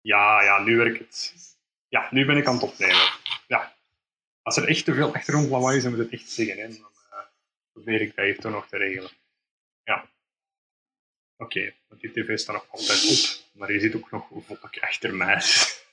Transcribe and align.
Ja, 0.00 0.42
ja, 0.42 0.62
nu 0.62 0.76
werkt 0.76 0.98
het. 0.98 1.34
Ja, 1.88 2.08
nu 2.10 2.24
ben 2.24 2.36
ik 2.36 2.46
aan 2.46 2.54
het 2.54 2.62
opnemen. 2.62 3.10
Ja. 3.46 3.76
Als 4.42 4.56
er 4.56 4.68
echt 4.68 4.84
te 4.84 4.94
veel 4.94 5.14
achtergrondlawaai 5.14 5.76
is, 5.76 5.82
dan 5.82 5.92
moet 5.92 6.00
het 6.00 6.12
echt 6.12 6.30
zeggen. 6.30 6.56
Hè. 6.56 6.68
Dan 6.68 6.76
uh, 6.78 7.18
probeer 7.72 8.00
ik 8.00 8.16
dat 8.16 8.24
even 8.24 8.40
toch 8.42 8.52
nog 8.52 8.68
te 8.68 8.76
regelen. 8.76 9.10
Ja. 9.84 10.08
Oké, 11.36 11.72
want 11.88 12.00
die 12.00 12.12
tv 12.12 12.38
staat 12.38 12.54
nog 12.54 12.66
altijd 12.70 13.10
op. 13.10 13.58
Maar 13.58 13.72
je 13.72 13.80
ziet 13.80 13.94
ook 13.94 14.10
nog 14.10 14.28
volk 14.46 14.78
achter 14.80 15.14
mij. 15.14 15.34
dat 15.34 15.44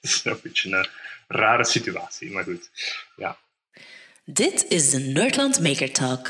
is 0.01 0.25
een 0.25 0.39
beetje 0.43 0.77
een 0.77 0.87
rare 1.27 1.65
situatie, 1.65 2.31
maar 2.31 2.43
goed. 2.43 2.71
Ja. 3.15 3.37
Dit 4.25 4.65
is 4.67 4.89
de 4.89 4.99
Nerdland 4.99 5.59
Maker 5.59 5.91
Talk. 5.91 6.27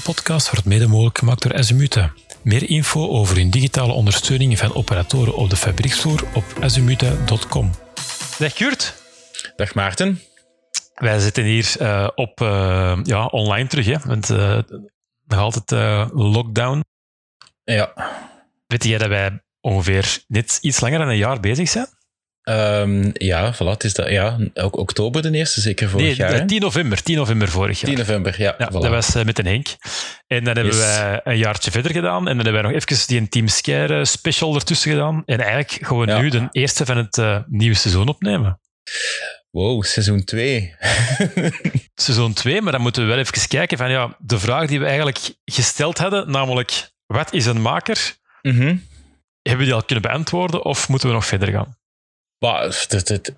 Deze 0.00 0.12
podcast 0.12 0.50
wordt 0.50 0.66
mede 0.66 0.86
mogelijk 0.86 1.18
gemaakt 1.18 1.42
door 1.42 1.54
Azimute. 1.54 2.12
Meer 2.42 2.68
info 2.68 3.08
over 3.08 3.36
hun 3.36 3.50
digitale 3.50 3.92
ondersteuning 3.92 4.58
van 4.58 4.74
operatoren 4.74 5.34
op 5.34 5.50
de 5.50 5.56
fabrieksvloer 5.56 6.24
op 6.34 6.44
azimute.com. 6.60 7.70
Dag 8.38 8.52
Kurt. 8.52 9.02
Dag 9.56 9.74
Maarten. 9.74 10.20
Wij 10.94 11.18
zitten 11.18 11.44
hier 11.44 11.74
uh, 11.80 12.08
op 12.14 12.40
uh, 12.40 12.98
ja, 13.02 13.26
online 13.26 13.68
terug, 13.68 13.86
hè? 13.86 13.96
want 14.04 14.30
uh, 14.30 14.58
nog 15.26 15.38
altijd 15.38 15.70
lockdown. 16.12 16.84
Ja. 17.64 17.92
Weet 18.66 18.84
jij 18.84 18.98
dat 18.98 19.08
wij 19.08 19.42
ongeveer 19.60 20.24
net 20.26 20.58
iets 20.60 20.80
langer 20.80 20.98
dan 20.98 21.08
een 21.08 21.16
jaar 21.16 21.40
bezig 21.40 21.68
zijn? 21.68 21.86
Um, 22.44 23.10
ja, 23.12 23.54
voilà, 23.54 23.68
het 23.70 23.84
is 23.84 23.94
dat, 23.94 24.08
ja, 24.08 24.38
ook 24.54 24.76
oktober 24.76 25.22
de 25.22 25.30
eerste, 25.30 25.60
zeker 25.60 25.88
vorig 25.88 26.06
nee, 26.06 26.30
jaar. 26.30 26.46
10 26.46 26.60
november, 26.60 27.02
10 27.02 27.16
november 27.16 27.48
vorig 27.48 27.80
jaar. 27.80 27.90
10 27.90 27.98
november, 27.98 28.34
ja. 28.38 28.54
ja 28.58 28.68
voilà. 28.68 28.72
Dat 28.72 28.88
was 28.88 29.16
uh, 29.16 29.24
met 29.24 29.38
een 29.38 29.46
Henk. 29.46 29.66
En 30.26 30.44
dan 30.44 30.54
hebben 30.54 30.74
yes. 30.74 30.84
wij 30.84 31.20
een 31.24 31.38
jaartje 31.38 31.70
verder 31.70 31.92
gedaan. 31.92 32.28
En 32.28 32.36
dan 32.36 32.44
hebben 32.44 32.52
wij 32.52 32.62
nog 32.62 32.72
even 32.72 33.06
die 33.06 33.28
Team 33.28 33.48
Scare 33.48 34.04
special 34.04 34.54
ertussen 34.54 34.90
gedaan. 34.90 35.22
En 35.26 35.40
eigenlijk 35.40 35.88
we 35.88 36.06
ja. 36.06 36.20
nu 36.20 36.28
de 36.28 36.48
eerste 36.50 36.84
van 36.84 36.96
het 36.96 37.16
uh, 37.16 37.38
nieuwe 37.46 37.76
seizoen 37.76 38.08
opnemen. 38.08 38.60
Wow, 39.50 39.84
seizoen 39.84 40.24
2. 40.24 40.74
seizoen 41.94 42.32
2, 42.32 42.60
maar 42.60 42.72
dan 42.72 42.80
moeten 42.80 43.02
we 43.02 43.08
wel 43.08 43.18
even 43.18 43.48
kijken 43.48 43.78
van 43.78 43.90
ja, 43.90 44.16
de 44.18 44.38
vraag 44.38 44.66
die 44.66 44.78
we 44.78 44.84
eigenlijk 44.84 45.34
gesteld 45.44 45.98
hadden, 45.98 46.30
namelijk 46.30 46.90
wat 47.06 47.32
is 47.32 47.46
een 47.46 47.62
maker? 47.62 48.14
Mm 48.42 48.56
-hmm. 48.58 48.88
Hebben 49.42 49.60
we 49.60 49.64
die 49.64 49.74
al 49.74 49.84
kunnen 49.84 50.04
beantwoorden 50.04 50.64
of 50.64 50.88
moeten 50.88 51.08
we 51.08 51.14
nog 51.14 51.26
verder 51.26 51.48
gaan? 51.48 51.78
Maar 52.40 52.62
het, 52.62 53.08
het, 53.08 53.32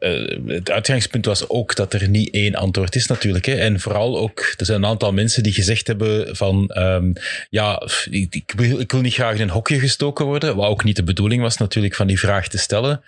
het, 0.47 0.71
uitgangspunt 0.71 1.25
was 1.25 1.49
ook 1.49 1.75
dat 1.75 1.93
er 1.93 2.09
niet 2.09 2.31
één 2.31 2.55
antwoord 2.55 2.95
is 2.95 3.07
natuurlijk. 3.07 3.45
Hè. 3.45 3.55
En 3.55 3.81
vooral 3.81 4.19
ook, 4.19 4.55
er 4.57 4.67
zijn 4.67 4.83
een 4.83 4.89
aantal 4.89 5.13
mensen 5.13 5.43
die 5.43 5.53
gezegd 5.53 5.87
hebben 5.87 6.37
van 6.37 6.71
um, 6.79 7.13
ja, 7.51 7.83
ik, 8.11 8.35
ik, 8.35 8.53
wil, 8.57 8.81
ik 8.81 8.93
wil 8.93 9.01
niet 9.01 9.15
graag 9.15 9.35
in 9.35 9.41
een 9.41 9.51
hokje 9.51 9.79
gestoken 9.79 10.25
worden. 10.25 10.57
Wat 10.57 10.69
ook 10.69 10.85
niet 10.85 10.97
de 10.97 11.05
bedoeling 11.05 11.43
was 11.43 11.57
natuurlijk 11.57 11.95
van 11.95 12.07
die 12.07 12.19
vraag 12.19 12.49
te 12.49 12.59
stellen. 12.59 13.03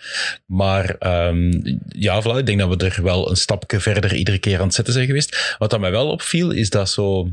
Maar 0.45 0.95
um, 1.27 1.79
ja, 1.89 2.21
voilà, 2.21 2.37
ik 2.37 2.45
denk 2.45 2.59
dat 2.59 2.69
we 2.69 2.85
er 2.85 3.03
wel 3.03 3.29
een 3.29 3.37
stapje 3.37 3.79
verder 3.79 4.15
iedere 4.15 4.37
keer 4.39 4.59
aan 4.59 4.65
het 4.65 4.75
zetten 4.75 4.93
zijn 4.93 5.05
geweest. 5.05 5.55
Wat 5.57 5.69
dat 5.69 5.79
mij 5.79 5.91
wel 5.91 6.09
opviel, 6.09 6.51
is 6.51 6.69
dat 6.69 6.89
zo 6.89 7.29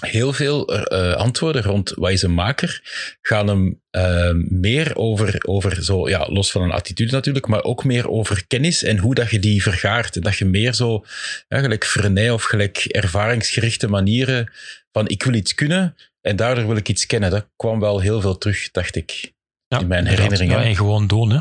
heel 0.00 0.32
veel 0.32 0.92
uh, 0.92 1.12
antwoorden 1.12 1.62
rond 1.62 1.92
wat 1.96 2.10
is 2.10 2.22
een 2.22 2.34
maker 2.34 2.80
gaan 3.20 3.48
hem 3.48 3.80
uh, 3.90 4.30
meer 4.48 4.96
over, 4.96 5.38
over 5.46 5.84
zo, 5.84 6.08
ja, 6.08 6.26
los 6.28 6.50
van 6.50 6.62
een 6.62 6.72
attitude 6.72 7.12
natuurlijk, 7.12 7.46
maar 7.46 7.62
ook 7.62 7.84
meer 7.84 8.08
over 8.08 8.46
kennis 8.46 8.82
en 8.82 8.98
hoe 8.98 9.14
dat 9.14 9.30
je 9.30 9.38
die 9.38 9.62
vergaart. 9.62 10.16
En 10.16 10.22
dat 10.22 10.36
je 10.36 10.44
meer 10.44 10.74
zo, 10.74 11.04
ja, 11.48 11.60
gelijk 11.60 11.84
vernij 11.84 12.30
of 12.30 12.42
gelijk 12.42 12.76
ervaringsgerichte 12.76 13.88
manieren 13.88 14.52
van 14.92 15.08
ik 15.08 15.22
wil 15.22 15.34
iets 15.34 15.54
kunnen 15.54 15.96
en 16.20 16.36
daardoor 16.36 16.66
wil 16.66 16.76
ik 16.76 16.88
iets 16.88 17.06
kennen. 17.06 17.30
Dat 17.30 17.48
kwam 17.56 17.80
wel 17.80 18.00
heel 18.00 18.20
veel 18.20 18.38
terug, 18.38 18.70
dacht 18.70 18.96
ik, 18.96 19.32
ja, 19.66 19.80
in 19.80 19.86
mijn 19.86 20.06
herinneringen. 20.06 20.58
Ja, 20.58 20.64
en 20.64 20.76
gewoon 20.76 21.06
doen, 21.06 21.30
hè. 21.30 21.38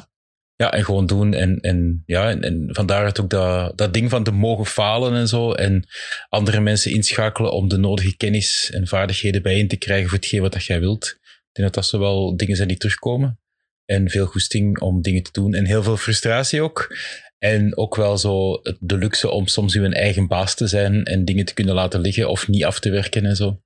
Ja, 0.57 0.71
en 0.71 0.85
gewoon 0.85 1.05
doen. 1.05 1.33
En, 1.33 1.59
en, 1.59 2.03
ja, 2.05 2.29
en, 2.29 2.41
en 2.41 2.67
vandaar 2.71 3.19
ook 3.19 3.29
dat, 3.29 3.77
dat 3.77 3.93
ding 3.93 4.09
van 4.09 4.23
te 4.23 4.31
mogen 4.31 4.65
falen 4.65 5.13
en 5.13 5.27
zo. 5.27 5.53
En 5.53 5.87
andere 6.29 6.59
mensen 6.59 6.91
inschakelen 6.91 7.51
om 7.51 7.67
de 7.67 7.77
nodige 7.77 8.17
kennis 8.17 8.71
en 8.73 8.87
vaardigheden 8.87 9.41
bijeen 9.41 9.67
te 9.67 9.77
krijgen 9.77 10.09
voor 10.09 10.17
hetgeen 10.17 10.41
wat 10.41 10.51
dat 10.51 10.65
jij 10.65 10.79
wilt. 10.79 11.05
Ik 11.05 11.51
denk 11.51 11.73
dat 11.73 11.73
dat 11.73 11.85
zo 11.85 11.99
wel 11.99 12.37
dingen 12.37 12.55
zijn 12.55 12.67
die 12.67 12.77
terugkomen. 12.77 13.39
En 13.85 14.09
veel 14.09 14.25
goesting 14.25 14.79
om 14.79 15.01
dingen 15.01 15.23
te 15.23 15.31
doen. 15.31 15.53
En 15.53 15.65
heel 15.65 15.83
veel 15.83 15.97
frustratie 15.97 16.61
ook. 16.61 16.95
En 17.37 17.77
ook 17.77 17.95
wel 17.95 18.17
zo 18.17 18.61
de 18.79 18.97
luxe 18.97 19.29
om 19.29 19.47
soms 19.47 19.75
uw 19.75 19.91
eigen 19.91 20.27
baas 20.27 20.55
te 20.55 20.67
zijn 20.67 21.03
en 21.03 21.25
dingen 21.25 21.45
te 21.45 21.53
kunnen 21.53 21.75
laten 21.75 21.99
liggen 21.99 22.29
of 22.29 22.47
niet 22.47 22.65
af 22.65 22.79
te 22.79 22.89
werken 22.89 23.25
en 23.25 23.35
zo. 23.35 23.61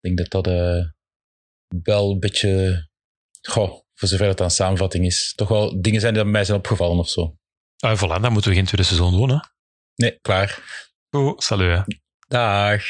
Ik 0.00 0.16
denk 0.16 0.30
dat 0.30 0.44
dat 0.44 0.54
uh, 0.54 0.84
wel 1.82 2.10
een 2.10 2.20
beetje... 2.20 2.84
Goh, 3.42 3.85
voor 3.98 4.08
zover 4.08 4.26
het 4.26 4.40
aan 4.40 4.50
samenvatting 4.50 5.04
is, 5.04 5.32
toch 5.34 5.48
wel 5.48 5.80
dingen 5.80 6.00
zijn 6.00 6.14
die 6.14 6.24
mij 6.24 6.44
zijn 6.44 6.58
opgevallen 6.58 6.98
of 6.98 7.08
zo. 7.08 7.36
Ah, 7.78 7.98
voilà, 7.98 8.20
dan 8.20 8.32
moeten 8.32 8.50
we 8.50 8.56
geen 8.56 8.66
tweede 8.66 8.86
seizoen 8.86 9.16
doen, 9.16 9.30
hè? 9.30 9.38
Nee, 9.94 10.18
klaar. 10.20 10.58
Goed, 11.10 11.42
salut. 11.42 11.76
Hè. 11.76 11.82
Dag. 12.28 12.84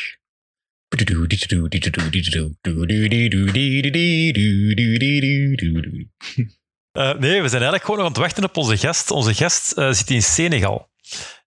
Uh, 6.93 7.15
nee, 7.19 7.43
we 7.43 7.49
zijn 7.49 7.62
eigenlijk 7.62 7.84
gewoon 7.84 7.99
nog 7.99 8.06
aan 8.06 8.12
het 8.12 8.23
wachten 8.23 8.44
op 8.44 8.56
onze 8.56 8.77
gast. 8.77 9.11
Onze 9.11 9.34
gast 9.34 9.78
uh, 9.78 9.93
zit 9.93 10.11
in 10.11 10.23
Senegal. 10.23 10.91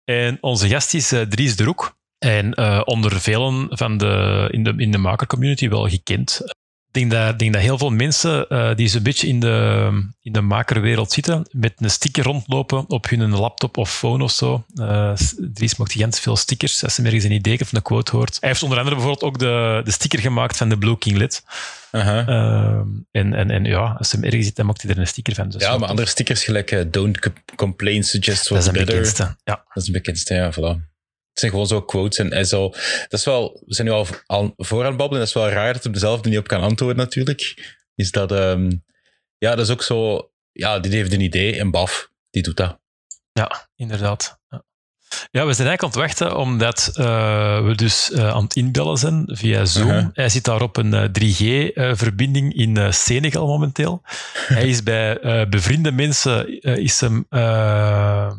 En 0.03 0.37
onze 0.41 0.67
gast 0.67 0.93
is 0.93 1.13
uh, 1.13 1.21
Dries 1.21 1.55
de 1.55 1.63
Roek. 1.63 1.97
En 2.17 2.57
onder 2.87 3.21
velen 3.21 3.67
van 3.69 3.97
de, 3.97 4.47
in, 4.51 4.63
de, 4.63 4.73
in 4.77 4.91
de 4.91 4.97
makercommunity 4.97 5.69
wel 5.69 5.89
gekend. 5.89 6.41
Ik 6.97 7.09
denk 7.09 7.23
dat, 7.23 7.39
denk 7.39 7.53
dat 7.53 7.61
heel 7.61 7.77
veel 7.77 7.89
mensen 7.89 8.45
uh, 8.49 8.75
die 8.75 8.87
zo'n 8.87 9.03
beetje 9.03 9.27
in 9.27 9.39
de, 9.39 9.89
in 10.21 10.31
de 10.31 10.41
makerwereld 10.41 11.11
zitten, 11.11 11.47
met 11.51 11.73
een 11.77 11.89
sticker 11.89 12.23
rondlopen 12.23 12.89
op 12.89 13.09
hun 13.09 13.29
laptop 13.29 13.77
of 13.77 13.97
phone 13.97 14.23
of 14.23 14.31
zo. 14.31 14.65
Uh, 14.75 15.13
Dries 15.53 15.75
maakt 15.75 15.91
gigantisch 15.91 16.19
veel 16.19 16.35
stickers. 16.35 16.83
Als 16.83 16.95
ze 16.95 17.03
ergens 17.03 17.23
een 17.23 17.31
idee 17.31 17.59
of 17.59 17.73
een 17.73 17.81
quote 17.81 18.15
hoort. 18.15 18.37
Hij 18.39 18.49
heeft 18.49 18.63
onder 18.63 18.77
andere 18.77 18.95
bijvoorbeeld 18.95 19.25
ook 19.25 19.39
de, 19.39 19.81
de 19.83 19.91
sticker 19.91 20.19
gemaakt 20.19 20.57
van 20.57 20.69
de 20.69 20.77
Blue 20.77 20.97
King 20.97 21.17
Lid. 21.17 21.43
Uh 21.91 22.05
-huh. 22.05 22.27
uh, 22.27 22.81
en, 23.11 23.33
en, 23.33 23.51
en 23.51 23.63
ja, 23.63 23.95
als 23.97 24.11
hij 24.11 24.21
ergens 24.21 24.45
zit, 24.45 24.55
dan 24.55 24.65
maakt 24.65 24.81
hij 24.81 24.91
er 24.91 24.97
een 24.97 25.07
sticker 25.07 25.33
van. 25.33 25.49
Dus 25.49 25.61
ja, 25.61 25.77
maar 25.77 25.89
andere 25.89 26.07
stickers 26.07 26.43
gelijk 26.43 26.93
Don't 26.93 27.19
Complain, 27.55 28.03
Suggest 28.03 28.47
what's 28.47 28.71
better. 28.71 28.85
Dat 28.85 28.95
is 28.95 29.09
een 29.09 29.15
bekendste, 29.15 29.35
ja. 29.43 29.63
Dat 29.73 29.83
is 29.83 29.87
een 29.87 29.93
bekendste, 29.93 30.33
ja, 30.33 30.53
voilà. 30.53 30.96
Het 31.37 31.45
zijn 31.45 31.55
gewoon 31.55 31.67
zo 31.67 31.81
quotes 31.81 32.17
en, 32.17 32.31
en 32.31 32.45
zo. 32.45 32.69
Dat 33.07 33.19
is 33.19 33.25
wel, 33.25 33.63
we 33.65 33.73
zijn 33.73 33.87
nu 33.87 33.93
al, 33.93 34.07
al 34.25 34.53
voor 34.57 34.81
aan 34.81 34.87
het 34.87 34.97
babbelen. 34.97 35.19
Dat 35.19 35.27
is 35.27 35.33
wel 35.33 35.49
raar 35.49 35.73
dat 35.73 35.83
hij 35.83 35.91
dezelfde 35.91 36.29
niet 36.29 36.37
op 36.37 36.47
kan 36.47 36.61
antwoorden, 36.61 36.97
natuurlijk. 36.97 37.75
Is 37.95 38.11
dat, 38.11 38.31
um, 38.31 38.83
ja, 39.37 39.55
dat 39.55 39.65
is 39.65 39.71
ook 39.71 39.83
zo. 39.83 40.31
Ja, 40.51 40.79
die 40.79 40.91
heeft 40.91 41.13
een 41.13 41.21
idee 41.21 41.59
en 41.59 41.71
baf, 41.71 42.11
die 42.29 42.43
doet 42.43 42.57
dat. 42.57 42.79
Ja, 43.31 43.69
inderdaad. 43.75 44.39
Ja. 44.49 44.63
Ja, 45.31 45.45
we 45.45 45.53
zijn 45.53 45.67
eigenlijk 45.67 45.81
aan 45.81 45.89
het 45.89 45.95
wachten 45.95 46.37
omdat 46.37 46.91
uh, 46.93 47.05
we 47.65 47.73
dus 47.75 48.09
uh, 48.09 48.29
aan 48.29 48.43
het 48.43 48.55
inbellen 48.55 48.97
zijn 48.97 49.23
via 49.27 49.65
Zoom. 49.65 50.09
Hij 50.13 50.29
zit 50.29 50.43
daar 50.43 50.61
op 50.61 50.77
een 50.77 51.11
3G-verbinding 51.19 52.53
in 52.53 52.93
Senegal 52.93 53.47
momenteel. 53.47 54.01
hij 54.47 54.67
is 54.67 54.83
bij 54.83 55.19
bevriende 55.49 55.91
mensen, 55.91 56.61
is 56.61 56.99
hem... 56.99 57.25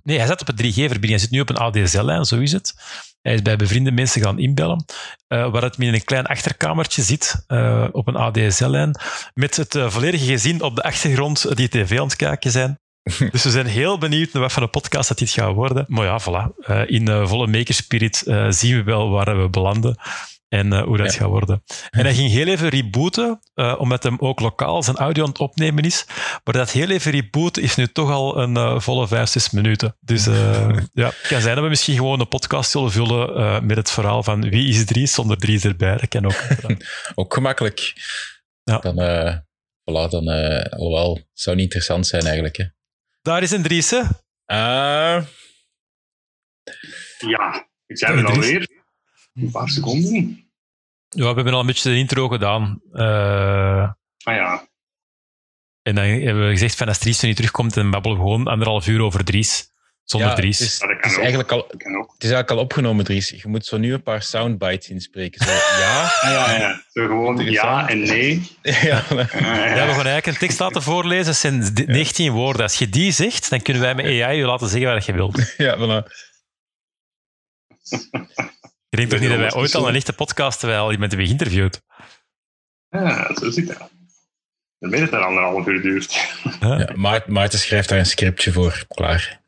nee, 0.03 0.19
hij 0.19 0.27
zat 0.27 0.41
op 0.41 0.49
een 0.49 0.57
3G-verbinding. 0.57 1.09
Hij 1.09 1.19
zit 1.19 1.31
nu 1.31 1.41
op 1.41 1.49
een 1.49 1.57
ADSL-lijn, 1.57 2.25
zo 2.25 2.39
is 2.39 2.53
het. 2.53 2.75
Hij 3.23 3.35
is 3.35 3.43
bij 3.43 3.57
bevriende 3.57 3.91
mensen 3.93 4.23
gaan 4.23 4.39
inbellen, 4.39 4.85
waar 5.29 5.63
het 5.63 5.79
in 5.79 5.95
een 5.95 6.05
klein 6.05 6.27
achterkamertje 6.27 7.03
zit, 7.03 7.45
op 7.93 8.07
een 8.07 8.17
ADSL-lijn, 8.17 8.99
met 9.35 9.57
het 9.57 9.79
volledige 9.87 10.25
gezin 10.25 10.63
op 10.63 10.77
de 10.77 10.83
achtergrond 10.83 11.57
die 11.57 11.69
tv 11.69 11.99
aan 11.99 12.05
het 12.05 12.17
kijken 12.17 12.51
zijn. 12.51 12.79
dus 13.33 13.45
we 13.45 13.51
zijn 13.51 13.67
heel 13.67 13.99
benieuwd 13.99 14.33
naar 14.33 14.43
wat 14.43 14.53
van 14.53 14.63
een 14.63 14.71
podcast 14.71 15.09
dat 15.09 15.19
dit 15.19 15.31
gaat 15.31 15.55
worden. 15.55 15.85
Maar 15.89 16.05
ja, 16.05 16.21
voilà. 16.21 16.69
Uh, 16.71 16.83
in 16.87 17.09
uh, 17.09 17.27
volle 17.27 17.47
makerspirit 17.47 18.23
uh, 18.27 18.47
zien 18.51 18.77
we 18.77 18.83
wel 18.83 19.11
waar 19.11 19.43
we 19.43 19.49
belanden 19.49 20.01
en 20.49 20.79
hoe 20.79 20.97
dat 20.97 21.13
ja. 21.13 21.19
gaat 21.19 21.29
worden. 21.29 21.63
En 21.91 22.05
hij 22.05 22.15
ging 22.15 22.31
heel 22.31 22.47
even 22.47 22.69
rebooten, 22.69 23.41
omdat 23.55 24.03
hem 24.03 24.17
ook 24.19 24.41
lokaal 24.41 24.83
zijn 24.83 24.97
audio 24.97 25.23
aan 25.23 25.29
het 25.29 25.39
opnemen 25.39 25.85
is. 25.85 26.05
Maar 26.45 26.55
dat 26.55 26.71
heel 26.71 26.91
even 26.91 27.11
rebooten 27.11 27.63
is 27.63 27.77
nu 27.77 27.87
toch 27.87 28.11
al 28.11 28.39
een 28.39 28.81
volle 28.81 29.09
vijf, 29.09 29.29
zes 29.29 29.51
minuten. 29.51 29.97
Dus 30.01 30.25
ja, 30.93 31.07
het 31.07 31.27
kan 31.29 31.41
zijn 31.41 31.55
dat 31.55 31.65
we 31.65 31.71
misschien 31.71 31.97
gewoon 31.97 32.21
een 32.21 32.29
podcast 32.29 32.71
zullen 32.71 32.91
vullen 32.91 33.67
met 33.67 33.77
het 33.77 33.91
verhaal 33.91 34.23
van 34.23 34.51
wie 34.51 34.69
is 34.69 34.85
Dries 34.85 35.13
zonder 35.13 35.37
Dries 35.37 35.65
erbij. 35.65 35.97
Dat 35.97 36.09
kan 36.09 36.25
ook. 36.25 36.45
ook 37.15 37.35
gemakkelijk. 37.35 37.93
Ja. 38.63 38.79
Dan, 38.79 38.95
voilà, 39.91 40.11
dan 40.11 40.29
alhoewel, 40.71 41.15
het 41.15 41.25
zou 41.33 41.57
niet 41.57 41.65
interessant 41.65 42.07
zijn 42.07 42.23
eigenlijk, 42.23 42.57
hè. 42.57 42.65
Daar 43.23 43.43
is 43.43 43.51
een 43.51 43.63
Dries, 43.63 43.91
hè? 43.91 43.99
Uh... 44.47 45.27
Ja, 47.19 47.69
ik 47.87 47.99
zijn 47.99 48.17
we 48.17 48.27
alweer. 48.27 48.69
Een 49.35 49.51
paar 49.51 49.69
seconden. 49.69 50.51
Ja, 51.09 51.29
we 51.29 51.35
hebben 51.35 51.53
al 51.53 51.61
een 51.61 51.67
beetje 51.67 51.91
de 51.91 51.97
intro 51.97 52.29
gedaan. 52.29 52.81
Uh... 52.93 53.93
Ah 54.23 54.35
ja. 54.35 54.69
En 55.83 55.95
dan 55.95 56.05
hebben 56.05 56.45
we 56.45 56.51
gezegd 56.51 56.77
van 56.77 56.89
als 56.89 56.99
Dries 56.99 57.21
er 57.21 57.27
niet 57.27 57.37
terugkomt, 57.37 57.75
dan 57.75 57.91
babbelen 57.91 58.17
we 58.17 58.23
gewoon 58.23 58.47
anderhalf 58.47 58.87
uur 58.87 59.03
over 59.03 59.25
Dries. 59.25 59.71
Zonder 60.09 60.29
Ja, 60.29 60.35
Dries. 60.35 60.59
Het 60.59 60.69
is, 60.69 60.81
het 60.81 61.13
ook. 61.17 61.19
eigenlijk 61.21 61.53
al, 61.53 61.67
Dat 61.69 61.83
kan 61.83 61.97
ook. 61.97 62.13
het 62.13 62.25
is 62.25 62.31
eigenlijk 62.31 62.51
al 62.51 62.59
opgenomen, 62.59 63.05
Dries. 63.05 63.29
Je 63.29 63.49
moet 63.49 63.67
zo 63.67 63.77
nu 63.79 63.93
een 63.93 64.03
paar 64.03 64.23
soundbites 64.23 64.89
inspreken. 64.89 65.45
Zo, 65.47 65.53
ja? 65.83 66.03
Ah, 66.03 66.31
ja, 66.31 66.59
ja. 66.59 66.83
Zo 66.93 67.07
gewoon 67.07 67.45
ja 67.51 67.89
en 67.89 67.99
nee. 68.03 68.57
ja. 68.63 68.99
Ah, 69.11 69.33
Ja, 69.33 69.87
we 69.87 69.93
gaan 69.93 70.07
eigenlijk 70.07 70.27
een 70.27 70.37
tekst 70.37 70.59
laten 70.59 70.83
voorlezen. 70.83 71.25
Dat 71.25 71.37
zijn 71.37 71.75
d- 71.75 71.87
19 71.87 72.33
woorden. 72.33 72.63
Als 72.63 72.79
je 72.79 72.89
die 72.89 73.13
zegt, 73.13 73.51
dan 73.51 73.63
kunnen 73.63 73.83
wij 73.83 73.95
met 73.95 74.05
AI 74.05 74.37
je 74.39 74.45
laten 74.45 74.69
zeggen 74.69 74.93
wat 74.95 75.05
je 75.05 75.13
wilt. 75.13 75.55
ja, 75.57 75.77
voilà. 75.77 76.11
Je 78.89 78.97
denkt 78.97 79.11
toch 79.11 79.21
niet 79.21 79.29
dat 79.31 79.39
wij 79.39 79.53
ooit 79.55 79.75
al 79.75 79.89
een 79.89 79.95
echte 79.95 80.13
podcast 80.13 80.59
terwijl 80.59 80.81
al 80.83 80.93
iemand 80.93 81.11
hebben 81.11 81.27
geïnterviewd? 81.29 81.81
Ja, 82.89 83.35
zo 83.41 83.51
zit 83.51 83.67
dat. 83.67 83.91
Dan 84.79 84.91
weet 84.91 85.01
het 85.01 85.11
dat 85.11 85.23
anderhalf 85.23 85.67
uur 85.67 85.83
duurt. 85.83 86.29
Ja, 86.61 86.89
Maart- 86.95 87.27
Maarten 87.27 87.59
schrijft 87.59 87.89
daar 87.89 87.99
een 87.99 88.07
scriptje 88.07 88.53
voor. 88.53 88.85
Klaar. 88.89 89.41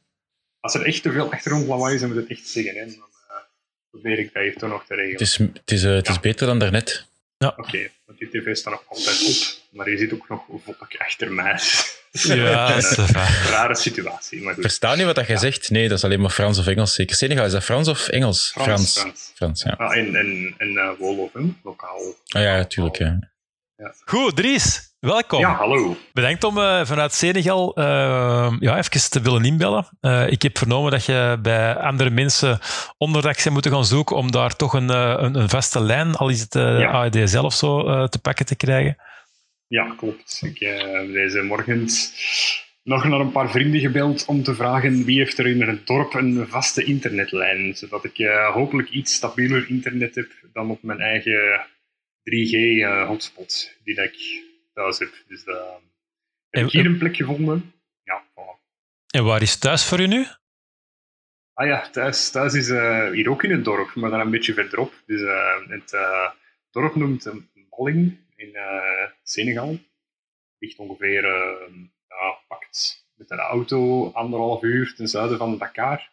Als 0.60 0.74
er 0.74 0.86
echt 0.86 1.02
te 1.02 1.12
veel 1.12 1.32
achtergrondlawaai 1.32 1.94
is, 1.94 2.00
dan 2.00 2.08
moet 2.08 2.18
het 2.18 2.30
echt 2.30 2.48
zeggen. 2.48 2.74
Hè. 2.74 2.84
Dan 2.84 2.94
eh, 3.28 3.36
probeer 3.90 4.18
ik 4.18 4.32
dat 4.32 4.42
hier 4.42 4.56
toch 4.56 4.70
nog 4.70 4.86
te 4.86 4.94
regelen. 4.94 5.12
Het 5.12 5.20
is, 5.20 5.36
het 5.36 5.70
is, 5.70 5.84
eh, 5.84 5.94
het 5.94 6.08
is 6.08 6.20
beter 6.20 6.46
dan 6.46 6.58
daarnet. 6.58 7.08
Oké, 7.38 7.88
want 8.06 8.18
die 8.18 8.28
tv 8.28 8.56
staat 8.56 8.72
nog 8.72 8.84
altijd 8.88 9.22
op. 9.28 9.76
Maar 9.76 9.90
je 9.90 9.98
zit 9.98 10.12
ook 10.12 10.28
nog 10.28 10.44
volk 10.64 10.94
achter 10.98 11.32
mij. 11.32 11.60
Ja, 12.12 12.68
dat 12.74 12.84
is 12.84 12.96
een 12.96 13.14
rare 13.48 13.74
situatie. 13.74 14.42
Maar 14.42 14.54
goed. 14.54 14.62
Verstaan 14.62 14.98
je 14.98 15.04
wat 15.04 15.14
dat 15.14 15.26
jij 15.26 15.36
zegt? 15.36 15.70
Nee, 15.70 15.88
dat 15.88 15.98
is 15.98 16.04
alleen 16.04 16.20
maar 16.20 16.30
Frans 16.30 16.58
of 16.58 16.66
Engels 16.66 16.94
zeker. 16.94 17.16
Senegal, 17.16 17.44
is 17.44 17.52
dat 17.52 17.64
Frans 17.64 17.88
of 17.88 18.08
Engels? 18.08 18.50
Frans. 18.50 18.98
Frans, 18.98 19.32
Frans. 19.34 19.62
ja. 19.62 19.70
Ah, 19.70 19.96
en 19.96 20.16
en, 20.16 20.54
en 20.58 20.70
uh, 20.72 20.90
Wolof, 20.98 21.30
lokaal. 21.62 22.14
Ah 22.28 22.42
ja, 22.42 22.56
natuurlijk. 22.56 22.96
Ja. 22.96 23.18
Goed, 24.04 24.36
Dries, 24.36 24.89
welkom. 25.00 25.40
Ja, 25.40 25.54
hallo. 25.54 25.96
Bedankt 26.12 26.44
om 26.44 26.58
eh, 26.58 26.84
vanuit 26.84 27.12
Senegal 27.12 27.74
eh, 27.74 28.56
ja, 28.60 28.78
even 28.78 29.10
te 29.10 29.20
willen 29.20 29.44
inbellen. 29.44 29.88
Eh, 30.00 30.30
ik 30.30 30.42
heb 30.42 30.58
vernomen 30.58 30.90
dat 30.90 31.04
je 31.04 31.38
bij 31.42 31.76
andere 31.76 32.10
mensen 32.10 32.58
onderdak 32.98 33.38
zijn 33.38 33.54
moeten 33.54 33.72
gaan 33.72 33.84
zoeken 33.84 34.16
om 34.16 34.30
daar 34.30 34.56
toch 34.56 34.72
een, 34.72 34.88
een, 34.88 35.34
een 35.34 35.48
vaste 35.48 35.80
lijn, 35.80 36.14
al 36.14 36.28
is 36.28 36.40
het 36.40 36.54
Ja. 36.54 36.90
AEDSL 36.90 37.38
of 37.38 37.54
zo, 37.54 37.82
te 38.08 38.18
pakken 38.18 38.46
te 38.46 38.56
krijgen. 38.56 38.96
Ja, 39.66 39.94
klopt. 39.96 40.40
Ik 40.44 40.58
heb 40.58 41.12
deze 41.12 41.42
morgen 41.42 41.88
nog 42.82 43.04
naar 43.04 43.20
een 43.20 43.32
paar 43.32 43.50
vrienden 43.50 43.80
gebeld 43.80 44.24
om 44.24 44.42
te 44.42 44.54
vragen 44.54 45.04
wie 45.04 45.18
heeft 45.18 45.38
er 45.38 45.46
in 45.46 45.62
het 45.62 45.86
dorp 45.86 46.14
een 46.14 46.46
vaste 46.48 46.84
internetlijn, 46.84 47.76
zodat 47.76 48.04
ik 48.04 48.26
hopelijk 48.52 48.90
iets 48.90 49.14
stabieler 49.14 49.64
internet 49.68 50.14
heb 50.14 50.28
dan 50.52 50.70
op 50.70 50.82
mijn 50.82 51.00
eigen 51.00 51.66
3G-hotspot 52.22 53.72
die 53.84 53.94
dat 53.94 54.04
ik 54.04 54.48
thuis 54.72 54.98
heb. 54.98 55.12
Dus 55.28 55.44
dat 55.44 55.56
heb 56.50 56.60
En- 56.62 56.64
ik 56.66 56.72
hier 56.72 56.86
een 56.86 56.98
plek 56.98 57.16
gevonden. 57.16 57.72
Ja, 58.02 58.24
voilà. 58.30 58.58
En 59.06 59.24
waar 59.24 59.42
is 59.42 59.58
thuis 59.58 59.84
voor 59.86 60.00
u 60.00 60.06
nu? 60.06 60.26
Ah 61.52 61.66
ja, 61.66 61.90
thuis, 61.90 62.30
thuis 62.30 62.54
is 62.54 62.68
eh, 62.68 63.10
hier 63.10 63.30
ook 63.30 63.42
in 63.42 63.50
het 63.50 63.64
dorp, 63.64 63.94
maar 63.94 64.10
dan 64.10 64.20
een 64.20 64.30
beetje 64.30 64.54
verderop. 64.54 65.02
Dus 65.06 65.20
eh, 65.20 65.68
het 65.68 65.92
eh, 65.92 66.30
dorp 66.70 66.94
noemt 66.94 67.30
Balling 67.70 68.18
in 68.36 68.56
Senegal. 69.22 69.78
Ligt 70.58 70.78
ongeveer, 70.78 71.24
eh, 71.24 71.72
ja, 72.08 72.38
pakt 72.48 73.06
met 73.14 73.30
een 73.30 73.38
auto 73.38 74.10
anderhalf 74.12 74.62
uur 74.62 74.94
ten 74.94 75.08
zuiden 75.08 75.38
van 75.38 75.58
Dakar. 75.58 76.10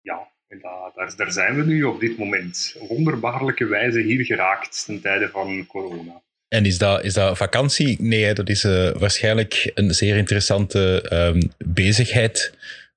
Ja, 0.00 0.28
en 0.48 0.60
da- 0.60 0.90
daar, 0.94 1.16
daar 1.16 1.32
zijn 1.32 1.56
we 1.56 1.64
nu 1.64 1.82
op 1.84 2.00
dit 2.00 2.18
moment. 2.18 2.76
Wonderbaarlijke 2.88 3.66
wijze 3.66 4.00
hier 4.00 4.24
geraakt 4.24 4.84
ten 4.84 5.00
tijde 5.00 5.28
van 5.28 5.66
corona. 5.66 6.22
En 6.52 6.64
is 6.64 6.78
dat, 6.78 7.04
is 7.04 7.14
dat 7.14 7.36
vakantie? 7.36 7.96
Nee, 8.00 8.34
dat 8.34 8.48
is 8.48 8.64
eh, 8.64 8.90
waarschijnlijk 8.90 9.70
een 9.74 9.94
zeer 9.94 10.16
interessante 10.16 11.08
ehm, 11.08 11.42
bezigheid. 11.58 12.56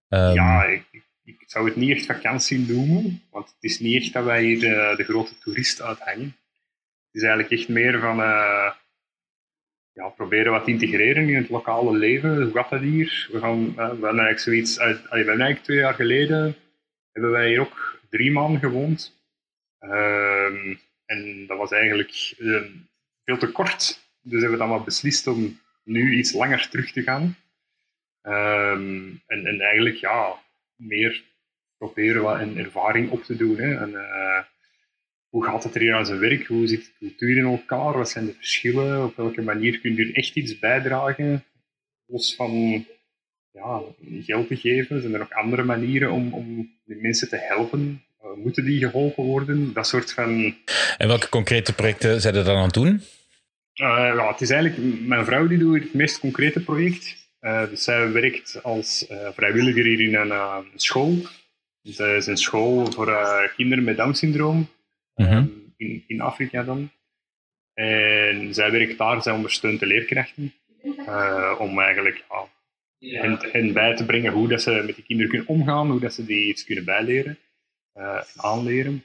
Ehm, 0.09 0.33
Ja, 0.33 0.63
ik, 1.23 1.43
zou 1.45 1.65
het 1.65 1.75
niet 1.75 1.91
echt 1.91 2.05
vakantie 2.05 2.59
noemen, 2.59 3.21
want 3.31 3.47
het 3.47 3.63
is 3.63 3.79
niet 3.79 4.01
echt 4.01 4.13
dat 4.13 4.23
wij 4.23 4.43
hier 4.43 4.59
de, 4.59 4.93
de 4.97 5.03
grote 5.03 5.37
toerist 5.37 5.81
uithangen. 5.81 6.35
Het 7.11 7.21
is 7.21 7.21
eigenlijk 7.21 7.51
echt 7.51 7.69
meer 7.69 7.99
van 7.99 8.21
eh, 8.21 8.71
ja, 9.93 10.07
proberen 10.15 10.51
wat 10.51 10.65
te 10.65 10.71
integreren 10.71 11.29
in 11.29 11.35
het 11.35 11.49
lokale 11.49 11.97
leven. 11.97 12.41
Hoe 12.41 12.65
dat 12.69 12.79
hier? 12.79 13.29
We, 13.31 13.39
gaan, 13.39 13.75
we 13.75 13.81
hebben 13.81 14.03
eigenlijk 14.03 14.39
zoiets 14.39 14.79
uit, 14.79 15.01
we 15.01 15.07
hebben 15.15 15.27
eigenlijk 15.27 15.63
twee 15.63 15.77
jaar 15.77 15.93
geleden 15.93 16.55
hebben 17.11 17.31
wij 17.31 17.47
hier 17.47 17.59
ook 17.59 17.99
drie 18.09 18.31
maanden 18.31 18.59
gewoond. 18.59 19.23
Ehm, 19.79 20.75
en 21.05 21.45
dat 21.47 21.57
was 21.57 21.71
eigenlijk 21.71 22.33
veel 23.25 23.37
te 23.37 23.51
kort. 23.51 24.03
Dus 24.21 24.41
hebben 24.41 24.51
we 24.51 24.65
dan 24.65 24.69
maar 24.69 24.83
beslist 24.83 25.27
om 25.27 25.59
nu 25.83 26.17
iets 26.17 26.33
langer 26.33 26.69
terug 26.69 26.91
te 26.91 27.01
gaan. 27.01 27.35
Ehm, 28.21 29.09
en, 29.27 29.45
en 29.45 29.61
eigenlijk 29.61 29.95
ja, 29.95 30.33
meer 30.75 31.23
proberen 31.77 32.21
wat 32.21 32.39
een 32.39 32.57
ervaring 32.57 33.09
op 33.09 33.23
te 33.23 33.35
doen. 33.35 33.57
Hè. 33.57 33.75
En, 33.75 33.95
eh, 33.95 34.43
hoe 35.29 35.45
gaat 35.45 35.63
het 35.63 35.75
er 35.75 35.81
hier 35.81 35.95
aan 35.95 36.05
zijn 36.05 36.19
werk? 36.19 36.45
Hoe 36.45 36.67
zit 36.67 36.85
de 36.85 36.91
cultuur 36.99 37.37
in 37.37 37.45
elkaar? 37.45 37.97
Wat 37.97 38.09
zijn 38.09 38.25
de 38.25 38.33
verschillen? 38.33 39.03
Op 39.03 39.15
welke 39.15 39.41
manier 39.41 39.79
kun 39.79 39.95
je 39.95 40.13
echt 40.13 40.35
iets 40.35 40.59
bijdragen? 40.59 41.43
Los 42.05 42.35
van 42.35 42.85
ja, 43.51 43.81
geld 44.21 44.47
te 44.47 44.55
geven, 44.55 45.01
zijn 45.01 45.13
er 45.13 45.19
nog 45.19 45.31
andere 45.31 45.63
manieren 45.63 46.11
om, 46.11 46.33
om 46.33 46.77
de 46.83 46.95
mensen 46.95 47.29
te 47.29 47.37
helpen? 47.37 48.04
Eh, 48.25 48.43
moeten 48.43 48.65
die 48.65 48.79
geholpen 48.79 49.23
worden? 49.23 49.73
Dat 49.73 49.87
soort 49.87 50.13
van 50.13 50.55
En 50.97 51.07
welke 51.07 51.29
concrete 51.29 51.73
projecten 51.73 52.21
zijn 52.21 52.35
er 52.35 52.43
dan 52.43 52.55
aan 52.57 52.63
het 52.63 52.73
doen? 52.73 53.01
eh, 53.73 53.85
ja, 54.15 54.27
het 54.31 54.41
is 54.41 54.49
eigenlijk 54.49 54.99
mijn 55.07 55.25
vrouw 55.25 55.47
die 55.47 55.57
doet 55.57 55.79
het 55.83 55.93
meest 55.93 56.19
concrete 56.19 56.63
project. 56.63 57.29
Eh, 57.39 57.69
dus 57.69 57.83
zij 57.83 58.11
werkt 58.11 58.59
als 58.63 59.07
eh, 59.07 59.29
vrijwilliger 59.35 59.83
hier 59.83 59.99
in 60.01 60.15
een 60.15 60.31
eh, 60.31 60.57
school. 60.75 61.17
Dus 61.81 61.95
dat 61.95 62.07
is 62.15 62.27
een 62.27 62.37
school 62.37 62.91
voor 62.91 63.07
eh, 63.07 63.43
kinderen 63.55 63.83
met 63.83 63.97
Down-syndroom 63.97 64.67
Mhm. 65.15 65.45
in, 65.77 66.03
in 66.07 66.21
Afrika 66.21 66.63
dan. 66.63 66.91
En 67.73 68.53
zij 68.53 68.71
werkt 68.71 68.97
daar, 68.97 69.21
zij 69.21 69.33
ondersteunt 69.33 69.79
de 69.79 69.85
leerkrachten 69.85 70.53
eh, 71.05 71.55
om 71.59 71.79
eigenlijk 71.79 72.23
ja, 72.97 73.21
hen, 73.21 73.37
hen 73.51 73.73
bij 73.73 73.95
te 73.95 74.05
brengen 74.05 74.31
hoe 74.33 74.47
dat 74.47 74.61
ze 74.61 74.83
met 74.85 74.95
die 74.95 75.03
kinderen 75.03 75.31
kunnen 75.31 75.47
omgaan, 75.47 75.89
hoe 75.91 75.99
dat 75.99 76.13
ze 76.13 76.25
die 76.25 76.47
iets 76.47 76.63
kunnen 76.65 76.85
bijleren 76.85 77.31
en 77.31 77.37
aanleren. 78.35 79.03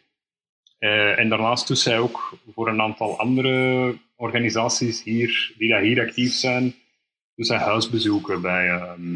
Eh, 0.78 1.18
en 1.18 1.28
daarnaast 1.28 1.68
doet 1.68 1.78
zij 1.78 1.98
ook 1.98 2.38
voor 2.54 2.68
een 2.68 2.80
aantal 2.80 3.18
andere 3.18 3.96
organisaties 4.16 5.02
hier, 5.02 5.52
die 5.58 5.68
daar 5.68 5.80
hier 5.82 6.00
actief 6.00 6.32
zijn, 6.32 6.74
doet 7.34 7.46
zij 7.46 7.56
huisbezoeken 7.58 8.40
bij, 8.40 8.68
ehm, 8.68 9.14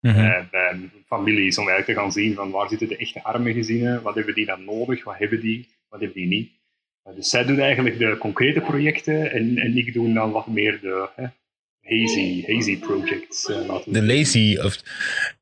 Mhm. 0.00 0.14
bij, 0.16 0.48
bij 0.50 0.90
families, 1.06 1.58
om 1.58 1.68
eigenlijk 1.68 1.98
te 1.98 2.04
gaan 2.04 2.12
zien 2.12 2.34
van 2.34 2.50
waar 2.50 2.68
zitten 2.68 2.88
de 2.88 2.96
echte 2.96 3.22
arme 3.22 3.52
gezinnen, 3.52 4.02
wat 4.02 4.14
hebben 4.14 4.34
die 4.34 4.46
dan 4.46 4.64
nodig, 4.64 5.04
wat 5.04 5.18
hebben 5.18 5.40
die, 5.40 5.68
wat 5.88 6.00
hebben 6.00 6.18
die 6.18 6.28
niet. 6.28 6.50
Eh, 7.02 7.14
dus 7.14 7.30
zij 7.30 7.44
doet 7.44 7.58
eigenlijk 7.58 7.98
de 7.98 8.16
concrete 8.18 8.60
projecten 8.60 9.30
en, 9.32 9.56
en 9.58 9.76
ik 9.76 9.92
doe 9.92 10.12
dan 10.12 10.30
wat 10.30 10.46
meer 10.46 10.80
de 10.80 11.08
hè, 11.16 11.26
hazy, 11.82 12.44
hazy 12.46 12.78
projects. 12.78 13.46
eh, 13.50 13.76
De 13.84 14.02
lazy, 14.02 14.56
of, 14.62 14.76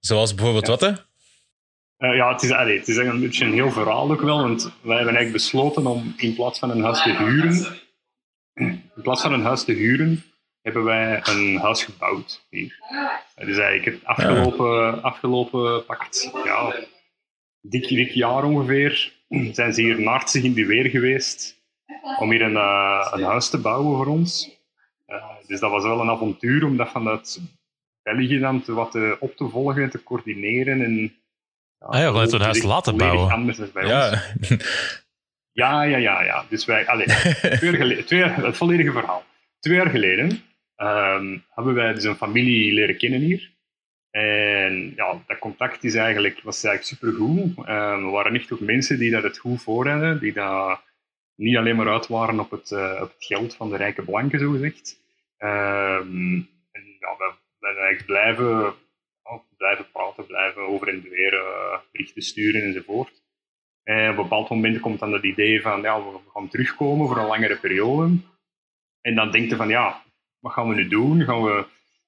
zoals 0.01 0.35
bijvoorbeeld 0.35 0.67
wat? 0.67 0.81
Hè? 0.81 0.93
Eh, 2.03 2.17
ja, 2.17 2.33
het 2.33 2.43
is, 2.43 2.51
allee, 2.51 2.79
het 2.79 2.89
is 2.89 2.97
een 2.97 3.21
beetje 3.21 3.45
een 3.45 3.53
heel 3.53 3.71
verhaal 3.71 4.11
ook 4.11 4.21
wel, 4.21 4.43
want 4.43 4.63
wij 4.63 4.97
hebben 4.97 5.15
eigenlijk 5.15 5.33
besloten 5.33 5.87
om 5.87 6.15
in 6.17 6.35
plaats 6.35 6.59
van 6.59 6.71
een 6.71 6.83
huis 6.83 7.03
te 7.03 7.17
huren, 7.17 7.81
in 8.55 9.03
plaats 9.03 9.23
van 9.23 9.33
een 9.33 9.43
huis 9.43 9.65
te 9.65 9.73
huren, 9.73 10.23
hebben 10.63 10.85
wij 10.85 11.21
een 11.25 11.57
huis 11.57 11.85
gebouwd 11.85 12.47
hier. 12.51 12.77
Het 13.35 13.49
is 13.49 13.59
eigenlijk 13.59 13.85
het 13.85 14.05
afgelopen, 14.05 15.03
afgelopen 15.03 15.85
pakt, 15.85 16.31
ja, 16.45 16.75
dik, 17.61 17.89
dik 17.89 18.11
jaar 18.11 18.45
ongeveer, 18.45 19.13
zijn 19.53 19.73
ze 19.73 19.83
hier 19.83 20.01
naartsig 20.01 20.43
in 20.43 20.55
de 20.55 20.67
weer 20.67 20.91
geweest 20.91 21.63
om 22.19 22.31
hier 22.31 22.43
een, 22.43 22.57
eh, 22.57 23.13
een 23.13 23.23
huis 23.23 23.51
te 23.51 23.61
bouwen 23.61 23.97
voor 23.97 24.07
ons. 24.07 24.59
Eh, 25.07 25.25
dus 25.47 25.61
dat 25.61 25.71
was 25.71 25.83
wel 25.83 26.01
een 26.01 26.11
avontuur 26.11 26.65
om 26.65 26.77
dat 26.77 26.91
vanuit 26.91 27.41
België 28.03 28.39
dan 28.39 28.63
te, 28.63 28.73
wat 28.73 28.91
te, 28.91 29.17
op 29.21 29.37
te 29.37 29.49
volgen, 29.49 29.91
te 29.91 30.03
coördineren 30.03 30.83
en 30.83 31.22
Ah 31.83 32.01
ja, 32.01 32.11
vanuit 32.11 32.33
een 32.33 32.41
huis 32.41 32.63
laten 32.63 32.97
bouwen. 32.97 33.31
anders 33.31 33.59
dan 33.59 33.71
bij 33.73 33.83
ons. 33.83 33.93
Ja. 33.93 34.23
Ja, 35.53 35.83
ja, 35.83 35.97
ja, 35.97 36.23
ja. 36.23 36.45
Dus 36.49 36.65
wij, 36.65 36.87
allee, 36.87 37.07
twee 37.59 37.71
jaar 37.71 37.81
geleden, 37.81 38.05
twee 38.05 38.19
jaar, 38.19 38.45
het 38.45 38.57
volledige 38.57 38.93
verhaal. 38.93 39.25
Twee 39.59 39.77
jaar 39.77 39.91
geleden 39.91 40.43
ehm, 40.77 41.39
hebben 41.49 41.75
wij 41.75 41.93
dus 41.93 42.05
een 42.05 42.17
familie 42.17 42.73
leren 42.73 42.97
kennen 42.97 43.21
hier. 43.21 43.51
En 44.11 44.93
ja, 44.97 45.23
dat 45.27 45.39
contact 45.39 45.85
is 45.85 45.95
eigenlijk, 45.95 46.41
was 46.43 46.65
eigenlijk 46.65 47.01
supergoed. 47.01 47.67
Ehm 47.67 48.05
we 48.05 48.11
waren 48.11 48.35
echt 48.35 48.53
ook 48.53 48.61
mensen 48.61 48.99
die 48.99 49.11
dat 49.11 49.23
het 49.23 49.39
goed 49.39 49.63
voor 49.63 49.89
hadden, 49.89 50.21
die 50.21 50.33
dat 50.33 50.81
niet 51.35 51.57
alleen 51.57 51.77
maar 51.77 51.93
uit 51.93 52.07
waren 52.07 52.41
op 52.41 52.51
het, 52.51 52.71
eh, 52.71 52.99
op 53.03 53.13
het 53.15 53.25
geld 53.25 53.55
van 53.55 53.71
de 53.71 53.77
rijke 53.77 54.03
blanken, 54.03 54.39
zogezegd. 54.39 55.01
Ehm 55.37 56.35
en 56.73 56.85
ja, 56.99 57.17
we 57.19 57.33
we 57.59 57.67
zijn 57.69 57.77
eigenlijk 57.77 58.07
blijven, 58.07 58.47
ja, 58.55 58.75
blijven 59.57 59.91
praten, 59.93 60.27
blijven 60.27 60.63
over 60.63 60.89
en 60.89 61.03
weer 61.03 61.35
eh, 61.35 61.79
berichten 61.93 62.23
sturen 62.23 62.63
enzovoort. 62.63 63.23
En 63.83 64.11
op 64.11 64.17
een 64.17 64.23
bepaald 64.23 64.49
moment 64.49 64.81
komt 64.81 64.99
dan 64.99 65.13
het 65.13 65.23
idee 65.23 65.63
van, 65.63 65.81
ja, 65.83 66.03
we 66.03 66.19
gaan 66.33 66.49
terugkomen 66.49 67.07
voor 67.07 67.17
een 67.17 67.27
langere 67.27 67.57
periode. 67.57 68.17
En 69.01 69.15
dan 69.15 69.31
denk 69.31 69.51
je 69.51 69.57
van, 69.57 69.69
ja, 69.69 70.03
wat 70.39 70.53
gaan 70.53 70.69
we 70.69 70.75
nu 70.75 70.89
doen? 70.89 71.25
Gaan 71.25 71.43
we 71.43 71.65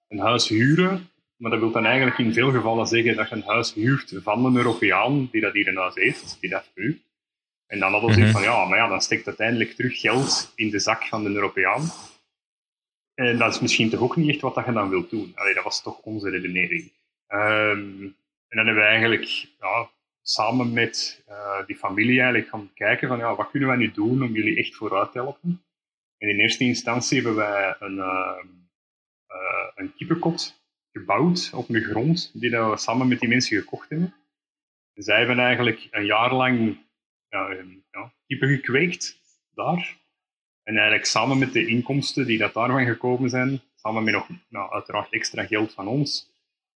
een 0.08 0.18
huis 0.18 0.48
huren? 0.48 1.08
Maar 1.36 1.50
dat 1.50 1.60
wil 1.60 1.70
dan 1.70 1.84
eigenlijk 1.84 2.18
in 2.18 2.32
veel 2.32 2.50
gevallen 2.50 2.86
zeggen 2.86 3.16
dat 3.16 3.28
je 3.28 3.34
een 3.34 3.42
huis 3.42 3.74
huurt 3.74 4.14
van 4.22 4.44
een 4.44 4.56
Europeaan 4.56 5.28
die 5.30 5.40
dat 5.40 5.52
hier 5.52 5.68
een 5.68 5.76
huis 5.76 5.94
heeft, 5.94 6.36
die 6.40 6.50
dat 6.50 6.70
huurt. 6.74 7.02
En 7.66 7.78
dan 7.78 7.92
hadden 7.92 8.14
ze 8.14 8.20
Mhm. 8.20 8.30
van 8.30 8.42
ja, 8.42 8.64
maar 8.64 8.78
ja, 8.78 8.88
dan 8.88 9.00
steekt 9.00 9.26
uiteindelijk 9.26 9.70
terug 9.70 10.00
geld 10.00 10.52
in 10.54 10.70
de 10.70 10.78
zak 10.78 11.04
van 11.06 11.24
de 11.24 11.30
Europeaan. 11.30 11.82
En 13.14 13.38
dat 13.38 13.54
is 13.54 13.60
misschien 13.60 13.90
toch 13.90 14.00
ook 14.00 14.16
niet 14.16 14.28
echt 14.28 14.40
wat 14.40 14.54
dat 14.54 14.64
je 14.64 14.72
dan 14.72 14.88
wilt 14.88 15.10
doen. 15.10 15.32
Allee, 15.34 15.54
dat 15.54 15.64
was 15.64 15.82
toch 15.82 15.98
onze 15.98 16.30
redenering. 16.30 16.92
Ehm, 17.26 18.02
en 18.48 18.56
dan 18.56 18.66
hebben 18.66 18.84
we 18.84 18.88
eigenlijk 18.88 19.24
ja, 19.60 19.90
samen 20.22 20.72
met 20.72 21.22
eh, 21.26 21.66
die 21.66 21.76
familie 21.76 22.20
eigenlijk 22.20 22.48
gaan 22.48 22.72
kijken 22.74 23.08
van 23.08 23.18
ja, 23.18 23.34
wat 23.34 23.50
kunnen 23.50 23.68
wij 23.68 23.78
nu 23.78 23.90
doen 23.90 24.22
om 24.22 24.32
jullie 24.32 24.56
echt 24.56 24.74
vooruit 24.74 25.12
te 25.12 25.18
helpen. 25.18 25.64
En 26.18 26.28
in 26.28 26.40
eerste 26.40 26.64
instantie 26.64 27.16
hebben 27.16 27.36
wij 27.36 27.76
een, 27.78 27.98
eh, 27.98 28.44
een 29.74 29.94
kippenkot 29.94 30.62
gebouwd 30.92 31.50
op 31.54 31.66
de 31.66 31.80
grond, 31.80 32.30
die 32.40 32.50
dat 32.50 32.70
we 32.70 32.76
samen 32.76 33.08
met 33.08 33.20
die 33.20 33.28
mensen 33.28 33.58
gekocht 33.58 33.88
hebben. 33.88 34.14
En 34.94 35.02
zij 35.02 35.18
hebben 35.18 35.38
eigenlijk 35.38 35.88
een 35.90 36.04
jaar 36.04 36.34
lang 36.34 36.78
ja, 37.28 37.48
ehm, 37.48 38.08
kippen 38.26 38.48
gekweekt 38.48 39.20
daar. 39.54 40.02
En 40.62 40.74
eigenlijk 40.74 41.06
samen 41.06 41.38
met 41.38 41.52
de 41.52 41.66
inkomsten 41.66 42.26
die 42.26 42.38
dat 42.38 42.54
daarvan 42.54 42.84
gekomen 42.84 43.30
zijn, 43.30 43.60
samen 43.74 44.04
met 44.04 44.14
nog 44.14 44.28
nou, 44.48 44.72
uiteraard 44.72 45.12
extra 45.12 45.46
geld 45.46 45.72
van 45.72 45.86
ons, 45.86 46.33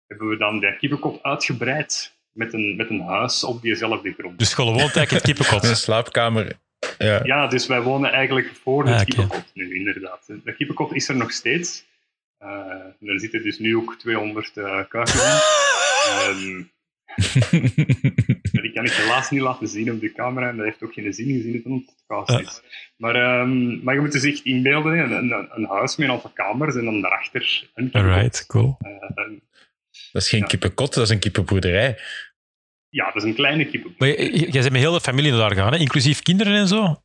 hebben 0.07 0.29
we 0.29 0.37
dan 0.37 0.59
de 0.59 0.77
kippenkot 0.77 1.23
uitgebreid 1.23 2.15
met 2.31 2.53
een, 2.53 2.75
met 2.75 2.89
een 2.89 3.01
huis 3.01 3.43
op 3.43 3.61
diezelfde 3.61 4.13
grond. 4.17 4.39
Dus 4.39 4.53
gewoon 4.53 4.73
woont 4.73 4.95
eigenlijk 4.95 5.11
in 5.11 5.15
het 5.17 5.27
Een 5.39 5.45
kippenkot. 5.45 5.77
slaapkamer. 5.77 6.57
Ja. 6.97 7.19
Ja, 7.23 7.47
dus 7.47 7.67
wij 7.67 7.81
wonen 7.81 8.11
eigenlijk 8.11 8.51
voor 8.63 8.87
het 8.87 9.17
Ah, 9.17 9.29
nu, 9.53 9.75
inderdaad. 9.75 10.25
De 10.43 10.55
kippenkot 10.55 10.93
is 10.93 11.09
er 11.09 11.15
nog 11.15 11.31
steeds. 11.31 11.85
Eh, 12.37 13.09
er 13.09 13.19
zitten 13.19 13.43
dus 13.43 13.59
nu 13.59 13.75
ook 13.75 13.95
200 13.99 14.57
eh 14.57 14.63
kuikens 14.89 15.23
in. 15.23 15.39
Ehm, 16.07 16.63
die 18.61 18.71
kan 18.73 18.85
ik 18.85 18.91
helaas 18.91 19.29
niet 19.29 19.41
laten 19.41 19.67
zien 19.67 19.91
op 19.91 19.99
de 19.99 20.11
camera. 20.11 20.49
En 20.49 20.55
dat 20.57 20.65
heeft 20.65 20.83
ook 20.83 20.93
geen 20.93 21.13
zin 21.13 21.25
gezien 21.25 21.53
het 21.53 21.65
een 21.65 21.89
podcast 22.07 22.39
is. 22.47 22.61
Maar, 22.97 23.15
ehm, 23.15 23.83
maar 23.83 23.93
je 23.93 23.99
moet 23.99 24.11
dus 24.11 24.23
echt 24.23 24.43
inbeelden, 24.45 24.97
hè, 24.97 25.03
een, 25.03 25.31
een, 25.31 25.47
een 25.55 25.65
huis 25.65 25.95
met 25.95 26.07
een 26.07 26.13
aantal 26.13 26.31
kamers 26.33 26.75
en 26.75 26.85
dan 26.85 27.01
daarachter 27.01 27.69
een. 27.73 27.89
Alright, 27.91 28.45
cool. 28.45 28.77
Eh, 28.79 29.23
Dat 30.11 30.21
is 30.21 30.29
geen 30.29 30.39
Ja. 30.39 30.45
kippenkot, 30.45 30.93
dat 30.93 31.03
is 31.03 31.09
een 31.09 31.19
kippenboerderij. 31.19 31.97
ja, 32.89 33.05
dat 33.05 33.15
is 33.15 33.23
een 33.23 33.35
kleine 33.35 33.65
kippenkot. 33.65 33.99
Maar 33.99 34.09
j- 34.09 34.11
j- 34.13 34.39
jij 34.51 34.61
bent 34.61 34.71
met 34.71 34.81
heel 34.81 34.91
de 34.93 35.01
familie 35.01 35.31
daar 35.31 35.49
gegaan, 35.51 35.73
hè? 35.73 35.79
inclusief 35.79 36.21
kinderen 36.21 36.53
en 36.53 36.67
zo? 36.67 37.01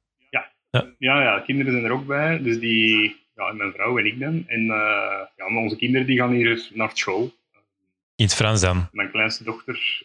Ja, 0.99 1.23
ja, 1.23 1.41
kinderen 1.47 1.73
zijn 1.73 1.85
er 1.85 1.91
ook 1.93 2.07
bij. 2.07 2.43
Dus 2.43 2.59
die, 2.59 3.17
ja, 3.35 3.53
mijn 3.53 3.73
vrouw 3.73 3.99
en 3.99 4.07
ik 4.07 4.19
dan. 4.21 4.45
En 4.47 4.61
eh, 4.61 5.21
ja, 5.37 5.49
maar 5.49 5.63
onze 5.63 5.77
kinderen 5.77 6.07
die 6.07 6.19
gaan 6.19 6.33
hier 6.33 6.69
naar 6.75 6.91
school. 6.93 7.35
In 8.17 8.25
het 8.25 8.35
Frans 8.35 8.61
dan. 8.61 8.89
Mijn 8.93 9.11
kleinste 9.11 9.45
dochter 9.45 10.03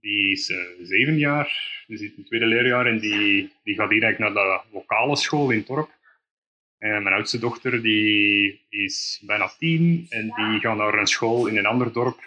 die 0.00 0.30
is 0.32 0.50
eh, 0.50 0.56
zeven 0.82 1.18
jaar, 1.18 1.56
die 1.86 1.96
zit 1.96 2.08
in 2.08 2.14
het 2.16 2.26
tweede 2.26 2.46
leerjaar 2.46 2.86
en 2.86 2.98
die, 2.98 3.52
die 3.64 3.74
gaat 3.74 3.90
hier 3.90 4.02
eigenlijk 4.02 4.34
naar 4.34 4.44
de 4.44 4.60
lokale 4.72 5.16
school 5.16 5.50
in 5.50 5.58
het 5.58 5.66
dorp. 5.66 5.90
En 6.80 7.02
mijn 7.02 7.14
oudste 7.14 7.38
dochter 7.38 7.82
die 7.82 8.60
is 8.68 9.22
bijna 9.26 9.52
tien 9.58 10.06
en 10.08 10.22
die 10.22 10.60
gaat 10.60 10.76
naar 10.76 10.94
een 10.94 11.06
school 11.06 11.46
in 11.46 11.56
een 11.56 11.66
ander 11.66 11.92
dorp, 11.92 12.20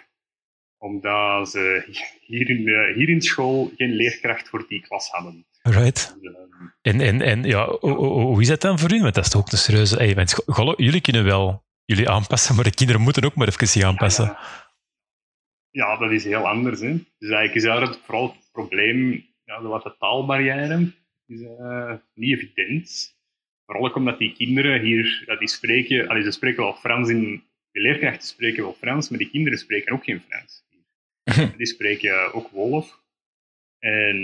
omdat 0.78 1.50
ze 1.50 1.84
hier 2.20 2.50
in, 2.50 2.68
eh, 2.68 2.94
hier 2.94 3.08
in 3.08 3.22
school 3.22 3.72
geen 3.76 3.92
leerkracht 3.92 4.48
voor 4.48 4.64
die 4.68 4.80
klas 4.80 5.08
hadden. 5.10 5.46
Alright. 5.62 6.16
Dus, 6.20 6.32
eh, 6.32 6.40
En, 6.82 7.00
en, 7.00 7.20
en 7.20 7.42
ja, 7.42 7.76
hoe, 7.80 8.40
is 8.40 8.48
dat 8.48 8.60
dan 8.60 8.78
voor 8.78 8.92
u? 8.92 9.00
Want 9.00 9.14
dat 9.14 9.24
is 9.24 9.30
toch 9.30 9.40
ook 9.40 9.52
een 9.52 9.58
serieuze... 9.58 10.74
Jullie 10.76 11.00
kunnen 11.00 11.24
wel 11.24 11.64
jullie 11.84 12.08
aanpassen, 12.08 12.54
maar 12.54 12.64
de 12.64 12.74
kinderen 12.74 13.02
moeten 13.02 13.24
ook 13.24 13.34
maar 13.34 13.48
even 13.48 13.68
zich 13.68 13.82
aanpassen. 13.82 14.24
Ja, 14.24 14.38
ja, 15.70 15.96
dat 15.96 16.10
is 16.10 16.24
heel 16.24 16.48
anders. 16.48 16.80
Hè. 16.80 16.92
Dus 16.92 17.30
eigenlijk 17.30 17.54
is 17.54 17.62
daar 17.62 17.80
het, 17.80 18.00
vooral 18.04 18.26
het 18.26 18.48
probleem, 18.52 19.26
ja, 19.44 19.60
de, 19.60 19.68
wat 19.68 19.82
de 19.82 19.96
taalbarrière 19.98 20.92
is 21.26 21.42
eh, 21.42 21.92
niet 22.14 22.32
evident. 22.32 23.13
Vooral 23.66 23.86
ook 23.86 23.96
omdat 23.96 24.18
die 24.18 24.32
kinderen 24.34 24.80
hier, 24.80 25.22
ja, 25.26 25.36
die 25.36 25.48
spreken, 25.48 26.08
allee, 26.08 26.22
ze 26.22 26.30
spreken 26.30 26.62
wel 26.62 26.74
Frans 26.74 27.08
in, 27.08 27.44
de 27.70 27.80
leerkrachten 27.80 28.28
spreken 28.28 28.62
wel 28.62 28.74
Frans, 28.80 29.08
maar 29.08 29.18
die 29.18 29.30
kinderen 29.30 29.58
spreken 29.58 29.92
ook 29.92 30.04
geen 30.04 30.22
Frans. 30.28 30.62
Die 31.56 31.66
spreken 31.66 32.32
ook 32.34 32.50
Wolof. 32.50 33.00
En 33.78 34.16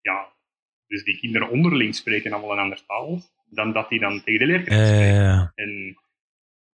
ja, 0.00 0.32
dus 0.86 1.04
die 1.04 1.18
kinderen 1.18 1.48
onderling 1.50 1.94
spreken 1.94 2.32
allemaal 2.32 2.52
een 2.52 2.58
andere 2.58 2.82
taal 2.86 3.22
dan 3.50 3.72
dat 3.72 3.88
die 3.88 4.00
dan 4.00 4.22
tegen 4.24 4.38
de 4.38 4.46
leerkracht 4.46 4.86
spreken. 4.86 5.20
Eh, 5.20 5.48
En 5.54 5.98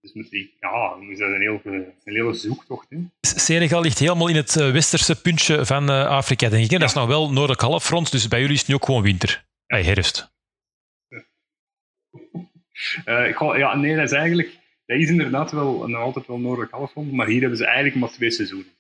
dus 0.01 0.13
moet 0.13 0.31
die, 0.31 0.55
ja, 0.61 0.97
dus 1.09 1.19
dat 1.19 1.29
is 1.29 1.35
een, 1.35 1.41
heel, 1.41 1.61
een 1.65 1.93
hele 2.05 2.35
zoektocht. 2.35 2.87
Hè. 2.91 2.99
Senegal 3.21 3.81
ligt 3.81 3.99
helemaal 3.99 4.29
in 4.29 4.37
het 4.37 4.57
eh, 4.57 4.71
westerse 4.73 5.21
puntje 5.21 5.67
van 5.67 5.91
eh, 5.91 6.07
Afrika, 6.07 6.49
denk 6.49 6.65
ik. 6.65 6.71
hè? 6.71 6.79
Dat 6.79 6.89
is 6.89 6.95
nog 6.95 7.07
wel 7.07 7.33
noordelijk 7.33 7.61
halfrond, 7.61 8.11
dus 8.11 8.29
bij 8.29 8.39
jullie 8.41 8.55
is 8.55 8.61
het 8.61 8.69
nu 8.69 8.75
ook 8.75 8.85
gewoon 8.85 9.03
winter. 9.03 9.45
Hey, 9.67 9.83
herfst. 9.83 10.34
Eh, 13.05 13.29
ik 13.29 13.37
ga- 13.37 13.57
ja, 13.57 13.77
nee, 13.77 13.95
dat 13.97 14.05
is 14.05 14.13
eigenlijk, 14.13 14.59
dat 14.87 14.99
is 14.99 15.09
inderdaad 15.09 15.53
wel 15.53 15.89
nog 15.89 16.01
altijd 16.01 16.27
wel 16.27 16.39
noordelijk 16.39 16.73
halfrond, 16.73 17.13
maar 17.13 17.27
hier 17.27 17.41
hebben 17.41 17.59
ze 17.59 17.65
eigenlijk 17.65 17.97
maar 17.97 18.11
twee 18.11 18.31
seizoenen. 18.31 18.73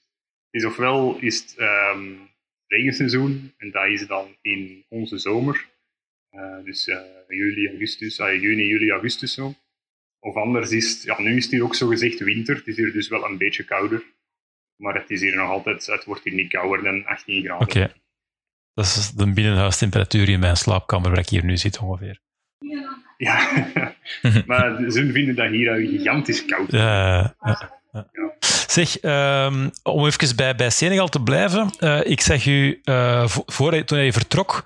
Dus 0.51 0.65
ofwel 0.65 1.17
is 1.21 1.41
het 1.41 1.55
ehm, 1.59 2.13
regenseizoen, 2.67 3.53
en 3.57 3.71
dat 3.71 3.87
is 3.89 4.07
dan 4.07 4.37
in 4.41 4.85
onze 4.89 5.19
zomer, 5.19 5.73
Eh, 6.31 6.65
dus 6.65 6.89
eh, 6.89 6.99
juli, 7.29 7.69
augustus, 7.69 8.21
ah, 8.21 8.41
juni, 8.41 8.65
juli, 8.67 8.91
augustus 8.91 9.35
zo. 9.35 9.55
Of 10.21 10.35
anders 10.35 10.71
is 10.71 10.91
het, 10.93 11.03
ja, 11.03 11.21
nu 11.21 11.37
is 11.37 11.43
het 11.45 11.53
hier 11.53 11.63
ook 11.63 11.75
zo 11.75 11.87
gezegd 11.89 12.19
winter, 12.19 12.57
het 12.57 12.67
is 12.67 12.77
hier 12.77 12.93
dus 12.93 13.09
wel 13.09 13.25
een 13.25 13.37
beetje 13.39 13.65
kouder. 13.65 14.03
Maar 14.77 14.95
het 14.95 15.11
is 15.11 15.21
hier 15.21 15.37
nog 15.37 15.49
altijd, 15.49 15.87
het 15.87 16.05
wordt 16.05 16.25
hier 16.25 16.35
niet 16.35 16.51
kouder 16.53 16.83
dan 16.83 17.05
18 17.07 17.43
graden. 17.45 17.67
Oké. 17.67 17.93
Dat 18.75 18.85
is 18.85 19.11
de 19.11 19.33
binnenhuistemperatuur 19.33 20.29
in 20.29 20.41
mijn 20.41 20.57
slaapkamer 20.57 21.11
waar 21.11 21.19
ik 21.19 21.29
hier 21.29 21.45
nu 21.45 21.57
zit 21.57 21.79
ongeveer. 21.79 22.21
Ja, 22.59 23.03
maar 24.47 24.91
ze 24.91 25.11
vinden 25.13 25.35
dat 25.35 25.51
hier 25.51 25.75
gigantisch 25.75 26.45
koud. 26.45 26.71
Ja, 26.73 27.35
ja, 27.45 27.81
ja. 27.93 28.07
Zeg, 28.67 28.99
ehm, 28.99 29.69
om 29.83 30.07
even 30.07 30.37
bij, 30.37 30.55
bij 30.55 30.71
Senegal 30.71 31.09
te 31.09 31.23
blijven. 31.23 31.71
eh, 31.79 32.01
ik 32.05 32.21
zag 32.21 32.47
u, 32.47 32.81
eh, 32.85 33.27
vo- 33.27 33.43
voor, 33.47 33.85
toen 33.85 33.99
je 33.99 34.13
vertrok, 34.13 34.65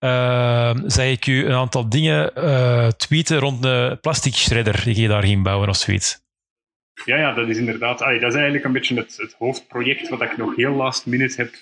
uh, 0.00 0.74
zag 0.86 1.04
ik 1.06 1.26
u 1.26 1.44
een 1.46 1.52
aantal 1.54 1.88
dingen 1.88 2.34
eh, 2.34 2.88
tweeten 2.88 3.38
rond 3.38 3.62
de 3.62 3.98
plastic 4.00 4.34
shredder 4.34 4.80
die 4.84 5.00
je 5.00 5.08
daar 5.08 5.24
ging 5.24 5.42
bouwen 5.42 5.68
of 5.68 5.76
zoiets. 5.76 6.22
Ja, 7.04 7.16
ja, 7.16 7.32
dat 7.34 7.48
is 7.48 7.56
inderdaad. 7.58 8.02
allee, 8.02 8.18
dat 8.18 8.28
is 8.28 8.34
eigenlijk 8.34 8.64
een 8.64 8.72
beetje 8.72 8.96
het, 8.96 9.16
het 9.16 9.34
hoofdproject 9.38 10.08
wat 10.08 10.22
ik 10.22 10.36
nog 10.36 10.56
heel 10.56 10.72
last 10.72 11.06
minute 11.06 11.34
heb 11.36 11.54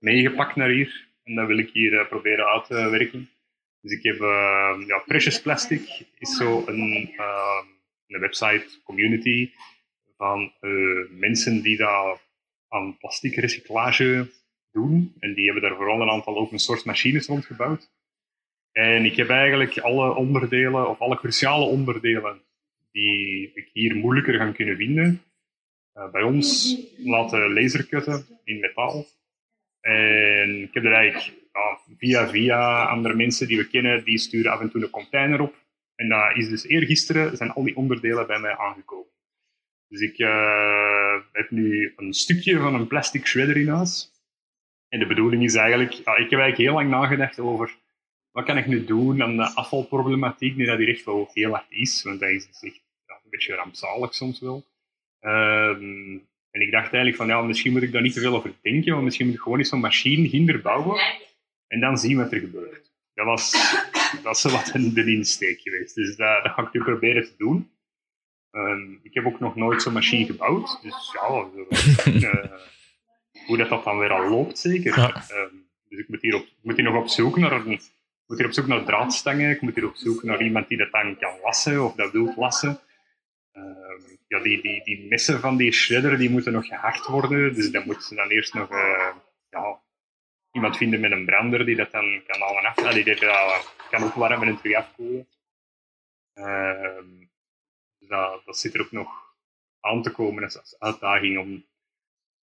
meegepakt 0.00 0.56
naar 0.56 0.68
hier. 0.68 1.06
En 1.24 1.34
dat 1.34 1.46
wil 1.46 1.58
ik 1.58 1.70
hier 1.72 1.98
eh, 2.00 2.08
proberen 2.08 2.46
uit 2.46 2.66
te 2.66 2.74
werken. 2.90 3.30
Dus 3.82 3.92
ik 3.92 4.02
heb 4.02 4.20
eh, 4.20 4.86
ja, 4.86 4.98
Precious 4.98 5.40
Plastic 5.40 6.06
is 6.18 6.36
zo 6.36 6.62
een, 6.66 7.12
eh, 7.16 7.62
een 8.06 8.20
website, 8.20 8.66
community 8.84 9.50
van 10.16 10.52
eh, 10.60 10.70
mensen 11.10 11.62
die 11.62 11.76
daar 11.76 12.20
aan 12.68 12.96
plastic 12.98 13.34
recyclage 13.34 14.30
doen. 14.72 15.14
En 15.18 15.34
die 15.34 15.44
hebben 15.44 15.62
daar 15.62 15.76
vooral 15.76 16.00
een 16.00 16.10
aantal 16.10 16.36
open 16.36 16.58
source 16.58 16.86
machines 16.86 17.26
rondgebouwd. 17.26 17.90
En 18.72 19.04
ik 19.04 19.16
heb 19.16 19.28
eigenlijk 19.28 19.78
alle 19.78 20.14
onderdelen, 20.14 20.88
of 20.88 21.00
alle 21.00 21.16
cruciale 21.16 21.64
onderdelen 21.64 22.42
die 22.92 23.50
ik 23.54 23.70
hier 23.72 23.96
moeilijker 23.96 24.34
gaan 24.34 24.52
kunnen 24.52 24.76
vinden, 24.76 25.22
uh, 25.94 26.10
bij 26.10 26.22
ons 26.22 26.76
laten 26.96 27.52
lasercutten 27.52 28.26
in 28.44 28.60
metaal. 28.60 29.06
En 29.80 30.62
ik 30.62 30.74
heb 30.74 30.84
er 30.84 30.92
eigenlijk 30.92 31.41
via 31.98 32.28
via 32.28 32.84
andere 32.84 33.14
mensen 33.14 33.46
die 33.46 33.56
we 33.56 33.68
kennen, 33.68 34.04
die 34.04 34.18
sturen 34.18 34.52
af 34.52 34.60
en 34.60 34.70
toe 34.70 34.82
een 34.82 34.90
container 34.90 35.40
op. 35.40 35.54
En 35.94 36.08
dat 36.08 36.36
is 36.36 36.48
dus 36.48 36.66
eergisteren 36.66 37.36
zijn 37.36 37.50
al 37.50 37.62
die 37.62 37.76
onderdelen 37.76 38.26
bij 38.26 38.38
mij 38.38 38.56
aangekomen. 38.56 39.10
Dus 39.88 40.00
ik 40.00 40.18
uh, 40.18 41.14
heb 41.32 41.50
nu 41.50 41.92
een 41.96 42.14
stukje 42.14 42.58
van 42.58 42.74
een 42.74 42.86
plastic 42.86 43.26
shredder 43.26 43.56
in 43.56 43.68
huis. 43.68 44.10
En 44.88 44.98
de 44.98 45.06
bedoeling 45.06 45.42
is 45.42 45.54
eigenlijk, 45.54 45.92
ja, 45.92 46.16
ik 46.16 46.30
heb 46.30 46.40
eigenlijk 46.40 46.56
heel 46.56 46.72
lang 46.72 46.90
nagedacht 46.90 47.40
over 47.40 47.74
wat 48.30 48.44
kan 48.44 48.58
ik 48.58 48.66
nu 48.66 48.84
doen 48.84 49.22
aan 49.22 49.36
de 49.36 49.54
afvalproblematiek, 49.54 50.56
nu 50.56 50.64
dat 50.64 50.78
die 50.78 50.86
echt 50.86 51.04
wel 51.04 51.30
heel 51.32 51.50
hard 51.50 51.66
is, 51.68 52.02
want 52.02 52.20
dat 52.20 52.28
is 52.28 52.44
echt 52.44 52.80
ja, 53.06 53.14
een 53.14 53.30
beetje 53.30 53.54
rampzalig 53.54 54.14
soms 54.14 54.40
wel. 54.40 54.64
Um, 55.20 56.26
en 56.50 56.60
ik 56.60 56.70
dacht 56.70 56.92
eigenlijk 56.92 57.16
van, 57.16 57.26
ja, 57.26 57.42
misschien 57.42 57.72
moet 57.72 57.82
ik 57.82 57.92
daar 57.92 58.02
niet 58.02 58.12
te 58.12 58.20
veel 58.20 58.34
over 58.34 58.52
denken, 58.62 58.92
want 58.92 59.04
misschien 59.04 59.26
moet 59.26 59.34
ik 59.34 59.40
gewoon 59.40 59.58
eens 59.58 59.68
zo'n 59.68 59.80
machine 59.80 60.28
hinder 60.28 60.60
bouwen 60.60 61.00
en 61.72 61.80
dan 61.80 61.98
zien 61.98 62.16
wat 62.16 62.32
er 62.32 62.40
gebeurt. 62.40 62.92
Dat 63.14 63.26
was, 63.26 63.52
dat 64.22 64.36
is 64.36 64.42
wat 64.42 64.70
een, 64.74 64.94
de 64.94 65.12
insteek 65.12 65.60
geweest. 65.60 65.94
Dus 65.94 66.16
dat, 66.16 66.44
dat 66.44 66.52
ga 66.52 66.62
ik 66.62 66.72
nu 66.72 66.82
proberen 66.82 67.24
te 67.24 67.34
doen. 67.36 67.70
Um, 68.50 69.00
ik 69.02 69.14
heb 69.14 69.26
ook 69.26 69.40
nog 69.40 69.56
nooit 69.56 69.82
zo'n 69.82 69.92
machine 69.92 70.26
gebouwd, 70.26 70.78
dus 70.82 71.12
ja, 71.12 71.48
uh, 72.12 72.52
hoe 73.46 73.56
dat, 73.56 73.68
dat 73.68 73.84
dan 73.84 73.98
weer 73.98 74.10
al 74.10 74.28
loopt 74.28 74.58
zeker. 74.58 74.98
Ja. 74.98 75.24
Um, 75.32 75.68
dus 75.88 75.98
ik 75.98 76.08
moet 76.08 76.22
hier, 76.22 76.34
op, 76.34 76.46
moet 76.62 76.76
hier 76.76 76.84
nog 76.84 76.96
op 76.96 77.08
zoek 77.08 77.36
naar 77.36 77.52
een, 77.52 77.70
ik 77.70 77.92
moet 78.26 78.38
hier 78.38 78.46
op 78.46 78.52
zoek 78.52 78.66
naar 78.66 78.84
draadstangen, 78.84 79.50
ik 79.50 79.60
moet 79.60 79.74
hier 79.74 79.86
op 79.86 79.96
zoek 79.96 80.22
naar 80.22 80.42
iemand 80.42 80.68
die 80.68 80.78
dat 80.78 80.92
dan 80.92 81.16
kan 81.18 81.38
lassen 81.42 81.84
of 81.84 81.94
dat 81.94 82.12
wil 82.12 82.34
lassen. 82.36 82.80
Um, 83.52 84.18
ja, 84.28 84.42
die, 84.42 84.62
die, 84.62 84.84
die 84.84 85.06
messen 85.08 85.40
van 85.40 85.56
die 85.56 85.72
shredder 85.72 86.18
die 86.18 86.30
moeten 86.30 86.52
nog 86.52 86.66
gehard 86.66 87.06
worden. 87.06 87.54
Dus 87.54 87.84
moeten 87.84 88.02
ze 88.02 88.14
dan 88.14 88.28
eerst 88.28 88.54
nog 88.54 88.70
eh, 88.70 89.08
iemand 90.52 90.76
vinden 90.76 91.00
met 91.00 91.10
een 91.12 91.24
brander 91.24 91.64
die 91.66 91.76
dat 91.76 91.90
dan 91.92 92.22
kan 92.26 92.40
al 92.42 92.58
af, 92.66 92.78
ah, 92.78 92.92
die 92.94 93.20
uh, 93.22 93.58
kan 93.90 94.02
opwarmen 94.04 94.48
en 94.48 94.56
terug 94.60 94.76
afkoelen. 94.76 95.26
Dus 97.98 98.08
dat, 98.08 98.42
dat 98.44 98.58
zit 98.58 98.74
er 98.74 98.80
ook 98.80 98.92
nog 98.92 99.08
aan 99.80 100.02
te 100.02 100.10
komen 100.10 100.42
als 100.44 100.76
uitdaging 100.78 101.38
om 101.38 101.64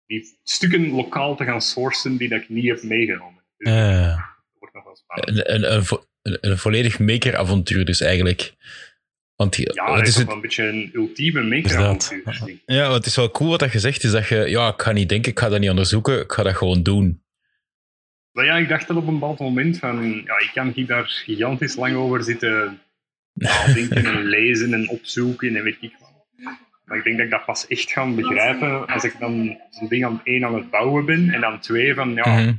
die 0.06 0.38
stukken 0.44 0.90
lokaal 0.90 1.36
te 1.36 1.44
gaan 1.44 1.62
sourcen 1.62 2.18
die 2.18 2.30
dat 2.30 2.42
ik 2.42 2.50
niet 2.50 2.68
heb 2.68 2.84
meegenomen. 2.84 3.44
Dus 3.58 3.72
Eh, 3.74 4.16
dat 4.18 4.60
wordt 4.60 4.76
nog 4.76 4.84
wel 4.84 4.96
spannend. 4.96 5.48
Een, 5.48 5.54
een, 5.54 5.74
een, 5.74 5.86
vo- 5.86 6.06
een, 6.22 6.38
een 6.42 6.58
volledig 6.58 7.00
maker-avontuur 7.00 7.86
dus 7.86 8.02
eigenlijk. 8.02 8.54
Want 9.36 9.56
Ja, 9.56 9.96
het 9.96 10.08
is 10.08 10.16
het, 10.16 10.26
wel 10.26 10.36
een 10.36 10.42
beetje 10.42 10.64
een 10.68 10.90
ultieme 10.94 11.44
maker-avontuur. 11.44 12.60
ja, 12.66 12.94
het 12.94 13.06
is 13.06 13.16
wel 13.16 13.32
cool 13.32 13.50
wat 13.50 13.60
dat 13.60 13.72
je 13.72 13.80
zegt, 13.80 14.04
is 14.04 14.12
dat 14.12 14.28
je, 14.28 14.36
ja, 14.36 14.68
ik 14.74 14.82
ga 14.82 14.92
niet 14.92 15.10
denken, 15.10 15.32
ik 15.32 15.40
ga 15.40 15.50
dat 15.50 15.60
niet 15.60 15.70
onderzoeken, 15.70 16.20
ik 16.20 16.32
ga 16.32 16.44
dat 16.44 16.56
gewoon 16.56 16.84
doen. 16.84 17.24
Ja, 18.46 18.58
ik 18.58 18.70
dacht 18.70 18.88
dat 18.88 18.98
op 18.98 19.08
een 19.08 19.14
bepaald 19.20 19.40
moment 19.40 19.80
van, 19.80 20.08
ja, 20.26 20.40
ik 20.40 20.50
kan 20.54 20.72
hier 20.76 20.86
daar 20.88 21.06
gigantisch 21.06 21.76
lang 21.76 21.96
over 21.96 22.24
zitten 22.24 22.80
nadenken 23.34 24.06
en 24.06 24.24
lezen 24.24 24.74
en 24.74 24.90
opzoeken 24.90 25.56
en 25.56 25.64
weet 25.64 25.78
ik 25.80 25.96
wat. 26.00 26.16
Maar 26.86 26.98
ik 26.98 27.04
denk 27.04 27.16
dat 27.18 27.26
ik 27.26 27.32
dat 27.32 27.46
pas 27.46 27.68
echt 27.68 27.92
ga 27.92 28.06
begrijpen 28.14 28.88
als 28.88 29.04
ik 29.04 29.16
dan 29.20 29.58
zo'n 29.70 29.88
ding 29.88 30.06
aan 30.06 30.22
één 30.24 30.46
aan 30.46 30.56
het 30.56 30.70
bouwen 30.70 31.06
ben 31.06 31.30
en 31.30 31.42
dan 31.42 31.60
twee 31.60 31.94
van, 31.94 32.14
ja, 32.14 32.42
Mhm. 32.42 32.54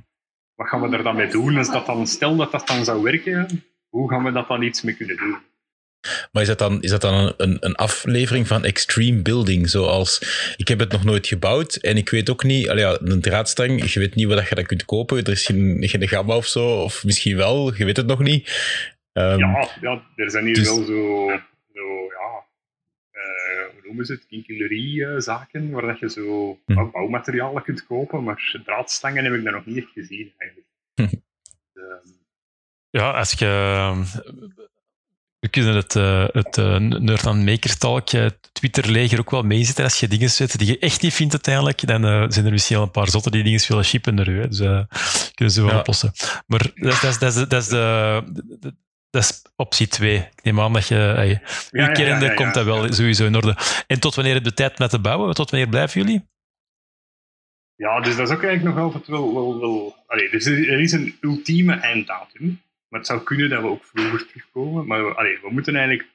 wat 0.55 0.69
gaan 0.69 0.81
we 0.81 0.97
er 0.97 1.03
dan 1.03 1.17
mee 1.17 1.29
doen? 1.29 1.57
Als 1.57 1.71
dat 1.73 1.87
dan, 1.87 2.07
stel 2.07 2.37
dat 2.37 2.53
dat 2.53 2.67
dan 2.67 2.85
zou 2.85 3.03
werken, 3.03 3.47
hoe 3.89 4.11
gaan 4.11 4.25
we 4.25 4.33
dat 4.33 4.49
dan 4.49 4.63
iets 4.63 4.83
mee 4.83 4.95
kunnen 4.95 5.17
doen? 5.17 5.37
Maar 6.33 6.43
is 6.43 6.49
dat 6.49 6.59
dan, 6.59 6.83
is 6.83 6.91
dat 6.91 7.01
dan 7.01 7.15
een, 7.15 7.35
een, 7.37 7.57
een 7.61 7.75
aflevering 7.75 8.47
van 8.47 8.65
Extreme 8.65 9.23
Building? 9.23 9.69
Zoals, 9.71 10.19
ik 10.57 10.69
heb 10.69 10.79
het 10.79 10.93
nog 10.93 11.05
nooit 11.05 11.27
gebouwd 11.27 11.75
en 11.75 11.97
ik 11.97 12.09
weet 12.09 12.31
ook 12.31 12.43
niet, 12.45 12.65
ja, 12.65 12.99
een 13.01 13.21
draadstang, 13.21 13.93
je 13.93 13.99
weet 14.01 14.15
niet 14.15 14.27
waar 14.27 14.47
je 14.49 14.55
dat 14.55 14.67
kunt 14.67 14.85
kopen. 14.85 15.25
Er 15.25 15.29
is 15.33 15.47
geen, 15.47 15.77
geen 15.81 16.09
gamma 16.09 16.37
of 16.37 16.47
zo, 16.47 16.83
of 16.83 17.05
misschien 17.05 17.37
wel, 17.37 17.75
je 17.75 17.85
weet 17.85 17.97
het 17.97 18.07
nog 18.07 18.19
niet. 18.23 18.49
Ehm, 19.13 19.39
Ja, 19.39 19.69
ja, 19.81 20.03
er 20.17 20.31
zijn 20.31 20.45
hier 20.45 20.55
dus- 20.55 20.67
wel 20.69 20.85
zo, 20.85 21.27
zo 21.75 22.05
ja, 22.05 22.45
eh, 23.11 23.73
hoe 23.73 23.83
noemen 23.85 24.07
ze 24.07 24.13
het, 24.13 24.27
kinkelierie-zaken, 24.27 25.71
waar 25.71 25.87
dat 25.87 25.99
je 25.99 26.11
zo 26.11 26.59
Hm. 26.67 26.75
bouw- 26.75 26.91
bouwmaterialen 26.91 27.63
kunt 27.63 27.87
kopen, 27.87 28.23
maar 28.25 28.61
draadstangen 28.65 29.25
heb 29.25 29.35
ik 29.35 29.45
daar 29.45 29.53
nog 29.53 29.67
niet 29.67 29.77
echt 29.77 29.93
gezien, 29.95 30.33
eigenlijk. 30.37 30.71
Hm. 30.95 31.03
Ehm, 31.81 32.09
ja, 32.91 33.11
als 33.11 33.33
je... 33.33 33.93
We 35.41 35.49
kunnen 35.49 35.75
het, 35.75 35.97
eh 35.97 36.25
het 36.33 36.59
eh, 36.59 36.77
Nerd 36.77 37.27
aan 37.27 37.45
Maker 37.45 37.77
Talk 37.79 38.11
eh, 38.11 38.27
Twitter-leger 38.53 39.19
ook 39.19 39.31
wel 39.31 39.43
meezitten. 39.43 39.85
Als 39.85 40.01
je 40.01 40.09
dingen 40.09 40.31
zet 40.31 40.59
die 40.59 40.67
je 40.67 40.79
echt 40.79 41.03
niet 41.03 41.15
vindt 41.15 41.33
uiteindelijk, 41.33 41.87
dan 41.87 42.05
eh, 42.05 42.25
zijn 42.29 42.45
er 42.47 42.51
misschien 42.53 42.77
wel 42.77 42.85
een 42.85 42.91
paar 42.91 43.09
zotten 43.09 43.33
die 43.33 43.43
dingen 43.43 43.61
willen 43.69 43.85
shippen 43.85 44.15
naar 44.15 44.29
u. 44.29 44.41
Hè. 44.41 44.49
Dus 44.49 44.61
eh, 44.61 44.83
kunnen 45.35 45.55
ze 45.55 45.63
wel 45.63 45.71
Ja. 45.71 45.79
oplossen. 45.79 46.13
Maar 46.47 46.71
dat 46.75 46.93
is, 46.93 47.01
dat 47.01 47.11
is, 47.13 47.19
dat 47.19 47.35
is, 47.37 47.49
dat 47.49 47.63
is, 47.63 47.69
de, 47.69 48.23
de- 48.61 48.75
dat 49.11 49.23
is 49.23 49.43
optie 49.57 49.87
2. 49.87 50.17
Ik 50.17 50.43
neem 50.43 50.61
aan 50.61 50.73
dat 50.73 50.89
je... 50.89 50.95
Hey, 50.95 51.29
ja, 51.29 51.41
uw 51.71 51.81
ja, 51.83 51.93
kennende 51.93 52.25
ja, 52.25 52.31
ja, 52.31 52.37
komt 52.37 52.55
dat 52.55 52.65
wel 52.65 52.93
sowieso 52.93 53.27
in 53.27 53.37
orde. 53.37 53.57
En 53.87 54.01
tot 54.01 54.15
wanneer 54.15 54.35
heb 54.35 54.43
je 54.43 54.49
de 54.49 54.55
tijd 54.55 54.79
met 54.79 54.91
te 54.91 54.99
bouwen? 55.01 55.35
Tot 55.35 55.51
wanneer 55.51 55.69
blijven 55.69 56.01
jullie? 56.01 56.25
Ja, 57.75 58.01
dus 58.01 58.17
dat 58.17 58.29
is 58.29 58.35
ook 58.35 58.43
eigenlijk 58.43 58.77
nog 58.77 58.85
altijd 58.85 59.07
wel... 59.07 59.35
wel, 59.35 59.61
wel 59.61 59.97
allee, 60.07 60.31
dus 60.31 60.47
er 60.47 60.81
is 60.81 60.93
een 60.93 61.17
ultieme 61.21 61.75
einddatum, 61.75 62.61
maar 62.89 62.99
het 63.01 63.09
zou 63.09 63.23
kunnen 63.23 63.51
dat 63.51 63.63
we 63.63 63.69
ook 63.69 63.85
vroeger 63.85 64.27
terugkomen. 64.27 64.87
Maar 64.87 65.05
we, 65.07 65.15
allee, 65.15 65.39
we 65.43 65.51
moeten 65.51 65.77
eigenlijk 65.77 66.09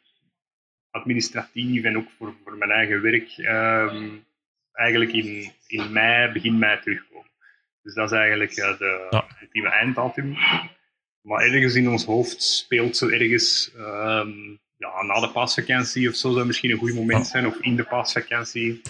administratief 0.92 1.84
en 1.84 1.98
ook 1.98 2.10
voor, 2.18 2.34
voor 2.44 2.58
mijn 2.58 2.72
eigen 2.72 3.02
werk 3.02 3.30
ehm, 3.38 4.10
eigenlijk 4.72 5.12
in, 5.14 5.52
in 5.68 5.92
mei, 5.92 6.32
begin 6.32 6.60
mei 6.60 6.80
terugkomen. 6.80 7.32
Dus 7.82 7.94
dat 7.94 8.12
is 8.12 8.18
eigenlijk 8.18 8.56
de 8.56 9.08
Ja. 9.10 9.26
ultieme 9.42 9.70
einddatum. 9.70 10.38
Maar 11.22 11.42
ergens 11.46 11.76
in 11.76 11.90
ons 11.90 12.06
hoofd 12.06 12.44
speelt 12.44 12.98
zo 12.98 13.10
ergens 13.10 13.72
ehm, 13.78 14.30
ja, 14.78 15.04
na 15.04 15.20
de 15.20 15.30
paasvakantie 15.34 16.10
of 16.10 16.16
zo 16.16 16.32
zou 16.34 16.46
misschien 16.46 16.72
een 16.72 16.78
goed 16.78 16.94
moment 16.94 17.28
zijn, 17.28 17.48
of 17.48 17.58
in 17.62 17.76
de 17.76 17.84
paasvakantie. 17.84 18.82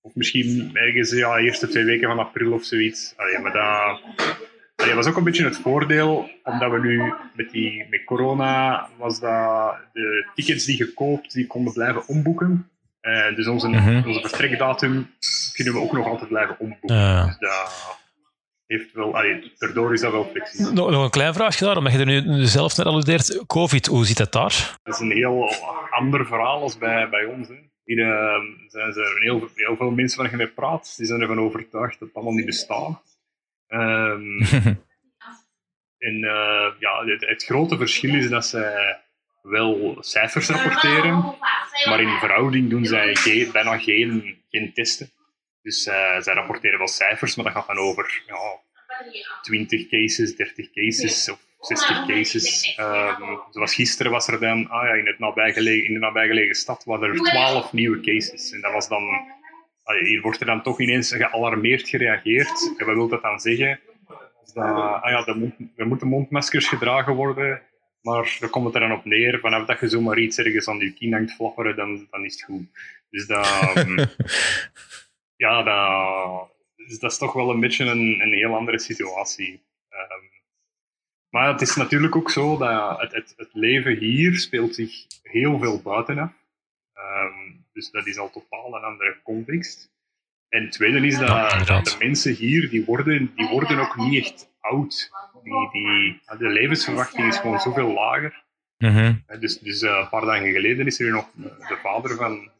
Of 0.00 0.14
misschien 0.14 0.70
ergens 0.76 1.10
ja, 1.10 1.38
eerste 1.38 1.68
twee 1.68 1.84
weken 1.84 2.08
van 2.08 2.18
april 2.18 2.52
of 2.52 2.64
zoiets. 2.64 3.14
Allee, 3.16 3.38
maar 3.38 3.52
dat, 3.52 4.00
allee, 4.84 4.96
was 4.96 5.06
ook 5.06 5.16
een 5.16 5.24
beetje 5.24 5.44
het 5.44 5.56
voordeel, 5.58 6.30
omdat 6.42 6.70
we 6.70 6.78
nu 6.78 7.12
met, 7.34 7.50
die, 7.50 7.86
met 7.90 8.04
corona 8.04 8.88
was 8.98 9.20
dat 9.20 9.76
de 9.92 10.30
tickets 10.34 10.64
die 10.64 10.76
gekoopt, 10.76 11.32
die 11.32 11.46
konden 11.46 11.72
blijven 11.72 12.08
omboeken. 12.08 12.68
Eh, 13.00 13.34
dus 13.34 13.46
onze, 13.46 13.68
Mhm. 13.68 14.06
onze 14.08 14.20
vertrekdatum 14.20 15.10
kunnen 15.52 15.74
we 15.74 15.80
ook 15.80 15.92
nog 15.92 16.06
altijd 16.06 16.28
blijven 16.28 16.56
omboeken. 16.58 17.26
Dus 17.26 17.38
dat 17.38 17.98
heeft 18.66 18.92
wel, 18.92 19.16
allee, 19.16 19.52
daardoor 19.58 19.92
is 19.92 20.00
dat 20.00 20.12
wel 20.12 20.24
flexibel. 20.30 20.72
Nog, 20.72 20.90
nog 20.90 21.04
een 21.04 21.10
klein 21.10 21.34
vraagje 21.34 21.64
daar, 21.64 21.76
omdat 21.76 21.92
je 21.92 21.98
er 21.98 22.26
nu 22.26 22.44
zelf 22.44 22.76
naar 22.76 22.86
alludeert. 22.86 23.44
Covid, 23.46 23.86
hoe 23.86 24.06
zit 24.06 24.16
dat 24.16 24.32
daar? 24.32 24.76
Dat 24.82 24.94
is 24.94 25.00
een 25.00 25.10
heel 25.10 25.50
ander 25.90 26.26
verhaal 26.26 26.60
als 26.60 26.78
bij, 26.78 27.08
bij 27.08 27.24
ons. 27.24 27.48
Hè. 27.48 27.54
Hier 27.84 27.98
eh, 27.98 28.40
zijn 28.68 28.94
er 28.94 29.16
heel, 29.22 29.48
heel 29.54 29.76
veel 29.76 29.90
mensen 29.90 30.22
waar 30.22 30.30
je 30.30 30.36
mee 30.36 30.46
praat, 30.48 30.94
die 30.96 31.06
zijn 31.06 31.20
ervan 31.20 31.40
overtuigd 31.40 31.98
dat 31.98 32.08
het 32.08 32.16
allemaal 32.16 32.34
niet 32.34 32.46
bestaat. 32.46 33.02
Ehm, 33.68 34.38
en 36.08 36.24
eh, 36.24 36.72
ja, 36.78 37.04
het, 37.04 37.26
het 37.26 37.44
grote 37.44 37.76
verschil 37.76 38.14
is 38.14 38.28
dat 38.28 38.46
zij 38.46 39.02
wel 39.42 39.96
cijfers 40.00 40.48
rapporteren, 40.48 41.36
maar 41.84 42.00
in 42.00 42.18
verhouding 42.18 42.70
doen 42.70 42.84
zij 42.84 43.14
geen, 43.14 43.52
bijna 43.52 43.78
geen, 43.78 44.38
geen 44.50 44.72
testen. 44.72 45.10
Dus 45.62 45.86
eh, 45.86 46.20
zij 46.20 46.34
rapporteren 46.34 46.78
wel 46.78 46.88
cijfers, 46.88 47.34
maar 47.34 47.44
dat 47.44 47.54
gaat 47.54 47.66
dan 47.66 47.78
over 47.78 48.22
ja, 48.26 48.60
20 49.42 49.88
cases, 49.88 50.36
30 50.36 50.70
cases 50.72 51.28
of 51.30 51.38
60 51.60 52.06
cases. 52.06 52.74
Ehm, 52.76 53.22
zoals 53.50 53.74
gisteren 53.74 54.12
was 54.12 54.28
er 54.28 54.40
dan, 54.40 54.68
ah 54.68 54.86
ja, 54.86 54.92
in, 54.92 55.06
het 55.06 55.18
nabijgelegen, 55.18 55.86
in 55.86 55.92
de 55.92 55.98
nabijgelegen 55.98 56.54
stad 56.54 56.84
waren 56.84 57.08
er 57.08 57.16
12 57.16 57.72
nieuwe 57.72 58.00
cases. 58.00 58.52
En 58.52 58.60
dat 58.60 58.72
was 58.72 58.88
dan, 58.88 59.02
hier 59.84 60.20
wordt 60.20 60.40
er 60.40 60.46
dan 60.46 60.62
toch 60.62 60.80
ineens 60.80 61.12
gealarmeerd 61.12 61.88
gereageerd. 61.88 62.74
En 62.76 62.86
wat 62.86 62.94
wil 62.94 63.08
dat 63.08 63.22
dan 63.22 63.40
zeggen? 63.40 63.80
Dat, 64.54 64.64
ah 64.64 65.10
ja, 65.10 65.26
er, 65.26 65.36
moet, 65.36 65.52
er 65.76 65.86
moeten 65.86 66.08
mondmaskers 66.08 66.68
gedragen 66.68 67.14
worden, 67.14 67.62
maar 68.00 68.36
daar 68.40 68.50
komt 68.50 68.64
het 68.64 68.74
er 68.74 68.80
dan 68.80 68.98
op 68.98 69.04
neer. 69.04 69.40
Vanaf 69.40 69.66
dat 69.66 69.80
je 69.80 69.88
zomaar 69.88 70.18
iets 70.18 70.38
ergens 70.38 70.68
aan 70.68 70.78
je 70.78 70.92
kin 70.92 71.12
hangt 71.12 71.32
flapperen, 71.32 71.76
dan, 71.76 72.06
dan 72.10 72.24
is 72.24 72.32
het 72.32 72.42
goed. 72.42 72.66
Dus 73.10 73.26
dat, 73.26 73.46
ehm, 73.46 73.98
ja, 75.44 75.62
dat, 75.62 76.48
dus 76.76 76.98
dat 76.98 77.12
is 77.12 77.18
toch 77.18 77.32
wel 77.32 77.50
een 77.50 77.60
beetje 77.60 77.84
een, 77.84 78.20
een 78.20 78.32
heel 78.32 78.54
andere 78.54 78.78
situatie. 78.78 79.62
Ehm, 79.88 80.24
maar 81.30 81.48
het 81.48 81.60
is 81.60 81.76
natuurlijk 81.76 82.16
ook 82.16 82.30
zo 82.30 82.58
dat 82.58 83.00
het, 83.00 83.12
het, 83.12 83.34
het 83.36 83.50
leven 83.52 83.96
hier 83.96 84.36
speelt 84.36 84.74
zich 84.74 85.06
heel 85.22 85.58
veel 85.58 85.82
buiten 85.82 86.18
af. 86.18 86.32
Dus 87.74 87.90
dat 87.90 88.06
is 88.06 88.18
al 88.18 88.30
totaal 88.30 88.74
een 88.76 88.82
andere 88.82 89.20
context. 89.22 89.92
En 90.48 90.62
het 90.62 90.72
tweede 90.72 91.06
is 91.06 91.18
dat, 91.18 91.28
Ja, 91.28 91.52
inderdaad. 91.52 91.84
dat 91.84 91.98
de 91.98 92.04
mensen 92.04 92.34
hier, 92.34 92.70
die 92.70 92.84
worden, 92.84 93.32
die 93.36 93.48
worden 93.48 93.78
ook 93.78 93.96
niet 93.96 94.24
echt 94.24 94.48
oud. 94.60 95.10
Die, 95.42 95.70
die, 95.72 96.20
de 96.38 96.48
levensverwachting 96.48 97.26
is 97.28 97.38
gewoon 97.38 97.60
zoveel 97.60 97.92
lager. 97.92 98.44
Mhm. 98.78 99.14
Dus, 99.40 99.58
dus 99.58 99.82
eh, 99.82 99.98
een 100.02 100.08
paar 100.08 100.24
dagen 100.24 100.52
geleden 100.52 100.86
is 100.86 101.00
er 101.00 101.10
nog 101.10 101.30
eh, 101.36 101.68
de 101.68 101.78
vader 101.82 102.16
van 102.16 102.50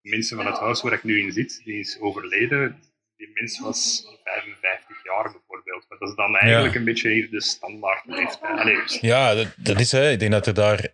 mensen 0.00 0.36
van 0.36 0.46
het 0.46 0.58
huis 0.58 0.82
waar 0.82 0.92
ik 0.92 1.04
nu 1.04 1.20
in 1.20 1.32
zit, 1.32 1.60
die 1.64 1.78
is 1.78 2.00
overleden. 2.00 2.80
Die 3.24 3.34
mens 3.34 3.60
was 3.60 4.06
55 4.24 5.04
jaar 5.04 5.22
bijvoorbeeld. 5.22 5.84
Maar 5.88 5.98
dat 5.98 6.08
is 6.08 6.14
dan 6.14 6.36
eigenlijk 6.36 6.74
een 6.74 6.84
beetje 6.84 7.10
hier 7.10 7.30
de 7.30 7.42
standaard 7.42 8.04
leeftijd. 8.06 8.58
Allee, 8.58 8.76
Ja, 9.00 9.34
dat, 9.34 9.54
dat 9.56 9.80
is 9.80 9.92
hè. 9.92 10.10
Ik 10.10 10.18
denk 10.18 10.32
dat 10.32 10.46
er 10.46 10.54
daar 10.54 10.90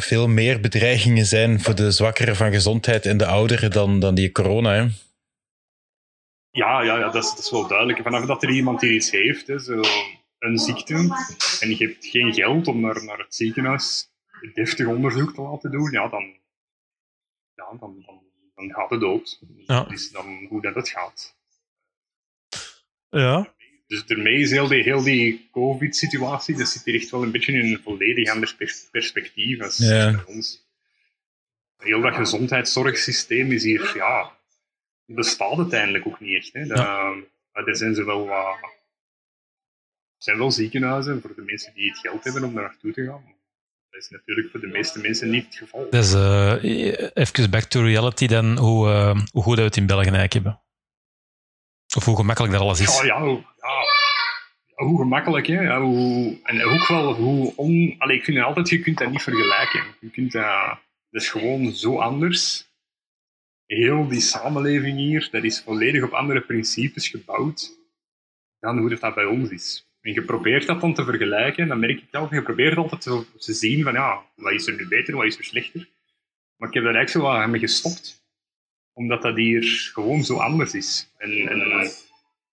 veel 0.00 0.28
meer 0.28 0.60
bedreigingen 0.60 1.24
zijn 1.24 1.60
voor 1.60 1.74
de 1.74 1.90
zwakkeren 1.90 2.36
van 2.36 2.52
gezondheid 2.52 3.06
en 3.06 3.16
de 3.16 3.26
ouderen 3.26 3.70
dan, 3.70 4.00
dan 4.00 4.14
die 4.14 4.32
corona. 4.32 4.72
Hè. 4.72 4.86
ja, 6.50 6.82
ja, 6.82 6.98
ja 6.98 7.10
dat, 7.10 7.24
is, 7.24 7.30
dat 7.30 7.38
is 7.38 7.50
wel 7.50 7.66
duidelijk. 7.66 8.02
Vanaf 8.02 8.26
dat 8.26 8.42
er 8.42 8.50
iemand 8.50 8.80
hier 8.80 8.92
iets 8.92 9.10
heeft, 9.10 9.46
hè, 9.46 9.58
zo 9.58 9.80
een 10.38 10.58
ziekte, 10.58 10.94
en 11.60 11.68
je 11.68 11.76
hebt 11.76 12.06
geen 12.06 12.34
geld 12.34 12.66
om 12.66 12.80
naar, 12.80 13.04
naar 13.04 13.18
het 13.18 13.34
ziekenhuis 13.34 14.10
deftig 14.54 14.86
onderzoek 14.86 15.34
te 15.34 15.40
laten 15.40 15.70
doen, 15.70 15.90
ja, 15.90 16.08
dan, 16.08 16.22
ja, 17.54 17.76
dan, 17.78 18.02
dan, 18.06 18.22
dan 18.54 18.72
gaat 18.72 18.90
het 18.90 19.00
dood. 19.00 19.38
Dus 19.40 19.66
Ja. 19.66 19.88
Is 19.88 20.10
dan 20.10 20.46
hoe 20.48 20.62
dat 20.62 20.74
het 20.74 20.88
gaat. 20.88 21.36
Ja. 23.20 23.54
Dus 23.86 24.06
daarmee 24.06 24.34
is 24.40 24.50
heel 24.50 24.68
die, 24.68 24.82
heel 24.82 25.02
die 25.02 25.48
COVID-situatie, 25.50 26.56
dat 26.56 26.68
zit 26.68 26.84
hier 26.84 26.94
echt 26.94 27.10
wel 27.10 27.22
een 27.22 27.30
beetje 27.30 27.52
in 27.52 27.72
een 27.72 27.80
volledig 27.82 28.30
ander 28.30 28.54
pers- 28.58 28.88
perspectief 28.90 29.60
als, 29.60 29.78
Ja. 29.78 30.04
als 30.06 30.24
bij 30.24 30.34
ons. 30.34 30.60
Heel 31.76 32.00
dat 32.00 32.14
gezondheidszorgsysteem 32.14 33.52
is 33.52 33.62
hier, 33.62 33.92
ja, 33.96 34.30
bestaat 35.06 35.58
uiteindelijk 35.58 36.06
ook 36.06 36.20
niet 36.20 36.36
echt. 36.36 36.52
Hè. 36.52 36.66
Dat, 36.66 36.76
maar 37.52 37.64
er 37.66 37.76
zijn 37.76 37.94
zowel 37.94 38.26
wat, 38.26 38.56
er 40.16 40.22
zijn 40.24 40.38
wel 40.38 40.50
ziekenhuizen 40.50 41.20
voor 41.20 41.34
de 41.34 41.42
mensen 41.42 41.74
die 41.74 41.88
het 41.90 41.98
geld 41.98 42.24
hebben 42.24 42.44
om 42.44 42.54
daar 42.54 42.62
naartoe 42.62 42.92
te 42.92 43.04
gaan. 43.04 43.24
Dat 43.90 44.02
is 44.02 44.08
natuurlijk 44.08 44.50
voor 44.50 44.60
de 44.60 44.66
meeste 44.66 45.00
mensen 45.00 45.30
niet 45.30 45.44
het 45.44 45.54
geval. 45.54 45.86
Dus 45.90 46.14
uh, 46.14 47.10
even 47.14 47.50
back 47.50 47.62
to 47.64 47.82
reality 47.82 48.26
dan, 48.26 48.58
hoe, 48.58 48.88
uh, 48.88 49.20
hoe 49.32 49.42
goed 49.42 49.56
we 49.56 49.62
het 49.62 49.76
in 49.76 49.86
België 49.86 50.02
eigenlijk 50.10 50.32
hebben. 50.32 50.60
Of 51.96 52.04
hoe 52.04 52.16
gemakkelijk 52.16 52.52
dat 52.52 52.62
alles 52.62 52.80
is. 52.80 53.00
Ja, 53.00 53.04
ja, 53.04 53.24
ja 53.24 54.84
hoe 54.84 54.98
gemakkelijk, 54.98 55.46
hè. 55.46 55.76
Hoe, 55.78 56.38
en 56.42 56.64
ook 56.64 56.86
wel 56.86 57.14
hoe 57.14 57.52
on... 57.56 57.94
Allee, 57.98 58.16
ik 58.16 58.24
vind 58.24 58.36
het 58.36 58.46
altijd, 58.46 58.68
je 58.68 58.80
kunt 58.80 58.98
dat 58.98 59.10
niet 59.10 59.22
vergelijken. 59.22 59.84
Je 60.00 60.10
kunt 60.10 60.32
dat... 60.32 60.78
Dat 61.10 61.22
is 61.22 61.28
gewoon 61.28 61.72
zo 61.72 61.98
anders. 61.98 62.70
Heel 63.66 64.08
die 64.08 64.20
samenleving 64.20 64.96
hier, 64.96 65.28
dat 65.30 65.44
is 65.44 65.60
volledig 65.60 66.02
op 66.02 66.12
andere 66.12 66.40
principes 66.40 67.08
gebouwd 67.08 67.70
dan 68.60 68.78
hoe 68.78 68.98
dat 68.98 69.14
bij 69.14 69.24
ons 69.24 69.50
is. 69.50 69.86
En 70.00 70.12
je 70.12 70.22
probeert 70.22 70.66
dat 70.66 70.80
dan 70.80 70.94
te 70.94 71.04
vergelijken, 71.04 71.68
dan 71.68 71.78
merk 71.78 72.00
ik 72.02 72.14
altijd, 72.14 72.40
je 72.40 72.42
probeert 72.42 72.76
altijd 72.76 73.02
te 73.38 73.52
zien 73.52 73.82
van 73.82 73.92
ja, 73.92 74.26
wat 74.34 74.52
is 74.52 74.66
er 74.66 74.74
nu 74.74 74.88
beter, 74.88 75.16
wat 75.16 75.24
is 75.24 75.38
er 75.38 75.44
slechter. 75.44 75.88
Maar 76.56 76.68
ik 76.68 76.74
heb 76.74 76.84
daar 76.84 76.94
eigenlijk 76.94 77.26
zo 77.26 77.38
wat 77.38 77.48
mee 77.48 77.60
gestopt. 77.60 78.21
Omdat 78.92 79.22
dat 79.22 79.36
hier 79.36 79.90
gewoon 79.92 80.24
zo 80.24 80.36
anders 80.36 80.74
is. 80.74 81.12
En, 81.16 81.48
en 81.48 81.90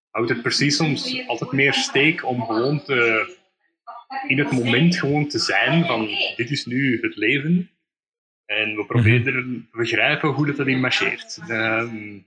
houdt 0.10 0.30
het 0.30 0.42
precies 0.42 0.76
soms 0.76 1.28
altijd 1.28 1.52
meer 1.52 1.74
steek 1.74 2.26
om 2.26 2.46
gewoon 2.46 2.84
te, 2.84 3.38
in 4.28 4.40
het 4.40 4.52
moment 4.52 4.98
gewoon 4.98 5.28
te 5.28 5.40
zijn 5.40 5.86
van 5.86 6.08
dit 6.36 6.52
is 6.52 6.66
nu 6.66 7.00
het 7.02 7.16
leven. 7.16 7.72
En 8.46 8.76
we 8.76 8.86
proberen 8.86 9.24
te 9.24 9.78
begrijpen 9.78 10.30
hoe 10.30 10.46
dat, 10.46 10.58
dat 10.58 10.68
in 10.68 10.80
marcheert. 10.80 11.40
Um, 11.50 12.26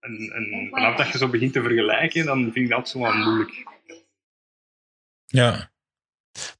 en, 0.00 0.32
en 0.34 0.68
vanaf 0.70 0.96
dat 0.96 1.12
je 1.12 1.18
zo 1.18 1.28
begint 1.28 1.52
te 1.52 1.62
vergelijken, 1.62 2.24
dan 2.24 2.42
vind 2.42 2.56
ik 2.56 2.68
dat 2.68 2.88
zo 2.88 3.00
wel 3.00 3.14
moeilijk. 3.14 3.66
Ja. 5.26 5.70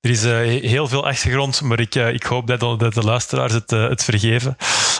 Er 0.01 0.11
is 0.11 0.25
uh, 0.25 0.39
heel 0.71 0.89
veel 0.89 1.07
achtergrond, 1.07 1.63
maar 1.63 1.81
ik, 1.81 1.95
uh, 1.95 2.13
ik 2.13 2.23
hoop 2.23 2.47
dat 2.47 2.61
de, 2.61 2.77
dat 2.77 2.95
de 2.95 3.05
luisteraars 3.05 3.53
het, 3.53 3.73
uh, 3.73 3.89
het 3.89 4.05
vergeven. 4.05 4.57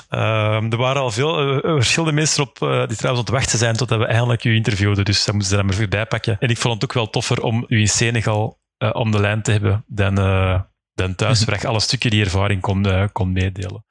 Er 0.09 0.77
waren 0.77 1.03
al 1.03 1.11
veel 1.11 1.61
verschillende 1.61 2.15
mensen 2.15 2.43
op, 2.43 2.59
die 2.89 2.97
trouwens 2.97 3.31
wachten 3.31 3.59
zijn 3.59 3.77
totdat 3.77 3.99
we 3.99 4.07
eindelijk 4.07 4.45
u 4.45 4.55
interviewden, 4.55 5.05
dus 5.05 5.25
dat 5.25 5.35
moeten 5.35 5.51
ze 5.51 5.57
dan 5.57 5.67
maar 5.67 5.75
voorbij 5.75 6.07
pakken. 6.07 6.37
En 6.41 6.49
ik 6.49 6.59
vond 6.59 6.75
het 6.75 6.85
ook 6.85 6.93
wel 6.93 7.11
toffer 7.11 7.43
om 7.43 7.65
u 7.69 7.79
in 7.79 7.89
Senegal 7.89 8.59
om 8.93 9.11
de 9.11 9.21
lijn 9.21 9.43
te 9.43 9.51
hebben 9.51 9.85
dan, 9.87 10.15
dan 10.95 11.15
thuis, 11.15 11.45
waar 11.45 11.61
je 11.61 11.67
alle 11.67 11.81
stukken 11.81 12.11
die 12.11 12.25
ervaring 12.25 12.61
kon, 12.61 13.09
kon 13.13 13.33
meedelen. 13.33 13.85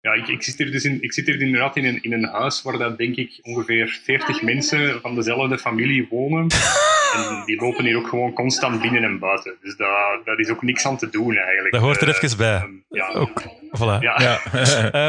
Ja, 0.00 0.12
ik, 0.12 0.28
ik, 0.28 0.42
zit 0.42 0.58
hier 0.58 0.70
dus 0.70 0.84
in, 0.84 1.02
ik 1.02 1.12
zit 1.12 1.26
hier 1.26 1.40
inderdaad 1.40 1.76
in 1.76 1.84
een, 1.84 2.02
in 2.02 2.12
een 2.12 2.24
huis 2.24 2.62
waar 2.62 2.78
dat, 2.78 2.98
denk 2.98 3.16
ik 3.16 3.38
ongeveer 3.42 4.00
40 4.04 4.42
mensen 4.42 5.00
van 5.00 5.14
dezelfde 5.14 5.58
familie 5.58 6.06
wonen. 6.10 6.46
En 7.14 7.42
die 7.44 7.60
lopen 7.60 7.84
hier 7.84 7.96
ook 7.96 8.08
gewoon 8.08 8.32
constant 8.32 8.80
binnen 8.80 9.02
en 9.02 9.18
buiten. 9.18 9.56
Dus 9.62 9.76
daar, 9.76 10.18
daar 10.24 10.38
is 10.38 10.48
ook 10.48 10.62
niks 10.62 10.86
aan 10.86 10.96
te 10.96 11.08
doen 11.08 11.36
eigenlijk. 11.36 11.72
Dat 11.72 11.82
hoort 11.82 12.00
er 12.00 12.08
even 12.08 12.36
bij. 12.36 12.56
Uh, 12.56 12.64
ja. 12.88 13.08
Ook, 13.12 13.42
voilà. 13.78 14.00
ja. 14.00 14.20
ja. 14.20 14.40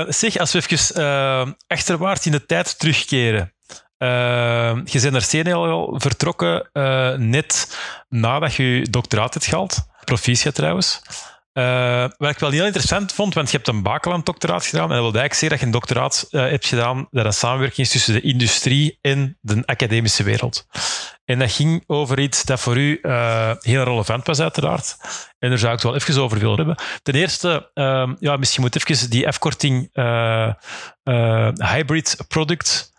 uh, 0.04 0.12
zeg, 0.22 0.38
als 0.38 0.52
we 0.52 0.62
even 0.70 1.02
uh, 1.02 1.48
achterwaarts 1.68 2.26
in 2.26 2.32
de 2.32 2.46
tijd 2.46 2.80
terugkeren. 2.80 3.54
je 3.98 5.00
bent 5.02 5.12
naar 5.12 5.22
Senegal 5.22 6.00
vertrokken 6.00 6.70
net 7.30 7.78
nadat 8.10 8.56
je 8.56 8.64
je 8.64 8.90
doctoraat 8.90 9.34
hebt 9.34 9.46
gehaald. 9.46 9.90
Proficiat 10.06 10.56
trouwens. 10.56 11.02
Uh, 11.54 12.06
wat 12.18 12.30
ik 12.30 12.40
wel 12.40 12.50
heel 12.50 12.66
interessant 12.66 13.14
vond, 13.14 13.34
want 13.34 13.52
je 13.52 13.56
hebt 13.56 13.70
een 13.70 13.82
Bakeland-doctoraat 13.82 14.66
gedaan. 14.66 14.90
En 14.90 15.02
dat 15.02 15.12
wil 15.12 15.22
eigenlijk 15.22 15.34
zeggen 15.34 15.50
dat 15.50 15.60
je 15.60 15.66
een 15.66 15.72
doctoraat 15.72 16.28
uh, 16.32 16.42
hebt 16.42 16.66
gedaan 16.66 17.08
dat 17.10 17.26
een 17.26 17.34
samenwerking 17.34 17.88
is 17.88 17.92
tussen 17.92 18.14
de 18.14 18.22
industrie 18.22 18.98
en 19.02 19.38
de 19.42 19.64
academische 19.66 20.24
wereld. 20.24 20.68
En 21.26 21.40
dat 21.40 21.52
ging 21.52 21.84
over 21.88 22.20
iets 22.20 22.44
dat 22.44 22.60
voor 22.60 22.78
u 22.78 23.00
uh, 23.02 23.52
heel 23.60 23.84
relevant 23.84 24.28
was, 24.28 24.40
uiteraard. 24.40 24.98
En 25.40 25.50
daar 25.50 25.58
zou 25.58 25.74
ik 25.74 25.82
het 25.82 25.92
wel 25.92 25.96
even 25.96 26.24
over 26.24 26.40
willen 26.40 26.58
hebben. 26.58 26.76
Ten 27.02 27.14
eerste, 27.14 27.70
ehm, 27.74 28.16
ja, 28.20 28.38
misschien 28.38 28.62
moet 28.62 28.90
even 28.90 29.10
die 29.10 29.28
afkorting 29.28 29.90
hybrid 31.54 32.18
product. 32.28 32.92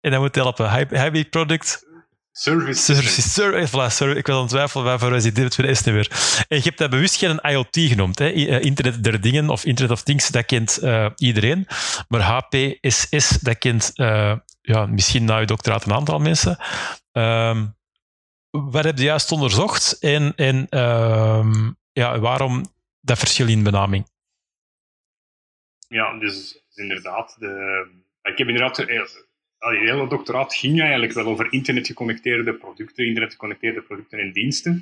En 0.00 0.10
dan 0.10 0.20
moet 0.20 0.34
helpen. 0.34 0.70
Hybrid 0.70 1.30
product 1.30 1.84
Service. 2.36 2.82
Service. 2.82 3.22
Service. 3.22 3.70
Voilà, 3.70 3.90
service. 3.90 4.18
Ik 4.18 4.26
was 4.26 4.36
aan 4.36 4.42
het 4.42 4.50
twijfelen 4.50 4.84
waarvoor 4.84 5.14
is 5.14 5.22
dit 5.22 5.56
weer 5.56 5.68
is 5.68 5.80
weer. 5.80 6.08
En 6.48 6.56
je 6.56 6.62
hebt 6.62 6.78
dat 6.78 6.90
bewust 6.90 7.16
geen 7.16 7.38
IoT 7.40 7.78
genoemd. 7.78 8.18
Hè? 8.18 8.30
Eh, 8.30 8.62
Internet 8.62 9.04
der 9.04 9.20
dingen 9.20 9.48
of 9.48 9.64
Internet 9.64 9.92
of 9.92 10.02
Things, 10.02 10.28
dat 10.28 10.46
kent 10.46 10.78
uh, 10.82 11.10
iedereen. 11.16 11.66
Maar 12.08 12.20
HPSS, 12.20 13.28
dat 13.28 13.58
kent 13.58 13.92
uh, 13.96 14.36
ja, 14.60 14.86
misschien 14.86 15.24
na 15.24 15.38
je 15.38 15.46
doctoraat 15.46 15.84
een 15.84 15.92
aantal 15.92 16.18
mensen. 16.18 16.58
Um, 17.12 17.76
wat 18.50 18.84
heb 18.84 18.98
je 18.98 19.04
juist 19.04 19.32
onderzocht 19.32 19.98
en, 19.98 20.34
en 20.36 20.78
um, 20.78 21.76
ja, 21.92 22.18
waarom 22.18 22.64
dat 23.00 23.18
verschil 23.18 23.48
in 23.48 23.62
benaming? 23.62 24.10
Ja, 25.88 26.18
dus 26.18 26.64
inderdaad. 26.74 27.36
De, 27.38 27.86
ik 28.22 28.38
heb 28.38 28.48
inderdaad 28.48 28.78
het 29.72 29.90
hele 29.90 30.08
doctoraat 30.08 30.54
ging 30.54 30.80
eigenlijk 30.80 31.12
wel 31.12 31.26
over 31.26 31.52
internetgeconnecteerde 31.52 32.54
producten, 32.54 33.06
internetgeconnecteerde 33.06 33.82
producten 33.82 34.18
en 34.18 34.32
diensten. 34.32 34.72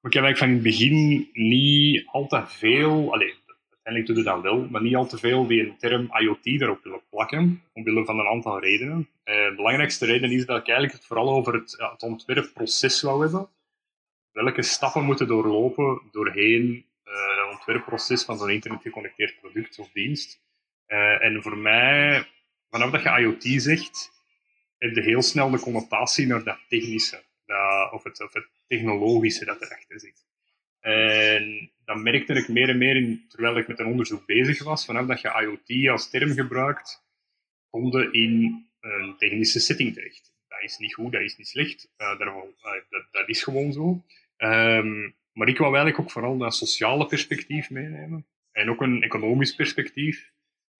Maar 0.00 0.12
ik 0.12 0.18
heb 0.18 0.24
eigenlijk 0.24 0.38
van 0.38 0.48
in 0.48 0.54
het 0.54 0.62
begin 0.62 1.28
niet 1.32 2.06
al 2.06 2.26
te 2.26 2.42
veel, 2.46 3.12
allez, 3.12 3.34
uiteindelijk 3.70 4.06
doe 4.06 4.16
je 4.16 4.22
dat 4.22 4.42
wel, 4.42 4.68
maar 4.70 4.82
niet 4.82 4.94
al 4.94 5.06
te 5.06 5.18
veel 5.18 5.46
die 5.46 5.76
term 5.76 6.08
IoT 6.20 6.46
erop 6.46 6.82
willen 6.82 7.02
plakken, 7.10 7.62
omwille 7.72 8.04
van 8.04 8.18
een 8.18 8.26
aantal 8.26 8.60
redenen. 8.60 9.08
Eh, 9.24 9.34
de 9.34 9.52
belangrijkste 9.56 10.06
reden 10.06 10.30
is 10.30 10.46
dat 10.46 10.58
ik 10.58 10.66
eigenlijk 10.66 10.92
het 10.92 11.06
vooral 11.06 11.28
over 11.28 11.54
het, 11.54 11.74
ja, 11.78 11.92
het 11.92 12.02
ontwerpproces 12.02 13.02
wou 13.02 13.22
hebben. 13.22 13.48
Welke 14.32 14.62
stappen 14.62 15.04
moeten 15.04 15.26
doorlopen 15.26 16.02
doorheen 16.10 16.86
uh, 17.04 17.46
het 17.46 17.52
ontwerpproces 17.52 18.24
van 18.24 18.38
zo'n 18.38 18.50
internetgeconnecteerd 18.50 19.40
product 19.40 19.78
of 19.78 19.90
dienst. 19.92 20.42
Uh, 20.88 21.24
en 21.24 21.42
voor 21.42 21.58
mij 21.58 22.26
vanaf 22.74 22.90
dat 22.90 23.02
je 23.02 23.20
IoT 23.20 23.62
zegt, 23.62 24.10
heb 24.78 24.94
je 24.94 25.02
heel 25.02 25.22
snel 25.22 25.50
de 25.50 25.60
connotatie 25.60 26.26
naar 26.26 26.44
dat 26.44 26.58
technische, 26.68 27.22
of, 27.90 28.02
het, 28.04 28.22
of 28.22 28.32
het 28.32 28.46
technologische 28.66 29.44
dat 29.44 29.62
erachter 29.62 30.00
zit. 30.00 30.26
En 30.80 31.70
dat 31.84 31.96
merkte 31.96 32.32
ik 32.32 32.48
meer 32.48 32.68
en 32.68 32.78
meer 32.78 32.96
in, 32.96 33.24
terwijl 33.28 33.58
ik 33.58 33.68
met 33.68 33.78
een 33.78 33.86
onderzoek 33.86 34.26
bezig 34.26 34.62
was. 34.62 34.84
Vanaf 34.84 35.06
dat 35.06 35.20
je 35.20 35.40
IoT 35.40 35.88
als 35.90 36.10
term 36.10 36.32
gebruikt, 36.32 37.02
kom 37.70 37.98
je 37.98 38.10
in 38.10 38.64
een 38.80 39.14
technische 39.18 39.60
setting 39.60 39.94
terecht. 39.94 40.32
Dat 40.48 40.62
is 40.62 40.78
niet 40.78 40.94
goed, 40.94 41.12
dat 41.12 41.20
is 41.20 41.36
niet 41.36 41.48
slecht. 41.48 41.90
Uh, 41.98 42.18
dat, 42.18 43.06
dat, 43.10 43.28
is 43.28 43.42
gewoon 43.42 43.72
zo. 43.72 44.04
Um, 44.38 45.14
maar 45.32 45.48
ik 45.48 45.58
wou 45.58 45.74
eigenlijk 45.74 45.98
ook 45.98 46.10
vooral 46.10 46.38
dat 46.38 46.54
sociale 46.54 47.06
perspectief 47.06 47.70
meenemen. 47.70 48.26
En 48.52 48.70
ook 48.70 48.80
een 48.80 49.02
economisch 49.02 49.54
perspectief. 49.54 50.32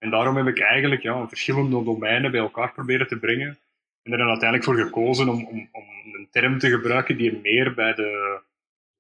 En 0.05 0.11
daarom 0.11 0.37
heb 0.37 0.47
ik 0.47 0.61
eigenlijk 0.61 1.03
ja, 1.03 1.29
verschillende 1.29 1.85
domeinen 1.85 2.31
bij 2.31 2.41
elkaar 2.41 2.73
proberen 2.73 3.07
te 3.07 3.19
brengen. 3.19 3.59
En 4.03 4.13
er 4.13 4.19
dan 4.19 4.29
uiteindelijk 4.29 4.71
voor 4.71 4.85
gekozen 4.85 5.29
om, 5.29 5.47
om, 5.47 5.69
om 5.73 5.85
een 6.13 6.29
term 6.31 6.59
te 6.59 6.71
gebruiken 6.71 7.17
die 7.17 7.41
meer 7.43 7.75
bij 7.75 7.95
de 7.95 8.41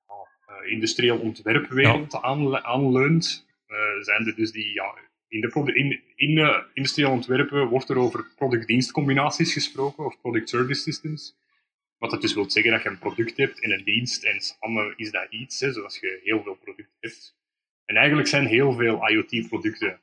uh, 0.08 0.70
industrieel 0.72 1.18
ontwerpwereld 1.18 2.12
ja. 2.12 2.62
aanleunt. 2.62 3.46
Uh, 3.68 3.76
zijn 4.00 4.26
er 4.26 4.34
dus 4.34 4.52
die, 4.52 4.72
ja, 4.72 4.94
in, 5.28 5.40
de 5.40 5.72
in, 5.74 6.02
in 6.16 6.34
de 6.34 6.64
industrieel 6.74 7.10
ontwerpen 7.10 7.68
wordt 7.68 7.88
er 7.88 7.98
over 7.98 8.26
product-dienstcombinaties 8.36 9.52
gesproken, 9.52 10.04
of 10.04 10.20
product-service 10.20 10.82
systems. 10.82 11.36
Wat 11.98 12.10
dat 12.10 12.20
dus 12.20 12.34
wil 12.34 12.50
zeggen 12.50 12.72
dat 12.72 12.82
je 12.82 12.88
een 12.88 12.98
product 12.98 13.36
hebt 13.36 13.60
en 13.60 13.70
een 13.70 13.84
dienst, 13.84 14.24
en 14.24 14.40
samen 14.40 14.92
is 14.96 15.10
dat 15.10 15.26
iets, 15.30 15.60
hè, 15.60 15.72
zoals 15.72 15.98
je 16.00 16.20
heel 16.22 16.42
veel 16.42 16.54
producten 16.54 16.96
hebt. 17.00 17.36
En 17.84 17.96
eigenlijk 17.96 18.28
zijn 18.28 18.46
heel 18.46 18.72
veel 18.72 19.08
IoT-producten 19.08 20.02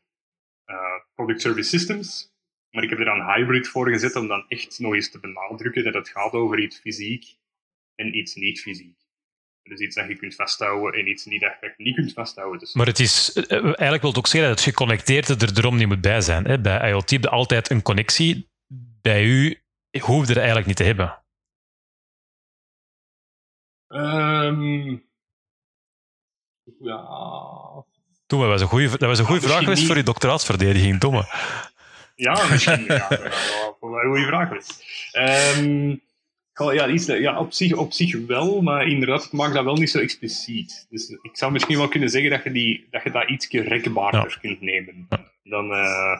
product 1.13 1.41
service 1.41 1.69
systems. 1.69 2.29
Maar 2.71 2.83
ik 2.83 2.89
heb 2.89 2.99
er 2.99 3.05
dan 3.05 3.33
hybrid 3.33 3.67
voor 3.67 3.89
gezet 3.89 4.15
om 4.15 4.27
dan 4.27 4.45
echt 4.47 4.79
nog 4.79 4.93
eens 4.93 5.11
te 5.11 5.19
benadrukken 5.19 5.83
dat 5.83 5.93
het 5.93 6.09
gaat 6.09 6.31
over 6.31 6.59
iets 6.59 6.79
fysiek 6.79 7.37
en 7.95 8.17
iets 8.17 8.35
niet 8.35 8.61
fysiek. 8.61 8.99
Dus 9.63 9.79
iets 9.79 9.95
dat 9.95 10.07
je 10.07 10.15
kunt 10.15 10.35
vasthouden 10.35 10.99
en 10.99 11.07
iets 11.07 11.25
niet 11.25 11.41
dat 11.41 11.57
je 11.61 11.73
niet 11.77 11.95
kunt 11.95 12.13
vasthouden. 12.13 12.59
Dus 12.59 12.73
maar 12.73 12.85
het 12.85 12.99
is, 12.99 13.33
eh, 13.33 13.63
eigenlijk 13.63 14.01
wil 14.01 14.09
het 14.09 14.19
ook 14.19 14.27
zeggen 14.27 14.49
dat 14.49 14.59
het 14.59 14.69
geconnecteerde 14.69 15.45
er 15.45 15.57
erom 15.57 15.75
niet 15.75 15.87
moet 15.87 16.01
bij 16.01 16.21
zijn. 16.21 16.45
Hè? 16.45 16.59
Bij 16.59 16.89
IoT 16.89 17.09
heb 17.09 17.21
je 17.21 17.29
altijd 17.29 17.69
een 17.69 17.81
connectie. 17.81 18.49
Bij 19.01 19.25
u 19.25 19.61
hoeft 19.99 20.29
er 20.29 20.37
eigenlijk 20.37 20.67
niet 20.67 20.75
te 20.75 20.83
hebben. 20.83 21.19
Um, 23.87 25.03
ja, 26.79 27.83
Domme, 28.31 28.47
dat 28.47 28.59
was 28.59 28.61
een 28.61 28.77
goede, 28.77 28.89
dat 28.89 29.09
was 29.09 29.19
een 29.19 29.25
goede 29.25 29.47
vraag 29.47 29.63
geweest 29.63 29.85
voor 29.85 29.95
je 29.95 30.03
doctoraatsverdediging, 30.03 30.99
domme. 30.99 31.25
Ja, 32.15 32.47
misschien. 32.49 32.83
ja, 32.83 33.11
een 33.81 34.09
goede 34.09 34.25
vraag 34.25 34.47
geweest. 34.47 34.83
Um, 35.57 36.01
ja, 36.53 36.87
iets, 36.87 37.05
ja 37.05 37.39
op, 37.39 37.53
zich, 37.53 37.73
op 37.73 37.91
zich 37.93 38.25
wel, 38.25 38.61
maar 38.61 38.87
inderdaad, 38.87 39.23
ik 39.23 39.31
maak 39.31 39.53
dat 39.53 39.63
wel 39.63 39.75
niet 39.75 39.89
zo 39.89 39.99
expliciet. 39.99 40.87
Dus 40.89 41.09
ik 41.21 41.37
zou 41.37 41.51
misschien 41.51 41.77
wel 41.77 41.87
kunnen 41.87 42.09
zeggen 42.09 42.29
dat 42.29 42.43
je, 42.43 42.51
die, 42.51 42.87
dat, 42.89 43.03
je 43.03 43.11
dat 43.11 43.29
iets 43.29 43.47
rekbaarder 43.49 44.29
ja. 44.29 44.37
kunt 44.41 44.61
nemen. 44.61 45.07
Dan, 45.43 45.71
uh, 45.71 46.19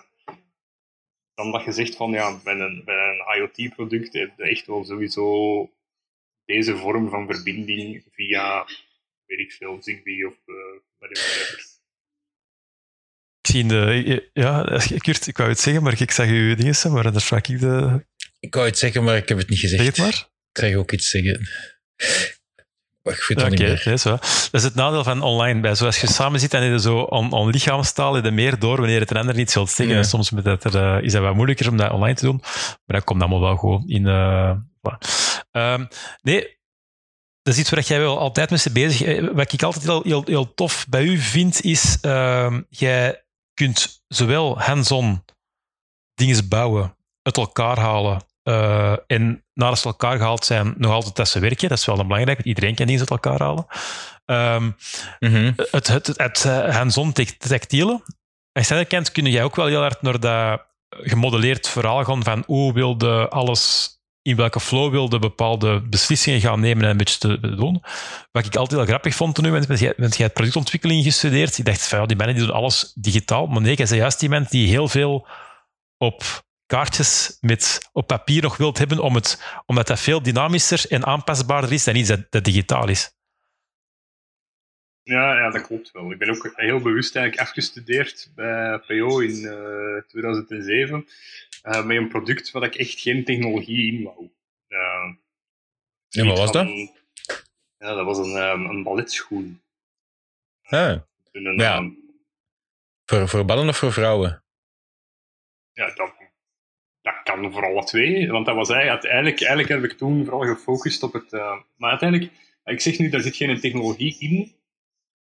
dan 1.34 1.52
dat 1.52 1.64
je 1.64 1.72
zegt 1.72 1.96
van, 1.96 2.12
ja, 2.12 2.38
bij 2.44 2.60
een, 2.60 2.82
bij 2.86 2.96
een 2.96 3.38
IoT-product 3.38 4.14
heb 4.14 4.32
je 4.38 4.44
echt 4.44 4.68
wel 4.68 4.86
sowieso 4.86 5.70
deze 6.46 6.78
vorm 6.78 7.10
van 7.10 7.26
verbinding 7.26 8.04
via 8.12 8.66
weet 9.26 9.40
ik 9.40 9.52
veel, 9.52 9.78
Zigbee 9.82 10.28
of 10.28 10.36
uh, 10.46 10.56
whatever. 10.98 11.71
In 13.54 13.68
de... 13.68 14.30
Ja, 14.34 14.80
Kurt, 14.98 15.28
ik 15.28 15.38
wou 15.38 15.50
het 15.50 15.60
zeggen, 15.60 15.84
maar 15.84 16.02
ik 16.02 16.12
zag 16.12 16.28
uw 16.28 16.56
dingen, 16.56 16.76
maar 16.92 17.04
dan 17.12 17.22
sprak 17.22 17.48
ik 17.48 17.60
de... 17.60 18.06
Ik 18.40 18.54
wou 18.54 18.68
het 18.68 18.78
zeggen, 18.78 19.04
maar 19.04 19.16
ik 19.16 19.30
heb 19.30 19.38
het 19.38 19.50
niet 19.50 19.60
gezegd. 19.60 19.84
Zeg 19.84 19.96
het 19.96 19.98
maar. 20.06 20.30
Ik 20.52 20.58
zeg 20.62 20.76
ook 20.76 20.92
iets 20.92 21.10
zeggen. 21.10 21.48
Maar 23.04 23.14
ik 23.14 23.22
vind 23.22 23.42
het 23.42 23.50
niet. 23.50 24.04
Dat 24.04 24.50
is 24.52 24.64
het 24.64 24.76
nadeel 24.76 25.04
van 25.04 25.22
online. 25.22 25.60
Bij, 25.60 25.76
zoals 25.76 26.02
je 26.02 26.08
samen 26.08 26.40
zit 26.40 26.54
en 26.54 26.64
je 26.64 26.80
zo 26.80 26.98
on, 27.00 27.32
on 27.32 27.50
lichaamstaal 27.50 28.16
je 28.16 28.22
er 28.22 28.34
meer 28.34 28.60
door 28.60 28.78
wanneer 28.78 29.00
het 29.00 29.12
een 29.12 29.18
ander 29.18 29.36
niet 29.36 29.52
zult 29.52 29.70
zeggen. 29.70 29.96
Ja. 29.96 30.04
Soms 30.04 30.32
met 30.32 30.44
dat 30.44 30.64
er, 30.64 30.76
eh, 30.76 31.04
is 31.04 31.12
dat 31.12 31.22
wat 31.22 31.36
moeilijker 31.36 31.70
om 31.70 31.78
dat 31.78 31.92
online 31.92 32.16
te 32.16 32.26
doen. 32.26 32.40
Maar 32.86 32.98
dat 32.98 33.04
komt 33.04 33.22
allemaal 33.22 33.42
wel 33.42 33.56
goed 33.56 33.90
in. 33.90 34.08
eh, 34.08 34.56
voilà. 34.56 34.98
Ehm, 35.52 35.86
nee, 36.22 36.60
dat 37.42 37.54
is 37.54 37.60
iets 37.60 37.70
waar 37.70 37.84
jij 37.84 38.00
wel 38.00 38.20
altijd 38.20 38.50
mee 38.50 38.74
bezig. 38.74 39.08
Eh, 39.08 39.28
Wat 39.34 39.54
ik 39.54 39.64
altijd 39.64 39.84
heel, 39.86 40.04
heel, 40.04 40.24
heel 40.26 40.54
tof 40.54 40.86
bij 40.90 41.04
u 41.04 41.18
vind, 41.18 41.62
is 41.62 41.98
ehm, 42.02 42.62
jij 42.70 43.21
kunt 43.54 44.04
zowel 44.08 44.60
hands-on 44.60 45.24
dingen 46.14 46.48
bouwen, 46.48 46.96
uit 47.22 47.38
elkaar 47.38 47.80
halen. 47.80 48.22
eh, 48.44 48.96
en 49.08 49.46
nadat 49.54 49.80
ze 49.80 49.86
uit 49.88 50.02
elkaar 50.02 50.18
gehaald 50.18 50.46
zijn, 50.46 50.74
nog 50.78 50.92
altijd 50.92 51.16
dat 51.16 51.28
ze 51.30 51.40
werken. 51.40 51.70
Dat 51.70 51.78
is 51.78 51.86
wel 51.86 51.96
belangrijk, 51.96 52.38
want 52.38 52.48
iedereen 52.48 52.76
kan 52.76 52.86
dingen 52.86 53.02
uit 53.02 53.10
elkaar 53.10 53.40
halen. 53.40 53.66
Ehm, 54.26 54.72
Mhm. 55.20 55.52
het, 55.56 55.88
het, 55.88 56.08
het, 56.08 56.18
het 56.18 56.46
eh, 56.46 56.76
hands-on 56.76 57.14
tactiele. 57.38 58.02
Aan 58.54 58.78
de 58.78 58.86
kant 58.86 59.12
kun 59.12 59.26
jij 59.26 59.44
ook 59.44 59.56
wel 59.56 59.66
heel 59.66 59.82
hard 59.82 60.02
naar 60.02 60.20
dat 60.20 60.62
gemodelleerd 60.90 61.68
verhaal 61.68 62.04
gaan 62.04 62.24
van 62.24 62.44
hoe 62.46 62.74
wilde 62.74 63.30
alles, 63.30 63.90
in 64.22 64.36
welke 64.36 64.60
flow 64.60 64.92
wilde 64.92 65.20
bepaalde 65.20 65.82
beslissingen 65.82 66.42
gaan 66.42 66.60
nemen 66.60 66.84
en 66.84 66.90
een 66.90 66.98
beetje 66.98 67.18
te 67.18 67.56
doen. 67.56 67.84
Wat 68.32 68.46
ik 68.46 68.56
altijd 68.56 68.80
heel 68.80 68.90
grappig 68.90 69.16
vond 69.16 69.36
toen, 69.36 69.66
want 69.98 70.18
jij, 70.18 70.30
productontwikkeling 70.30 71.04
gestudeerd. 71.04 71.58
Ik 71.58 71.66
dacht 71.66 71.88
van 71.88 72.00
ja, 72.00 72.06
die 72.06 72.18
mannen 72.18 72.36
die 72.36 72.46
doen 72.46 72.56
alles 72.56 72.94
digitaal. 72.96 73.48
Maar 73.48 73.62
nee, 73.62 73.76
jij 73.76 73.86
bent 73.86 74.00
juist 74.00 74.22
iemand 74.22 74.50
die 74.50 74.68
heel 74.68 74.88
veel 74.88 75.28
op 75.98 76.44
kaartjes 76.66 77.38
met, 77.40 77.90
op 77.92 78.08
papier 78.08 78.42
nog 78.42 78.58
wilt 78.58 78.78
hebben, 78.78 79.00
om 79.00 79.16
het, 79.16 79.62
omdat 79.66 79.88
dat 79.88 80.00
veel 80.00 80.22
dynamischer 80.22 80.86
en 80.90 81.06
aanpasbaarder 81.06 81.72
is 81.72 81.84
dan 81.84 81.96
iets 81.96 82.14
dat, 82.30 82.44
digitaal 82.44 82.88
is. 82.88 83.20
Ja, 85.04 85.38
ja, 85.38 85.50
dat 85.50 85.68
klopt 85.68 85.92
wel. 85.92 86.12
Ik 86.12 86.18
ben 86.18 86.30
ook 86.30 86.52
heel 86.56 86.80
bewust 86.80 87.16
eigenlijk 87.16 87.48
afgestudeerd 87.48 88.32
bij 88.36 88.80
PO 88.80 89.20
in 89.20 89.46
eh, 89.46 90.04
2007 90.08 91.08
eh, 91.62 91.86
met 91.86 91.98
een 91.98 92.08
product 92.08 92.52
waar 92.52 92.64
ik 92.64 92.76
echt 92.76 93.00
geen 93.00 93.24
technologie 93.24 93.94
in 93.94 94.04
wou. 94.04 94.30
Eh, 94.68 95.14
En 96.10 96.28
wat 96.28 96.38
was 96.38 96.52
dat? 96.52 96.68
Ja, 97.78 97.94
dat 97.96 98.06
was 98.06 98.18
een, 98.18 98.36
ehm, 98.36 98.66
een 98.66 98.84
balletschoen. 98.84 99.62
Ah, 100.62 101.00
Een, 101.32 101.56
Ja. 101.58 101.76
ehm, 101.76 101.90
voor, 103.06 103.28
voor 103.28 103.46
ballen 103.46 103.68
of 103.68 103.78
voor 103.78 103.94
vrouwen? 103.94 104.44
ja, 105.74 105.94
dat, 105.96 106.14
dat 107.02 107.16
kan 107.24 107.52
voor 107.52 107.66
alle 107.66 107.84
twee. 107.84 108.32
Want 108.32 108.46
dat 108.46 108.56
was 108.56 108.70
eigenlijk, 108.70 109.02
uiteindelijk, 109.04 109.42
eigenlijk 109.42 109.70
heb 109.82 109.92
ik 109.92 109.98
toen 109.98 110.26
vooral 110.26 110.56
gefocust 110.56 111.04
op 111.04 111.14
het... 111.14 111.34
eh, 111.34 111.62
maar 111.76 111.90
uiteindelijk, 111.90 112.32
ik 112.64 112.82
zeg 112.82 112.98
nu, 113.00 113.10
daar 113.10 113.22
zit 113.22 113.36
geen 113.36 113.60
technologie 113.60 114.16
in. 114.20 114.56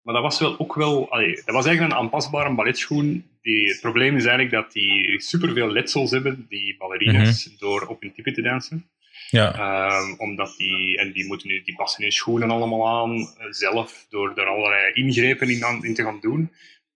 Maar 0.04 0.14
dat 0.14 0.22
was 0.22 0.38
wel 0.38 0.58
ook 0.58 0.74
wel... 0.74 1.10
allee, 1.10 1.34
dat 1.34 1.54
was 1.54 1.66
eigenlijk 1.66 1.94
een 1.94 2.00
aanpasbare 2.00 2.54
balletschoen. 2.54 3.28
Die, 3.42 3.68
het 3.68 3.80
probleem 3.80 4.16
is 4.16 4.24
eigenlijk 4.24 4.50
dat 4.50 4.72
die 4.72 5.20
superveel 5.20 5.70
letsels 5.70 6.10
hebben, 6.10 6.46
die 6.48 6.76
ballerines, 6.76 7.56
door 7.58 7.86
op 7.86 8.00
hun 8.00 8.12
tippen 8.12 8.34
te 8.34 8.42
dansen. 8.42 8.88
Ja. 9.30 9.54
Ehm, 9.54 10.14
omdat 10.20 10.54
die, 10.56 10.98
en 10.98 11.12
die, 11.12 11.26
moeten 11.26 11.48
nu, 11.48 11.62
die 11.62 11.74
passen 11.74 12.02
hun 12.02 12.12
schoenen 12.12 12.50
allemaal 12.50 12.88
aan 12.88 13.18
eh, 13.18 13.46
zelf, 13.50 14.06
door 14.08 14.32
er 14.34 14.46
allerlei 14.46 14.92
ingrepen 14.92 15.48
in, 15.48 15.64
aan- 15.64 15.84
in 15.84 15.94
te 15.94 16.02
gaan 16.02 16.20
doen. 16.20 16.52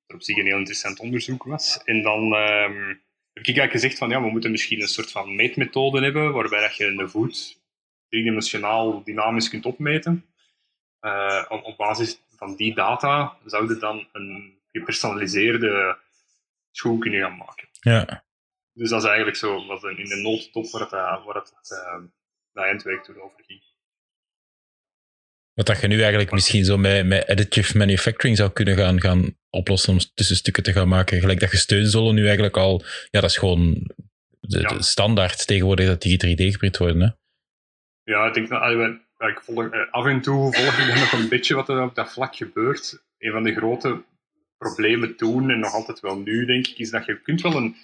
Dat 0.06 0.16
op 0.16 0.22
zich 0.22 0.36
een 0.36 0.46
heel 0.46 0.58
interessant 0.58 1.00
onderzoek 1.00 1.44
was. 1.44 1.80
En 1.84 2.02
dan 2.02 2.34
ehm, 2.34 2.86
heb 3.32 3.46
ik 3.46 3.46
eigenlijk 3.46 3.72
gezegd 3.72 3.98
van 3.98 4.08
ja, 4.08 4.22
we 4.22 4.30
moeten 4.30 4.50
misschien 4.50 4.80
een 4.80 4.88
soort 4.88 5.10
van 5.10 5.34
meetmethode 5.34 6.02
hebben, 6.02 6.32
waarbij 6.32 6.60
dat 6.60 6.76
je 6.76 6.86
een 6.86 7.10
voet 7.10 7.58
driedimensionaal 8.08 9.02
dynamisch 9.04 9.48
kunt 9.48 9.66
opmeten. 9.66 10.24
Eh, 11.00 11.44
op, 11.48 11.64
op 11.64 11.76
basis 11.76 12.20
van 12.38 12.56
die 12.56 12.74
data 12.74 13.36
zouden 13.44 13.80
dan 13.80 14.08
een 14.12 14.58
gepersonaliseerde 14.72 15.98
schoen 16.70 16.98
kunnen 16.98 17.20
gaan 17.20 17.36
maken. 17.36 17.68
ja. 17.80 18.26
Dus 18.72 18.90
dat 18.90 19.02
is 19.02 19.06
eigenlijk 19.08 19.36
zo, 19.36 19.56
een, 19.56 19.98
in 19.98 20.04
de 20.04 20.16
notendop 20.16 20.70
waar 20.70 20.80
het, 20.80 20.92
eh, 20.92 21.26
waar 21.26 21.34
het, 21.34 21.52
het 21.56 21.70
eh, 21.70 22.02
dat 22.52 22.64
eindwerk 22.64 23.04
toen 23.04 23.20
over 23.20 23.44
ging. 23.46 23.62
Wat 25.54 25.66
dat 25.66 25.80
je 25.80 25.86
nu 25.86 26.00
eigenlijk 26.00 26.30
misschien 26.32 26.64
zo 26.64 26.76
met, 26.76 27.06
met 27.06 27.26
additive 27.26 27.76
manufacturing 27.78 28.36
zou 28.36 28.50
kunnen 28.50 28.76
gaan, 28.76 29.00
gaan 29.00 29.36
oplossen 29.50 29.92
om 29.92 29.98
tussenstukken 30.14 30.62
te 30.62 30.72
gaan 30.72 30.88
maken. 30.88 31.20
Gelijk 31.20 31.40
dat 31.40 31.50
je 31.50 31.56
steunzolen 31.56 32.14
nu 32.14 32.24
eigenlijk 32.24 32.56
al... 32.56 32.82
Ja, 33.10 33.20
dat 33.20 33.30
is 33.30 33.36
gewoon 33.36 33.90
de, 34.40 34.60
Ja. 34.60 34.68
de 34.68 34.82
standaard 34.82 35.46
tegenwoordig 35.46 35.86
dat 35.86 36.02
die 36.02 36.26
3D 36.26 36.52
geprint 36.52 36.76
worden. 36.76 37.00
Hè? 37.00 37.08
Ja, 38.12 38.26
ik 38.26 38.34
denk 38.34 38.48
dat 38.48 38.60
ja, 39.18 39.26
ik 39.26 39.40
volg, 39.40 39.68
eh, 39.70 39.80
af 39.92 40.04
en 40.06 40.20
toe 40.20 40.54
volg 40.54 40.78
ik 40.78 40.94
nog 40.94 41.12
een 41.12 41.28
beetje 41.28 41.54
wat 41.54 41.68
er 41.68 41.82
op 41.82 41.94
dat 41.94 42.12
vlak 42.12 42.36
gebeurt. 42.36 43.02
Een 43.18 43.32
van 43.32 43.42
de 43.42 43.54
grote 43.54 44.02
problemen 44.58 45.16
toen, 45.16 45.50
en 45.50 45.58
nog 45.58 45.72
altijd 45.72 46.00
wel 46.00 46.18
nu, 46.18 46.44
denk 46.46 46.66
ik, 46.66 46.78
is 46.78 46.90
dat 46.90 47.04
je 47.04 47.20
kunt 47.22 47.40
wel 47.40 47.56
een, 47.56 47.76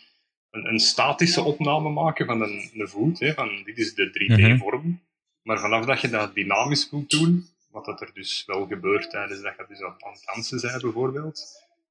een, 0.50 0.66
een 0.68 0.78
statische 0.78 1.42
opname 1.42 1.90
maken 1.90 2.26
van 2.26 2.40
een, 2.40 2.70
een 2.74 2.88
voet. 2.88 3.18
Hè, 3.20 3.34
van 3.34 3.62
dit 3.64 3.78
is 3.78 3.94
de 3.94 4.10
3D-vorm. 4.56 5.00
Maar 5.42 5.58
vanaf 5.60 5.84
dat 5.84 6.00
je 6.00 6.08
dat 6.08 6.34
dynamisch 6.34 6.90
wilt 6.90 7.10
doen, 7.10 7.46
wat 7.70 7.84
dat 7.84 8.00
er 8.00 8.10
dus 8.14 8.42
wel 8.46 8.66
gebeurt 8.66 9.10
tijdens 9.10 9.40
dat 9.42 9.54
je 9.56 9.64
dus 9.68 9.82
aan 9.82 9.96
het 10.12 10.22
dansen 10.34 10.60
bent 10.60 10.82
bijvoorbeeld, 10.82 11.40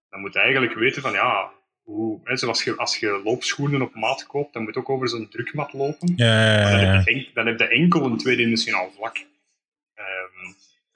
dan 0.09 0.19
moet 0.21 0.33
je 0.33 0.39
eigenlijk 0.39 0.73
weten 0.73 1.01
van 1.01 1.11
ja, 1.11 1.51
hoe, 1.83 2.19
hè, 2.23 2.37
zoals 2.37 2.63
je, 2.63 2.75
als 2.75 2.97
je 2.97 3.21
loopschoenen 3.23 3.81
op 3.81 3.95
maat 3.95 4.25
koopt, 4.25 4.53
dan 4.53 4.63
moet 4.63 4.73
je 4.73 4.79
ook 4.79 4.89
over 4.89 5.09
zo'n 5.09 5.29
drukmat 5.29 5.73
lopen. 5.73 6.13
Ja, 6.15 6.25
Maar 6.35 6.71
ja, 6.71 6.71
dan, 6.71 6.79
ja. 6.79 6.93
heb 6.95 7.05
je 7.07 7.11
enk- 7.13 7.33
dan 7.33 7.45
heb 7.45 7.59
je 7.59 7.67
enkel 7.67 8.05
een 8.05 8.17
tweedimensionaal 8.17 8.91
vlak. 8.95 9.25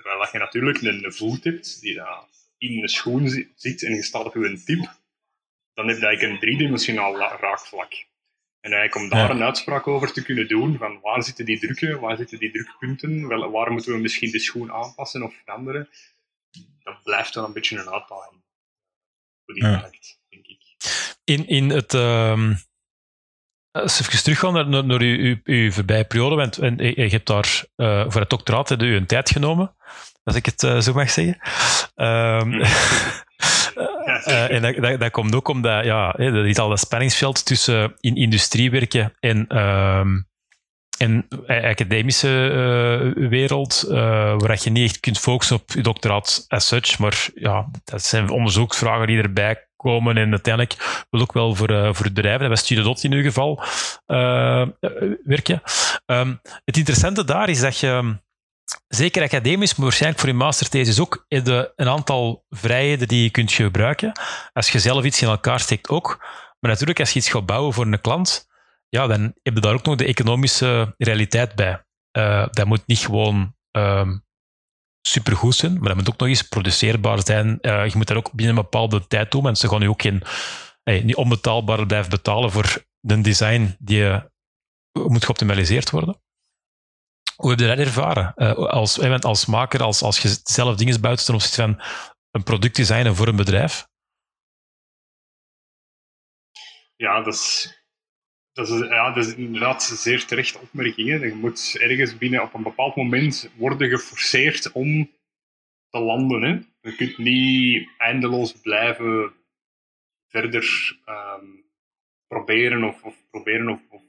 Terwijl 0.07 0.25
dat 0.25 0.35
je 0.35 0.45
natuurlijk 0.45 0.81
een, 0.81 1.13
voet 1.13 1.43
hebt 1.43 1.81
die 1.81 1.93
daar 1.93 2.23
in 2.57 2.81
de 2.81 2.89
schoen 2.89 3.29
zi- 3.29 3.51
zit 3.55 3.83
en 3.83 3.95
je 3.95 4.03
staat 4.03 4.25
op 4.25 4.33
je 4.33 4.63
tip, 4.65 4.97
dan 5.73 5.87
heb 5.87 5.97
je 5.97 6.05
eigenlijk 6.05 6.21
een 6.21 6.39
driedimensionaal 6.39 7.17
la- 7.17 7.37
raakvlak. 7.39 7.93
En 8.59 8.71
eigenlijk 8.73 8.95
om 8.95 9.09
daar 9.09 9.29
een 9.29 9.43
uitspraak 9.43 9.87
over 9.87 10.13
te 10.13 10.23
kunnen 10.23 10.47
doen, 10.47 10.77
van 10.77 10.99
waar 10.99 11.23
zitten 11.23 11.45
die 11.45 11.59
drukken, 11.59 11.99
waar 11.99 12.17
zitten 12.17 12.39
die 12.39 12.51
drukpunten, 12.51 13.27
wel, 13.27 13.51
waar 13.51 13.71
moeten 13.71 13.91
we 13.93 13.99
misschien 13.99 14.31
de 14.31 14.39
schoen 14.39 14.71
aanpassen 14.71 15.23
of 15.23 15.35
veranderen, 15.35 15.89
dat 16.83 17.03
blijft 17.03 17.33
dan 17.33 17.43
een 17.43 17.53
beetje 17.53 17.77
een 17.77 17.89
uitdaging. 17.89 18.41
Voor 19.45 19.53
die 19.53 19.63
markt, 19.63 20.19
denk 20.29 20.47
ik. 20.47 20.61
in, 21.23 21.47
in 21.47 21.69
het. 21.69 21.93
ehm 21.93 22.53
als 23.81 23.99
we 23.99 24.05
even 24.05 24.23
teruggaan 24.23 24.53
naar, 24.53 24.67
naar, 24.67 24.85
naar 24.85 25.01
uw, 25.01 25.17
uw, 25.17 25.35
uw 25.43 25.71
voorbije 25.71 26.03
periode, 26.03 26.35
want 26.35 26.57
en, 26.57 26.77
je, 26.77 26.93
je 26.95 27.09
hebt 27.09 27.27
daar 27.27 27.63
eh, 27.75 28.05
voor 28.07 28.21
het 28.21 28.29
doctoraat 28.29 28.69
heb 28.69 28.81
je 28.81 28.87
een 28.87 29.05
tijd 29.05 29.29
genomen, 29.29 29.75
als 30.23 30.35
ik 30.35 30.45
het 30.45 30.63
eh, 30.63 30.79
zo 30.79 30.93
mag 30.93 31.09
zeggen. 31.09 31.37
Ehm, 31.95 32.53
eh, 34.23 34.51
en 34.51 34.61
dat, 34.61 34.75
dat, 34.75 34.99
dat 34.99 35.11
komt 35.11 35.35
ook 35.35 35.47
omdat 35.47 35.85
ja, 35.85 36.13
er 36.15 36.45
is 36.47 36.57
al 36.57 36.69
dat 36.69 36.79
spanningsveld 36.79 37.45
tussen 37.45 37.93
in 37.99 38.15
industrie 38.15 38.71
werken 38.71 39.13
en, 39.19 39.47
ehm, 39.47 40.17
en 40.97 41.27
eh, 41.45 41.63
academische 41.63 42.49
eh, 43.17 43.29
wereld, 43.29 43.85
eh, 43.89 43.97
waar 44.37 44.59
je 44.63 44.69
niet 44.69 44.89
echt 44.89 44.99
kunt 44.99 45.19
focussen 45.19 45.55
op 45.55 45.71
je 45.71 45.81
doctoraat 45.81 46.45
as 46.47 46.67
such, 46.67 46.99
maar 46.99 47.29
ja, 47.35 47.69
dat 47.83 48.03
zijn 48.03 48.29
onderzoeksvragen 48.29 49.07
die 49.07 49.21
erbij 49.21 49.66
komen 49.77 50.17
en 50.17 50.31
uiteindelijk 50.31 51.05
wil 51.09 51.21
ook 51.21 51.33
wel 51.33 51.55
voor, 51.55 51.69
eh, 51.69 51.93
voor 51.93 52.05
het 52.05 52.13
bedrijf, 52.13 52.39
bij 52.39 52.55
Studedot 52.55 53.03
in 53.03 53.11
ieder 53.11 53.25
geval, 53.25 53.63
eh, 54.05 54.61
eh, 54.61 54.69
werken. 55.23 55.61
Ehm, 56.05 56.35
het 56.65 56.77
interessante 56.77 57.23
daar 57.23 57.49
is 57.49 57.59
dat 57.59 57.79
je 57.79 58.19
zeker 58.87 59.23
academisch, 59.23 59.75
maar 59.75 59.85
waarschijnlijk 59.85 60.21
voor 60.21 60.29
je 60.29 60.35
masterthesis 60.35 60.99
ook, 60.99 61.25
een 61.27 61.87
aantal 61.87 62.45
vrijheden 62.49 63.07
die 63.07 63.23
je 63.23 63.29
kunt 63.29 63.51
gebruiken. 63.51 64.11
Als 64.53 64.69
je 64.69 64.79
zelf 64.79 65.03
iets 65.03 65.21
in 65.21 65.27
elkaar 65.27 65.59
steekt 65.59 65.89
ook. 65.89 66.17
Maar 66.59 66.71
natuurlijk, 66.71 66.99
als 66.99 67.11
je 67.11 67.19
iets 67.19 67.29
gaat 67.29 67.45
bouwen 67.45 67.73
voor 67.73 67.85
een 67.85 68.01
klant, 68.01 68.47
ja, 68.89 69.07
dan 69.07 69.21
heb 69.43 69.53
je 69.53 69.59
daar 69.59 69.73
ook 69.73 69.85
nog 69.85 69.95
de 69.95 70.05
economische 70.05 70.93
realiteit 70.97 71.55
bij. 71.55 71.85
Dat 72.51 72.65
moet 72.65 72.87
niet 72.87 72.99
gewoon 72.99 73.55
ehm 73.71 74.17
supergoed 75.09 75.55
zijn, 75.55 75.73
maar 75.73 75.87
dat 75.87 75.95
moet 75.95 76.09
ook 76.09 76.19
nog 76.19 76.27
eens 76.27 76.41
produceerbaar 76.41 77.25
zijn. 77.25 77.59
Eh, 77.61 77.87
je 77.87 77.97
moet 77.97 78.07
dat 78.07 78.17
ook 78.17 78.31
binnen 78.31 78.55
een 78.55 78.61
bepaalde 78.61 79.07
tijd 79.07 79.31
doen. 79.31 79.43
Mensen 79.43 79.69
gaan 79.69 79.79
nu 79.79 79.89
ook 79.89 80.01
geen, 80.01 80.23
eh, 80.83 81.03
niet 81.03 81.15
onbetaalbaar 81.15 81.85
blijven 81.85 82.09
betalen 82.09 82.51
voor 82.51 82.85
een 83.01 83.21
design 83.21 83.75
die 83.79 84.09
eh, 84.09 84.21
moet 84.91 85.25
geoptimaliseerd 85.25 85.89
worden. 85.89 86.21
Hoe 87.35 87.49
heb 87.49 87.59
je 87.59 87.67
dat 87.67 87.77
ervaren? 87.77 88.33
Eh, 88.35 88.55
als, 88.55 88.99
als 89.21 89.45
maker, 89.45 89.83
als, 89.83 90.01
als 90.01 90.19
je 90.19 90.39
zelf 90.43 90.75
dingen 90.75 91.01
bouwt 91.01 91.25
ten 91.25 91.33
opzichte 91.33 91.61
van 91.61 91.81
een 92.31 92.43
product 92.43 92.75
designen 92.75 93.15
voor 93.15 93.27
een 93.27 93.35
bedrijf? 93.35 93.87
Ja, 96.95 97.21
dat 97.21 97.33
is, 97.33 97.73
dat 98.57 98.69
is, 98.69 98.87
ja, 98.87 99.11
dat 99.11 99.25
is 99.25 99.35
inderdaad 99.35 99.83
zeer 99.83 100.25
terechte 100.25 100.59
opmerkingen. 100.59 101.19
Je 101.19 101.33
moet 101.33 101.77
ergens 101.79 102.17
binnen 102.17 102.41
op 102.41 102.53
een 102.53 102.63
bepaald 102.63 102.95
moment 102.95 103.49
worden 103.55 103.89
geforceerd 103.89 104.71
om 104.71 105.11
te 105.89 105.99
landen. 105.99 106.41
Hè. 106.41 106.59
Je 106.89 106.95
kunt 106.95 107.17
niet 107.17 107.89
eindeloos 107.97 108.51
blijven 108.51 109.33
verder 110.27 110.97
ehm, 111.05 111.45
proberen 112.27 112.83
of, 112.83 113.03
of 113.03 113.15
proberen 113.29 113.69
of, 113.69 113.79
of 113.89 114.01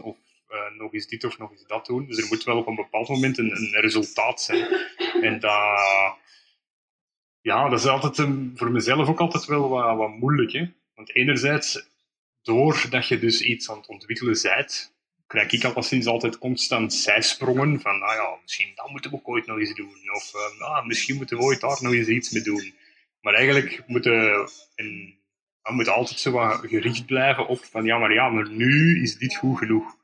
of 0.00 0.16
uh, 0.50 0.78
nog 0.78 0.92
eens 0.92 1.06
dit 1.06 1.24
of 1.24 1.38
nog 1.38 1.50
eens 1.50 1.66
dat 1.66 1.86
doen. 1.86 2.06
Dus 2.06 2.18
er 2.18 2.28
moet 2.28 2.44
wel 2.44 2.58
op 2.58 2.66
een 2.66 2.74
bepaald 2.74 3.08
moment 3.08 3.38
een, 3.38 3.50
een 3.50 3.80
resultaat 3.80 4.40
zijn. 4.40 4.66
En 5.22 5.40
dat, 5.40 5.80
ja, 7.40 7.68
dat 7.68 7.78
is 7.78 7.86
altijd 7.86 8.18
een, 8.18 8.52
voor 8.56 8.70
mezelf 8.70 9.08
ook 9.08 9.20
altijd 9.20 9.44
wel 9.44 9.68
wat, 9.68 9.96
wat 9.96 10.10
moeilijk. 10.10 10.52
Hè? 10.52 10.66
Want 10.94 11.14
enerzijds, 11.14 11.95
doordat 12.46 13.08
je 13.08 13.18
dus 13.18 13.40
iets 13.40 13.70
aan 13.70 13.76
het 13.76 13.86
ontwikkelen 13.86 14.38
bent, 14.42 14.94
krijg 15.26 15.52
ik 15.52 15.64
alleszins 15.64 16.06
altijd 16.06 16.38
constant 16.38 16.94
zijsprongen 16.94 17.80
van, 17.80 17.98
nou 17.98 18.14
ja, 18.14 18.38
misschien 18.42 18.72
dat 18.74 18.90
moeten 18.90 19.10
we 19.10 19.16
ook 19.16 19.28
ooit 19.28 19.46
nog 19.46 19.58
eens 19.58 19.74
doen. 19.74 20.10
Of 20.14 20.32
uh, 20.34 20.58
nou, 20.58 20.86
misschien 20.86 21.16
moeten 21.16 21.36
we 21.36 21.42
ooit 21.42 21.60
daar 21.60 21.78
nog 21.80 21.92
eens 21.92 22.08
iets 22.08 22.30
mee 22.30 22.42
doen. 22.42 22.74
Maar 23.20 23.34
eigenlijk 23.34 23.82
moeten, 23.86 24.48
en, 24.74 25.18
we 25.62 25.90
altijd 25.90 26.20
zo 26.20 26.30
wat 26.30 26.60
gericht 26.66 27.06
blijven 27.06 27.46
op 27.46 27.64
van, 27.64 27.84
ja, 27.84 27.98
maar 27.98 28.12
ja, 28.12 28.28
maar 28.28 28.50
nu 28.50 29.02
is 29.02 29.16
dit 29.16 29.36
goed 29.36 29.58
genoeg. 29.58 29.96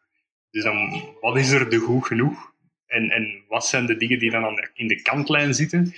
Dus 0.51 0.63
dan, 0.63 1.05
wat 1.21 1.37
is 1.37 1.51
er 1.51 1.71
de 1.71 1.79
goed 1.79 2.07
genoeg? 2.07 2.53
En, 2.87 3.11
en 3.11 3.45
wat 3.49 3.67
zijn 3.67 3.87
de 3.87 3.97
dingen 3.97 4.19
die 4.19 4.31
dan 4.31 4.69
in 4.75 4.89
de 4.89 5.03
kantlijn 5.03 5.55
zitten? 5.55 5.95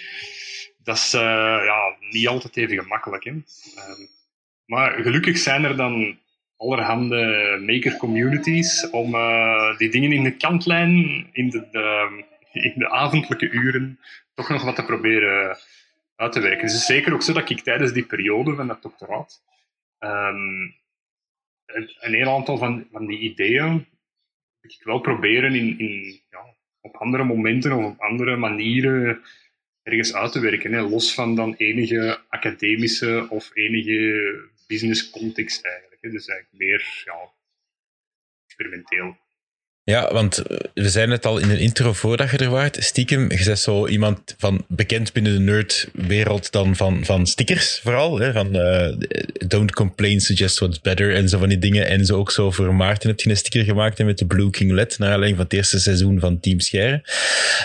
Dat 0.83 0.97
is 0.97 1.15
uh, 1.15 1.21
ja, 1.65 1.97
niet 2.01 2.29
altijd 2.29 2.57
even 2.57 2.83
gemakkelijk. 2.83 3.25
Hè? 3.25 3.31
Uh, 3.31 4.07
maar 4.67 5.03
gelukkig 5.03 5.39
zijn 5.39 5.65
er 5.65 5.77
dan 5.77 6.19
allerhande 6.57 7.59
maker 7.67 7.97
communities 7.97 8.91
om 8.91 9.15
uh, 9.15 9.77
die 9.77 9.91
dingen 9.91 10.13
in 10.13 10.23
de 10.23 10.37
kantlijn, 10.37 11.27
in 11.33 11.51
de, 11.51 11.69
de, 11.71 12.25
in 12.69 12.75
de 12.77 12.91
avondelijke 12.91 13.51
uren, 13.51 13.99
toch 14.35 14.49
nog 14.49 14.65
wat 14.65 14.77
te 14.77 14.85
proberen 14.85 15.57
uit 16.17 16.33
te 16.33 16.41
werken. 16.41 16.67
Het 16.67 16.77
is 16.77 16.87
zeker 16.87 17.13
ook 17.13 17.23
zo 17.23 17.33
dat 17.33 17.51
ik 17.51 17.61
tijdens 17.61 17.93
die 17.93 18.07
periode 18.07 18.55
van 18.55 18.67
dat 18.67 18.83
doctoraat 18.83 19.43
um, 19.99 20.75
een 22.01 22.15
heel 22.15 22.35
aantal 22.35 22.59
van, 22.59 22.87
van 22.93 23.07
die 23.07 23.19
ideeën 23.19 23.87
ik 24.73 24.83
wel 24.85 25.01
proberen 25.01 25.55
in, 25.55 25.79
in, 25.79 26.21
ja, 26.31 26.55
op 26.81 26.97
andere 26.97 27.25
momenten 27.25 27.73
of 27.73 27.85
op 27.85 28.01
andere 28.01 28.37
manieren 28.37 29.23
ergens 29.83 30.15
uit 30.15 30.33
te 30.33 30.41
werken. 30.41 30.73
Hè. 30.73 30.81
Los 30.81 31.15
van 31.15 31.35
dan 31.37 31.55
enige 31.55 32.21
academische 32.29 33.27
of 33.31 33.51
enige 33.55 34.49
business 34.67 35.11
context 35.11 35.65
eigenlijk. 35.65 35.94
Dus 36.11 36.27
eigenlijk 36.27 36.49
meer 36.51 37.03
ja, 37.05 37.33
experimenteel. 38.47 39.17
Ja, 39.85 40.13
want 40.13 40.39
eh, 40.39 40.57
we 40.75 40.89
zijn 40.89 41.11
het 41.11 41.27
al 41.27 41.39
in 41.39 41.51
een 41.51 41.59
intro 41.59 41.93
voordat 41.93 42.31
je 42.31 42.37
er 42.37 42.51
waart. 42.51 42.85
Stiekem, 42.85 43.31
je 43.31 43.45
bent 43.45 43.59
zo 43.59 43.87
iemand 43.87 44.35
van 44.39 44.65
bekend 44.69 45.13
binnen 45.13 45.33
de 45.33 45.41
nerdwereld 45.41 46.53
dan 46.53 46.77
van, 46.77 47.05
van 47.05 47.27
stickers 47.27 47.81
vooral. 47.83 48.19
Hè? 48.19 48.33
Van 48.33 48.57
uh, 48.57 48.97
don't 49.47 49.73
complain, 49.73 50.21
suggest 50.21 50.59
what's 50.59 50.81
better 50.81 51.15
en 51.15 51.29
zo 51.29 51.39
van 51.39 51.49
die 51.49 51.59
dingen. 51.59 51.87
En 51.87 52.07
zo 52.07 52.17
ook 52.17 52.31
zo 52.31 52.51
voor 52.51 52.75
Maarten 52.75 53.09
heb 53.09 53.21
je 53.21 53.31
een 53.31 53.37
sticker 53.37 53.65
gemaakt 53.65 54.05
met 54.05 54.19
de 54.19 54.27
Blue 54.27 54.51
King 54.51 54.71
LED, 54.71 54.99
naar 54.99 55.13
aanleiding 55.13 55.37
van 55.37 55.45
het 55.45 55.55
eerste 55.55 55.81
seizoen 55.81 56.21
van 56.21 56.41
Team 56.41 56.61
Scheire. 56.61 57.03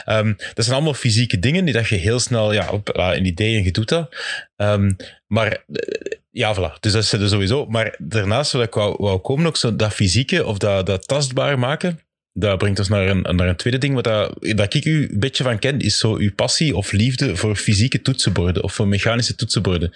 Um, 0.05 0.35
dat 0.53 0.65
zijn 0.65 0.75
allemaal 0.75 0.93
fysieke 0.93 1.39
dingen 1.39 1.65
die 1.65 1.73
dat 1.73 1.87
je 1.87 1.95
heel 1.95 2.19
snel, 2.19 2.53
ja, 2.53 2.69
op 2.69 2.89
een 2.97 3.25
idee 3.25 3.57
en 3.57 3.63
je 3.63 3.71
doet 3.71 3.89
dat. 3.89 4.15
Um, 4.57 4.95
maar 5.27 5.51
eh, 5.51 6.17
ja, 6.29 6.55
voilà. 6.55 6.79
Dus 6.79 6.91
dat 6.91 7.03
is 7.03 7.11
er 7.11 7.29
sowieso. 7.29 7.65
Maar 7.65 7.95
daarnaast, 7.97 8.51
wat 8.51 8.63
ik 8.63 8.73
wou, 8.73 8.95
wou 8.97 9.19
komen, 9.19 9.45
ook 9.45 9.57
zo 9.57 9.75
dat 9.75 9.93
fysieke 9.93 10.45
of 10.45 10.57
dat, 10.57 10.85
dat 10.85 11.07
tastbaar 11.07 11.59
maken 11.59 11.99
dat 12.39 12.57
brengt 12.57 12.79
ons 12.79 12.89
naar 12.89 13.07
een, 13.07 13.35
naar 13.35 13.47
een 13.47 13.55
tweede 13.55 13.79
ding. 13.79 13.93
Wat 13.93 14.03
dat, 14.03 14.35
dat 14.39 14.73
ik 14.73 14.85
u 14.85 15.09
een 15.11 15.19
beetje 15.19 15.43
van 15.43 15.59
ken, 15.59 15.79
is 15.79 15.97
zo 15.97 16.15
uw 16.15 16.33
passie 16.33 16.75
of 16.75 16.91
liefde 16.91 17.35
voor 17.35 17.55
fysieke 17.55 18.01
toetsenborden 18.01 18.63
of 18.63 18.73
voor 18.73 18.87
mechanische 18.87 19.35
toetsenborden. 19.35 19.93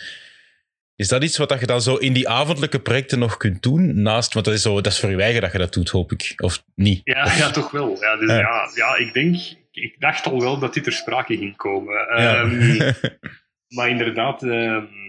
Is 0.95 1.07
dat 1.07 1.23
iets 1.23 1.37
wat 1.37 1.59
je 1.59 1.65
dan 1.65 1.81
zo 1.81 1.95
in 1.95 2.13
die 2.13 2.29
avondelijke 2.29 2.79
projecten 2.79 3.19
nog 3.19 3.37
kunt 3.37 3.63
doen? 3.63 4.01
Naast, 4.01 4.33
want 4.33 4.45
dat 4.45 4.53
is, 4.53 4.61
zo, 4.61 4.81
dat 4.81 4.91
is 4.91 4.99
voor 4.99 5.09
je 5.09 5.21
eigen 5.21 5.41
dat 5.41 5.51
je 5.51 5.57
dat 5.57 5.73
doet, 5.73 5.89
hoop 5.89 6.11
ik. 6.11 6.33
Of 6.37 6.63
niet? 6.75 7.01
Ja, 7.03 7.35
ja 7.35 7.51
toch 7.51 7.71
wel. 7.71 7.97
Ja, 7.99 8.15
dus 8.15 8.29
ja. 8.29 8.69
Ja, 8.75 8.97
ik 8.97 9.13
denk, 9.13 9.35
ik 9.71 9.95
dacht 9.99 10.25
al 10.25 10.39
wel 10.39 10.59
dat 10.59 10.73
dit 10.73 10.83
ter 10.83 10.93
sprake 10.93 11.37
ging 11.37 11.55
komen. 11.55 11.93
Ja. 11.93 12.41
Um, 12.41 12.93
maar 13.75 13.89
inderdaad, 13.89 14.43
um, 14.43 14.89
het, 14.89 15.02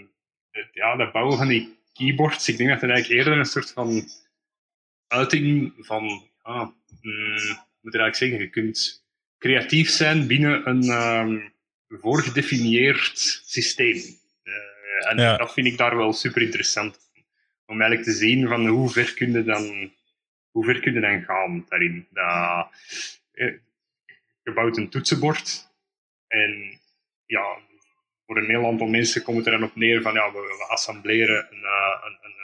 ja, 0.72 0.96
dat 0.96 1.12
bouwen 1.12 1.36
van 1.36 1.48
die 1.48 1.78
keyboards, 1.92 2.48
ik 2.48 2.56
denk 2.56 2.70
dat 2.70 2.80
het 2.80 2.90
eigenlijk 2.90 3.20
eerder 3.20 3.38
een 3.38 3.44
soort 3.44 3.70
van 3.70 4.08
uiting 5.06 5.72
van 5.78 6.28
ah, 6.42 6.68
mm, 7.00 7.56
moet 7.80 7.94
ik 7.94 8.00
eigenlijk 8.00 8.16
zeggen, 8.16 8.38
je 8.38 8.50
kunt 8.50 9.04
creatief 9.38 9.90
zijn 9.90 10.26
binnen 10.26 10.68
een 10.68 10.88
um, 10.88 11.52
voorgedefinieerd 11.88 13.18
systeem. 13.44 13.96
Uh, 14.44 15.10
en 15.10 15.16
ja. 15.16 15.36
dat 15.36 15.52
vind 15.52 15.66
ik 15.66 15.76
daar 15.76 15.96
wel 15.96 16.12
super 16.12 16.42
interessant. 16.42 16.98
Om 17.66 17.80
eigenlijk 17.80 18.10
te 18.10 18.24
zien 18.24 18.48
van 18.48 18.66
hoe 18.66 18.90
ver 18.90 19.14
kun 19.14 19.32
je 19.32 19.44
dan, 19.44 19.92
hoe 20.50 20.64
ver 20.64 20.80
kun 20.80 20.92
je 20.92 21.00
dan 21.00 21.22
gaan 21.22 21.66
daarin. 21.68 22.06
Dat, 22.10 22.68
eh, 23.32 23.52
je 24.42 24.52
bouwt 24.52 24.76
een 24.76 24.88
toetsenbord 24.88 25.68
en 26.26 26.80
ja, 27.26 27.58
voor 28.26 28.36
een 28.36 28.50
heel 28.50 28.66
aantal 28.66 28.86
mensen 28.86 29.22
komt 29.22 29.36
het 29.36 29.46
er 29.46 29.52
dan 29.52 29.68
op 29.68 29.76
neer 29.76 30.02
van 30.02 30.12
ja, 30.12 30.32
we, 30.32 30.38
we 30.38 30.66
assembleren 30.68 31.46
een, 31.50 31.62
uh, 31.62 32.04
een, 32.04 32.18
een 32.22 32.34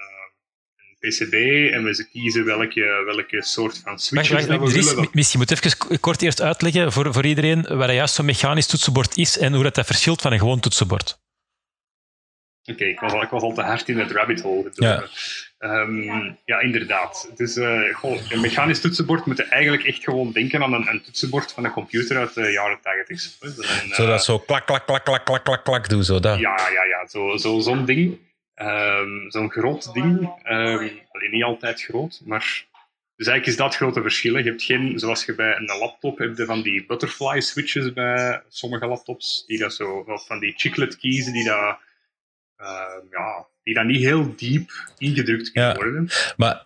PCB 0.99 1.35
en 1.73 1.85
we 1.85 2.09
kiezen 2.13 2.45
welke, 2.45 3.03
welke 3.07 3.43
soort 3.43 3.81
van 3.85 3.99
switches 3.99 4.47
wacht, 4.47 4.61
we 4.61 4.73
willen. 4.73 5.09
Misschien 5.13 5.41
moet 5.41 5.51
even 5.51 6.01
kort 6.01 6.23
eerst 6.23 6.41
uitleggen 6.41 6.93
voor, 6.93 7.13
voor 7.13 7.25
iedereen 7.25 7.63
wat 7.63 7.91
juist 7.91 8.15
zo'n 8.15 8.25
mechanisch 8.25 8.67
toetsenbord 8.67 9.17
is 9.17 9.39
en 9.39 9.53
hoe 9.53 9.63
dat, 9.63 9.75
dat 9.75 9.87
verschilt 9.87 10.21
van 10.21 10.33
een 10.33 10.39
gewoon 10.39 10.61
toetsenbord. 10.61 11.19
Oké, 12.65 12.85
ik, 12.85 13.01
was 13.01 13.13
al, 13.13 13.23
ik 13.23 13.29
was 13.29 13.43
al 13.43 13.53
te 13.53 13.63
hard 13.63 13.89
in 13.89 13.99
het 13.99 14.11
rabbit 14.11 14.41
hole 14.41 14.63
gedrongen. 14.63 15.09
Ja. 15.59 15.81
Um, 15.81 16.39
ja, 16.45 16.61
inderdaad. 16.61 17.31
Dus 17.37 17.57
uh, 17.57 17.95
goh, 17.95 18.31
een 18.31 18.41
mechanisch 18.41 18.81
toetsenbord 18.81 19.27
moet 19.27 19.37
je 19.37 19.45
eigenlijk 19.45 19.85
echt 19.85 20.05
gewoon 20.05 20.33
denken 20.33 20.63
aan 20.63 20.73
een, 20.73 20.89
een 20.89 21.03
toetsenbord 21.03 21.53
van 21.53 21.65
een 21.65 21.71
computer 21.71 22.17
uit 22.17 22.35
de 22.35 22.51
jaren 22.51 22.79
80. 22.81 23.21
Zo 23.95 24.07
dat 24.07 24.25
zo 24.25 24.39
klak, 24.39 24.67
klak, 24.67 24.87
klak, 24.87 25.05
klak, 25.05 25.25
klak, 25.25 25.45
klak, 25.45 25.65
klak 25.65 25.89
doe, 25.89 26.05
zo 26.05 26.21
dat. 26.21 26.39
Ja, 26.39 26.57
ja, 26.73 26.85
ja. 26.85 27.07
Zo'n 27.09 27.39
zo, 27.39 27.61
zo'n 27.61 27.85
ding. 27.85 28.19
Um, 28.63 29.31
Zo'n 29.31 29.51
groot 29.51 29.95
ding, 29.95 30.31
um, 30.51 31.01
niet 31.31 31.43
altijd 31.43 31.83
groot, 31.83 32.21
maar 32.25 32.67
dus 33.17 33.27
eigenlijk 33.27 33.47
is 33.47 33.57
dat 33.57 33.67
het 33.67 33.77
grote 33.77 34.03
verschil. 34.03 34.37
Je 34.37 34.45
hebt 34.45 34.63
geen, 34.63 34.99
zoals 34.99 35.25
je 35.25 35.35
bij 35.35 35.57
een 35.57 35.79
laptop 35.79 36.19
hebt, 36.19 36.43
van 36.45 36.63
die 36.63 36.87
butterfly 36.87 37.41
switches 37.41 37.93
bij 37.93 38.43
sommige 38.49 38.87
laptops, 38.87 39.45
die 39.47 39.59
dat 39.59 39.75
zo, 39.75 40.05
of 40.07 40.27
van 40.27 40.39
die 40.39 40.53
chiclet 40.57 40.99
keys 40.99 41.25
die 41.25 41.45
dat, 41.45 41.59
uh, 41.59 41.73
ja, 43.11 43.47
die 43.63 43.75
dat 43.75 43.85
niet 43.85 44.03
heel 44.03 44.35
diep 44.37 44.71
ingedrukt 44.99 45.53
kunnen 45.53 45.71
ja, 45.71 45.77
worden. 45.77 46.09
Maar 46.37 46.65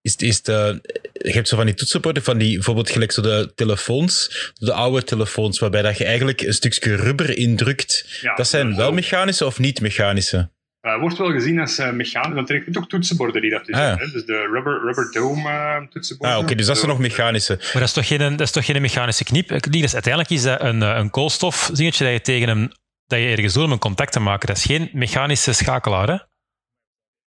is, 0.00 0.16
is 0.16 0.42
de, 0.42 0.80
je 1.12 1.32
hebt 1.32 1.48
zo 1.48 1.56
van 1.56 1.66
die 1.66 1.74
toetsenborden, 1.74 2.22
van 2.22 2.38
die 2.38 2.54
bijvoorbeeld 2.54 2.90
gelijk 2.90 3.12
zo 3.12 3.22
de 3.22 3.52
telefoons, 3.54 4.50
de 4.54 4.72
oude 4.72 5.04
telefoons, 5.04 5.58
waarbij 5.58 5.82
dat 5.82 5.98
je 5.98 6.04
eigenlijk 6.04 6.40
een 6.40 6.52
stukje 6.52 6.94
rubber 6.94 7.36
indrukt. 7.36 8.18
Ja, 8.20 8.34
dat 8.34 8.48
zijn 8.48 8.76
wel 8.76 8.92
mechanische 8.92 9.46
of 9.46 9.58
niet 9.58 9.80
mechanische? 9.80 10.50
Uh, 10.82 11.00
wordt 11.00 11.18
wel 11.18 11.30
gezien 11.30 11.60
als 11.60 11.78
uh, 11.78 11.90
mechanisch, 11.90 12.34
want 12.34 12.50
er 12.50 12.62
zijn 12.64 12.76
ook 12.76 12.88
toetsenborden 12.88 13.42
die 13.42 13.50
dat 13.50 13.66
dus 13.66 13.74
ah, 13.74 13.98
Hè? 13.98 14.10
Dus 14.10 14.24
de 14.24 14.48
rubber, 14.52 14.80
rubber 14.84 15.12
dome 15.12 15.50
uh, 15.50 15.86
toetsenborden. 15.90 16.36
Ah, 16.36 16.42
oké, 16.42 16.54
dus 16.54 16.66
dat 16.66 16.76
is 16.76 16.82
nog 16.82 16.98
mechanische. 16.98 17.56
Maar 17.56 17.72
dat 17.72 17.82
is 17.82 17.92
toch 17.92 18.06
geen, 18.06 18.18
dat 18.18 18.40
is 18.40 18.50
toch 18.50 18.64
geen 18.64 18.82
mechanische 18.82 19.24
knip? 19.24 19.70
Dus 19.70 19.92
uiteindelijk 19.92 20.32
is 20.32 20.42
dat 20.42 20.60
een, 20.60 20.80
een 20.80 21.10
koolstofzingetje 21.10 22.04
dat 22.04 22.12
je 22.12 22.20
tegen 22.20 22.48
hem 22.48 22.70
dat 23.08 23.18
je 23.18 23.26
ergens 23.26 23.52
doet 23.52 23.64
om 23.64 23.72
een 23.72 23.78
contact 23.78 24.12
te 24.12 24.20
maken. 24.20 24.48
Dat 24.48 24.56
is 24.56 24.64
geen 24.64 24.90
mechanische 24.92 25.52
schakelaar, 25.52 26.08
hè? 26.08 26.16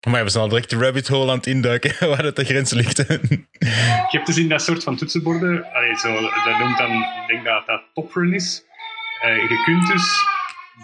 Maar 0.10 0.24
we 0.24 0.30
zijn 0.30 0.44
al 0.44 0.50
direct 0.50 0.70
de 0.70 0.78
rabbit 0.78 1.08
hole 1.08 1.32
aan 1.32 1.38
het 1.38 1.48
induiken 1.48 1.96
waar 2.10 2.24
het 2.24 2.36
de 2.36 2.46
grens 2.46 2.72
ligt. 2.72 2.98
je 2.98 4.08
hebt 4.10 4.26
dus 4.26 4.38
in 4.38 4.50
dat 4.50 4.62
soort 4.62 4.84
van 4.84 4.98
toetsenborden, 4.98 5.74
allee, 5.74 5.98
zo, 5.98 6.22
dat 6.22 6.60
noemt 6.60 6.78
dan, 6.78 6.92
ik 6.92 7.24
denk 7.28 7.46
dat 7.46 7.66
dat 7.66 7.82
toprun 7.94 8.34
is. 8.34 8.64
je 9.22 9.62
kunt 9.66 9.88
dus 9.88 10.26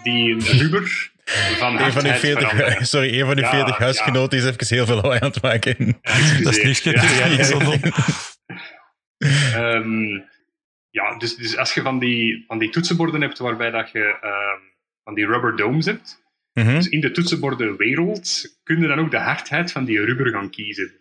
die 0.02 0.58
rubber 0.58 1.10
van 1.58 1.78
een 1.78 1.92
van 1.92 2.02
die 2.02 2.12
40, 2.12 2.86
sorry, 2.86 3.20
een 3.20 3.26
van 3.26 3.36
die 3.36 3.44
ja, 3.44 3.50
40 3.50 3.78
huisgenoten 3.78 4.38
ja. 4.38 4.44
is 4.44 4.50
even 4.50 4.76
heel 4.76 4.86
veel 4.86 4.94
lawaai 4.94 5.20
aan 5.20 5.30
het 5.30 5.42
maken. 5.42 5.98
Ja, 6.02 6.42
dat 6.42 6.56
is 6.56 6.62
niet, 6.62 6.82
ja. 6.82 6.92
um, 9.74 10.24
ja, 10.98 11.18
dus, 11.18 11.36
dus 11.36 11.56
als 11.56 11.74
je 11.74 11.82
van 11.82 11.98
die, 11.98 12.44
van 12.46 12.58
die 12.58 12.70
toetsenborden 12.70 13.20
hebt 13.20 13.38
waarbij 13.38 13.70
dat 13.70 13.90
je 13.90 14.18
um, 14.22 14.74
van 15.06 15.14
die 15.14 15.26
rubber 15.26 15.56
domes 15.56 15.86
hebt, 15.86 16.22
mm 16.52 16.64
-hmm. 16.64 16.74
dus 16.74 16.88
in 16.88 17.00
de 17.00 17.10
toetsenbordenwereld 17.10 18.56
kun 18.62 18.80
je 18.80 18.86
dan 18.86 18.98
ook 18.98 19.10
de 19.10 19.18
hardheid 19.18 19.72
van 19.72 19.84
die 19.84 20.04
rubber 20.04 20.30
gaan 20.30 20.50
kiezen. 20.50 20.92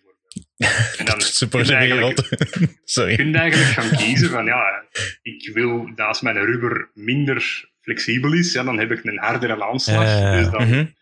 En 0.98 1.06
dan 1.06 1.18
kun 1.50 1.66
je, 1.66 1.74
eigenlijk, 1.74 2.20
Sorry. 2.84 3.16
kun 3.16 3.32
je 3.32 3.38
eigenlijk 3.38 3.72
gaan 3.72 3.98
kiezen 3.98 4.30
van 4.30 4.46
ja, 4.46 4.86
ik 5.22 5.50
wil 5.54 5.96
dat 5.96 6.08
als 6.08 6.22
mijn 6.22 6.38
rubber 6.38 6.90
minder 6.94 7.70
flexibel 7.82 8.34
is, 8.34 8.54
ja, 8.54 8.64
dan 8.64 8.80
heb 8.80 8.92
ik 8.92 9.04
een 9.04 9.18
hardere 9.18 9.64
aanslag. 9.64 10.04
Uh, 10.04 10.38
dus 10.38 10.50
dan 10.50 10.94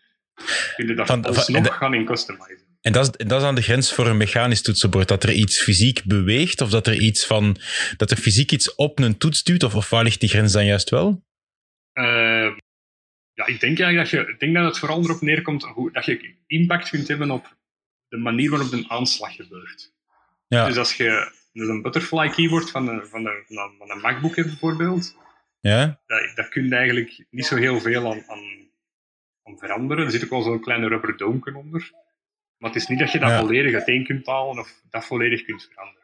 kun 0.76 0.86
je 0.86 0.94
dat 0.94 1.06
van, 1.06 1.24
alsnog 1.24 1.76
gaan 1.76 1.94
in 1.94 2.04
customizen. 2.04 2.62
En 2.80 2.92
dat, 2.92 3.04
is, 3.04 3.26
dat 3.26 3.40
is 3.40 3.46
aan 3.46 3.54
de 3.54 3.62
grens 3.62 3.92
voor 3.92 4.06
een 4.06 4.16
mechanisch 4.16 4.62
toetsenbord, 4.62 5.08
dat 5.08 5.22
er 5.22 5.32
iets 5.32 5.62
fysiek 5.62 6.04
beweegt, 6.04 6.60
of 6.60 6.70
dat 6.70 6.86
er 6.86 7.00
iets 7.00 7.26
van, 7.26 7.56
dat 7.96 8.10
er 8.10 8.16
fysiek 8.16 8.52
iets 8.52 8.74
op 8.74 8.98
een 8.98 9.18
toets 9.18 9.42
duwt, 9.42 9.62
of, 9.62 9.74
of 9.74 9.90
waar 9.90 10.04
ligt 10.04 10.20
die 10.20 10.28
grens 10.28 10.52
dan 10.52 10.64
juist 10.64 10.90
wel? 10.90 11.24
Eh, 11.92 12.50
ja, 13.34 13.46
ik 13.46 13.60
denk 13.60 13.78
eigenlijk 13.80 14.10
dat, 14.10 14.10
je, 14.10 14.32
ik 14.32 14.40
denk 14.40 14.54
dat 14.54 14.64
het 14.64 14.78
vooral 14.78 15.02
erop 15.02 15.20
neerkomt 15.20 15.62
hoe, 15.64 15.92
dat 15.92 16.04
je 16.04 16.34
impact 16.46 16.88
kunt 16.88 17.08
hebben 17.08 17.30
op 17.30 17.56
de 18.08 18.16
manier 18.16 18.50
waarop 18.50 18.72
een 18.72 18.90
aanslag 18.90 19.34
gebeurt. 19.34 19.92
Ja. 20.48 20.66
Dus 20.66 20.76
als 20.76 20.96
je 20.96 21.32
dus 21.52 21.68
een 21.68 21.82
butterfly 21.82 22.28
keyboard 22.28 22.70
van 22.70 22.88
een, 22.88 23.06
van 23.06 23.26
een, 23.26 23.44
van 23.46 23.56
een, 23.56 23.74
van 23.78 23.90
een 23.90 24.00
MacBook 24.00 24.36
hebt 24.36 24.48
bijvoorbeeld, 24.48 25.16
Ja? 25.60 26.00
dat, 26.06 26.32
dat 26.34 26.48
kun 26.48 26.68
je 26.68 26.74
eigenlijk 26.74 27.24
niet 27.30 27.46
zo 27.46 27.56
heel 27.56 27.80
veel 27.80 28.12
aan, 28.12 28.22
aan, 28.26 28.68
aan 29.42 29.58
veranderen. 29.58 30.04
Er 30.04 30.10
zit 30.10 30.24
ook 30.24 30.30
wel 30.30 30.42
zo'n 30.42 30.60
kleine 30.60 30.88
rubber 30.88 31.16
doomken 31.16 31.54
onder. 31.54 31.90
Maar 32.58 32.70
het 32.72 32.82
is 32.82 32.88
niet 32.88 32.98
dat 32.98 33.12
je 33.12 33.18
dat 33.18 33.28
Ja. 33.30 33.38
volledig 33.38 33.74
uiteen 33.74 34.04
kunt 34.04 34.26
halen 34.26 34.58
of 34.58 34.82
dat 34.90 35.06
volledig 35.06 35.44
kunt 35.44 35.68
veranderen. 35.72 36.03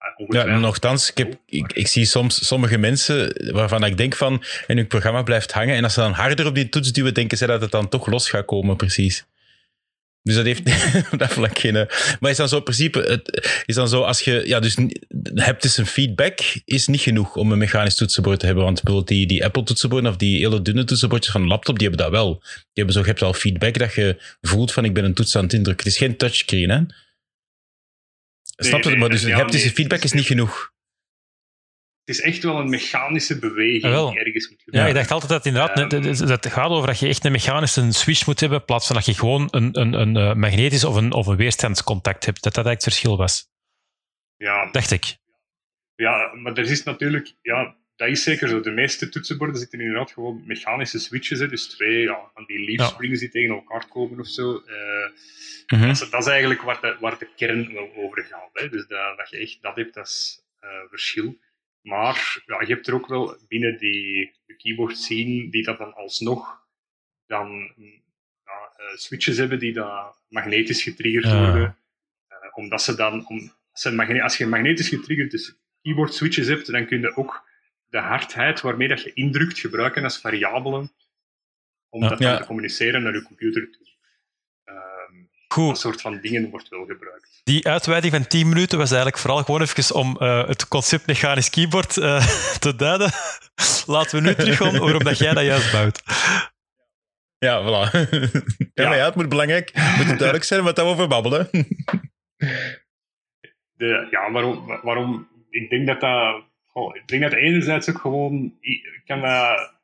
Eh, 0.00 0.26
Ja, 0.28 0.58
nogthans, 0.58 1.10
ik, 1.10 1.18
heb, 1.18 1.34
ik, 1.46 1.72
ik 1.72 1.86
zie 1.86 2.04
soms 2.04 2.46
sommige 2.46 2.78
mensen 2.78 3.32
waarvan 3.52 3.84
ik 3.84 3.96
denk 3.96 4.16
van, 4.16 4.44
en 4.66 4.76
hun 4.76 4.86
programma 4.86 5.22
blijft 5.22 5.52
hangen, 5.52 5.76
en 5.76 5.84
als 5.84 5.94
ze 5.94 6.00
dan 6.00 6.12
harder 6.12 6.46
op 6.46 6.54
die 6.54 6.68
toets 6.68 6.92
duwen, 6.92 7.14
denken 7.14 7.38
ze 7.38 7.46
dat 7.46 7.60
het 7.60 7.70
dan 7.70 7.88
toch 7.88 8.06
los 8.06 8.28
gaat 8.30 8.44
komen, 8.44 8.76
precies. 8.76 9.24
Dus 10.22 10.34
dat 10.34 10.44
heeft 10.44 10.62
dat 11.20 11.32
vlak 11.32 11.58
geen... 11.58 11.76
eh, 11.76 12.16
Maar 12.20 12.30
is 12.30 12.36
dan 12.36 12.48
zo 12.48 12.56
in 12.56 12.62
principe, 12.62 13.00
het, 13.00 13.62
is 13.66 13.74
dan 13.74 13.88
zo 13.88 14.02
als 14.02 14.20
je, 14.20 14.42
ja, 14.46 14.60
dus 14.60 14.76
hebt 15.34 15.62
dus 15.62 15.76
een 15.76 15.86
feedback, 15.86 16.38
is 16.64 16.86
niet 16.86 17.00
genoeg 17.00 17.36
om 17.36 17.52
een 17.52 17.58
mechanisch 17.58 17.94
toetsenbord 17.94 18.40
te 18.40 18.46
hebben, 18.46 18.64
want 18.64 18.82
bijvoorbeeld 18.82 19.08
die, 19.18 19.26
die 19.26 19.44
Apple 19.44 19.62
toetsenborden 19.62 20.10
of 20.10 20.16
die 20.16 20.38
hele 20.38 20.62
dunne 20.62 20.84
toetsenbordjes 20.84 21.32
van 21.32 21.42
een 21.42 21.48
laptop, 21.48 21.78
die 21.78 21.88
hebben 21.88 22.06
dat 22.06 22.14
wel. 22.14 22.38
Die 22.42 22.52
hebben 22.72 22.94
zo, 22.94 23.00
je 23.00 23.06
hebt 23.06 23.20
wel 23.20 23.32
feedback 23.32 23.78
dat 23.78 23.94
je 23.94 24.16
voelt 24.40 24.72
van 24.72 24.84
ik 24.84 24.94
ben 24.94 25.04
een 25.04 25.14
toets 25.14 25.36
aan 25.36 25.42
het 25.42 25.52
indrukken. 25.52 25.84
Het 25.84 25.92
is 25.94 25.98
geen 25.98 26.16
touchscreen, 26.16 26.70
hè? 26.70 26.80
Snap 28.64 28.82
je? 28.82 28.88
nee, 28.88 28.98
maar 28.98 29.08
dus 29.08 29.22
ja, 29.22 29.36
haptische 29.36 29.66
nee, 29.66 29.74
feedback 29.74 30.02
is 30.02 30.12
niet 30.12 30.26
genoeg. 30.26 30.72
Het 32.04 32.18
is 32.18 32.20
echt 32.24 32.42
wel 32.42 32.58
een 32.58 32.68
mechanische 32.70 33.38
beweging 33.38 33.82
Jawel. 33.82 34.10
die 34.10 34.18
ergens 34.18 34.48
moet 34.48 34.58
Ja, 34.58 34.64
gebeuren. 34.64 34.88
ik 34.90 34.94
dacht 34.96 35.10
altijd 35.10 35.30
dat 35.30 35.46
inderdaad, 35.46 35.92
Ehm. 35.92 36.26
dat, 36.26 36.46
gaat 36.46 36.70
over 36.70 36.86
dat 36.86 36.98
je 36.98 37.08
echt 37.08 37.24
een 37.24 37.32
mechanische 37.32 37.92
switch 37.92 38.26
moet 38.26 38.40
hebben, 38.40 38.58
in 38.58 38.64
plaats 38.64 38.86
van 38.86 38.96
dat 38.96 39.06
je 39.06 39.14
gewoon 39.14 39.48
een, 39.50 39.80
een, 39.80 39.92
een 39.92 40.16
eh, 40.16 40.34
magnetisch 40.34 40.84
of 40.84 40.94
een, 40.96 41.12
of 41.12 41.26
een 41.26 41.36
weerstandscontact 41.36 42.24
hebt. 42.24 42.42
Dat 42.42 42.54
dat 42.54 42.64
eigenlijk 42.66 42.84
het 42.84 42.94
verschil 42.94 43.16
was, 43.16 43.48
Ja, 44.36 44.70
dacht 44.70 44.90
ik. 44.90 45.16
ja, 45.94 46.32
maar 46.34 46.52
er 46.52 46.70
is 46.70 46.82
natuurlijk... 46.82 47.34
Ja, 47.42 47.76
dat 48.00 48.08
is 48.08 48.22
zeker 48.22 48.48
zo. 48.48 48.60
De 48.60 48.70
meeste 48.70 49.08
toetsenborden 49.08 49.56
zitten 49.56 49.80
inderdaad 49.80 50.12
gewoon 50.12 50.42
mechanische 50.46 50.98
switches. 50.98 51.38
Hè, 51.38 51.48
dus 51.48 51.66
twee 51.68 52.02
ja, 52.02 52.30
van 52.34 52.44
die 52.46 52.58
leaf 52.64 52.88
springs 52.88 53.20
die 53.20 53.28
tegen 53.28 53.54
elkaar 53.54 53.88
komen 53.88 54.20
of 54.20 54.26
zo. 54.28 54.62
Eh, 54.66 55.10
Mhm. 55.66 55.86
dat, 55.86 56.00
is, 56.02 56.10
dat 56.10 56.20
is 56.20 56.26
eigenlijk 56.26 56.62
waar 56.62 56.80
de, 56.80 56.96
waar 57.00 57.18
de 57.18 57.28
kern 57.36 57.72
wel 57.72 57.92
over 57.96 58.24
gaat. 58.24 58.50
Hè. 58.52 58.68
Dus 58.68 58.86
dat, 58.86 59.16
dat 59.16 59.30
je 59.30 59.36
echt 59.36 59.58
dat 59.62 59.76
hebt, 59.76 59.94
dat 59.94 60.06
is 60.06 60.40
eh, 60.60 60.68
verschil. 60.88 61.38
Maar 61.82 62.42
ja, 62.46 62.60
je 62.60 62.74
hebt 62.74 62.86
er 62.86 62.94
ook 62.94 63.06
wel 63.06 63.38
binnen 63.48 63.78
die 63.78 64.32
de 64.46 64.56
keyboard 64.56 64.96
scene 64.98 65.50
die 65.50 65.62
dat 65.62 65.78
dan 65.78 65.94
alsnog 65.94 66.60
dan 67.26 67.72
ja, 68.44 68.72
eh, 68.76 68.96
switches 68.96 69.36
hebben 69.36 69.58
die 69.58 69.72
dan 69.72 70.12
magnetisch 70.28 70.82
getriggerd 70.82 71.24
Ja. 71.24 71.50
worden. 71.50 71.76
Omdat 72.54 72.82
ze 72.82 72.94
dan, 72.94 73.26
om, 73.26 73.52
als, 73.72 73.84
als 74.20 74.36
je 74.36 74.46
magnetisch 74.46 74.88
getriggerd 74.88 75.30
dus 75.30 75.54
keyboard 75.82 76.14
switches 76.14 76.46
hebt, 76.46 76.66
dan 76.72 76.86
kun 76.86 77.00
je 77.00 77.16
ook 77.16 77.48
de 77.90 77.98
hardheid 77.98 78.60
waarmee 78.60 78.88
dat 78.88 79.02
je 79.02 79.12
indrukt 79.12 79.58
gebruiken 79.58 80.04
als 80.04 80.18
variabelen 80.18 80.92
om 81.88 82.02
Ja. 82.02 82.08
dat 82.08 82.18
dan 82.18 82.30
Ja. 82.30 82.36
te 82.36 82.44
communiceren 82.46 83.02
naar 83.02 83.14
je 83.14 83.22
computer 83.22 83.70
toe. 83.70 83.86
Ehm, 84.64 85.66
dat 85.68 85.78
soort 85.78 86.00
van 86.00 86.20
dingen 86.20 86.50
wordt 86.50 86.68
wel 86.68 86.86
gebruikt. 86.86 87.40
die 87.44 87.68
uitweiding 87.68 88.12
van 88.12 88.26
10 88.26 88.48
minuten 88.48 88.78
was 88.78 88.88
eigenlijk 88.90 89.20
vooral 89.20 89.42
gewoon 89.44 89.60
even 89.60 89.94
om 89.94 90.16
eh, 90.18 90.46
het 90.46 90.68
concept 90.68 91.06
mechanisch 91.06 91.50
keyboard 91.50 91.96
eh, 91.96 92.26
te 92.64 92.76
duiden. 92.76 93.10
Laten 93.86 94.22
we 94.22 94.28
nu 94.28 94.34
teruggaan 94.34 94.78
waarom 94.78 95.04
dat 95.04 95.18
jij 95.18 95.34
dat 95.34 95.44
juist 95.44 95.72
bouwt. 95.72 96.02
Ja, 97.38 97.62
voilà. 97.62 97.90
ja, 98.74 98.88
maar 98.88 98.96
ja, 98.96 99.04
het 99.04 99.14
moet 99.14 99.28
belangrijk, 99.28 99.70
het 99.74 99.96
moet 100.06 100.18
duidelijk 100.18 100.44
zijn 100.44 100.62
wat 100.62 100.76
we 100.76 100.82
over 100.82 101.08
babbelen. 101.08 101.48
De, 103.76 104.06
ja, 104.10 104.30
waarom, 104.30 104.66
waarom? 104.82 105.28
Ik 105.50 105.70
denk 105.70 105.86
dat 105.86 106.00
dat. 106.00 106.44
Ik 106.72 107.08
denk 107.08 107.22
dat 107.22 107.32
enerzijds 107.32 107.88
ook 107.90 107.98
gewoon. 107.98 108.56
ik 108.60 109.02
Kan 109.04 109.20
dat, 109.20 109.74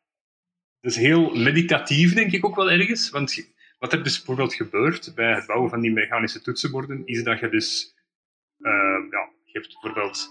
is 0.80 0.97
heel 0.97 1.34
meditatief, 1.34 2.14
denk 2.14 2.32
ik 2.32 2.45
ook 2.45 2.57
wel 2.57 2.70
ergens. 2.70 3.11
Want 3.11 3.55
wat 3.78 3.93
er 3.93 4.05
dus 4.05 4.16
bijvoorbeeld 4.16 4.55
gebeurt 4.55 5.12
bij 5.14 5.34
het 5.34 5.47
bouwen 5.47 5.70
van 5.70 5.80
die 5.80 5.93
mechanische 5.93 6.41
toetsenborden, 6.41 7.07
is 7.07 7.22
dat 7.22 7.41
je 7.41 7.49
dus. 7.49 7.95
eh, 8.59 8.72
ja, 9.11 9.30
je 9.45 9.53
hebt 9.59 9.72
bijvoorbeeld 9.72 10.28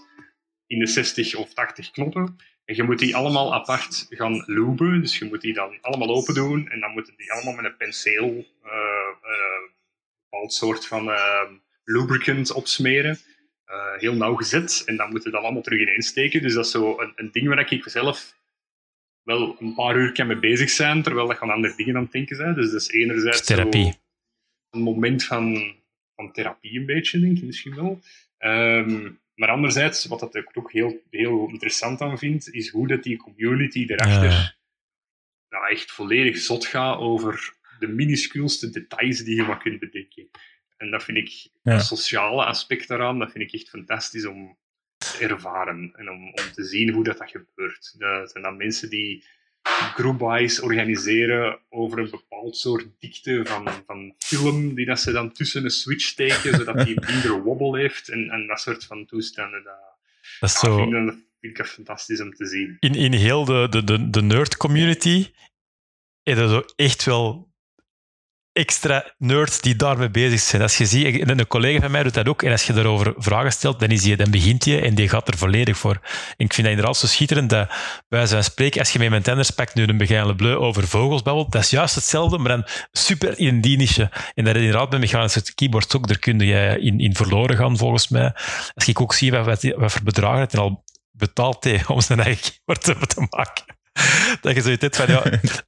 in 0.66 0.78
de 0.78 0.86
60 0.86 1.34
of 1.34 1.54
80 1.54 1.90
knoppen. 1.90 2.36
En 2.64 2.74
je 2.74 2.82
moet 2.82 2.98
die 2.98 3.16
allemaal 3.16 3.54
apart 3.54 4.06
gaan 4.08 4.42
loopen. 4.46 5.00
Dus 5.00 5.18
je 5.18 5.24
moet 5.24 5.40
die 5.40 5.54
dan 5.54 5.80
allemaal 5.80 6.16
open 6.16 6.34
doen. 6.34 6.68
En 6.68 6.80
dan 6.80 6.92
moeten 6.92 7.16
die 7.16 7.32
allemaal 7.32 7.54
met 7.54 7.64
een 7.64 7.76
penseel. 7.76 8.46
eh, 8.62 8.72
een 9.22 9.70
bepaald 10.30 10.52
soort 10.52 10.86
van 10.86 11.10
lubricant 11.84 12.52
opsmeren 12.52 13.18
eh, 13.66 13.98
heel 13.98 14.14
nauwgezet. 14.14 14.82
En 14.86 14.96
dan 14.96 15.10
moeten 15.10 15.30
we 15.30 15.36
dat 15.36 15.44
allemaal 15.44 15.62
terug 15.62 15.80
ineensteken. 15.80 16.42
Dus 16.42 16.54
dat 16.54 16.64
is 16.64 16.70
zo 16.70 17.00
een, 17.00 17.12
een 17.16 17.32
ding 17.32 17.48
waar 17.48 17.72
ik 17.72 17.88
zelf 17.88 18.34
wel 19.22 19.56
een 19.60 19.74
paar 19.74 19.96
uur 19.96 20.12
kan 20.12 20.26
mee 20.26 20.38
bezig 20.38 20.70
zijn, 20.70 21.02
terwijl 21.02 21.30
ik 21.30 21.42
aan 21.42 21.50
andere 21.50 21.76
dingen 21.76 21.96
aan 21.96 22.02
het 22.02 22.12
denken 22.12 22.36
zijn. 22.36 22.54
Dus 22.54 22.70
dat 22.70 22.80
is 22.80 22.90
enerzijds 22.90 23.44
Therapie. 23.44 23.94
een 24.70 24.80
moment 24.80 25.24
van, 25.24 25.74
van 26.14 26.32
therapie 26.32 26.78
een 26.78 26.86
beetje, 26.86 27.20
denk 27.20 27.36
ik 27.36 27.44
misschien 27.44 27.74
wel. 27.74 28.00
Ehm, 28.38 29.10
maar 29.34 29.48
anderzijds, 29.48 30.06
wat 30.06 30.20
dat 30.20 30.34
ik 30.34 30.50
ook 30.54 30.72
heel, 30.72 31.02
heel 31.10 31.48
interessant 31.48 32.00
aan 32.00 32.18
vind, 32.18 32.48
is 32.54 32.68
hoe 32.68 32.88
dat 32.88 33.02
die 33.02 33.16
community 33.16 33.84
erachter 33.88 34.30
Ja. 34.30 34.54
nou, 35.48 35.70
echt 35.70 35.90
volledig 35.92 36.38
zot 36.38 36.66
gaat 36.66 36.98
over 36.98 37.54
de 37.78 37.88
minuscuulste 37.88 38.70
details 38.70 39.24
die 39.24 39.36
je 39.36 39.42
maar 39.42 39.58
kunt 39.58 39.78
bedenken. 39.78 40.30
En 40.76 40.90
dat 40.90 41.04
vind 41.04 41.16
ik, 41.18 41.28
Ja. 41.62 41.72
dat 41.76 41.84
sociale 41.84 42.44
aspect 42.44 42.88
daaraan, 42.88 43.18
dat 43.18 43.30
vind 43.32 43.44
ik 43.44 43.60
echt 43.60 43.68
fantastisch 43.68 44.26
om 44.26 44.58
te 44.98 45.16
ervaren 45.26 45.92
en 45.96 46.10
om, 46.10 46.24
om 46.26 46.52
te 46.54 46.64
zien 46.64 46.90
hoe 46.92 47.04
dat, 47.04 47.18
dat 47.18 47.30
gebeurt. 47.30 47.94
Dat 47.98 48.30
zijn 48.30 48.42
dan 48.44 48.56
mensen 48.56 48.90
die 48.90 49.24
group-buys 49.94 50.60
organiseren 50.60 51.58
over 51.68 51.98
een 51.98 52.10
bepaald 52.10 52.56
soort 52.56 52.86
dikte 52.98 53.40
van, 53.44 53.68
van 53.86 54.14
film, 54.18 54.74
die 54.74 54.86
dat 54.86 55.00
ze 55.00 55.12
dan 55.12 55.32
tussen 55.32 55.64
een 55.64 55.70
switch 55.70 56.04
steken, 56.04 56.54
zodat 56.56 56.84
die 56.86 57.00
minder 57.06 57.42
wobbel 57.42 57.74
heeft 57.74 58.08
en, 58.08 58.30
en 58.30 58.46
dat 58.46 58.60
soort 58.60 58.84
van 58.84 59.06
toestanden. 59.06 59.62
Dat, 59.64 59.74
Dat 60.40 60.48
is 60.50 60.60
ja, 60.60 60.68
zo... 60.68 60.76
vind, 60.76 60.92
ik- 60.94 61.06
dat 61.06 61.14
vind 61.40 61.52
ik 61.52 61.58
echt 61.58 61.70
fantastisch 61.70 62.20
om 62.20 62.34
te 62.34 62.46
zien. 62.46 62.76
in, 62.80 62.94
in 62.94 63.12
heel 63.12 63.44
de, 63.44 63.66
de, 63.70 63.84
de, 63.84 64.10
de 64.10 64.22
nerd 64.22 64.56
community 64.56 65.30
is 66.22 66.36
er 66.38 66.48
zo 66.48 66.62
echt 66.76 67.04
wel 67.04 67.54
extra 68.56 69.04
nerds 69.18 69.60
die 69.60 69.76
daarmee 69.76 70.10
bezig 70.10 70.40
zijn. 70.40 70.62
Als 70.62 70.76
je 70.76 70.86
ziet, 70.86 71.20
en 71.20 71.38
een 71.38 71.46
collega 71.46 71.80
van 71.80 71.90
mij 71.90 72.02
doet 72.02 72.14
dat 72.14 72.28
ook, 72.28 72.42
en 72.42 72.52
als 72.52 72.66
je 72.66 72.72
daarover 72.72 73.14
vragen 73.16 73.52
stelt, 73.52 73.80
dan, 73.80 73.88
is 73.88 74.02
die, 74.02 74.16
dan 74.16 74.30
begint 74.30 74.64
je 74.64 74.80
en 74.80 74.94
die 74.94 75.08
gaat 75.08 75.28
er 75.28 75.38
volledig 75.38 75.78
voor. 75.78 76.00
Ik 76.36 76.52
vind 76.52 76.56
dat 76.56 76.66
inderdaad 76.66 76.96
zo 76.96 77.06
schitterend 77.06 77.50
dat 77.50 77.68
wij 78.08 78.26
zijn 78.26 78.44
spreken, 78.44 78.80
als 78.80 78.92
je 78.92 78.98
met 78.98 79.10
mijn 79.10 79.22
tenders 79.22 79.50
pakt 79.50 79.74
nu 79.74 79.86
een 79.86 79.96
Begijn 79.96 80.26
Le 80.26 80.34
Bleu 80.34 80.54
over 80.54 80.88
vogels 80.88 81.22
babbelt, 81.22 81.52
dat 81.52 81.62
is 81.62 81.70
juist 81.70 81.94
hetzelfde, 81.94 82.38
maar 82.38 82.48
dan 82.48 82.64
super 82.92 83.38
in 83.38 83.60
die. 83.60 83.74
En 84.34 84.44
dat 84.44 84.56
inderdaad 84.56 84.90
met 84.90 85.00
mechanische 85.00 85.54
keyboards 85.54 85.96
ook, 85.96 86.08
daar 86.08 86.18
kun 86.18 86.38
je 86.38 86.76
in, 86.80 87.00
in 87.00 87.14
verloren 87.14 87.56
gaan, 87.56 87.76
volgens 87.76 88.08
mij. 88.08 88.32
Als 88.74 88.88
ik 88.88 89.00
ook 89.00 89.14
zie 89.14 89.32
wat, 89.32 89.44
wat, 89.44 89.92
voor 89.92 90.02
bedragen 90.02 90.40
het 90.40 90.56
al 90.56 90.84
betaald 91.10 91.64
heeft 91.64 91.86
om 91.86 92.00
zijn 92.00 92.20
eigen 92.20 92.52
keyboard 92.52 93.10
te 93.14 93.26
maken. 93.30 93.75
Dat 94.40 94.54
je 94.54 94.62
zoiets 94.62 94.82
hebt 94.82 94.96
van, 94.96 95.06
ja, 95.08 95.22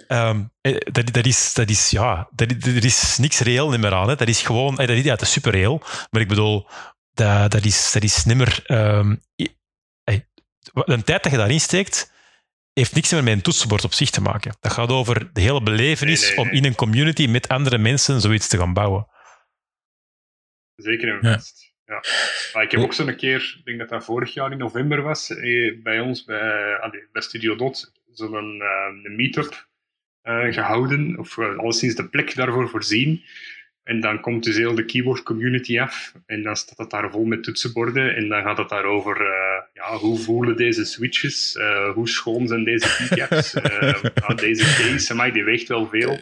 ehm, 0.07 0.45
eh, 0.61 0.77
dat, 0.93 1.13
dat, 1.13 1.27
is, 1.27 1.53
dat 1.55 1.69
is, 1.71 1.91
ja, 1.91 2.29
dat, 2.33 2.51
er 2.51 2.85
is 2.85 3.19
niks 3.19 3.41
reëel 3.41 3.79
meer 3.79 3.95
aan. 3.95 4.09
Hè. 4.09 4.15
Dat 4.17 4.29
is 4.29 4.43
gewoon, 4.43 4.79
eh, 4.79 4.87
dat 4.87 4.97
is, 4.97 5.05
ja, 5.05 5.13
het 5.13 5.21
is 5.21 5.33
super 5.33 5.53
reëel, 5.53 5.83
maar 6.11 6.21
ik 6.21 6.29
bedoel, 6.29 6.67
dat, 7.13 7.51
dat, 7.51 7.65
is, 7.65 7.93
dat 7.93 8.03
is 8.03 8.25
nimmer... 8.25 8.63
ehm, 8.67 9.15
i- 9.43 9.57
eh, 10.05 10.19
de 10.85 11.03
tijd 11.03 11.23
dat 11.23 11.33
je 11.33 11.39
daarin 11.39 11.61
steekt, 11.61 12.13
heeft 12.73 12.95
niks 12.95 13.11
meer 13.13 13.25
met 13.25 13.33
een 13.33 13.43
toetsenbord 13.43 13.85
op 13.85 13.93
zich 13.93 14.11
te 14.11 14.21
maken. 14.21 14.57
Dat 14.61 14.73
gaat 14.73 14.89
over 14.91 15.33
de 15.33 15.41
hele 15.41 15.63
belevenis 15.63 16.21
Nee, 16.21 16.29
nee, 16.29 16.39
nee. 16.45 16.51
om 16.51 16.57
in 16.57 16.65
een 16.65 16.75
community 16.75 17.27
met 17.27 17.49
andere 17.49 17.79
mensen 17.79 18.21
zoiets 18.21 18.49
te 18.49 18.59
gaan 18.59 18.73
bouwen. 18.73 19.07
Zeker 20.77 21.09
en 21.09 21.29
Ja. 21.29 21.35
vast. 21.35 21.67
Ja. 21.85 22.03
Maar 22.53 22.63
ik 22.63 22.71
heb 22.71 22.81
ook 22.81 22.93
zo'n 22.93 23.17
keer, 23.17 23.55
ik 23.59 23.65
denk 23.65 23.79
dat 23.79 23.89
dat 23.89 24.05
vorig 24.05 24.35
jaar 24.35 24.53
in 24.53 24.59
november 24.59 25.03
was, 25.03 25.31
eh, 25.31 25.83
bij 25.83 26.01
ons 26.01 26.25
bij, 26.25 26.79
bij 27.13 27.23
Studio 27.23 27.57
Dot, 27.57 27.93
zo'n 28.27 28.61
eh, 28.63 29.03
een 29.03 29.17
meet-up 29.17 29.67
eh, 30.23 30.53
gehouden, 30.53 31.19
of 31.19 31.37
uh, 31.37 31.57
alleszins 31.59 31.95
de 31.95 32.09
plek 32.09 32.35
daarvoor 32.35 32.69
voorzien. 32.69 33.23
En 33.83 34.01
dan 34.01 34.21
komt 34.21 34.45
dus 34.45 34.57
heel 34.57 34.75
de 34.75 34.85
keyboard 34.85 35.23
community 35.23 35.81
af 35.81 36.13
en 36.27 36.43
dan 36.43 36.57
staat 36.57 36.79
het 36.79 36.91
daar 36.91 37.11
vol 37.11 37.25
met 37.25 37.43
toetsenborden 37.45 38.17
en 38.17 38.29
dan 38.29 38.43
gaat 38.43 38.59
het 38.59 38.69
daarover 38.69 39.21
uh, 39.21 39.29
ja, 39.73 39.97
hoe 39.97 40.19
voelen 40.19 40.57
deze 40.57 40.85
switches, 40.85 41.55
uh, 41.61 41.93
hoe 41.93 42.09
schoon 42.09 42.49
zijn 42.49 42.65
deze 42.65 43.07
keycaps, 43.09 43.55
uh, 43.55 44.37
deze 44.37 44.65
case, 44.65 45.15
maar 45.15 45.33
die 45.33 45.45
weegt 45.45 45.69
wel 45.69 45.87
veel. 45.89 46.19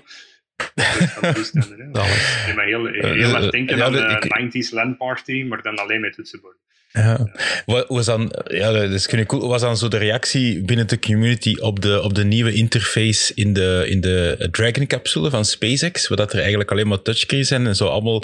Dat 1.20 1.36
hè. 1.54 1.88
Zalig. 1.92 2.48
Ik 2.48 2.54
ben 2.54 2.64
heel, 2.66 2.88
Eh, 2.88 3.02
heel 3.02 3.34
eh, 3.34 3.42
erg 3.42 3.50
denken 3.50 3.82
aan 3.84 3.92
de- 3.92 3.98
de 4.20 4.26
ik- 4.26 4.64
90s 4.66 4.70
LAN 4.70 4.96
party, 4.96 5.42
maar 5.42 5.62
dan 5.62 5.76
alleen 5.76 6.00
met 6.00 6.12
toetsenborden. 6.14 6.60
Ja. 6.96 7.30
Was 7.88 8.06
dan, 8.06 8.32
ja, 8.44 8.72
dat 8.72 8.90
is 8.90 9.08
cool. 9.26 9.48
Was 9.48 9.60
dan 9.60 9.76
zo 9.76 9.88
de 9.88 9.96
reactie 9.96 10.62
binnen 10.62 10.86
de 10.86 10.98
community 10.98 11.56
op 11.58 11.82
de, 11.82 12.02
op 12.02 12.14
de 12.14 12.24
nieuwe 12.24 12.52
interface 12.52 13.32
in 13.34 13.52
de, 13.52 13.84
in 13.88 14.00
de 14.00 14.48
Dragon-capsule 14.50 15.30
van 15.30 15.44
SpaceX, 15.44 16.08
waar 16.08 16.16
dat 16.16 16.32
er 16.32 16.38
eigenlijk 16.38 16.70
alleen 16.70 16.88
maar 16.88 17.02
touchscreens 17.02 17.48
zijn 17.48 17.66
en 17.66 17.76
zo 17.76 17.86
allemaal. 17.86 18.22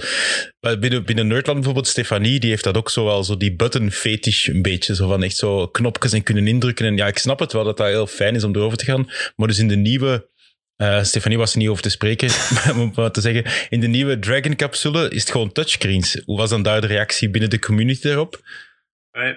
Binnen, 0.80 1.04
binnen 1.04 1.26
Nerdland 1.26 1.56
bijvoorbeeld, 1.58 1.88
Stefanie, 1.88 2.40
die 2.40 2.50
heeft 2.50 2.64
dat 2.64 2.76
ook 2.76 2.90
zo 2.90 3.04
wel, 3.04 3.24
zo 3.24 3.36
die 3.36 3.56
button 3.56 3.90
fetish 3.90 4.46
een 4.46 4.62
beetje, 4.62 4.94
zo 4.94 5.08
van 5.08 5.22
echt 5.22 5.36
zo 5.36 5.66
knopjes 5.66 6.12
en 6.12 6.22
kunnen 6.22 6.46
indrukken. 6.46 6.86
En 6.86 6.96
ja, 6.96 7.06
ik 7.06 7.18
snap 7.18 7.38
het 7.38 7.52
wel 7.52 7.64
dat 7.64 7.76
dat 7.76 7.86
heel 7.86 8.06
fijn 8.06 8.34
is 8.34 8.44
om 8.44 8.56
erover 8.56 8.78
te 8.78 8.84
gaan, 8.84 9.10
maar 9.36 9.48
dus 9.48 9.58
in 9.58 9.68
de 9.68 9.76
nieuwe 9.76 10.30
uh, 10.76 11.02
Stefanie 11.02 11.38
was 11.38 11.52
er 11.52 11.58
niet 11.58 11.68
over 11.68 11.82
te 11.82 11.90
spreken, 11.90 12.28
maar 12.54 12.78
om 12.78 12.94
wat 12.94 13.14
te 13.14 13.20
zeggen. 13.20 13.68
In 13.68 13.80
de 13.80 13.86
nieuwe 13.86 14.18
Dragon-capsule 14.18 15.10
is 15.10 15.20
het 15.20 15.30
gewoon 15.30 15.52
touchscreens. 15.52 16.22
Hoe 16.24 16.36
was 16.36 16.50
dan 16.50 16.62
daar 16.62 16.80
de 16.80 16.86
reactie 16.86 17.30
binnen 17.30 17.50
de 17.50 17.58
community 17.58 18.02
daarop? 18.02 18.40
Uh, 19.12 19.34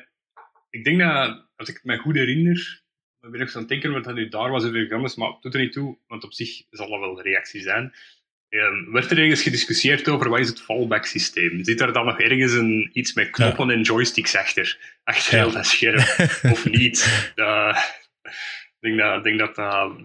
ik 0.69 0.83
denk 0.83 0.99
dat, 0.99 1.45
als 1.55 1.69
ik 1.69 1.75
het 1.75 1.83
me 1.83 1.97
goed 1.97 2.15
herinner, 2.15 2.83
ik 3.21 3.31
ben 3.31 3.39
nog 3.39 3.53
aan 3.53 3.59
het 3.59 3.69
denken 3.69 3.91
wat 3.91 4.03
dat 4.03 4.15
nu 4.15 4.27
daar 4.27 4.49
was 4.49 4.63
gegaan 4.63 5.03
is, 5.03 5.15
maar 5.15 5.29
het 5.29 5.41
doet 5.41 5.53
er 5.53 5.59
niet 5.59 5.73
toe, 5.73 5.97
want 6.07 6.23
op 6.23 6.33
zich 6.33 6.61
zal 6.69 6.89
dat 6.89 6.99
wel 6.99 7.15
de 7.15 7.21
reactie 7.21 7.61
zijn. 7.61 7.93
Uh, 8.49 8.91
werd 8.91 9.11
er 9.11 9.17
ergens 9.17 9.41
gediscussieerd 9.41 10.09
over 10.09 10.29
wat 10.29 10.39
is 10.39 10.47
het 10.47 10.61
fallback 10.61 11.05
systeem? 11.05 11.63
Zit 11.63 11.81
er 11.81 11.93
dan 11.93 12.05
nog 12.05 12.19
ergens 12.19 12.53
een, 12.53 12.89
iets 12.93 13.13
met 13.13 13.29
knoppen 13.29 13.67
ja. 13.67 13.73
en 13.73 13.81
joysticks 13.81 14.36
achter? 14.36 14.77
Achter 15.03 15.38
ja. 15.38 15.43
heel 15.43 15.53
dat 15.53 15.65
scherm? 15.65 15.99
of 16.51 16.65
niet? 16.65 17.33
denk 18.86 18.99
dat, 18.99 19.23
denk 19.23 19.39
dat 19.39 19.55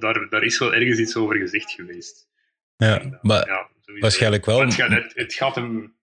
daar, 0.01 0.27
daar 0.31 0.43
is 0.43 0.59
wel 0.59 0.75
ergens 0.75 0.99
iets 0.99 1.17
over 1.17 1.37
gezegd 1.37 1.71
geweest. 1.71 2.29
Ja, 2.77 3.19
maar 3.23 3.47
ja, 3.47 3.69
waarschijnlijk 4.01 4.47
wel. 4.47 4.61
Het 4.61 4.75
gaat, 4.75 4.91
het, 4.91 5.13
het 5.15 5.35
gaat, 5.35 5.55
hem... 5.55 5.95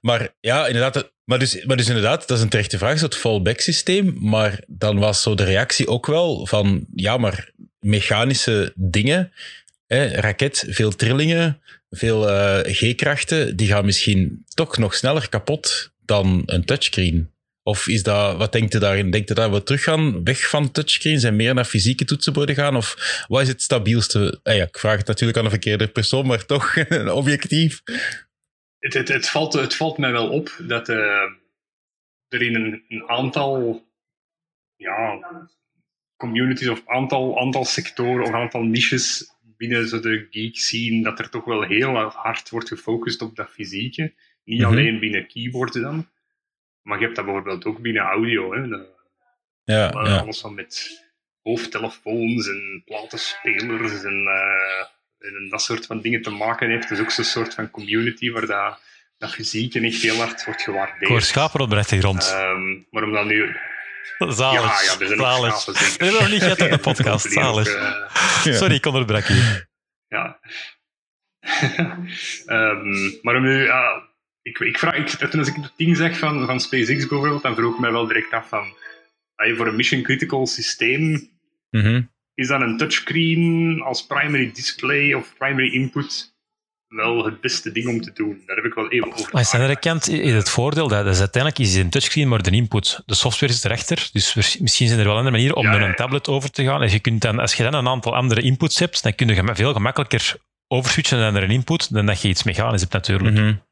Maar 0.00 0.28
ja, 0.40 0.66
inderdaad. 0.66 1.12
Maar 1.24 1.38
dus, 1.38 1.64
maar 1.64 1.76
dus 1.76 1.88
inderdaad, 1.88 2.28
dat 2.28 2.36
is 2.36 2.42
een 2.42 2.48
terechte 2.48 2.78
vraag, 2.78 3.00
het 3.00 3.16
fallback 3.16 3.60
systeem. 3.60 4.16
Maar 4.20 4.62
dan 4.66 4.98
was 4.98 5.22
zo 5.22 5.34
de 5.34 5.44
reactie 5.44 5.88
ook 5.88 6.06
wel 6.06 6.46
van, 6.46 6.86
ja, 6.94 7.16
maar 7.16 7.50
mechanische 7.80 8.72
dingen, 8.74 9.32
hè, 9.86 10.06
raket, 10.06 10.64
veel 10.68 10.90
trillingen, 10.90 11.62
veel 11.90 12.28
uh, 12.28 12.58
G-krachten, 12.62 13.56
die 13.56 13.68
gaan 13.68 13.84
misschien 13.84 14.44
toch 14.54 14.78
nog 14.78 14.94
sneller 14.94 15.28
kapot 15.28 15.92
dan 16.04 16.42
een 16.46 16.64
touchscreen. 16.64 17.30
Of 17.68 17.88
is 17.88 18.02
dat, 18.02 18.36
wat 18.36 18.52
denkt 18.52 18.74
u 18.74 18.78
daarin? 18.78 19.10
Denkt 19.10 19.30
u 19.30 19.34
dat 19.34 19.50
we 19.50 19.62
teruggaan, 19.62 20.24
weg 20.24 20.48
van 20.48 20.70
touchscreens 20.70 21.24
en 21.24 21.36
meer 21.36 21.54
naar 21.54 21.64
fysieke 21.64 22.04
toetsenborden 22.04 22.54
gaan? 22.54 22.76
Of 22.76 23.24
wat 23.28 23.42
is 23.42 23.48
het 23.48 23.62
stabielste? 23.62 24.40
Ah 24.42 24.56
ja, 24.56 24.64
ik 24.64 24.78
vraag 24.78 24.96
het 24.96 25.06
natuurlijk 25.06 25.38
aan 25.38 25.44
een 25.44 25.50
verkeerde 25.50 25.88
persoon, 25.88 26.26
maar 26.26 26.46
toch 26.46 26.76
objectief. 27.20 27.82
Het, 28.78 28.94
het, 28.94 29.08
het, 29.08 29.28
valt, 29.28 29.52
het 29.52 29.74
valt 29.74 29.98
mij 29.98 30.12
wel 30.12 30.28
op 30.28 30.56
dat 30.66 30.88
uh, 30.88 30.96
er 32.28 32.42
in 32.42 32.54
een, 32.54 32.84
een, 32.88 33.08
aantal 33.08 33.84
ja, 34.76 35.18
communities 36.16 36.68
of 36.68 36.82
aantal, 36.86 37.40
aantal 37.40 37.64
sectoren 37.64 38.24
of 38.24 38.32
aantal 38.32 38.62
niches 38.62 39.30
binnen 39.56 39.88
zo 39.88 40.00
de 40.00 40.26
geek 40.30 40.56
scene, 40.58 41.02
dat 41.02 41.18
er 41.18 41.30
toch 41.30 41.44
wel 41.44 41.62
heel 41.62 41.94
hard 41.96 42.50
wordt 42.50 42.68
gefocust 42.68 43.22
op 43.22 43.36
dat 43.36 43.50
fysieke. 43.50 44.14
Niet 44.44 44.58
mm 44.58 44.64
-hmm. 44.64 44.72
alleen 44.72 44.98
binnen 44.98 45.26
keyboards 45.26 45.80
dan. 45.80 46.08
Maar 46.88 46.98
je 46.98 47.04
hebt 47.04 47.16
dat 47.16 47.24
bijvoorbeeld 47.24 47.64
ook 47.64 47.78
binnen 47.78 48.02
audio. 48.02 48.54
Hè. 48.54 48.68
De, 48.68 48.86
ja, 49.64 49.76
ja. 49.76 50.18
Alles 50.18 50.40
van 50.40 50.54
met 50.54 51.02
hoofdtelefoons 51.42 52.48
en 52.48 52.82
platenspelers 52.84 54.02
en, 54.02 54.24
uh, 54.24 55.28
en, 55.28 55.48
dat 55.50 55.62
soort 55.62 55.86
van 55.86 56.00
dingen 56.00 56.22
te 56.22 56.30
maken 56.30 56.70
heeft. 56.70 56.88
Het 56.88 56.98
is 56.98 57.04
ook 57.04 57.10
zo'n 57.10 57.24
soort 57.24 57.54
van 57.54 57.70
community 57.70 58.30
waar 58.30 58.46
dat, 58.46 58.80
dat 59.18 59.30
fysiek 59.30 59.74
echt 59.74 60.02
heel 60.02 60.16
hard 60.16 60.44
wordt 60.44 60.62
gewaardeerd. 60.62 61.02
Ik 61.02 61.08
hoor 61.08 61.22
schapen 61.22 61.60
op 61.60 61.70
de 61.70 61.82
grond. 61.82 62.34
Um, 62.34 62.86
maar 62.90 63.02
om 63.02 63.12
dan 63.12 63.26
nu... 63.26 63.56
Zalig. 64.18 64.60
Ja, 64.60 64.92
ja, 64.92 65.00
er 65.00 65.06
zijn 65.06 65.18
Zalig. 65.18 65.58
Schapen. 65.58 66.06
We 66.06 66.12
nog 66.12 66.30
niet 66.30 66.42
gehad 66.42 66.58
in 66.58 66.70
de 66.70 66.78
podcast. 66.78 67.32
Zalig. 67.40 67.74
Uh, 67.74 68.54
Sorry, 68.60 68.74
ik 68.74 68.86
onderbrak 68.86 69.24
je. 69.24 69.66
Ja. 70.08 70.38
um, 72.46 73.18
maar 73.22 73.36
om 73.36 73.42
nu... 73.42 73.64
Uh, 73.64 74.06
ik, 74.48 74.58
ik 74.58 74.78
vraag, 74.78 74.94
ik, 74.94 75.08
toen 75.08 75.38
als 75.38 75.48
ik 75.48 75.54
het 75.54 75.72
ding 75.76 75.96
zeg 75.96 76.18
van, 76.18 76.46
van 76.46 76.60
SpaceX 76.60 77.06
bijvoorbeeld, 77.06 77.42
dan 77.42 77.54
vroeg 77.54 77.74
ik 77.74 77.80
mij 77.80 77.92
wel 77.92 78.06
direct 78.06 78.32
af 78.32 78.48
van, 78.48 78.74
je 79.46 79.56
voor 79.56 79.66
een 79.66 79.76
mission 79.76 80.02
critical 80.02 80.46
systeem, 80.46 81.30
mm 81.70 81.80
-hmm. 81.80 82.10
is 82.34 82.48
dan 82.48 82.62
een 82.62 82.76
touchscreen 82.76 83.80
als 83.82 84.06
primary 84.06 84.52
display 84.52 85.12
of 85.12 85.34
primary 85.38 85.74
input 85.74 86.36
wel 86.88 87.24
het 87.24 87.40
beste 87.40 87.72
ding 87.72 87.88
om 87.88 88.00
te 88.00 88.12
doen? 88.12 88.42
Daar 88.46 88.56
heb 88.56 88.64
ik 88.64 88.74
wel 88.74 88.90
even 88.90 89.12
over. 89.12 89.28
Maar 89.32 89.42
aan 89.44 89.50
de 89.50 89.56
andere 89.58 89.78
kant 89.78 90.08
is 90.08 90.32
het 90.32 90.50
voordeel 90.50 90.88
dat 90.88 91.06
is 91.06 91.18
uiteindelijk 91.18 91.62
is 91.62 91.74
een 91.74 91.90
touchscreen 91.90 92.28
maar 92.28 92.42
de 92.42 92.50
input. 92.50 93.02
De 93.06 93.14
software 93.14 93.52
is 93.52 93.64
erachter, 93.64 94.08
dus 94.12 94.34
misschien 94.34 94.88
zijn 94.88 94.98
er 94.98 95.06
wel 95.06 95.16
andere 95.16 95.30
manieren 95.30 95.56
om 95.56 95.64
ja, 95.64 95.70
naar 95.70 95.88
een 95.88 95.94
tablet 95.94 96.28
over 96.28 96.50
te 96.50 96.64
gaan. 96.64 96.80
Als 96.80 96.92
je, 96.92 97.00
kunt 97.00 97.20
dan, 97.20 97.38
als 97.38 97.54
je 97.54 97.62
dan 97.62 97.74
een 97.74 97.88
aantal 97.88 98.16
andere 98.16 98.40
inputs 98.40 98.78
hebt, 98.78 99.02
dan 99.02 99.14
kun 99.14 99.28
je 99.28 99.54
veel 99.54 99.72
gemakkelijker 99.72 100.36
overswitchen 100.68 101.18
naar 101.18 101.42
een 101.42 101.50
input 101.50 101.92
dan 101.92 102.06
dat 102.06 102.22
je 102.22 102.28
iets 102.28 102.42
mechanisch 102.42 102.80
hebt 102.80 102.92
natuurlijk. 102.92 103.36
Mm 103.36 103.42
-hmm. 103.42 103.66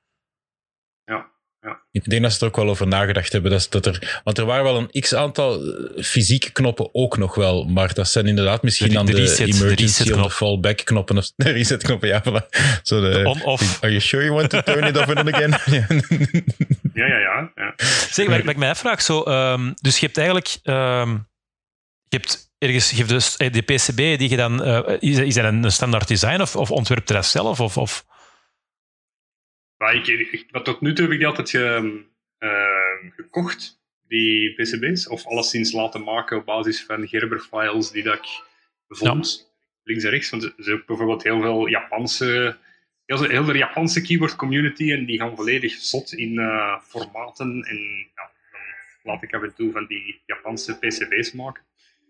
Ja. 1.66 1.80
Ik 1.90 2.10
denk 2.10 2.22
dat 2.22 2.32
ze 2.32 2.40
er 2.40 2.46
ook 2.46 2.56
wel 2.56 2.68
over 2.68 2.86
nagedacht 2.86 3.32
hebben. 3.32 3.50
Dat, 3.50 3.66
dat 3.70 3.86
er, 3.86 4.20
want 4.24 4.38
er 4.38 4.44
waren 4.44 4.64
wel 4.64 4.76
een 4.76 5.00
x-aantal 5.00 5.60
fysieke 5.96 6.52
knoppen 6.52 6.88
ook 6.92 7.16
nog 7.16 7.34
wel, 7.34 7.64
maar 7.64 7.94
dat 7.94 8.08
zijn 8.08 8.26
inderdaad 8.26 8.62
misschien 8.62 8.88
de, 8.88 8.94
dan 8.94 9.06
de, 9.06 9.12
de, 9.12 9.20
reset, 9.20 9.60
emergency 9.60 10.04
de 10.04 10.14
of 10.14 10.22
de 10.22 10.30
fallback 10.30 10.84
knoppen. 10.84 11.16
Of 11.16 11.30
de 11.36 11.50
reset 11.50 11.82
knoppen, 11.82 12.08
ja. 12.08 12.22
Voilà. 12.22 12.46
So 12.82 13.00
de, 13.00 13.10
de 13.10 13.28
on-off. 13.28 13.82
Are 13.82 13.92
you 13.92 14.00
sure 14.00 14.24
you 14.24 14.34
want 14.34 14.50
to 14.50 14.62
turn 14.62 14.84
it 14.84 14.96
off 14.96 15.08
and 15.08 15.34
again? 15.34 15.50
ja, 16.94 17.06
ja, 17.06 17.18
ja. 17.18 17.50
ja. 17.54 17.74
Zeg, 18.10 18.26
maar 18.26 18.48
ik 18.48 18.56
mij 18.56 18.70
afvraag, 18.70 19.02
zo, 19.02 19.22
um, 19.22 19.74
dus 19.80 19.98
je 19.98 20.06
hebt 20.06 20.18
eigenlijk... 20.18 20.58
Um, 20.64 21.28
je 22.08 22.16
hebt 22.16 22.54
ergens, 22.58 22.90
je 22.90 22.96
hebt 22.96 23.08
dus 23.08 23.36
de 23.36 23.62
PCB 23.62 23.96
die 23.96 24.28
je 24.28 24.36
dan... 24.36 24.68
Uh, 24.68 24.80
is, 24.98 25.18
is 25.18 25.34
dat 25.34 25.44
een 25.44 25.72
standaard 25.72 26.08
design 26.08 26.40
of, 26.40 26.56
of 26.56 26.70
ontwerpt 26.70 27.08
je 27.08 27.14
dat 27.14 27.26
zelf? 27.26 27.60
Of, 27.60 27.76
of? 27.76 28.04
Maar 29.76 29.94
ik, 29.94 30.06
ik, 30.06 30.46
wat 30.50 30.64
tot 30.64 30.80
nu 30.80 30.94
toe 30.94 31.04
heb 31.04 31.12
ik 31.12 31.18
die 31.18 31.26
altijd 31.26 31.50
ge, 31.50 32.04
uh, 32.38 33.12
gekocht, 33.16 33.80
die 34.08 34.54
PCB's, 34.54 35.08
of 35.08 35.26
alleszins 35.26 35.72
laten 35.72 36.02
maken 36.02 36.36
op 36.36 36.44
basis 36.44 36.84
van 36.84 37.08
Gerber-files 37.08 37.90
die 37.90 38.02
dat 38.02 38.14
ik 38.14 38.26
vond, 38.88 39.46
ja. 39.46 39.54
links 39.82 40.04
en 40.04 40.10
rechts. 40.10 40.30
Want 40.30 40.42
er 40.42 40.52
zijn 40.56 40.76
ook 40.76 40.86
bijvoorbeeld 40.86 41.22
heel 41.22 41.40
veel 41.40 41.68
Japanse, 41.68 42.56
heel, 43.04 43.22
heel 43.22 43.44
de 43.44 43.58
Japanse 43.58 44.02
keyboard 44.02 44.36
community 44.36 44.92
en 44.92 45.04
die 45.04 45.18
gaan 45.18 45.36
volledig 45.36 45.72
zot 45.72 46.12
in 46.12 46.32
uh, 46.32 46.80
formaten 46.82 47.62
en 47.62 47.78
ja, 48.14 48.30
dan 48.52 48.60
laat 49.12 49.22
ik 49.22 49.34
af 49.34 49.42
en 49.42 49.54
toe 49.54 49.72
van 49.72 49.86
die 49.86 50.22
Japanse 50.26 50.78
PCB's 50.78 51.32
maken. 51.32 51.62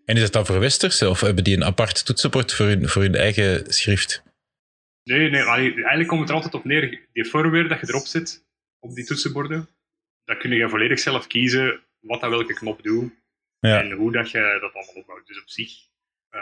En 0.05 0.15
is 0.15 0.21
het 0.21 0.33
dan 0.33 0.45
voor 0.45 0.59
Westers 0.59 1.01
of 1.01 1.21
hebben 1.21 1.43
die 1.43 1.55
een 1.55 1.63
apart 1.63 2.05
toetsenbord 2.05 2.53
voor 2.53 2.65
hun, 2.65 2.89
voor 2.89 3.01
hun 3.01 3.15
eigen 3.15 3.73
schrift? 3.73 4.23
Nee, 5.07 5.29
nee, 5.29 5.41
eigenlijk 5.41 6.07
komt 6.07 6.19
het 6.19 6.29
er 6.29 6.35
altijd 6.35 6.53
op 6.53 6.63
neer. 6.63 7.07
Die 7.13 7.25
firmware 7.25 7.67
dat 7.67 7.79
je 7.79 7.87
erop 7.87 8.05
zet, 8.05 8.45
op 8.79 8.95
die 8.95 9.05
toetsenborden, 9.05 9.69
dat 10.23 10.37
kun 10.37 10.51
je 10.51 10.69
volledig 10.69 10.99
zelf 10.99 11.27
kiezen 11.27 11.83
wat 11.99 12.21
dat 12.21 12.29
welke 12.29 12.53
knop 12.53 12.83
doet 12.83 13.13
ja. 13.59 13.81
en 13.81 13.91
hoe 13.91 14.11
dat 14.11 14.31
je 14.31 14.57
dat 14.61 14.73
allemaal 14.73 14.93
opbouwt. 14.95 15.27
Dus 15.27 15.41
op 15.41 15.49
zich 15.49 15.71
uh, 16.31 16.41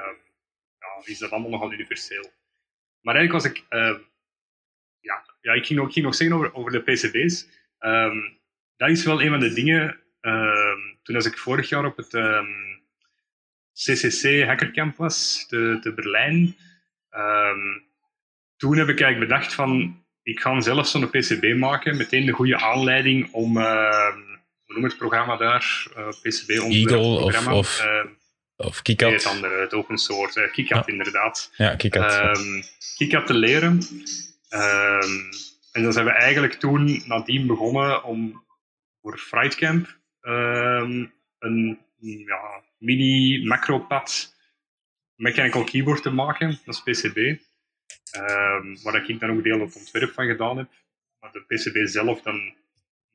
ja, 0.80 1.02
is 1.04 1.20
dat 1.20 1.32
allemaal 1.32 1.50
nogal 1.50 1.74
universeel. 1.74 2.32
Maar 3.02 3.16
eigenlijk 3.16 3.44
was 3.44 3.54
ik... 3.54 3.66
Uh, 3.70 3.98
ja, 5.00 5.26
ja, 5.42 5.54
ik 5.54 5.66
ging 5.66 5.80
nog, 5.80 5.94
ging 5.94 6.06
nog 6.06 6.16
zeggen 6.16 6.38
over, 6.38 6.54
over 6.54 6.72
de 6.72 6.82
PCB's. 6.82 7.48
Um, 7.80 8.40
dat 8.76 8.90
is 8.90 9.06
wel 9.06 9.22
een 9.22 9.30
van 9.30 9.40
de 9.40 9.54
dingen... 9.54 10.00
Um, 10.22 11.00
toen 11.04 11.16
als 11.16 11.26
ik 11.26 11.38
vorig 11.38 11.70
jaar 11.70 11.86
op 11.86 11.98
het 11.98 12.10
CCC 13.74 14.44
Hackercamp 14.46 14.96
was, 14.96 15.46
te, 15.48 15.78
te 15.82 15.94
Berlijn 15.94 16.56
toen 18.58 18.78
heb 18.78 18.90
ik 18.90 19.02
eigenlijk 19.02 19.32
bedacht 19.32 19.54
van, 19.54 20.04
ik 20.24 20.40
ga 20.40 20.62
zelf 20.62 20.88
zo'n 20.88 21.10
PCB 21.10 21.56
maken, 21.58 21.98
meteen 21.98 22.26
de 22.26 22.32
goede 22.32 22.58
aanleiding 22.58 23.32
om, 23.32 23.58
uh, 23.58 24.14
hoe 24.66 24.76
noem 24.76 24.84
het 24.84 24.98
programma 24.98 25.38
daar, 25.38 25.88
uh, 25.98 26.08
PCB 26.08 26.50
Eagle 26.50 26.98
of, 26.98 27.48
of, 27.48 27.86
uh, 27.86 28.12
of 28.56 28.82
KiCad. 28.82 29.10
Nee, 29.10 29.18
het 29.18 29.28
andere, 29.28 29.62
het 29.62 29.74
open 29.74 29.98
source, 29.98 30.50
KiCad 30.52 30.88
inderdaad. 30.88 31.52
Ja, 31.56 31.76
KiCad. 31.76 32.38
Um, 32.38 32.64
KiCad 32.96 33.28
te 33.28 33.34
leren. 33.34 33.82
Um, 34.50 35.30
en 35.72 35.84
dan 35.84 35.94
zijn 35.94 36.06
we 36.06 36.12
eigenlijk 36.12 36.54
toen 36.54 37.04
nadien 37.06 37.48
begonnen 37.48 38.04
om 38.04 38.44
voor 39.02 39.18
Frightcamp 39.18 39.98
um, 40.22 41.14
een 41.40 41.80
ja, 42.00 42.64
mini 42.78 43.46
macropad 43.48 44.34
mechanical 45.16 45.64
keyboard 45.64 46.02
te 46.02 46.10
maken, 46.10 46.60
dat 46.66 46.84
is 46.86 47.02
PCB. 47.02 47.40
Um, 48.18 48.78
waar 48.84 49.10
ik 49.10 49.20
dan 49.20 49.30
ook 49.30 49.44
deel 49.44 49.60
het 49.60 49.76
ontwerp 49.76 50.14
van 50.14 50.26
gedaan 50.26 50.58
heb. 50.58 50.70
Maar 51.20 51.32
de 51.32 51.42
PCB 51.42 51.88
zelf 51.88 52.22
dan 52.22 52.54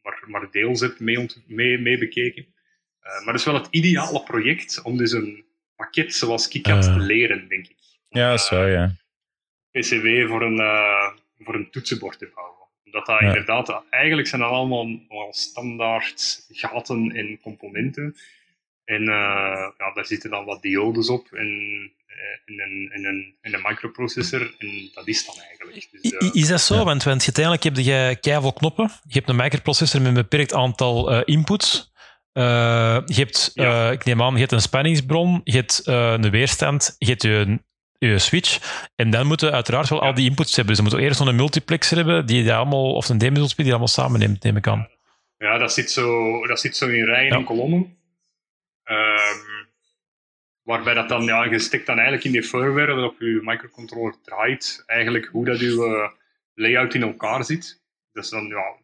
maar, 0.02 0.22
maar 0.26 0.50
deels 0.50 0.80
heb 0.80 0.98
mee, 0.98 1.26
mee, 1.46 1.78
mee 1.78 1.98
bekeken. 1.98 2.46
Uh, 3.02 3.12
maar 3.12 3.24
dat 3.24 3.34
is 3.34 3.44
wel 3.44 3.54
het 3.54 3.68
ideale 3.70 4.22
project 4.22 4.82
om 4.82 4.96
dus 4.96 5.12
een 5.12 5.44
pakket 5.76 6.14
zoals 6.14 6.48
KiCad 6.48 6.84
uh. 6.84 6.94
te 6.94 7.00
leren, 7.00 7.48
denk 7.48 7.68
ik. 7.68 7.76
Ja, 8.08 8.36
zo 8.36 8.64
ja. 8.64 8.96
PCB 9.70 10.28
voor 10.28 10.42
een, 10.42 10.56
voor 11.38 11.54
een 11.54 11.70
toetsenbord 11.70 12.18
te 12.18 12.30
bouwen. 12.34 12.60
Dat 12.84 13.06
dat 13.06 13.20
Ja. 13.20 13.26
inderdaad, 13.26 13.82
eigenlijk 13.90 14.28
zijn 14.28 14.40
dat 14.40 14.50
allemaal 14.50 15.00
wel 15.08 15.32
standaard 15.32 16.46
gaten 16.48 17.12
en 17.12 17.40
componenten. 17.40 18.16
En 18.84 19.00
eh, 19.00 19.70
ja, 19.78 19.92
daar 19.94 20.06
zitten 20.06 20.30
dan 20.30 20.44
wat 20.44 20.62
diodes 20.62 21.08
op 21.08 21.32
en, 21.32 21.92
eh, 22.20 22.54
en, 22.54 22.70
een, 22.70 22.90
en, 22.92 23.04
een, 23.04 23.34
en 23.40 23.54
een 23.54 23.60
microprocessor. 23.62 24.54
En 24.58 24.90
dat 24.94 25.08
is 25.08 25.26
dan 25.26 25.34
eigenlijk. 25.48 25.88
Dus, 25.90 26.12
eh, 26.12 26.30
Is 26.32 26.48
dat 26.48 26.60
zo? 26.60 26.74
Ja. 26.74 26.84
Want, 26.84 27.02
want 27.02 27.22
uiteindelijk 27.22 27.64
heb 27.64 27.76
je 27.76 28.16
keiveel 28.20 28.52
knoppen. 28.52 28.90
Je 29.06 29.14
hebt 29.14 29.28
een 29.28 29.36
microprocessor 29.36 30.00
met 30.00 30.08
een 30.08 30.14
beperkt 30.14 30.54
aantal 30.54 31.10
eh, 31.12 31.20
inputs. 31.24 31.92
Je 32.32 33.02
hebt, 33.06 33.50
Ja. 33.54 33.90
ik 33.90 34.04
neem 34.04 34.22
aan, 34.22 34.32
je 34.34 34.38
hebt 34.40 34.52
een 34.52 34.60
spanningsbron, 34.60 35.40
je 35.44 35.52
hebt 35.56 35.82
een 35.84 36.30
weerstand, 36.30 36.94
je 36.98 37.06
hebt 37.06 37.22
je, 37.22 37.58
je 37.98 38.18
switch. 38.18 38.58
En 38.96 39.10
dan 39.10 39.26
moeten 39.26 39.52
uiteraard 39.52 39.88
wel 39.88 40.00
al 40.02 40.14
die 40.14 40.28
inputs 40.28 40.56
hebben. 40.56 40.76
Ze 40.76 40.82
moeten 40.82 41.00
eerst 41.00 41.18
nog 41.18 41.28
een 41.28 41.36
multiplexer 41.36 41.96
hebben, 41.96 42.26
die, 42.26 42.42
die 42.42 42.52
allemaal, 42.52 42.92
of 42.94 43.08
een 43.08 43.18
demiddelspie 43.18 43.62
die 43.64 43.72
allemaal 43.72 43.92
samen 43.92 44.20
neemt, 44.20 44.42
neem 44.42 44.56
ik 44.56 44.66
aan. 44.66 44.88
Ja, 45.36 45.58
dat 45.58 45.72
zit 45.72 45.90
zo, 45.90 46.46
dat 46.46 46.60
zit 46.60 46.76
zo 46.76 46.88
in 46.88 47.04
rijen 47.04 47.32
en 47.32 47.44
kolommen. 47.44 47.96
Ehm, 48.84 49.38
waarbij 50.70 50.94
dat 50.94 51.08
dan, 51.08 51.22
ja, 51.24 51.44
je 51.44 51.58
stikt 51.58 51.86
dan 51.86 51.94
eigenlijk 51.94 52.24
in 52.26 52.32
die 52.32 52.42
firmware 52.42 52.94
dat 52.94 53.10
op 53.10 53.20
je 53.20 53.40
microcontroller 53.42 54.14
draait, 54.22 54.82
eigenlijk 54.86 55.26
hoe 55.26 55.44
dat 55.44 55.60
je 55.60 55.66
eh, 55.84 56.10
layout 56.54 56.94
in 56.94 57.02
elkaar 57.02 57.44
zit. 57.44 57.80
Dus 58.12 58.28
dan, 58.28 58.46
ja, 58.46 58.76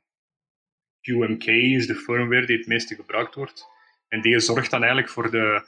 QMK 1.01 1.45
is 1.47 1.87
de 1.87 1.95
firmware 1.95 2.47
die 2.47 2.57
het 2.57 2.67
meeste 2.67 2.95
gebruikt 2.95 3.35
wordt. 3.35 3.67
En 4.09 4.21
die 4.21 4.41
zorgt 4.41 4.71
dan 4.71 4.81
eigenlijk 4.81 5.13
voor 5.13 5.31
de 5.31 5.65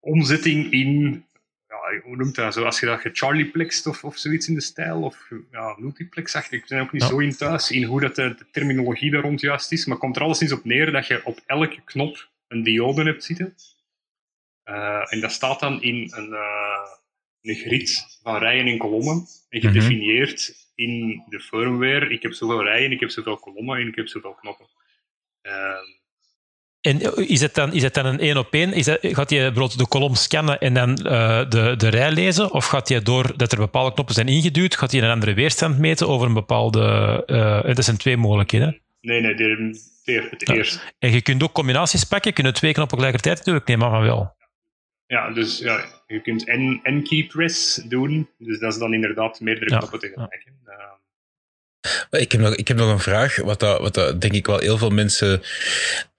omzetting 0.00 0.72
in, 0.72 1.24
ja, 1.68 2.00
hoe 2.04 2.16
noemt 2.16 2.34
dat 2.34 2.54
zo, 2.54 2.64
als 2.64 2.80
je 2.80 2.86
dat 2.86 3.00
gecharlieplext 3.00 3.86
of, 3.86 4.04
of 4.04 4.16
zoiets 4.16 4.48
in 4.48 4.54
de 4.54 4.60
stijl, 4.60 5.02
of 5.02 5.30
ja, 5.50 5.74
multiplex-achtig. 5.78 6.62
Ik 6.62 6.68
ben 6.68 6.80
ook 6.80 6.92
niet 6.92 7.02
Ja. 7.02 7.08
zo 7.08 7.18
in 7.18 7.36
thuis 7.36 7.70
in 7.70 7.84
hoe 7.84 8.00
dat 8.00 8.14
de, 8.14 8.34
de 8.38 8.46
terminologie 8.50 9.10
daar 9.10 9.22
rond 9.22 9.40
juist 9.40 9.72
is, 9.72 9.86
maar 9.86 9.96
komt 9.98 10.16
er 10.16 10.22
alleszins 10.22 10.52
op 10.52 10.64
neer 10.64 10.92
dat 10.92 11.06
je 11.06 11.24
op 11.24 11.40
elke 11.46 11.80
knop 11.84 12.28
een 12.48 12.62
diode 12.62 13.02
hebt 13.02 13.24
zitten. 13.24 13.54
Eh, 14.66 15.12
en 15.12 15.20
dat 15.20 15.32
staat 15.32 15.60
dan 15.60 15.82
in 15.82 15.94
een, 16.14 16.32
eh, 16.32 16.88
een 17.42 17.54
grid 17.54 18.18
van 18.22 18.38
rijen 18.38 18.66
en 18.66 18.78
kolommen. 18.78 19.26
En 19.48 19.58
Mhm. 19.58 19.66
gedefinieerd 19.68 20.54
in 20.74 21.22
de 21.28 21.40
firmware, 21.40 22.08
ik 22.08 22.22
heb 22.22 22.32
zoveel 22.32 22.62
rijen, 22.62 22.90
ik 22.92 23.00
heb 23.00 23.10
zoveel 23.10 23.36
kolommen 23.38 23.78
en 23.80 23.86
ik 23.88 23.94
heb 23.96 24.08
zoveel 24.08 24.34
knoppen. 24.34 24.66
Ehm, 25.42 25.84
En 26.80 27.28
is 27.28 27.40
het 27.40 27.54
dan, 27.54 27.72
is 27.72 27.82
het 27.82 27.94
dan 27.94 28.06
een 28.06 28.18
één 28.20 28.36
op 28.36 28.52
één? 28.52 28.72
Is 28.72 28.84
dat, 28.84 28.98
gaat 29.02 29.30
je 29.30 29.36
bijvoorbeeld 29.38 29.78
de 29.78 29.86
kolom 29.88 30.14
scannen 30.14 30.58
en 30.60 30.74
dan 30.74 30.96
eh, 30.96 31.48
de, 31.50 31.74
de 31.76 31.88
rij 31.88 32.10
lezen? 32.12 32.52
Of 32.52 32.66
gaat 32.66 32.88
je 32.88 33.02
doordat 33.02 33.52
er 33.52 33.58
bepaalde 33.58 33.92
knoppen 33.92 34.14
zijn 34.14 34.28
ingeduwd, 34.28 34.76
gaat 34.76 34.92
hij 34.92 35.02
een 35.02 35.10
andere 35.10 35.34
weerstand 35.34 35.78
meten 35.78 36.08
over 36.08 36.26
een 36.26 36.34
bepaalde... 36.34 36.82
eh 37.26 37.74
dat 37.74 37.84
zijn 37.84 37.96
twee 37.96 38.16
mogelijkheden. 38.16 38.80
nee, 39.00 39.20
nee, 39.20 39.34
de, 39.34 39.44
de- 40.04 40.26
het 40.30 40.48
Ja. 40.48 40.54
eerste. 40.54 40.78
En 40.98 41.10
je 41.12 41.22
kunt 41.22 41.42
ook 41.42 41.52
combinaties 41.52 42.04
pakken, 42.04 42.32
kunnen 42.32 42.54
twee 42.54 42.72
knoppen 42.72 42.98
tegelijkertijd 42.98 43.44
doen. 43.44 43.56
Ik 43.56 43.66
neem 43.66 43.82
aan 43.84 43.90
van 43.90 44.02
wel. 44.02 44.34
Ja, 45.06 45.30
dus 45.32 45.58
ja, 45.58 45.84
je 46.06 46.20
kunt 46.20 46.46
en, 46.48 46.80
en 46.82 47.02
key 47.02 47.24
press 47.26 47.74
doen, 47.74 48.28
dus 48.38 48.58
dat 48.58 48.72
is 48.72 48.78
dan 48.78 48.94
inderdaad 48.94 49.40
meerdere 49.40 49.70
Ja, 49.70 49.78
knoppen 49.78 49.98
tegelijk. 49.98 50.44
hè. 50.44 50.72
Ehm, 50.72 50.88
Maar 52.10 52.20
Ik 52.20 52.32
heb 52.32 52.40
nog, 52.40 52.54
ik 52.54 52.68
heb 52.68 52.76
nog 52.76 52.90
een 52.90 52.98
vraag, 52.98 53.36
wat, 53.36 53.60
dat, 53.60 53.80
wat 53.80 53.94
dat, 53.94 54.20
denk 54.20 54.32
ik 54.32 54.46
wel 54.46 54.58
heel 54.58 54.78
veel 54.78 54.90
mensen 54.90 55.42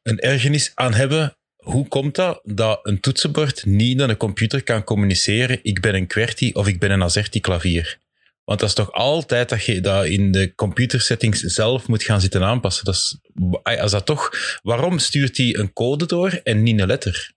een 0.03 0.19
ergernis 0.19 0.71
aan 0.75 0.93
hebben. 0.93 1.37
Hoe 1.55 1.87
komt 1.87 2.15
dat 2.15 2.41
dat 2.43 2.79
een 2.83 2.99
toetsenbord 2.99 3.65
niet 3.65 3.97
naar 3.97 4.09
een 4.09 4.17
computer 4.17 4.63
kan 4.63 4.83
communiceren? 4.83 5.59
Ik 5.61 5.79
ben 5.81 5.95
een 5.95 6.07
QWERTY 6.07 6.51
of 6.53 6.67
ik 6.67 6.79
ben 6.79 6.91
een 6.91 7.03
AZERTY 7.03 7.39
klavier. 7.39 7.99
Want 8.43 8.59
dat 8.59 8.69
is 8.69 8.75
toch 8.75 8.91
altijd 8.91 9.49
dat 9.49 9.65
je 9.65 9.81
dat 9.81 10.05
in 10.05 10.31
de 10.31 10.55
computersettings 10.55 11.39
zelf 11.39 11.87
moet 11.87 12.03
gaan 12.03 12.21
zitten 12.21 12.43
aanpassen. 12.43 12.85
Dat 12.85 12.93
is, 12.95 13.17
als 13.79 13.91
dat 13.91 14.05
toch, 14.05 14.29
waarom 14.63 14.99
stuurt 14.99 15.37
hij 15.37 15.55
een 15.55 15.73
code 15.73 16.05
door 16.05 16.29
en 16.43 16.63
niet 16.63 16.79
een 16.79 16.87
letter? 16.87 17.31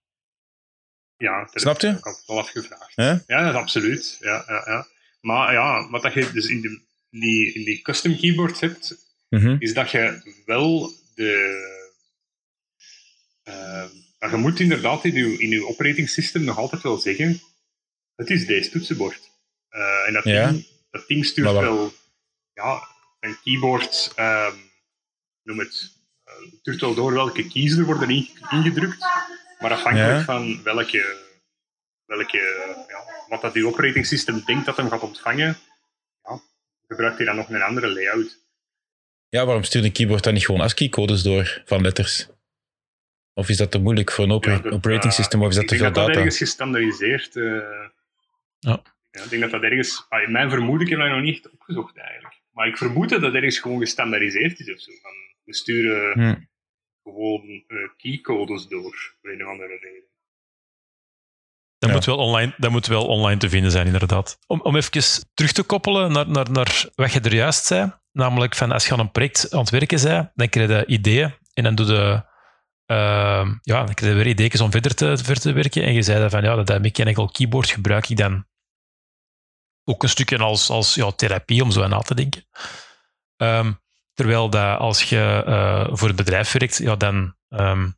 Ja, 1.21 1.41
dat 1.45 1.61
Snap 1.61 1.81
je? 1.81 1.87
heb 1.87 1.99
ik 1.99 2.07
altijd 2.07 2.27
wel 2.27 2.39
afgevraagd. 2.39 2.93
Ja, 3.27 3.45
dat 3.45 3.55
absoluut. 3.55 4.17
Ja, 4.21 4.45
ja, 4.47 4.63
ja. 4.67 4.87
Maar 5.21 5.53
ja, 5.53 5.89
wat 5.91 6.03
dat 6.03 6.15
je 6.15 6.31
dus 6.33 6.47
in, 6.49 6.61
de, 6.61 6.69
in 7.11 7.21
die, 7.21 7.53
in 7.53 7.65
die 7.65 7.83
custom 7.83 8.17
keyboards 8.19 8.61
hebt, 8.61 9.09
Mhm. 9.29 9.57
is 9.59 9.75
dat 9.75 9.91
je 9.91 10.23
wel 10.47 10.93
de. 11.15 11.59
eh, 13.43 13.85
maar 14.19 14.31
je 14.31 14.37
moet 14.37 14.61
inderdaad 14.61 15.05
in 15.05 15.15
je, 15.15 15.39
in 15.39 15.49
je 15.49 15.67
operating 15.67 16.09
system 16.09 16.43
nog 16.45 16.59
altijd 16.59 16.83
wel 16.83 16.97
zeggen: 16.99 17.41
het 18.15 18.31
is 18.31 18.47
deze 18.47 18.71
toetsenbord. 18.71 19.31
Eh, 19.69 20.07
en 20.07 20.13
dat, 20.13 20.25
Ja. 20.25 20.51
ding, 20.51 20.67
dat 20.91 21.07
ding 21.09 21.27
stuurt 21.27 21.53
wel. 21.53 21.93
Ja, 22.55 22.89
een 23.21 23.37
keyboard, 23.45 24.13
ehm, 24.17 24.57
noem 25.43 25.59
het. 25.59 25.93
eh, 26.25 26.35
het 26.51 26.55
stuurt 26.61 26.81
wel 26.81 26.95
door 26.95 27.13
welke 27.13 27.49
keys 27.49 27.73
er 27.77 27.85
worden 27.85 28.11
inge- 28.11 28.31
ingedrukt, 28.51 29.05
maar 29.61 29.71
afhankelijk 29.73 30.11
Ja. 30.19 30.25
van 30.25 30.63
welke. 30.63 31.29
welke 32.05 32.39
ja, 32.89 33.27
wat 33.29 33.41
dat 33.41 33.55
je 33.55 33.67
operating 33.67 34.07
system 34.07 34.43
denkt 34.45 34.67
dat 34.67 34.77
hem 34.77 34.89
gaat 34.91 35.03
ontvangen, 35.03 35.57
ja, 36.23 36.41
gebruikt 36.89 37.17
hij 37.17 37.27
dan 37.27 37.37
nog 37.37 37.49
een 37.49 37.63
andere 37.63 37.93
layout. 37.93 38.39
Ja, 39.29 39.45
waarom 39.45 39.65
stuurt 39.65 39.85
een 39.85 39.93
keyboard 39.93 40.25
dan 40.25 40.35
niet 40.35 40.45
gewoon 40.45 40.61
ASCII-codes 40.61 41.23
door 41.23 41.63
van 41.65 41.83
letters? 41.83 42.29
Of 43.35 43.49
is 43.49 43.57
dat 43.57 43.71
te 43.71 43.79
moeilijk 43.79 44.11
voor 44.13 44.25
een 44.25 44.31
opera- 44.33 44.59
dat, 44.59 44.73
operating 44.73 45.13
system, 45.13 45.43
of 45.43 45.49
is 45.49 45.55
dat 45.55 45.63
ik 45.63 45.69
te 45.69 45.75
denk 45.77 45.85
veel 45.95 45.95
dat 45.95 46.05
dat 46.05 46.15
data? 46.15 46.19
ergens 46.27 46.39
gestandaardiseerd. 46.51 47.37
eh, 47.37 47.45
Ja. 48.59 48.83
ja, 49.11 49.23
ik 49.23 49.31
denk 49.31 49.43
dat 49.43 49.51
dat 49.51 49.63
ergens. 49.63 50.07
ah, 50.09 50.23
in 50.23 50.33
mijn 50.33 50.51
vermoeden, 50.51 50.87
ik 50.87 50.93
heb 50.93 51.01
dat 51.03 51.09
nog 51.11 51.21
niet 51.23 51.35
echt 51.45 51.53
opgezocht 51.53 51.97
eigenlijk. 51.97 52.35
Maar 52.53 52.67
ik 52.67 52.77
vermoed 52.77 53.09
dat 53.09 53.21
dat 53.21 53.35
ergens 53.35 53.59
gewoon 53.59 53.79
gestandaardiseerd 53.79 54.61
is 54.61 54.73
of 54.73 54.81
zo. 54.81 54.93
Van, 55.03 55.11
we 55.45 55.55
sturen 55.55 56.13
Hm. 56.13 56.37
Gewoon 57.03 57.65
eh, 57.67 57.77
keycodes 57.97 58.67
door, 58.67 59.17
voor 59.21 59.31
een 59.31 59.43
of 59.45 59.49
andere 59.51 59.69
reden. 59.69 60.09
Dat, 61.79 61.89
Ja. 61.89 61.95
moet 61.97 62.05
wel 62.05 62.17
online, 62.17 62.55
dat 62.57 62.71
moet 62.71 62.87
wel 62.87 63.07
online 63.07 63.41
te 63.41 63.49
vinden 63.49 63.71
zijn, 63.71 63.87
inderdaad. 63.87 64.39
Om, 64.47 64.61
om 64.61 64.77
even 64.77 65.29
terug 65.35 65.53
te 65.53 65.63
koppelen 65.63 66.13
naar, 66.13 66.29
naar, 66.31 66.51
naar 66.51 66.89
wat 66.95 67.13
je 67.13 67.21
er 67.21 67.35
juist 67.35 67.65
zei. 67.65 67.99
Namelijk, 68.13 68.55
van 68.55 68.73
als 68.73 68.87
je 68.87 68.93
aan 68.93 69.01
een 69.01 69.11
project 69.11 69.53
aan 69.53 69.61
het 69.61 69.71
werken 69.71 70.03
bent, 70.03 70.31
dan 70.35 70.49
krijg 70.49 70.69
je 70.69 70.87
ideeën 70.87 71.35
en 71.53 71.65
dan 71.65 71.75
doe 71.75 71.87
je, 71.87 72.25
ehm, 72.87 73.55
ja, 73.61 73.85
dan 73.85 73.95
krijg 73.95 74.13
je 74.13 74.19
weer 74.19 74.27
ideeën 74.27 74.61
om 74.61 74.71
verder 74.71 74.95
te, 74.95 75.17
verder 75.17 75.41
te 75.41 75.53
werken. 75.53 75.83
En 75.83 75.93
je 75.93 76.03
zei 76.03 76.21
dan 76.21 76.31
van, 76.31 76.43
ja, 76.43 76.63
dat 76.63 76.83
mechanical 76.83 77.31
keyboard 77.31 77.71
gebruik 77.71 78.09
ik 78.09 78.17
dan 78.17 78.47
ook 79.85 80.03
een 80.03 80.09
stukje 80.09 80.39
als, 80.39 80.71
als 80.71 80.95
ja, 80.95 81.11
therapie 81.11 81.63
om 81.63 81.71
zo 81.71 81.83
aan 81.83 81.91
na 81.91 81.99
te 81.99 82.15
denken. 82.15 82.47
Ehm, 83.37 83.73
terwijl 84.15 84.51
dat 84.51 84.79
als 84.79 85.03
je 85.03 85.43
eh, 85.47 85.89
voor 85.91 86.09
het 86.09 86.17
bedrijf 86.17 86.53
werkt, 86.53 86.77
ja, 86.77 86.97
dan 86.97 87.37
ehm, 87.49 87.89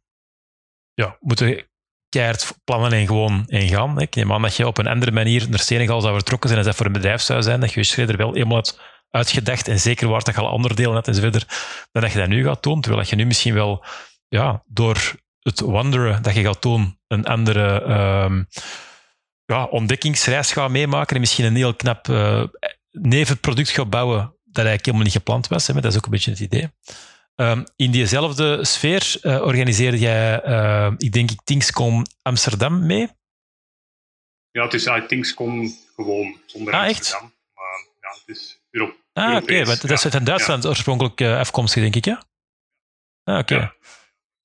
ja, 0.94 1.16
moet 1.20 1.38
je 1.38 1.70
keihard 2.08 2.54
plannen 2.64 2.92
en 2.92 3.06
gewoon 3.06 3.44
en 3.46 3.68
gaan. 3.68 4.00
Ik 4.00 4.14
neem 4.14 4.32
aan 4.32 4.42
dat 4.42 4.56
je 4.56 4.66
op 4.66 4.78
een 4.78 4.86
andere 4.86 5.12
manier 5.12 5.48
naar 5.48 5.58
Senegal 5.58 6.00
zou 6.00 6.14
vertrokken 6.14 6.48
zijn 6.48 6.60
als 6.60 6.68
dat 6.68 6.76
voor 6.76 6.86
een 6.86 6.92
bedrijf 6.92 7.20
zou 7.20 7.42
zijn, 7.42 7.60
dat 7.60 7.72
je 7.72 7.80
je 7.80 7.86
schredder 7.86 8.16
wel 8.16 8.32
helemaal 8.32 8.56
had 8.56 8.80
uitgedacht 9.10 9.68
en 9.68 9.80
zeker 9.80 10.08
waar 10.08 10.22
dat 10.22 10.34
je 10.34 10.40
al 10.40 10.48
andere 10.48 10.74
delen 10.74 10.94
had 10.94 11.08
enzovoort, 11.08 11.46
dan 11.92 12.02
dat 12.02 12.12
je 12.12 12.18
dat 12.18 12.28
nu 12.28 12.44
gaat 12.44 12.62
doen. 12.62 12.80
Terwijl 12.80 13.02
dat 13.02 13.10
je 13.10 13.16
nu 13.16 13.24
misschien 13.24 13.54
wel 13.54 13.84
ja, 14.28 14.62
door 14.66 15.14
het 15.38 15.60
wanderen 15.60 16.22
dat 16.22 16.34
je 16.34 16.42
gaat 16.42 16.62
doen, 16.62 16.98
een 17.06 17.26
andere 17.26 17.82
ehm, 17.82 18.42
ja, 19.44 19.64
ontdekkingsreis 19.64 20.52
gaat 20.52 20.70
meemaken 20.70 21.14
en 21.14 21.20
misschien 21.20 21.44
een 21.44 21.56
heel 21.56 21.74
knap 21.74 22.08
eh, 22.08 22.44
nevenproduct 22.90 23.70
gaat 23.70 23.90
bouwen 23.90 24.36
eigenlijk 24.56 24.84
helemaal 24.84 25.06
niet 25.06 25.16
gepland 25.16 25.48
was. 25.48 25.66
Hè, 25.66 25.72
maar 25.72 25.82
dat 25.82 25.90
is 25.90 25.96
ook 25.98 26.04
een 26.04 26.10
beetje 26.10 26.30
het 26.30 26.40
idee. 26.40 26.70
Ehm, 27.34 27.64
in 27.76 27.90
diezelfde 27.90 28.64
sfeer 28.64 29.16
eh, 29.22 29.42
organiseerde 29.42 29.98
jij, 29.98 30.40
eh, 30.42 30.92
ik 30.96 31.12
denk 31.12 31.30
ik, 31.30 31.40
Tingscom 31.44 32.02
Amsterdam 32.22 32.86
mee. 32.86 33.08
Ja, 34.50 34.62
het 34.62 34.74
is 34.74 34.86
I 34.86 35.04
Thingscom 35.06 35.76
gewoon 35.94 36.40
zonder 36.46 36.74
Ah, 36.74 36.88
echt? 36.88 36.96
Amsterdam. 36.96 37.32
Maar 37.54 37.86
ja, 38.00 38.18
het 38.26 38.36
is 38.36 38.60
Euro 38.70 38.94
Ah, 39.12 39.36
oké, 39.36 39.64
want 39.64 39.80
dat 39.80 39.90
is 39.90 40.14
uit 40.14 40.26
Duitsland 40.26 40.66
oorspronkelijk 40.66 41.20
eh, 41.20 41.38
afkomstig, 41.38 41.82
denk 41.82 41.94
ik, 41.96 42.04
ja? 42.04 42.22
Ah, 43.24 43.38
oké. 43.38 43.54
Ja. 43.54 43.74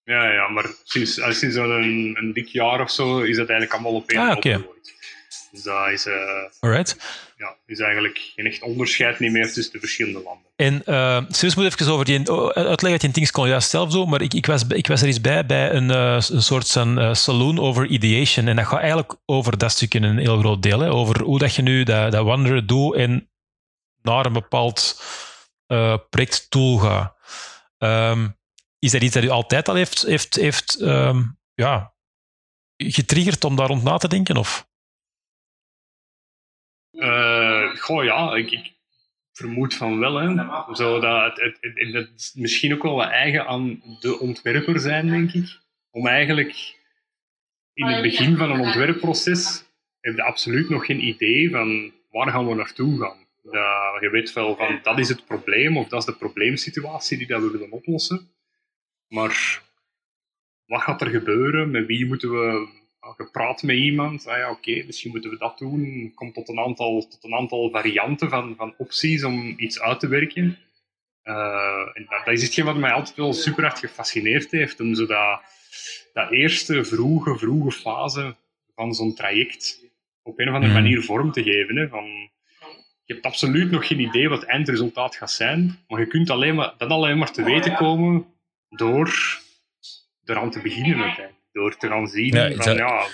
Ja, 0.04 0.32
ja, 0.32 0.48
maar 0.48 0.66
sinds, 0.84 1.14
sinds 1.14 1.56
een, 1.56 2.18
een 2.20 2.34
dik 2.34 2.48
jaar 2.48 2.82
of 2.82 2.92
zo 2.92 3.20
is 3.20 3.38
dat 3.38 3.50
eigenlijk 3.50 3.74
allemaal 3.74 3.94
op 4.02 4.10
één 4.10 4.20
Ah, 4.20 4.38
gegooid. 4.42 4.94
Dus 5.52 5.64
dat 5.64 5.90
is, 5.92 6.08
Alright. 6.60 6.98
Ja, 7.38 7.56
is 7.66 7.80
eigenlijk 7.80 8.32
geen 8.36 8.46
echt 8.46 8.62
onderscheid 8.62 9.20
niet 9.20 9.32
meer 9.32 9.54
tussen 9.54 9.74
de 9.74 9.80
verschillende 9.80 10.22
landen. 10.24 10.52
En 10.56 10.82
uh, 10.86 11.22
moet 11.56 11.66
even 11.66 11.92
over 11.92 12.06
die 12.06 12.32
oh, 12.32 12.50
uitleggen 12.50 12.92
dat 12.92 13.02
je 13.02 13.08
in 13.08 13.14
Tingscom 13.14 13.48
juist 13.48 13.70
zelf 13.70 13.92
zo, 13.92 14.06
maar 14.06 14.22
ik, 14.22 14.34
ik, 14.34 14.46
was, 14.46 14.68
ik 14.68 14.88
was 14.88 15.02
er 15.02 15.08
eens 15.08 15.22
bij 15.22 15.46
bij 15.46 15.72
een, 15.72 15.92
eh, 15.92 16.22
een 16.30 16.42
soort 16.42 16.72
van 16.72 17.00
eh, 17.00 17.14
saloon 17.14 17.60
over 17.60 17.86
ideation. 17.86 18.48
En 18.48 18.56
dat 18.56 18.66
gaat 18.66 18.80
eigenlijk 18.80 19.16
over 19.26 19.58
dat 19.58 19.72
stukje 19.72 20.00
een 20.00 20.18
heel 20.18 20.40
groot 20.40 20.64
deel. 20.64 20.80
Hè, 20.80 20.92
over 20.92 21.22
hoe 21.22 21.40
dat 21.40 21.56
je 21.56 21.62
nu 21.62 21.84
dat, 21.84 22.12
dat 22.12 22.26
wandelen 22.26 22.68
doet 22.68 22.96
en 22.96 23.30
naar 24.02 24.26
een 24.26 24.34
bepaald 24.34 25.02
uh, 25.68 25.98
projecttool 26.10 26.78
gaat. 26.78 27.16
Um, 27.78 28.38
is 28.80 28.92
dat 28.92 29.02
iets 29.02 29.14
dat 29.14 29.24
u 29.24 29.30
altijd 29.30 29.70
al 29.70 29.76
heeft, 29.76 30.02
heeft, 30.02 30.36
heeft 30.36 30.82
um, 30.82 31.40
ja, 31.54 31.94
getriggerd 32.78 33.44
om 33.44 33.56
daar 33.56 33.68
rond 33.68 33.84
na 33.84 33.98
te 33.98 34.08
denken? 34.08 34.38
Of? 34.38 34.68
Uh, 36.98 37.76
goh, 37.76 38.04
ja. 38.04 38.36
Ik, 38.36 38.52
ik, 38.52 38.76
vermoed 39.38 39.74
van 39.74 40.00
wel. 40.00 40.16
Hè. 40.16 40.46
Zo 40.76 41.00
dat, 41.00 41.40
het, 41.40 41.58
het, 41.62 42.34
misschien 42.36 42.74
ook 42.74 42.84
wel 42.84 42.96
wat 42.96 43.10
eigen 43.10 43.48
aan 43.48 43.82
de 44.00 44.20
ontwerper 44.20 44.80
zijn, 44.80 45.08
denk 45.08 45.34
ik. 45.34 45.60
Om 45.92 46.08
eigenlijk 46.08 46.76
in 47.74 47.86
het 47.86 48.02
begin 48.02 48.38
van 48.38 48.52
een 48.52 48.60
ontwerpproces 48.60 49.64
heb 50.00 50.16
je 50.16 50.24
absoluut 50.24 50.70
nog 50.70 50.86
geen 50.86 51.04
idee 51.04 51.50
van 51.50 51.94
waar 52.12 52.32
gaan 52.32 52.48
we 52.48 52.56
naartoe 52.56 53.00
gaan. 53.00 53.26
Je 54.02 54.10
weet 54.12 54.34
wel 54.34 54.56
van 54.56 54.80
dat 54.84 55.00
is 55.00 55.10
het 55.10 55.26
probleem 55.26 55.78
of 55.78 55.88
dat 55.88 56.00
is 56.00 56.06
de 56.06 56.16
probleemsituatie 56.16 57.18
die 57.18 57.28
dat 57.28 57.42
we 57.42 57.52
willen 57.52 57.72
oplossen. 57.72 58.32
Maar 59.08 59.62
wat 60.66 60.82
gaat 60.82 61.02
er 61.02 61.10
gebeuren? 61.10 61.72
Met 61.72 61.86
wie 61.86 62.06
moeten 62.06 62.30
we 62.30 62.68
gepraat 63.16 63.64
met 63.64 63.76
iemand? 63.76 64.28
Ah 64.28 64.38
ja, 64.38 64.52
oké, 64.52 64.84
misschien 64.86 65.12
moeten 65.12 65.30
we 65.30 65.38
dat 65.38 65.58
doen. 65.58 66.12
Komt 66.16 66.34
tot 66.34 66.50
een 66.50 66.60
aantal, 66.60 67.08
tot 67.08 67.24
een 67.24 67.34
aantal 67.34 67.70
varianten 67.70 68.30
van, 68.30 68.56
van 68.56 68.74
opties 68.78 69.24
om 69.24 69.54
iets 69.58 69.80
uit 69.80 70.00
te 70.00 70.08
werken. 70.08 70.58
Uh, 71.24 71.90
en 71.94 72.06
dat, 72.10 72.26
dat, 72.26 72.34
is 72.34 72.44
hetgeen 72.44 72.66
wat 72.66 72.78
mij 72.78 72.92
altijd 72.92 73.16
wel 73.16 73.34
super 73.34 73.64
hard 73.64 73.80
gefascineerd 73.80 74.52
heeft. 74.52 74.80
Om 74.80 74.96
zo 74.96 75.06
dat, 75.06 75.42
dat 76.14 76.32
eerste 76.32 76.86
vroege, 76.86 77.38
vroege 77.38 77.80
fase 77.80 78.36
van 78.76 78.94
zo'n 78.94 79.16
traject 79.16 79.86
op 80.24 80.40
een 80.40 80.48
of 80.48 80.54
andere 80.54 80.74
manier 80.74 81.04
vorm 81.04 81.32
te 81.32 81.44
geven. 81.44 81.76
Hè, 81.76 81.88
van, 81.88 82.06
je 83.04 83.14
hebt 83.14 83.26
absoluut 83.26 83.72
nog 83.72 83.88
geen 83.88 84.00
idee 84.00 84.30
wat 84.30 84.42
het 84.42 84.50
eindresultaat 84.50 85.16
gaat 85.16 85.32
zijn, 85.32 85.80
maar 85.88 86.00
je 86.00 86.08
kunt 86.08 86.30
alleen 86.30 86.56
maar, 86.56 86.74
dat 86.78 86.90
alleen 86.90 87.18
maar 87.18 87.32
te 87.32 87.44
weten 87.44 87.76
komen 87.76 88.26
door 88.70 89.40
eraan 90.26 90.52
te 90.52 90.62
beginnen 90.62 90.98
uiteindelijk. 90.98 91.37
Door 91.58 91.78
te 91.78 91.88
gaan 91.88 92.08
zien 92.08 92.34
Ja, 92.34 92.46
is 92.46 92.56
van, 92.56 92.66
dat- 92.66 92.78
ja, 92.78 93.08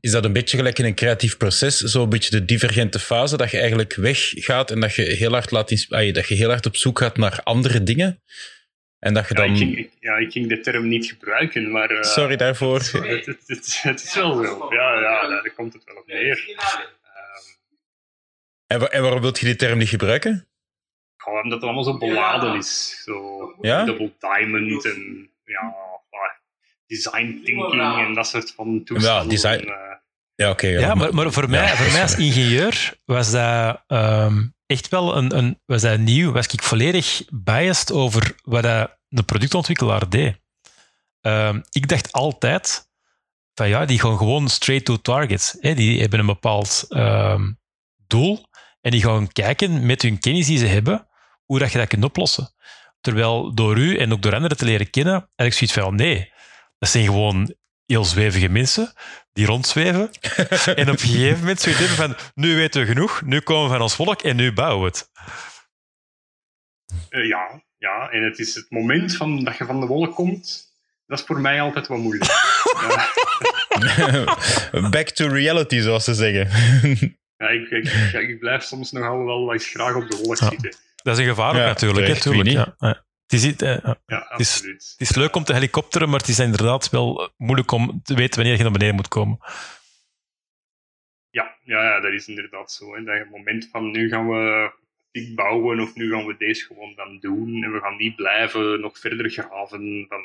Is 0.00 0.10
dat 0.10 0.24
een 0.24 0.32
beetje 0.32 0.56
gelijk 0.56 0.78
in 0.78 0.84
een 0.84 0.94
creatief 0.94 1.36
proces? 1.36 1.76
Zo'n 1.78 2.08
beetje 2.08 2.30
de 2.30 2.44
divergente 2.44 2.98
fase, 2.98 3.36
dat 3.36 3.50
je 3.50 3.58
eigenlijk 3.58 3.94
weggaat 3.94 4.70
en 4.70 4.80
dat 4.80 4.94
je 4.94 5.02
heel 5.02 5.32
hard, 5.32 5.50
laat 5.50 5.86
ah, 5.88 6.12
dat 6.14 6.28
je 6.28 6.34
heel 6.34 6.48
hard 6.48 6.66
op 6.66 6.76
zoek 6.76 6.98
gaat 6.98 7.16
naar 7.16 7.40
andere 7.42 7.82
dingen? 7.82 8.22
En 8.98 9.14
dat 9.14 9.28
je 9.28 9.34
ja, 9.34 9.40
dan... 9.40 9.50
ik, 9.50 9.56
ging, 9.56 9.78
ik, 9.78 9.90
ja, 10.00 10.16
ik 10.16 10.32
ging 10.32 10.48
de 10.48 10.60
term 10.60 10.88
niet 10.88 11.06
gebruiken, 11.06 11.70
maar 11.70 11.90
eh, 11.90 12.02
Sorry 12.02 12.36
daarvoor. 12.36 12.78
het, 12.92 13.26
het, 13.26 13.42
het, 13.46 13.78
het 13.82 14.02
is 14.02 14.14
wel 14.14 14.44
zo. 14.44 14.74
Ja, 14.74 15.00
ja, 15.00 15.28
daar 15.28 15.52
komt 15.56 15.72
het 15.72 15.84
wel 15.84 15.96
op 15.96 16.06
neer. 16.06 16.44
Ehm, 16.48 16.86
En, 18.66 18.78
wa- 18.80 18.86
en 18.88 19.02
waarom 19.02 19.20
wil 19.20 19.34
je 19.38 19.44
die 19.44 19.56
term 19.56 19.78
niet 19.78 19.88
gebruiken? 19.88 20.48
Gewoon 21.16 21.42
omdat 21.42 21.52
het 21.58 21.62
allemaal 21.62 21.84
zo 21.84 21.98
beladen 21.98 22.54
is. 22.56 23.00
Zo 23.04 23.54
Ja? 23.60 23.84
double 23.84 24.12
diamond 24.18 24.84
en 24.84 25.30
ja, 25.44 25.74
design 26.86 27.40
thinking 27.44 27.98
en 28.06 28.14
dat 28.14 28.26
soort 28.26 28.52
van 28.56 28.84
toestanden. 28.84 29.28
design- 29.28 29.68
Eh, 29.68 29.74
Ja, 30.34 30.50
oké. 30.50 30.66
Ja, 30.66 30.94
maar, 30.94 31.14
maar 31.14 31.32
voor, 31.32 31.50
mij, 31.50 31.62
Ja, 31.66 31.76
voor 31.76 31.92
mij 31.92 32.02
als 32.02 32.14
ingenieur 32.26 32.98
was 33.04 33.30
dat 33.30 33.82
ehm, 33.86 34.44
echt 34.66 34.88
wel 34.88 35.16
een, 35.16 35.36
een, 35.38 35.60
was 35.66 35.82
dat 35.82 35.98
nieuw. 35.98 36.32
Was 36.32 36.46
ik 36.46 36.62
volledig 36.62 37.22
biased 37.32 37.92
over 37.92 38.34
wat 38.42 38.62
dat 38.62 38.98
de 39.08 39.22
productontwikkelaar 39.22 40.08
deed. 40.08 40.40
Ehm, 41.20 41.60
ik 41.70 41.88
dacht 41.88 42.12
altijd 42.12 42.88
van 43.54 43.68
ja, 43.68 43.84
die 43.84 44.00
gaan 44.00 44.16
gewoon 44.18 44.48
straight 44.48 44.84
to 44.86 44.96
target. 44.96 45.56
Hè. 45.60 45.74
Die 45.74 46.00
hebben 46.00 46.18
een 46.18 46.26
bepaald 46.26 46.84
ehm, 46.88 47.52
doel 48.06 48.46
en 48.80 48.90
die 48.90 49.02
gaan 49.02 49.32
kijken 49.32 49.86
met 49.86 50.02
hun 50.02 50.18
kennis 50.18 50.46
die 50.46 50.58
ze 50.58 50.66
hebben 50.66 51.06
hoe 51.44 51.58
dat 51.58 51.72
je 51.72 51.78
dat 51.78 51.88
kunt 51.88 52.04
oplossen. 52.04 52.54
Terwijl 53.00 53.54
door 53.54 53.76
u 53.76 53.96
en 53.98 54.12
ook 54.12 54.22
door 54.22 54.34
anderen 54.34 54.56
te 54.56 54.64
leren 54.64 54.90
kennen, 54.90 55.30
heb 55.36 55.46
ik 55.46 55.52
zoiets 55.52 55.72
van 55.72 55.84
ja, 55.84 55.90
nee, 55.90 56.32
dat 56.78 56.88
zijn 56.88 57.04
gewoon 57.04 57.54
heel 57.86 58.04
zwevige 58.04 58.48
mensen 58.48 58.92
die 59.32 59.46
rondzweven 59.46 60.10
en 60.76 60.90
op 60.90 60.92
een 60.92 60.98
gegeven 60.98 61.38
moment 61.38 61.60
zoiets 61.60 61.80
hebben 61.80 61.96
van, 61.96 62.16
nu 62.34 62.56
weten 62.56 62.80
we 62.80 62.86
genoeg, 62.86 63.22
nu 63.22 63.40
komen 63.40 63.64
we 63.64 63.70
van 63.70 63.80
ons 63.82 63.94
volk 63.94 64.22
en 64.22 64.36
nu 64.36 64.52
bouwen 64.52 64.80
we 64.80 64.86
het. 64.86 65.10
eh, 67.08 67.26
ja, 67.28 67.62
ja, 67.78 68.08
en 68.10 68.22
het 68.22 68.38
is 68.38 68.54
het 68.54 68.66
moment 68.70 69.16
van, 69.16 69.44
dat 69.44 69.56
je 69.56 69.64
van 69.64 69.80
de 69.80 69.86
wolk 69.86 70.14
komt, 70.14 70.64
dat 71.06 71.18
is 71.18 71.24
voor 71.24 71.40
mij 71.40 71.60
altijd 71.60 71.86
wat 71.86 71.98
moeilijk. 71.98 72.30
Back 74.90 75.08
to 75.08 75.28
reality, 75.28 75.80
zoals 75.80 76.04
ze 76.04 76.14
zeggen. 76.14 76.48
Ja, 77.38 77.48
ik, 77.48 77.68
ik, 78.12 78.38
blijf 78.38 78.62
soms 78.62 78.92
nogal 78.92 79.24
wel 79.24 79.52
eens 79.52 79.66
graag 79.68 79.94
op 79.94 80.10
de 80.10 80.16
wolk 80.16 80.36
Ja. 80.38 80.48
zitten. 80.48 80.74
Dat 81.02 81.18
is 81.18 81.22
een 81.24 81.28
gevaar 81.28 81.50
ook 81.50 81.56
Ja, 81.56 81.66
natuurlijk. 81.66 81.98
Hè, 81.98 82.04
terecht, 82.06 82.22
tuurlijk, 82.22 82.44
wie 82.48 82.58
ja. 82.58 82.74
Ja. 82.78 83.04
Het, 83.26 83.32
is, 83.42 83.56
eh, 83.56 83.92
ja. 84.06 84.30
Is- 84.36 84.60
het 84.62 84.94
is 84.96 85.14
leuk 85.14 85.36
om 85.36 85.44
te 85.44 85.52
helikopteren, 85.52 86.08
maar 86.08 86.18
het 86.20 86.28
is 86.28 86.38
inderdaad 86.38 86.90
wel 86.90 87.30
moeilijk 87.36 87.70
om 87.70 88.00
te 88.04 88.14
weten 88.14 88.36
wanneer 88.36 88.56
je 88.56 88.62
naar 88.62 88.72
beneden 88.72 88.94
moet 88.94 89.08
komen. 89.08 89.38
Ja, 91.30 91.56
ja, 91.62 91.82
ja, 91.84 92.00
dat 92.00 92.12
is 92.12 92.28
inderdaad 92.28 92.72
zo. 92.72 92.94
Hè. 92.94 93.04
Dat 93.04 93.14
je 93.14 93.20
het 93.20 93.30
moment 93.30 93.68
van 93.70 93.90
nu 93.90 94.08
gaan 94.08 94.28
we 94.28 94.70
dik 95.10 95.34
bouwen 95.34 95.80
of 95.80 95.94
nu 95.94 96.10
gaan 96.10 96.26
we 96.26 96.36
deze 96.36 96.64
gewoon 96.64 96.94
dan 96.94 97.18
doen 97.20 97.62
en 97.64 97.72
we 97.72 97.80
gaan 97.80 97.96
niet 97.96 98.16
blijven 98.16 98.80
nog 98.80 98.98
verder 98.98 99.30
graven 99.30 100.06
van 100.08 100.22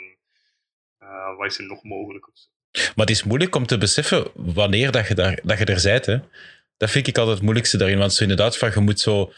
eh, 0.98 1.38
wat 1.38 1.46
is 1.46 1.58
er 1.58 1.66
nog 1.66 1.84
mogelijk. 1.84 2.28
Maar 2.72 3.06
het 3.06 3.10
is 3.10 3.24
moeilijk 3.24 3.56
om 3.56 3.66
te 3.66 3.78
beseffen 3.78 4.32
wanneer 4.36 4.92
dat 4.92 5.08
je, 5.08 5.16
daar, 5.16 5.40
dat 5.44 5.58
je 5.58 5.66
er 5.66 5.82
bent. 5.84 6.06
Hè. 6.06 6.20
Dat 6.78 6.92
vind 6.92 7.08
ik 7.08 7.18
altijd 7.18 7.36
het 7.36 7.44
moeilijkste 7.44 7.78
daarin. 7.78 7.98
Want 7.98 8.14
zo 8.14 8.24
inderdaad, 8.24 8.58
van, 8.58 8.72
je 8.74 8.80
moet 8.80 9.00
zo 9.00 9.34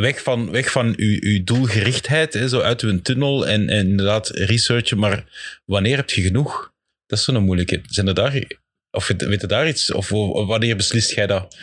weg 0.00 0.22
van, 0.22 0.50
weg 0.50 0.70
van 0.70 0.94
je, 0.96 1.32
je 1.32 1.44
doelgerichtheid, 1.44 2.34
hè, 2.34 2.48
zo 2.48 2.60
uit 2.60 2.80
je 2.80 3.02
tunnel 3.02 3.46
en, 3.46 3.68
en 3.68 3.86
inderdaad 3.88 4.28
researchen. 4.28 4.98
Maar 4.98 5.24
wanneer 5.64 5.96
heb 5.96 6.10
je 6.10 6.22
genoeg? 6.22 6.72
Dat 7.06 7.18
is 7.18 7.24
zo'n 7.24 7.44
moeilijke. 7.44 7.80
Zijn 7.86 8.06
er 8.08 8.14
daar, 8.14 8.42
of 8.90 9.06
weet 9.08 9.40
je 9.40 9.46
daar 9.46 9.68
iets? 9.68 9.92
Of, 9.92 10.08
wanneer 10.46 10.76
beslist 10.76 11.14
jij 11.14 11.26
dat? 11.26 11.56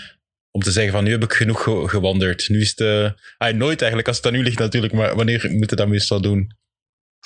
Om 0.52 0.62
te 0.62 0.72
zeggen 0.72 0.92
van 0.94 1.04
nu 1.04 1.12
heb 1.12 1.24
ik 1.24 1.34
genoeg 1.34 1.64
ge- 1.64 1.88
gewanderd. 1.88 2.50
Nu 2.50 2.62
is 2.62 2.70
het... 2.70 2.80
eh, 2.80 3.12
ah, 3.38 3.54
nooit 3.56 3.78
eigenlijk, 3.80 4.08
als 4.08 4.18
het 4.18 4.26
aan 4.26 4.36
u 4.36 4.44
ligt 4.44 4.60
natuurlijk. 4.60 4.94
Maar 4.94 5.16
wanneer 5.16 5.52
moet 5.52 5.70
je 5.70 5.76
dat 5.76 5.88
meestal 5.88 6.22
doen? 6.22 6.56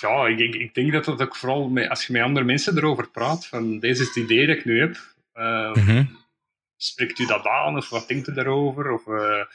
Ja, 0.01 0.27
ik, 0.27 0.39
ik, 0.39 0.55
ik 0.55 0.73
denk 0.73 0.91
dat 0.91 1.05
dat 1.05 1.21
ook 1.21 1.35
vooral 1.35 1.69
met, 1.69 1.89
als 1.89 2.05
je 2.07 2.13
met 2.13 2.21
andere 2.21 2.45
mensen 2.45 2.77
erover 2.77 3.09
praat, 3.11 3.47
van 3.47 3.79
deze 3.79 4.01
is 4.01 4.07
het 4.07 4.15
idee 4.17 4.47
dat 4.47 4.55
ik 4.57 4.65
nu 4.65 4.79
heb, 4.79 4.97
eh, 5.33 5.73
Mhm. 5.73 6.05
spreekt 6.77 7.19
u 7.19 7.25
dat 7.25 7.45
aan 7.45 7.77
of 7.77 7.89
wat 7.89 8.07
denkt 8.07 8.27
u 8.27 8.33
daarover? 8.33 8.91
Of, 8.91 9.07
eh, 9.07 9.45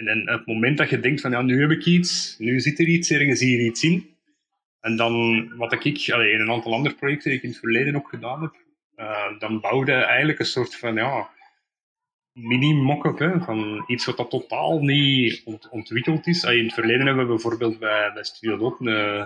en, 0.00 0.08
en 0.08 0.20
op 0.22 0.38
het 0.38 0.46
moment 0.46 0.78
dat 0.78 0.90
je 0.90 1.00
denkt 1.00 1.20
van 1.20 1.30
ja, 1.30 1.42
nu 1.42 1.60
heb 1.60 1.70
ik 1.70 1.84
iets, 1.84 2.34
nu 2.38 2.60
zit 2.60 2.78
er 2.78 2.86
iets, 2.86 3.10
ergens 3.10 3.40
hier 3.40 3.60
iets 3.60 3.82
in. 3.82 4.14
En 4.80 4.96
dan, 4.96 5.46
wat 5.56 5.72
ik 5.72 6.10
allee, 6.12 6.32
in 6.32 6.40
een 6.40 6.50
aantal 6.50 6.74
andere 6.74 6.94
projecten 6.94 7.30
die 7.30 7.38
ik 7.38 7.44
in 7.44 7.50
het 7.50 7.58
verleden 7.58 7.96
ook 7.96 8.08
gedaan 8.08 8.42
heb, 8.42 8.54
eh, 8.94 9.38
dan 9.38 9.60
bouwde 9.60 9.92
eigenlijk 9.92 10.38
een 10.38 10.46
soort 10.46 10.76
van 10.76 10.94
ja, 10.94 11.28
mini-mock-up 12.32 13.42
van 13.42 13.84
iets 13.86 14.04
wat 14.04 14.16
dat 14.16 14.30
totaal 14.30 14.80
niet 14.80 15.42
ont- 15.44 15.68
ontwikkeld 15.68 16.26
is. 16.26 16.44
Allee, 16.44 16.58
in 16.58 16.64
het 16.64 16.74
verleden 16.74 17.06
hebben 17.06 17.24
we 17.26 17.32
bijvoorbeeld 17.32 17.78
bij, 17.78 18.12
bij 18.12 18.24
Studio 18.24 18.56
Dot 18.56 18.80
een, 18.80 18.88
eh, 18.88 19.24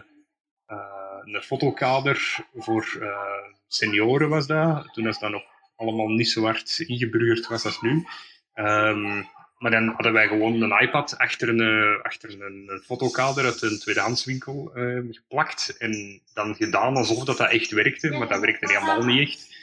een 1.25 1.43
fotokader 1.43 2.47
voor 2.55 2.99
eh, 3.01 3.53
senioren 3.67 4.29
was 4.29 4.47
dat. 4.47 4.89
Toen 4.93 5.05
was 5.05 5.19
dat 5.19 5.31
nog 5.31 5.43
allemaal 5.77 6.09
niet 6.09 6.29
zo 6.29 6.43
hard 6.43 6.85
ingeburgerd 6.87 7.47
was 7.47 7.65
als 7.65 7.81
nu. 7.81 8.05
Ehm, 8.53 9.23
maar 9.65 9.73
dan 9.73 9.89
hadden 9.89 10.13
wij 10.13 10.29
gewoon 10.29 10.63
een 10.63 10.81
iPad 10.81 11.19
achter 11.19 11.49
een, 11.49 11.61
eh, 11.61 12.05
achter 12.05 12.43
een, 12.43 12.81
fotokader 12.85 13.45
uit 13.45 13.63
een 13.63 13.79
tweedehandswinkel 13.79 14.73
eh, 14.75 14.99
geplakt. 15.11 15.77
En 15.79 16.21
dan 16.35 16.55
gedaan 16.55 16.97
alsof 16.97 17.25
dat, 17.25 17.37
dat 17.37 17.51
echt 17.51 17.71
werkte, 17.71 18.11
maar 18.11 18.29
dat 18.29 18.41
werkte 18.41 18.73
helemaal 18.73 19.05
niet 19.05 19.29
echt. 19.29 19.57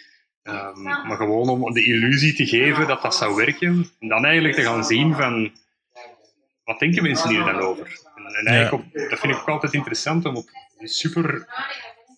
Ehm, 0.43 0.82
maar 0.82 1.18
gewoon 1.18 1.49
om 1.49 1.74
de 1.74 1.86
illusie 1.86 2.34
te 2.34 2.45
geven 2.45 2.88
dat 2.88 3.02
dat 3.02 3.16
zou 3.16 3.36
werken. 3.36 3.89
En 3.99 4.08
dan 4.08 4.26
eigenlijk 4.26 4.56
te 4.56 4.62
gaan 4.62 4.84
zien 4.84 5.16
van... 5.16 5.52
Wat 6.64 6.80
denken 6.80 7.04
mensen 7.04 7.30
hier 7.30 7.43
dan 7.43 7.60
over? 7.60 7.99
En, 8.16 8.26
en 8.26 8.45
eigenlijk 8.45 8.84
op, 8.84 9.10
dat 9.10 9.20
vind 9.20 9.34
ik 9.34 9.39
ook 9.39 9.49
altijd 9.49 9.74
interessant 9.74 10.26
om 10.26 10.36
op 10.36 10.49
een 10.78 10.88
super 10.88 11.47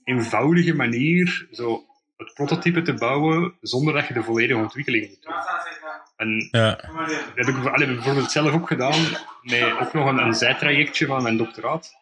eenvoudige 0.04 0.74
manier 0.74 1.48
zo 1.52 1.86
het 2.18 2.34
prototype 2.34 2.82
te 2.82 2.94
bouwen 2.94 3.54
zonder 3.62 3.94
dat 3.94 4.08
je 4.08 4.14
de 4.14 4.24
volledige 4.24 4.60
ontwikkeling 4.60 5.08
moet 5.08 5.22
doen. 5.22 5.34
En 6.16 6.48
Ja. 6.52 6.76
dat 7.36 7.46
heb 7.46 7.48
ik 7.56 7.66
allee, 7.66 7.88
bijvoorbeeld 7.88 8.32
zelf 8.32 8.52
ook 8.54 8.68
gedaan, 8.68 9.02
met 9.42 9.64
ook 9.80 9.94
nog 9.94 10.08
een, 10.08 10.18
een 10.18 10.34
zijtrajectje 10.34 11.06
van 11.06 11.24
mijn 11.24 11.38
doctoraat, 11.38 11.94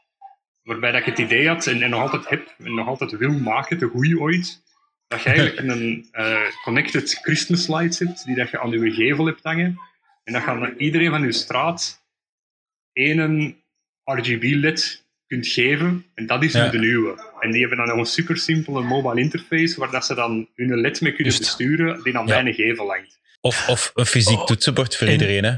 waarbij 0.64 0.91
dat 0.91 0.99
ik 0.99 1.05
het 1.05 1.18
idee 1.20 1.47
had, 1.47 1.68
en, 1.68 1.82
en 1.82 1.89
nog 1.89 2.01
altijd 2.01 2.30
heb, 2.30 2.55
en 2.64 2.74
nog 2.76 2.88
altijd 2.88 3.12
wil 3.12 3.32
maken, 3.39 3.78
te 3.78 3.89
groei 3.89 4.18
ooit, 4.20 4.62
dat 5.07 5.24
je 5.24 5.30
eigenlijk 5.30 5.70
een 5.70 6.07
eh, 6.12 6.41
connected 6.64 7.20
Christmas 7.22 7.68
lights 7.68 7.99
hebt, 7.99 8.26
die 8.26 8.36
dat 8.36 8.49
je 8.49 8.59
aan 8.59 8.70
je 8.70 8.91
gevel 8.91 9.26
hebt 9.26 9.43
hangen, 9.43 9.80
en 10.24 10.34
dat 10.34 10.41
je 10.41 10.47
aan 10.49 10.74
iedereen 10.78 11.09
van 11.09 11.24
je 11.24 11.32
straat 11.32 12.03
één 12.93 13.55
RGB-led 14.03 15.05
kunt 15.28 15.47
geven, 15.47 16.05
en 16.14 16.26
dat 16.26 16.43
is 16.43 16.53
Ja. 16.53 16.64
nu 16.66 16.70
de 16.72 16.78
nieuwe. 16.80 17.30
En 17.39 17.51
die 17.51 17.59
hebben 17.59 17.78
dan 17.78 17.88
nog 17.88 17.97
een 17.97 18.05
super 18.05 18.38
simpele 18.38 18.82
mobile 18.82 19.22
interface, 19.22 19.80
waar 19.80 19.91
dat 19.91 20.05
ze 20.05 20.16
dan 20.16 20.47
hun 20.55 20.80
led 20.80 21.01
mee 21.01 21.14
kunnen 21.14 21.38
besturen, 21.38 22.03
die 22.03 22.18
aan 22.18 22.28
Ja. 22.28 22.41
mijn 22.41 22.53
gevel 22.53 22.88
hangt. 22.89 23.20
Of, 23.42 23.68
of 23.70 23.92
een 23.94 24.06
fysiek 24.06 24.39
Oh. 24.39 24.46
toetsenbord 24.46 24.96
voor 24.98 25.08
En- 25.08 25.14
iedereen. 25.14 25.44
Hè. 25.44 25.54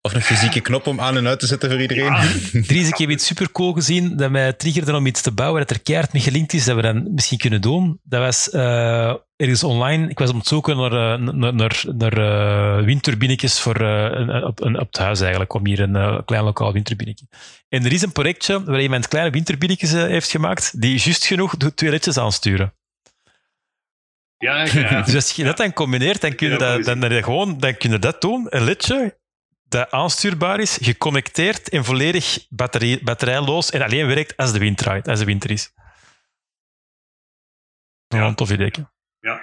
Of 0.00 0.14
een 0.14 0.22
fysieke 0.22 0.60
knop 0.60 0.86
om 0.86 1.00
aan 1.00 1.16
en 1.16 1.26
uit 1.26 1.40
te 1.40 1.46
zetten 1.46 1.70
voor 1.70 1.80
iedereen. 1.80 2.04
Ja. 2.04 2.22
Dries, 2.66 2.88
ik 2.88 2.96
heb 2.98 3.10
iets 3.10 3.26
supercool 3.26 3.72
gezien 3.72 4.16
dat 4.16 4.30
mij 4.30 4.52
triggerde 4.52 4.96
om 4.96 5.06
iets 5.06 5.20
te 5.22 5.32
bouwen 5.32 5.60
dat 5.60 5.70
er 5.70 5.82
keihard 5.82 6.12
mee 6.12 6.22
gelinkt 6.22 6.52
is, 6.52 6.64
dat 6.64 6.76
we 6.76 6.82
dan 6.82 7.14
misschien 7.14 7.38
kunnen 7.38 7.60
doen. 7.60 8.00
Dat 8.02 8.20
was 8.20 8.50
eh, 8.50 9.14
ergens 9.36 9.64
online. 9.64 10.08
Ik 10.08 10.18
was 10.18 10.30
om 10.30 10.38
het 10.38 10.46
zoeken 10.46 10.76
naar, 10.76 10.92
eh, 10.92 11.18
naar, 11.32 11.54
naar, 11.54 11.84
naar 11.96 12.12
eh, 12.78 12.84
windturbinetjes 12.84 13.60
voor, 13.60 13.80
eh, 13.80 14.08
een, 14.10 14.44
op, 14.44 14.60
een, 14.60 14.80
op 14.80 14.86
het 14.86 14.98
huis 14.98 15.20
eigenlijk, 15.20 15.54
om 15.54 15.66
hier 15.66 15.80
een 15.80 15.96
eh, 15.96 16.18
klein 16.24 16.44
lokaal 16.44 16.72
windturbinetje. 16.72 17.26
En 17.68 17.84
er 17.84 17.92
is 17.92 18.02
een 18.02 18.12
projectje 18.12 18.64
waar 18.64 18.80
iemand 18.82 19.08
kleine 19.08 19.30
windturbinetjes 19.30 19.92
heeft 19.92 20.30
gemaakt, 20.30 20.80
die 20.80 20.98
juist 21.02 21.26
genoeg 21.26 21.56
de 21.56 21.74
twee 21.74 21.90
ledjes 21.90 22.16
aansturen. 22.18 22.72
Ja, 24.38 24.64
ja. 24.64 25.02
Dus 25.06 25.14
als 25.14 25.30
je 25.32 25.44
dat 25.44 25.56
dan 25.56 25.72
combineert, 25.72 26.20
dan 26.20 26.34
kun 26.34 26.46
je, 26.46 26.52
Ja, 26.52 26.58
dat, 26.58 26.84
dan, 26.84 27.00
dan, 27.00 27.22
gewoon, 27.22 27.58
dan 27.58 27.76
kun 27.76 27.90
je 27.90 27.98
dat 27.98 28.20
doen. 28.20 28.46
Een 28.48 28.64
ledje 28.64 29.18
dat 29.64 29.90
aanstuurbaar 29.90 30.60
is, 30.60 30.78
geconnecteerd 30.80 31.68
en 31.68 31.84
volledig 31.84 32.46
batterie, 32.48 33.04
batterijloos 33.04 33.70
en 33.70 33.82
alleen 33.82 34.06
werkt 34.06 34.36
als 34.36 34.52
de 34.52 34.58
wind 34.58 34.78
draait, 34.78 35.08
als 35.08 35.18
de 35.18 35.24
winter 35.24 35.50
is. 35.50 35.72
Ja, 38.08 38.26
een 38.26 38.34
tof 38.34 38.50
idee. 38.50 38.72
ja. 39.20 39.40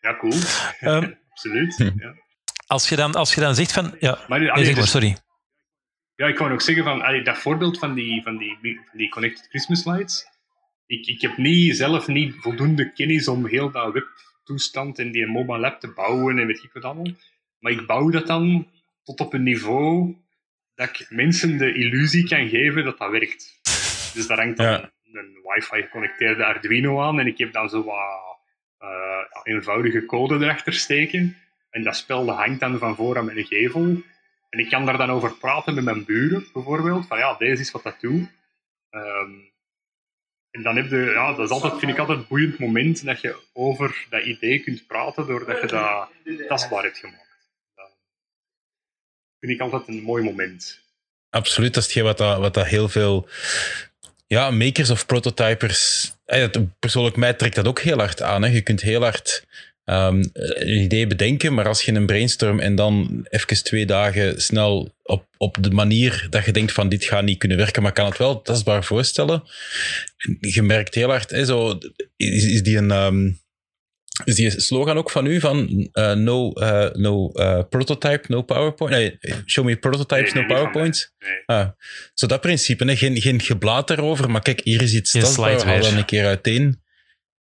ja, 0.00 0.16
cool. 0.16 0.32
Ehm, 0.80 1.10
Absoluut. 1.30 1.76
Hm. 1.76 1.90
Ja. 1.96 2.14
Als 2.66 2.88
je 2.88 2.96
dan, 2.96 3.14
als 3.14 3.34
je 3.34 3.40
dan 3.40 3.54
zegt 3.54 3.72
van... 3.72 3.96
Ja, 3.98 4.18
Maar, 4.28 4.38
nee, 4.38 4.50
allee, 4.50 4.64
zeg 4.64 4.74
maar, 4.74 4.82
dus- 4.82 4.92
sorry. 4.92 5.16
Ja, 6.14 6.26
ik 6.26 6.38
wou 6.38 6.50
nog 6.50 6.62
zeggen 6.62 6.84
van 6.84 7.02
allee, 7.02 7.22
dat 7.22 7.38
voorbeeld 7.38 7.78
van 7.78 7.94
die, 7.94 8.22
van 8.22 8.36
die, 8.36 8.58
van 8.60 8.98
die 8.98 9.08
Connected 9.08 9.46
Christmas 9.48 9.84
Lights. 9.84 10.26
Ik, 10.98 11.06
ik 11.06 11.20
heb 11.20 11.36
niet, 11.36 11.76
zelf 11.76 12.06
niet 12.06 12.34
voldoende 12.40 12.92
kennis 12.92 13.28
om 13.28 13.46
heel 13.46 13.70
dat 13.70 13.92
webtoestand 13.92 14.98
en 14.98 15.10
die 15.12 15.26
mobile 15.26 15.66
app 15.66 15.80
te 15.80 15.92
bouwen 15.92 16.38
en 16.38 16.46
weet 16.46 16.62
ik 16.62 16.72
wat 16.72 16.82
allemaal. 16.84 17.12
Maar 17.58 17.72
ik 17.72 17.86
bouw 17.86 18.10
dat 18.10 18.26
dan 18.26 18.68
tot 19.02 19.20
op 19.20 19.32
een 19.32 19.42
niveau 19.42 20.16
dat 20.74 20.88
ik 20.88 21.06
mensen 21.10 21.58
de 21.58 21.74
illusie 21.74 22.28
kan 22.28 22.48
geven 22.48 22.84
dat 22.84 22.98
dat 22.98 23.10
werkt. 23.10 23.60
Dus 24.14 24.26
daar 24.26 24.38
hangt 24.38 24.56
dan 24.56 24.66
Ja. 24.66 24.90
een 25.12 25.36
wifi 25.42 25.82
geconnecteerde 25.82 26.44
Arduino 26.44 27.00
aan 27.02 27.20
en 27.20 27.26
ik 27.26 27.38
heb 27.38 27.52
dan 27.52 27.68
zo 27.68 27.84
wat 27.84 28.38
eh, 28.78 29.52
eenvoudige 29.54 30.04
code 30.04 30.34
erachter 30.34 30.72
steken. 30.72 31.36
En 31.70 31.82
dat 31.82 31.96
spel 31.96 32.24
dat 32.24 32.36
hangt 32.36 32.60
dan 32.60 32.78
van 32.78 32.96
voor 32.96 33.18
aan 33.18 33.24
mijn 33.24 33.44
gevel. 33.44 34.02
En 34.50 34.58
ik 34.58 34.68
kan 34.68 34.86
daar 34.86 34.98
dan 34.98 35.10
over 35.10 35.34
praten 35.36 35.74
met 35.74 35.84
mijn 35.84 36.04
buren, 36.04 36.46
bijvoorbeeld. 36.52 37.06
Van 37.06 37.18
ja, 37.18 37.34
deze 37.36 37.60
is 37.62 37.70
wat 37.70 37.82
dat 37.82 38.00
doet. 38.00 38.28
Ehm, 38.90 39.30
en 40.54 40.62
dan 40.62 40.76
heb 40.76 40.90
je, 40.90 40.96
ja, 40.96 41.32
dat 41.32 41.44
is 41.44 41.50
altijd, 41.50 41.78
vind 41.78 41.92
ik 41.92 41.98
altijd 41.98 42.18
een 42.18 42.26
boeiend 42.28 42.58
moment 42.58 43.04
dat 43.04 43.20
je 43.20 43.36
over 43.52 44.06
dat 44.10 44.24
idee 44.24 44.58
kunt 44.58 44.86
praten 44.86 45.26
doordat 45.26 45.60
je 45.60 45.66
dat 45.66 46.48
tastbaar 46.48 46.82
hebt 46.82 46.98
gemaakt. 46.98 47.48
Dat 47.74 47.90
vind 49.40 49.52
ik 49.52 49.60
altijd 49.60 49.88
een 49.88 50.02
mooi 50.02 50.22
moment. 50.24 50.80
Absoluut, 51.30 51.74
dat 51.74 51.82
is 51.82 51.88
hetgeen 51.88 52.04
wat, 52.04 52.18
dat, 52.18 52.38
wat 52.38 52.54
dat 52.54 52.66
heel 52.66 52.88
veel 52.88 53.28
ja, 54.26 54.50
makers 54.50 54.90
of 54.90 55.06
prototypers. 55.06 56.12
Persoonlijk 56.78 57.16
mij 57.16 57.34
trekt 57.34 57.54
dat 57.54 57.66
ook 57.66 57.80
heel 57.80 57.98
hard 57.98 58.22
aan. 58.22 58.42
Hè. 58.42 58.48
Je 58.48 58.62
kunt 58.62 58.80
heel 58.80 59.02
hard 59.02 59.46
ehm, 59.84 60.24
een 60.32 60.82
idee 60.82 61.06
bedenken, 61.06 61.54
maar 61.54 61.68
als 61.68 61.82
je 61.82 61.92
een 61.92 62.06
brainstorm 62.06 62.60
en 62.60 62.74
dan 62.74 63.26
even 63.28 63.64
twee 63.64 63.86
dagen 63.86 64.42
snel 64.42 64.94
op, 65.02 65.26
op 65.36 65.56
de 65.60 65.70
manier 65.70 66.26
dat 66.30 66.44
je 66.44 66.52
denkt 66.52 66.72
van 66.72 66.88
dit 66.88 67.04
gaat 67.04 67.24
niet 67.24 67.38
kunnen 67.38 67.58
werken, 67.58 67.82
maar 67.82 67.92
kan 67.92 68.06
het 68.06 68.18
wel 68.18 68.42
tastbaar 68.42 68.84
voorstellen. 68.84 69.42
Je 70.40 70.62
merkt 70.62 70.94
heel 70.94 71.08
hard, 71.08 71.30
hè, 71.30 71.44
zo, 71.44 71.78
is, 72.16 72.44
is 72.44 72.62
die 72.62 72.76
een. 72.76 72.90
ehm, 72.90 73.30
is 74.24 74.34
die 74.34 74.60
slogan 74.60 74.96
ook 74.96 75.10
van 75.10 75.26
u 75.26 75.40
van 75.40 75.88
eh, 75.92 76.12
no, 76.12 76.52
eh, 76.52 76.90
no 76.90 77.30
eh, 77.32 77.60
prototype, 77.68 78.24
no 78.28 78.42
PowerPoint? 78.42 78.94
Nee, 78.94 79.18
show 79.46 79.64
me 79.64 79.76
prototypes, 79.76 80.32
Nee, 80.32 80.44
nee, 80.44 80.62
no. 80.62 80.70
Nee. 80.72 81.02
Ah, 81.46 81.68
zo 82.14 82.26
dat 82.26 82.40
principe, 82.40 82.84
hè? 82.84 82.96
Geen, 82.96 83.20
geen 83.20 83.40
geblaat 83.40 83.90
erover, 83.90 84.30
maar 84.30 84.42
kijk, 84.42 84.60
hier 84.64 84.82
is 84.82 84.94
iets 84.94 85.10
tastbaar, 85.10 85.64
haal 85.64 85.80
dan 85.80 85.96
een 85.96 86.04
keer 86.04 86.26
uiteen. 86.26 86.82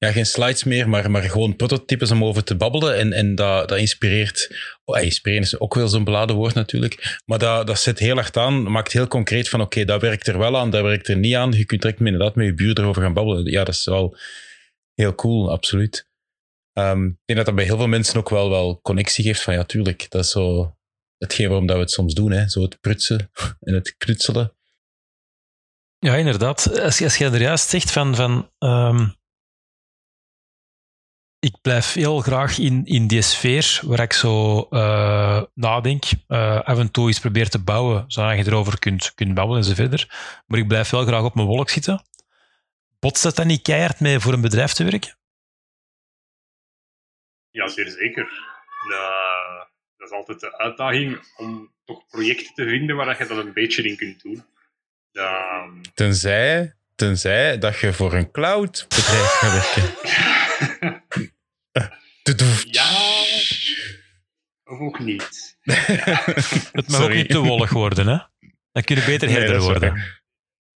Ja, 0.03 0.13
geen 0.13 0.27
slides 0.27 0.65
meer, 0.65 0.89
maar, 0.89 1.11
maar 1.11 1.23
gewoon 1.23 1.57
prototypes 1.57 2.11
om 2.11 2.25
over 2.25 2.45
te 2.45 2.57
babbelen. 2.57 2.97
En, 2.97 3.13
en 3.13 3.35
dat, 3.35 3.69
dat 3.69 3.79
inspireert. 3.79 4.57
Oh, 4.85 5.03
inspireren 5.03 5.45
is 5.45 5.59
ook 5.59 5.75
wel 5.75 5.89
zo'n 5.89 6.05
beladen 6.05 6.37
woord 6.37 6.55
natuurlijk. 6.55 7.21
Maar 7.25 7.39
dat, 7.39 7.67
dat 7.67 7.79
zet 7.79 7.99
heel 7.99 8.15
hard 8.15 8.37
aan, 8.37 8.71
maakt 8.71 8.93
heel 8.93 9.07
concreet 9.07 9.49
van 9.49 9.61
oké, 9.61 9.85
dat 9.85 10.01
werkt 10.01 10.27
er 10.27 10.39
wel 10.39 10.59
aan, 10.59 10.71
dat 10.71 10.83
werkt 10.83 11.09
er 11.09 11.17
niet 11.17 11.35
aan. 11.35 11.53
Je 11.53 11.65
kunt 11.65 11.83
direct 11.83 12.01
inderdaad 12.01 12.35
met 12.35 12.47
je 12.47 12.55
buur 12.55 12.79
erover 12.79 13.03
gaan 13.03 13.13
babbelen. 13.13 13.45
Ja, 13.45 13.65
dat 13.65 13.75
is 13.75 13.85
wel 13.85 14.17
heel 14.95 15.15
cool, 15.15 15.51
absoluut. 15.51 16.09
Ehm, 16.73 17.07
ik 17.07 17.23
denk 17.25 17.39
dat 17.39 17.47
dat 17.47 17.55
bij 17.55 17.65
heel 17.65 17.77
veel 17.77 17.87
mensen 17.87 18.19
ook 18.19 18.31
wel, 18.31 18.51
wel 18.51 18.81
connectie 18.81 19.25
geeft 19.25 19.43
van 19.43 19.55
ja, 19.55 19.65
tuurlijk, 19.65 20.07
dat 20.11 20.25
is 20.25 20.31
zo 20.31 20.77
hetgeen 21.19 21.49
waarom 21.49 21.67
dat 21.67 21.77
we 21.77 21.83
het 21.83 21.91
soms 21.91 22.15
doen, 22.15 22.31
hè? 22.33 22.49
zo 22.49 22.63
het 22.63 22.81
prutsen 22.81 23.31
en 23.61 23.75
het 23.75 23.97
knutselen. 23.97 24.55
Ja, 25.99 26.15
inderdaad. 26.15 26.81
Als, 26.81 27.03
als 27.03 27.17
je 27.17 27.25
er 27.25 27.41
juist 27.41 27.69
zegt 27.69 27.91
van... 27.91 28.15
van 28.15 28.51
ehm, 28.59 29.09
ik 31.43 31.61
blijf 31.63 31.93
heel 31.93 32.21
graag 32.21 32.59
in, 32.59 32.85
in 32.85 33.07
die 33.07 33.23
sfeer 33.23 33.81
waar 33.85 34.01
ik 34.01 34.13
zo 34.13 34.61
eh, 34.71 35.43
nadenk. 35.55 36.05
eh, 36.29 36.61
af 36.61 36.79
en 36.79 36.91
toe 36.91 37.07
eens 37.07 37.21
probeer 37.21 37.49
te 37.49 37.63
bouwen, 37.63 38.05
zodat 38.07 38.37
je 38.37 38.47
erover 38.47 38.79
kunt, 38.79 39.15
kunt 39.15 39.35
babbelen 39.35 39.63
en 39.63 39.69
zo 39.69 39.75
verder. 39.75 40.07
Maar 40.47 40.59
ik 40.59 40.69
blijf 40.69 40.91
wel 40.91 41.05
graag 41.05 41.23
op 41.23 41.35
mijn 41.35 41.47
wolk 41.47 41.71
zitten. 41.71 42.05
Botst 42.99 43.23
dat 43.23 43.37
dan 43.37 43.47
niet 43.47 43.63
keihard 43.63 44.01
mee 44.01 44.19
voor 44.19 44.33
een 44.33 44.41
bedrijf 44.41 44.73
te 44.73 44.85
werken? 44.85 45.17
Ja, 47.51 47.69
zeer 47.69 47.89
zeker. 47.89 48.25
Dat, 48.89 49.69
dat 49.97 50.09
is 50.09 50.15
altijd 50.15 50.41
de 50.41 50.59
uitdaging 50.59 51.21
om 51.37 51.73
toch 51.85 52.07
projecten 52.07 52.55
te 52.55 52.65
vinden 52.65 52.97
waar 52.97 53.19
je 53.19 53.27
dat 53.27 53.45
een 53.45 53.53
beetje 53.53 53.83
in 53.83 53.97
kunt 53.97 54.23
doen. 54.23 54.45
Tenzij, 55.95 56.75
tenzij 56.95 57.59
dat 57.59 57.79
je 57.79 57.93
voor 57.93 58.13
een 58.13 58.31
cloud 58.31 58.87
bedrijf 58.89 59.31
gaat 59.31 59.75
werken. 59.75 61.01
Tudoef. 62.23 62.65
ja, 62.71 62.91
of 64.65 64.79
ook 64.81 64.99
niet. 64.99 65.57
Het 65.63 66.89
mag 66.89 67.01
Sorry. 67.01 67.05
ook 67.05 67.13
niet 67.13 67.29
te 67.29 67.39
wollig 67.39 67.71
worden, 67.71 68.07
hè? 68.07 68.19
Dan 68.73 68.83
kun 68.83 68.97
je 68.97 69.05
beter 69.05 69.29
Nee, 69.29 69.37
herder 69.37 69.55
dat 69.55 69.63
is 69.63 69.69
worden. 69.69 70.21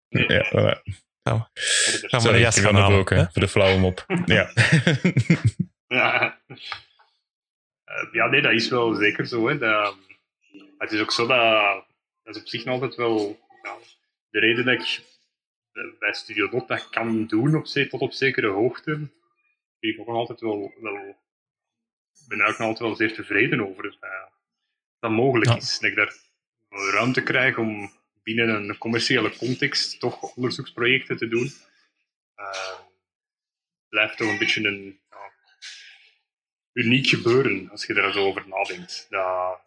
Ja, 0.07 0.45
voilà. 0.45 0.81
Gaan 1.23 1.47
we 1.59 2.07
Sorry, 2.07 2.31
de 2.31 2.37
ik 2.37 2.43
jas 2.43 2.55
gaan 2.59 2.63
halen. 2.63 2.79
onderbroken, 2.79 3.17
hè? 3.17 3.23
voor 3.31 3.41
de 3.41 3.47
flauwe 3.47 3.79
mop. 3.79 4.05
Ja. 4.25 4.51
Ja. 5.87 6.41
Eh, 7.83 8.07
ja, 8.11 8.27
nee, 8.27 8.41
dat 8.41 8.51
is 8.51 8.69
wel 8.69 8.93
zeker 8.93 9.25
zo. 9.27 9.47
Hè. 9.47 9.57
Dat, 9.57 9.97
het 10.77 10.91
is 10.91 10.99
ook 11.01 11.11
zo 11.11 11.27
dat, 11.27 11.85
dat 12.23 12.35
is 12.35 12.41
op 12.41 12.47
zich 12.47 12.65
nog 12.65 12.73
altijd 12.73 12.95
wel 12.95 13.39
ja, 13.63 13.75
de 14.29 14.39
reden 14.39 14.65
dat 14.65 14.73
ik 14.73 15.01
eh, 15.71 15.83
bij 15.99 16.13
Studio 16.13 16.49
Dot 16.49 16.67
dat 16.67 16.89
kan 16.89 17.25
doen 17.27 17.55
op, 17.55 17.65
tot 17.65 18.01
op 18.01 18.13
zekere 18.13 18.47
hoogte. 18.47 18.99
Ben 19.83 19.91
ik 19.91 19.99
ook 19.99 20.07
altijd 20.07 20.39
wel, 20.39 20.73
wel 20.81 21.17
ben 22.27 22.41
ook 22.41 22.57
nog 22.57 22.67
altijd 22.67 22.79
wel 22.79 22.95
zeer 22.95 23.13
tevreden 23.13 23.67
over 23.69 23.83
dat 23.83 24.31
dat 24.99 25.11
mogelijk 25.11 25.49
Ja. 25.49 25.55
is. 25.57 25.79
Dat 25.79 25.89
ik 25.89 25.95
daar 25.95 26.15
ruimte 26.69 27.23
krijg 27.23 27.57
om 27.57 27.91
binnen 28.23 28.49
een 28.49 28.77
commerciële 28.77 29.37
context 29.37 29.99
toch 29.99 30.35
onderzoeksprojecten 30.35 31.17
te 31.17 31.27
doen. 31.27 31.51
Eh, 32.35 32.79
blijft 33.89 34.17
toch 34.17 34.27
een 34.27 34.37
beetje 34.37 34.67
een 34.67 34.99
ja, 35.09 35.31
uniek 36.73 37.07
gebeuren 37.07 37.69
als 37.69 37.85
je 37.85 37.93
er 37.93 38.13
zo 38.13 38.25
over 38.25 38.47
nadenkt. 38.47 39.05
Dat... 39.09 39.61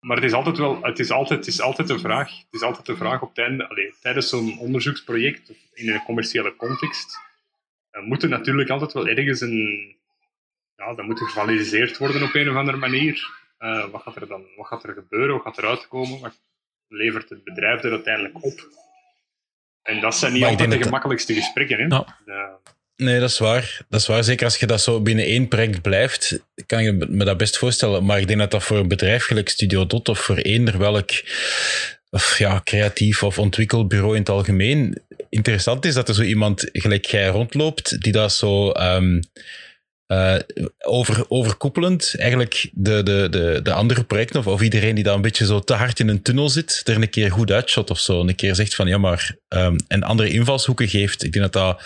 Maar 0.00 0.16
het 0.16 0.24
is 0.24 0.32
altijd 0.32 0.58
wel, 0.58 0.82
het 0.82 0.98
is 0.98 1.10
altijd, 1.10 1.38
het 1.38 1.48
is 1.48 1.60
altijd 1.60 1.90
een 1.90 2.00
vraag. 2.00 2.28
Het 2.38 2.46
is 2.54 2.62
altijd 2.62 2.88
een 2.88 2.96
vraag 2.96 3.22
op 3.22 3.28
het 3.28 3.38
einde, 3.38 3.94
tijdens 4.00 4.28
zo'n 4.28 4.58
onderzoeksproject 4.58 5.50
in 5.72 5.88
een 5.90 6.02
commerciële 6.02 6.56
context. 6.56 7.32
Moet 8.02 8.22
er 8.22 8.28
natuurlijk 8.28 8.70
altijd 8.70 8.92
wel 8.92 9.06
ergens 9.08 9.40
een, 9.40 9.96
ja, 10.76 10.94
dat 10.94 11.04
moet 11.04 11.18
gevalidiseerd 11.20 11.98
worden 11.98 12.22
op 12.22 12.34
een 12.34 12.50
of 12.50 12.56
andere 12.56 12.76
manier. 12.76 13.26
Eh, 13.58 13.90
wat 13.90 14.02
gaat 14.02 14.16
er 14.16 14.28
dan, 14.28 14.44
wat 14.56 14.66
gaat 14.66 14.84
er 14.84 14.94
gebeuren, 14.94 15.34
wat 15.34 15.42
gaat 15.42 15.58
er 15.58 15.68
uitkomen, 15.68 16.20
wat 16.20 16.38
levert 16.88 17.28
het 17.28 17.44
bedrijf 17.44 17.82
er 17.82 17.90
uiteindelijk 17.90 18.44
op? 18.44 18.68
En 19.82 20.00
dat 20.00 20.16
zijn 20.16 20.32
niet 20.32 20.40
Maar 20.40 20.50
altijd 20.50 20.70
de 20.70 20.76
dat- 20.76 20.84
gemakkelijkste 20.86 21.34
gesprekken. 21.34 21.78
Hè? 21.78 21.86
Nee, 22.96 23.20
dat 23.20 23.30
is 23.30 23.38
waar. 23.38 23.80
Dat 23.88 24.00
is 24.00 24.06
waar. 24.06 24.24
Zeker 24.24 24.44
als 24.44 24.56
je 24.56 24.66
dat 24.66 24.80
zo 24.80 25.00
binnen 25.02 25.24
één 25.24 25.48
project 25.48 25.82
blijft, 25.82 26.44
kan 26.66 26.82
je 26.84 26.92
me 26.92 27.24
dat 27.24 27.36
best 27.36 27.58
voorstellen. 27.58 28.04
Maar 28.04 28.18
ik 28.20 28.26
denk 28.26 28.38
dat 28.38 28.50
dat 28.50 28.64
voor 28.64 28.76
een 28.76 28.88
bedrijf 28.88 29.24
gelijk 29.24 29.48
Studio 29.48 29.86
Dot 29.86 30.08
of 30.08 30.18
voor 30.18 30.36
eender 30.36 30.78
welk 30.78 31.10
of 32.14 32.38
ja, 32.38 32.60
creatief 32.64 33.22
of 33.22 33.38
ontwikkelbureau 33.38 34.12
in 34.12 34.20
het 34.20 34.28
algemeen 34.28 35.02
interessant 35.28 35.84
is 35.84 35.94
dat 35.94 36.08
er 36.08 36.14
zo 36.14 36.22
iemand 36.22 36.68
gelijk 36.72 37.06
jij 37.06 37.28
rondloopt, 37.28 38.02
die 38.02 38.12
dat 38.12 38.32
zo 38.32 38.70
ehm, 38.70 39.20
eh, 40.06 40.36
over, 40.78 41.24
overkoepelend 41.28 42.14
eigenlijk 42.16 42.70
de, 42.72 43.02
de, 43.02 43.28
de, 43.30 43.60
de 43.62 43.72
andere 43.72 44.04
projecten 44.04 44.40
of, 44.40 44.46
of 44.46 44.62
iedereen 44.62 44.94
die 44.94 45.04
daar 45.04 45.14
een 45.14 45.20
beetje 45.20 45.46
zo 45.46 45.60
te 45.60 45.74
hard 45.74 46.00
in 46.00 46.08
een 46.08 46.22
tunnel 46.22 46.48
zit, 46.48 46.82
er 46.84 46.96
een 46.96 47.10
keer 47.10 47.30
goed 47.30 47.50
uitshot 47.50 47.90
of 47.90 47.98
zo. 47.98 48.20
Een 48.20 48.34
keer 48.34 48.54
zegt 48.54 48.74
van 48.74 48.86
ja, 48.86 48.98
maar 48.98 49.36
ehm, 49.48 49.76
en 49.88 50.02
andere 50.02 50.28
invalshoeken 50.28 50.88
geeft. 50.88 51.24
Ik 51.24 51.32
denk 51.32 51.52
dat 51.52 51.62
dat 51.62 51.82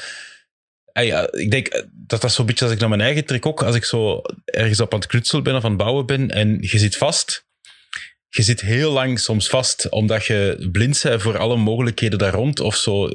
ah 0.92 1.04
ja, 1.04 1.32
ik 1.32 1.50
denk 1.50 1.84
dat 1.92 2.20
dat 2.20 2.32
zo'n 2.32 2.46
beetje 2.46 2.64
als 2.64 2.74
ik 2.74 2.80
naar 2.80 2.88
mijn 2.88 3.00
eigen 3.00 3.24
trek 3.24 3.46
ook, 3.46 3.62
als 3.62 3.76
ik 3.76 3.84
zo 3.84 4.22
ergens 4.44 4.80
op 4.80 4.92
aan 4.92 4.98
het 4.98 5.08
knutselen 5.08 5.44
ben 5.44 5.56
of 5.56 5.64
aan 5.64 5.70
het 5.70 5.78
bouwen 5.78 6.06
ben 6.06 6.30
en 6.30 6.58
je 6.60 6.78
zit 6.78 6.96
vast, 6.96 7.46
je 8.28 8.42
zit 8.42 8.60
heel 8.60 8.92
lang 8.92 9.20
soms 9.20 9.48
vast, 9.48 9.88
omdat 9.88 10.26
je 10.26 10.68
blind 10.72 11.00
bent 11.02 11.22
voor 11.22 11.38
alle 11.38 11.56
mogelijkheden 11.56 12.18
daar 12.18 12.32
rond. 12.32 12.60
Of 12.60 12.76
zo, 12.76 13.08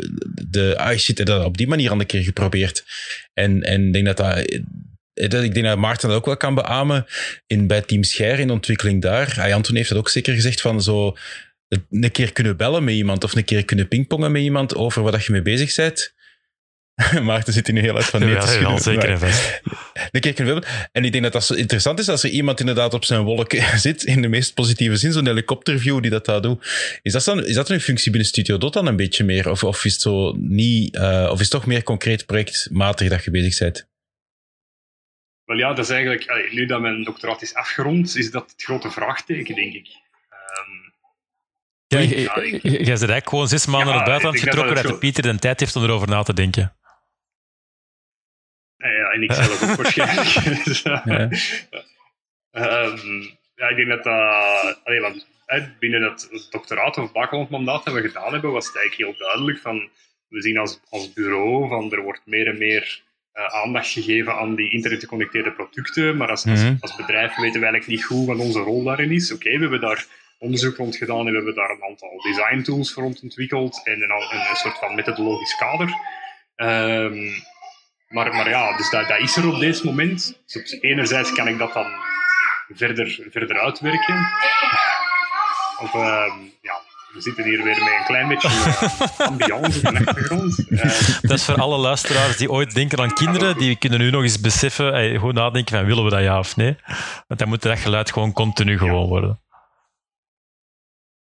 de, 0.47 0.77
ah 0.77 0.97
shit, 0.97 1.25
dat 1.25 1.45
op 1.45 1.57
die 1.57 1.67
manier 1.67 1.91
al 1.91 1.99
een 1.99 2.05
keer 2.05 2.23
geprobeerd. 2.23 2.85
En, 3.33 3.61
en 3.61 3.87
ik 3.87 3.93
denk 3.93 4.05
dat 4.05 4.17
dat... 4.17 4.61
Ik 5.13 5.53
denk 5.53 5.65
dat 5.65 5.77
Maarten 5.77 6.09
dat 6.09 6.17
ook 6.17 6.25
wel 6.25 6.37
kan 6.37 6.55
beamen 6.55 7.05
in, 7.47 7.67
bij 7.67 7.81
Team 7.81 8.03
Scher 8.03 8.39
in 8.39 8.49
ontwikkeling 8.49 9.01
daar. 9.01 9.35
Ah, 9.39 9.53
Anton 9.53 9.75
heeft 9.75 9.89
dat 9.89 9.97
ook 9.97 10.09
zeker 10.09 10.33
gezegd 10.33 10.61
van 10.61 10.81
zo 10.81 11.17
een 11.89 12.11
keer 12.11 12.31
kunnen 12.31 12.57
bellen 12.57 12.83
met 12.83 12.93
iemand 12.93 13.23
of 13.23 13.35
een 13.35 13.43
keer 13.43 13.65
kunnen 13.65 13.87
pingpongen 13.87 14.31
met 14.31 14.41
iemand 14.41 14.75
over 14.75 15.01
wat 15.01 15.25
je 15.25 15.31
mee 15.31 15.41
bezig 15.41 15.75
bent. 15.75 16.13
Maarten 17.21 17.53
zit 17.53 17.67
hier 17.67 17.75
nu 17.75 17.81
heel 17.81 17.95
uit 17.95 18.05
van 18.05 18.19
nee 18.19 18.29
ja, 18.29 18.51
ja, 18.51 18.77
zeker 18.77 19.09
en 19.09 19.19
vast. 19.19 19.61
Een 20.11 20.63
En 20.91 21.05
ik 21.05 21.11
denk 21.11 21.23
dat 21.23 21.33
dat 21.33 21.43
zo 21.43 21.53
interessant 21.53 21.99
is 21.99 22.09
als 22.09 22.23
er 22.23 22.29
iemand 22.29 22.59
inderdaad 22.59 22.93
op 22.93 23.05
zijn 23.05 23.21
wolk 23.21 23.53
zit, 23.75 24.03
in 24.03 24.21
de 24.21 24.27
meest 24.27 24.53
positieve 24.53 24.95
zin, 24.95 25.11
zo'n 25.11 25.25
helikopterview 25.25 26.01
die 26.01 26.11
dat 26.11 26.25
daar 26.25 26.41
doet. 26.41 26.65
Is 27.01 27.11
dat, 27.11 27.23
dan, 27.23 27.45
is 27.45 27.55
dat 27.55 27.69
een 27.69 27.81
functie 27.81 28.11
binnen 28.11 28.29
Studio 28.29 28.57
Dot 28.57 28.73
dan 28.73 28.87
een 28.87 28.95
beetje 28.95 29.23
meer? 29.23 29.49
Of, 29.49 29.63
of 29.63 29.85
is 29.85 29.91
het 29.91 30.01
zo 30.01 30.35
niet, 30.37 30.95
uh, 30.95 31.27
of 31.31 31.33
is 31.33 31.39
het 31.39 31.49
toch 31.49 31.65
meer 31.65 31.83
concreet 31.83 32.25
projectmatig 32.25 33.09
dat 33.09 33.23
je 33.23 33.31
bezig 33.31 33.59
bent? 33.59 33.87
Wel 35.45 35.57
ja, 35.57 35.73
dat 35.73 35.85
is 35.85 35.91
eigenlijk, 35.91 36.49
nu 36.51 36.65
dat 36.65 36.81
mijn 36.81 37.03
doctoraat 37.03 37.41
is 37.41 37.53
afgerond, 37.53 38.17
is 38.17 38.31
dat 38.31 38.51
het 38.51 38.63
grote 38.63 38.91
vraagteken, 38.91 39.55
denk 39.55 39.73
ik. 39.73 39.87
Ja, 41.87 41.99
jij 41.99 42.29
bent 42.61 42.87
eigenlijk 42.87 43.29
gewoon 43.29 43.47
zes 43.47 43.65
maanden 43.65 43.87
naar 43.87 43.97
het 43.97 44.05
buitenland 44.05 44.39
getrokken 44.39 44.75
dat, 44.75 44.83
dat 44.83 44.93
de 44.93 44.99
Pieter 44.99 45.23
de 45.23 45.39
tijd 45.39 45.59
heeft 45.59 45.75
om 45.75 45.83
erover 45.83 46.07
na 46.07 46.23
te 46.23 46.33
denken. 46.33 46.73
Ja, 48.89 49.09
en 49.11 49.23
ik 49.23 49.31
zelf 49.31 49.69
ook 49.69 49.75
waarschijnlijk. 49.81 50.65
dus, 50.65 50.81
ja. 51.05 51.31
Um, 52.51 53.37
ja, 53.55 53.67
ik 53.67 53.75
denk 53.75 53.87
dat 53.87 54.03
dat... 54.03 54.79
Allee, 54.83 54.99
want, 54.99 55.27
binnen 55.79 56.01
het 56.01 56.47
doctoraat 56.49 56.97
of 56.97 57.11
baccalaureatmandaat 57.11 57.85
dat 57.85 57.93
we 57.93 58.01
gedaan 58.01 58.31
hebben, 58.31 58.51
was 58.51 58.67
het 58.67 58.75
eigenlijk 58.75 59.09
heel 59.09 59.27
duidelijk 59.27 59.59
van... 59.59 59.89
We 60.27 60.41
zien 60.41 60.57
als, 60.57 60.79
als 60.89 61.13
bureau 61.13 61.67
van 61.67 61.91
er 61.91 62.01
wordt 62.01 62.21
meer 62.25 62.47
en 62.47 62.57
meer 62.57 63.01
uh, 63.33 63.45
aandacht 63.45 63.91
gegeven 63.91 64.33
aan 64.33 64.55
die 64.55 64.71
internetgeconnecteerde 64.71 65.51
producten, 65.51 66.17
maar 66.17 66.29
als, 66.29 66.45
mm 66.45 66.55
-hmm. 66.55 66.77
als, 66.81 66.91
als, 66.91 66.95
bedrijf 66.95 67.35
weten 67.35 67.59
we 67.59 67.65
eigenlijk 67.65 67.87
niet 67.87 68.05
goed 68.05 68.25
wat 68.25 68.37
onze 68.37 68.59
rol 68.59 68.83
daarin 68.83 69.11
is. 69.11 69.31
Oké, 69.31 69.45
okay, 69.45 69.53
we 69.53 69.61
hebben 69.61 69.81
daar 69.81 70.05
onderzoek 70.39 70.77
rond 70.77 70.95
gedaan 70.95 71.19
en 71.19 71.25
we 71.25 71.35
hebben 71.35 71.55
daar 71.55 71.69
een 71.69 71.83
aantal 71.83 72.21
design 72.21 72.61
tools 72.61 72.93
voor 72.93 73.03
ontwikkeld 73.03 73.81
en 73.83 74.01
een, 74.01 74.11
een 74.49 74.55
soort 74.55 74.77
van 74.77 74.95
methodologisch 74.95 75.55
kader. 75.55 75.93
Um, 76.55 77.31
maar, 78.13 78.33
maar 78.33 78.49
ja, 78.49 78.77
dus 78.77 78.89
dat, 78.89 79.07
dat 79.07 79.19
is 79.19 79.35
er 79.35 79.47
op 79.47 79.59
dit 79.59 79.83
moment. 79.83 80.41
Dus 80.45 80.77
enerzijds 80.81 81.33
kan 81.33 81.47
ik 81.47 81.57
dat 81.57 81.73
dan 81.73 81.91
verder, 82.69 83.27
verder 83.31 83.59
uitwerken. 83.59 84.27
Of, 85.79 85.93
uh, 85.93 86.33
ja, 86.61 86.81
we 87.13 87.21
zitten 87.21 87.43
hier 87.43 87.63
weer 87.63 87.83
met 87.83 87.93
een 87.99 88.05
klein 88.05 88.27
beetje 88.27 88.47
uh, 88.47 89.27
ambiance 89.27 89.87
op 89.87 89.95
de 89.95 90.05
achtergrond. 90.05 90.65
Uh, 90.69 90.83
dat 91.21 91.31
is 91.31 91.45
voor 91.45 91.61
alle 91.61 91.77
luisteraars 91.77 92.37
die 92.37 92.51
ooit 92.51 92.73
denken 92.73 92.99
aan 92.99 93.13
kinderen, 93.13 93.57
die 93.57 93.75
kunnen 93.75 93.99
nu 93.99 94.09
nog 94.09 94.23
eens 94.23 94.39
beseffen, 94.39 94.93
hey, 94.93 95.09
gewoon 95.09 95.33
nadenken 95.33 95.77
van 95.77 95.85
willen 95.85 96.03
we 96.03 96.09
dat 96.09 96.21
ja 96.21 96.39
of 96.39 96.55
nee. 96.55 96.77
Want 97.27 97.39
dan 97.39 97.49
moet 97.49 97.61
dat 97.61 97.79
geluid 97.79 98.11
gewoon 98.11 98.33
continu 98.33 98.77
gewoon 98.77 99.07
worden. 99.07 99.41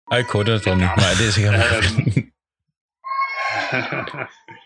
Ah, 0.04 0.20
ik 0.20 0.30
hoorde 0.30 0.52
het 0.52 0.64
wel 0.64 0.76
niet, 0.76 0.96
maar 0.96 1.16
deze 1.18 1.42
gaan 1.42 2.32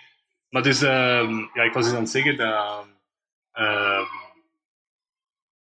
Maar 0.50 0.64
dus, 0.64 0.82
um, 0.82 1.50
ja, 1.54 1.64
ik 1.64 1.74
was 1.74 1.86
dus 1.86 1.93
aan 1.93 2.02
het 2.02 2.10
zeggen 2.10 2.38
dat. 2.38 2.86
Um, 3.54 4.08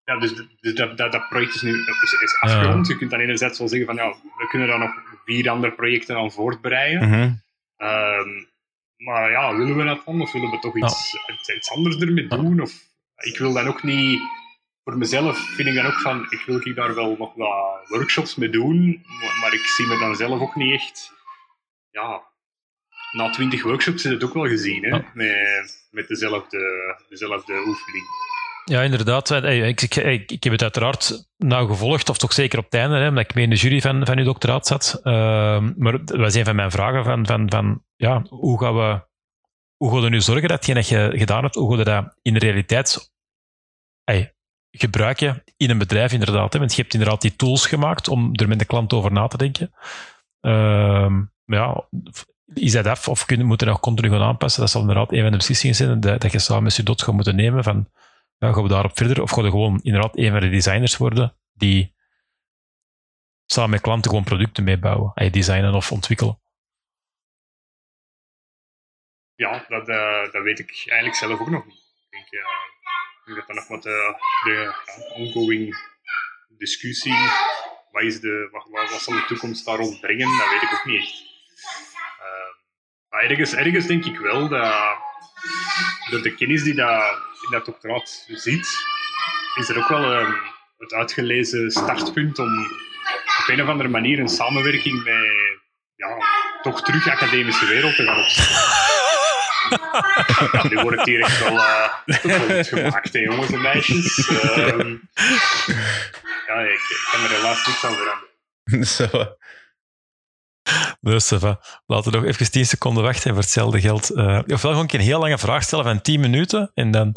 ja, 0.04 0.20
dus, 0.20 0.34
dus 0.60 0.74
dat, 0.74 0.98
dat, 0.98 1.12
dat, 1.12 1.30
project 1.30 1.56
is 1.56 1.62
nu 1.62 1.70
is, 1.70 2.18
is 2.22 2.38
afgerond. 2.40 2.88
Ja. 2.88 2.94
Je 2.94 3.00
kunt 3.00 3.12
dan 3.12 3.20
enerzijds 3.20 3.60
wel 3.60 3.68
zeggen 3.68 3.88
van 3.88 3.96
ja, 3.96 4.16
we 4.38 4.48
kunnen 4.48 4.68
daar 4.68 4.80
nog 4.80 4.92
vier 5.26 5.50
andere 5.50 5.74
projecten 5.74 6.18
aan 6.18 6.32
voortbreien. 6.32 7.08
Mm 7.08 7.14
-hmm. 7.14 7.42
um, 7.88 8.50
maar 8.98 9.32
ja, 9.32 9.56
willen 9.56 9.78
we 9.78 9.84
dat 9.84 10.06
dan? 10.06 10.22
Of 10.22 10.32
willen 10.32 10.50
we 10.50 10.60
toch 10.60 10.78
iets, 10.78 11.16
iets, 11.34 11.50
iets 11.50 11.72
anders 11.72 11.98
ermee 11.98 12.28
doen? 12.28 12.62
Of, 12.62 12.72
ik 13.16 13.38
wil 13.38 13.54
dan 13.54 13.68
ook 13.68 13.84
niet 13.84 14.22
voor 14.84 14.98
mezelf 14.98 15.38
vind 15.40 15.68
ik 15.68 15.76
dan 15.76 15.86
ook 15.86 16.00
van, 16.00 16.26
ik 16.30 16.44
wil 16.46 16.68
ik 16.68 16.76
daar 16.76 16.96
wel 16.96 17.16
nog 17.18 17.34
wat 17.36 17.88
workshops 17.88 18.36
mee 18.36 18.50
doen, 18.50 19.06
maar 19.42 19.54
ik 19.54 19.66
zie 19.66 19.88
me 19.88 20.00
dan 20.00 20.16
zelf 20.16 20.42
ook 20.42 20.56
niet 20.56 20.74
echt, 20.74 21.14
ja, 21.90 22.31
na 23.12 23.30
twintig 23.30 23.64
workshops 23.64 24.05
is 24.05 24.12
het 24.12 24.24
ook 24.24 24.34
wel 24.34 24.47
gezien, 24.47 24.84
hè? 24.84 24.89
Ja. 24.89 25.05
Met, 25.14 25.88
met 25.91 26.07
dezelfde, 26.07 26.95
dezelfde 27.09 27.53
oefening. 27.53 28.03
Ja, 28.66 28.82
inderdaad. 28.82 29.32
Ik, 29.32 29.82
ik, 29.82 29.95
ik, 29.95 30.32
ik, 30.32 30.43
heb 30.43 30.53
het 30.53 30.62
uiteraard 30.62 31.30
nou 31.38 31.68
gevolgd, 31.68 32.09
of 32.09 32.18
toch 32.18 32.34
zeker 32.34 32.59
op 32.59 32.66
het 32.66 32.74
einde, 32.74 32.95
hè, 32.95 33.07
omdat 33.07 33.24
ik 33.24 33.34
mee 33.34 33.43
in 33.43 33.49
de 33.49 33.55
jury 33.55 33.82
van, 33.82 34.05
van 34.05 34.18
uw 34.18 34.24
doctoraat 34.24 34.68
zat. 34.68 34.99
Uh, 35.03 35.14
maar 35.78 36.05
dat 36.05 36.18
was 36.18 36.36
een 36.36 36.45
van 36.45 36.55
mijn 36.55 36.72
vragen 36.72 37.03
van, 37.03 37.26
van, 37.26 37.49
van 37.49 37.84
ja, 37.95 38.24
hoe 38.30 38.59
gaan 38.59 38.76
we 38.76 39.09
hoe 39.82 39.91
gaan 39.91 40.01
we 40.01 40.09
nu 40.09 40.22
zorgen 40.22 40.47
dat 40.47 40.57
hetgeen 40.57 40.76
dat 40.76 40.88
je 40.88 41.12
gedaan 41.14 41.43
hebt, 41.43 41.55
hoe 41.55 41.70
gaan 41.70 41.78
we 41.78 41.84
dat 41.84 42.16
in 42.22 42.34
de 42.34 42.39
realiteit 42.39 43.12
hey, 44.03 44.36
gebruiken 44.72 45.43
in 45.57 45.70
een 45.70 45.78
bedrijf 45.78 46.12
inderdaad. 46.12 46.53
Hè? 46.53 46.59
Want 46.59 46.76
je 46.76 46.82
hebt 46.82 46.93
inderdaad 46.93 47.22
die 47.22 47.36
tools 47.36 47.66
gemaakt 47.66 48.07
om 48.07 48.30
er 48.34 48.47
met 48.47 48.59
de 48.59 48.66
klant 48.66 48.93
over 48.93 49.12
na 49.12 49.28
te 49.28 49.38
denken. 49.38 49.72
Uh, 50.41 51.09
maar 51.45 51.59
ja, 51.59 51.88
is 52.54 52.72
dat 52.72 52.86
af 52.86 53.08
of 53.08 53.26
kunnen, 53.26 53.45
moeten 53.47 53.68
nog 53.68 53.80
continu 53.80 54.10
gaan 54.10 54.22
aanpassen? 54.22 54.62
Dat 54.62 54.70
zal 54.70 54.82
inderdaad 54.82 55.12
een 55.12 55.22
van 55.22 55.32
de 55.32 55.38
beslissingen 55.38 55.76
zijn 55.76 55.99
dat, 55.99 56.32
je 56.32 56.39
samen 56.39 56.64
met 56.64 56.76
je 56.76 56.84
dot 56.84 57.02
gaat 57.02 57.14
moeten 57.16 57.36
nemen 57.36 57.64
van 57.64 57.89
gaan 58.39 58.64
we 58.64 58.70
daarop 58.70 58.97
verder 58.97 59.22
of 59.22 59.32
gaan 59.32 59.43
we 59.43 59.49
gewoon 59.49 59.80
inderdaad 59.82 60.18
een 60.18 60.32
van 60.32 60.39
de 60.39 60.49
designers 60.49 60.97
worden 60.97 61.38
die 61.54 61.95
samen 63.45 63.70
met 63.70 63.82
klanten 63.82 64.10
gewoon 64.10 64.26
producten 64.26 64.64
meebouwen, 64.64 65.32
designen 65.32 65.74
of 65.74 65.91
ontwikkelen? 65.91 66.39
Ja, 69.36 69.66
dat, 69.68 69.89
uh, 69.89 70.32
dat 70.32 70.43
weet 70.43 70.60
ik 70.60 70.84
eigenlijk 70.86 71.16
zelf 71.16 71.39
ook 71.39 71.49
nog 71.49 71.66
niet. 71.66 71.84
Ik 72.10 72.10
denk, 72.10 72.32
uh, 72.32 73.36
dat 73.36 73.47
dat 73.47 73.56
nog 73.56 73.68
wat 73.68 73.86
uh, 73.86 73.93
de 74.43 74.74
ongoing 75.16 75.76
discussie, 76.47 77.16
wat, 77.91 78.04
is 78.04 78.20
de, 78.20 78.49
wat, 78.52 79.02
zal 79.02 79.14
de 79.14 79.26
toekomst 79.28 79.66
daar 79.66 79.78
rond 79.78 79.99
brengen, 79.99 80.38
dat 80.38 80.49
weet 80.49 80.62
ik 80.62 80.74
ook 80.74 80.86
niet. 80.86 81.30
Maar 83.12 83.24
ergens, 83.24 83.53
ergens 83.53 83.86
denk 83.86 84.05
ik 84.05 84.20
wel 84.20 84.47
dat 84.47 84.74
door 86.09 86.22
de 86.22 86.36
kennis 86.36 86.64
die 86.64 86.74
dat 86.74 87.18
in 87.41 87.51
dat 87.51 87.66
doctoraat 87.66 88.26
ziet, 88.28 88.68
is 89.55 89.70
er 89.70 89.78
ook 89.78 89.88
wel 89.88 90.20
um, 90.20 90.36
het 90.78 90.93
uitgelezen 90.93 91.72
startpunt 91.72 92.39
om 92.39 92.64
op 93.39 93.47
een 93.47 93.62
of 93.62 93.68
andere 93.68 93.89
manier 93.89 94.20
een 94.20 94.28
samenwerking 94.28 95.03
met 95.03 95.59
ja, 95.95 96.18
toch 96.62 96.82
terug 96.84 97.07
academische 97.07 97.66
wereld 97.66 97.95
te 97.95 98.03
gaan 98.03 98.20
opzetten. 98.20 98.55
ja, 100.51 100.68
nu 100.76 100.82
wordt 100.82 100.97
het 100.97 101.07
hier 101.07 101.22
echt 101.22 101.39
wel 101.39 101.53
uh, 101.53 101.93
goed 102.05 102.68
gemaakt, 102.68 103.14
hè, 103.14 103.20
jongens 103.20 103.51
en 103.51 103.62
meisjes. 103.62 104.30
Uh, 104.30 104.38
ja, 106.47 106.59
ik, 106.59 106.80
ik 106.80 107.07
kan 107.12 107.24
er 107.24 107.30
helaas 107.30 107.68
niets 107.68 107.86
aan 107.86 107.95
veranderen. 107.95 108.86
Zo. 108.86 109.36
Dus 111.01 111.30
laten 111.86 112.12
we 112.12 112.18
nog 112.18 112.26
even 112.26 112.51
10 112.51 112.66
seconden 112.66 113.03
wachten 113.03 113.24
en 113.24 113.34
voor 113.34 113.41
hetzelfde 113.43 113.82
geld. 113.82 114.12
Uh, 114.12 114.39
ofwel 114.47 114.72
gewoon 114.72 114.89
een 114.91 114.99
heel 114.99 115.20
lange 115.20 115.38
vraag 115.38 115.64
stellen 115.64 115.86
van 115.86 116.01
10 116.01 116.20
minuten 116.20 116.72
en 116.74 116.91
dan. 116.91 117.12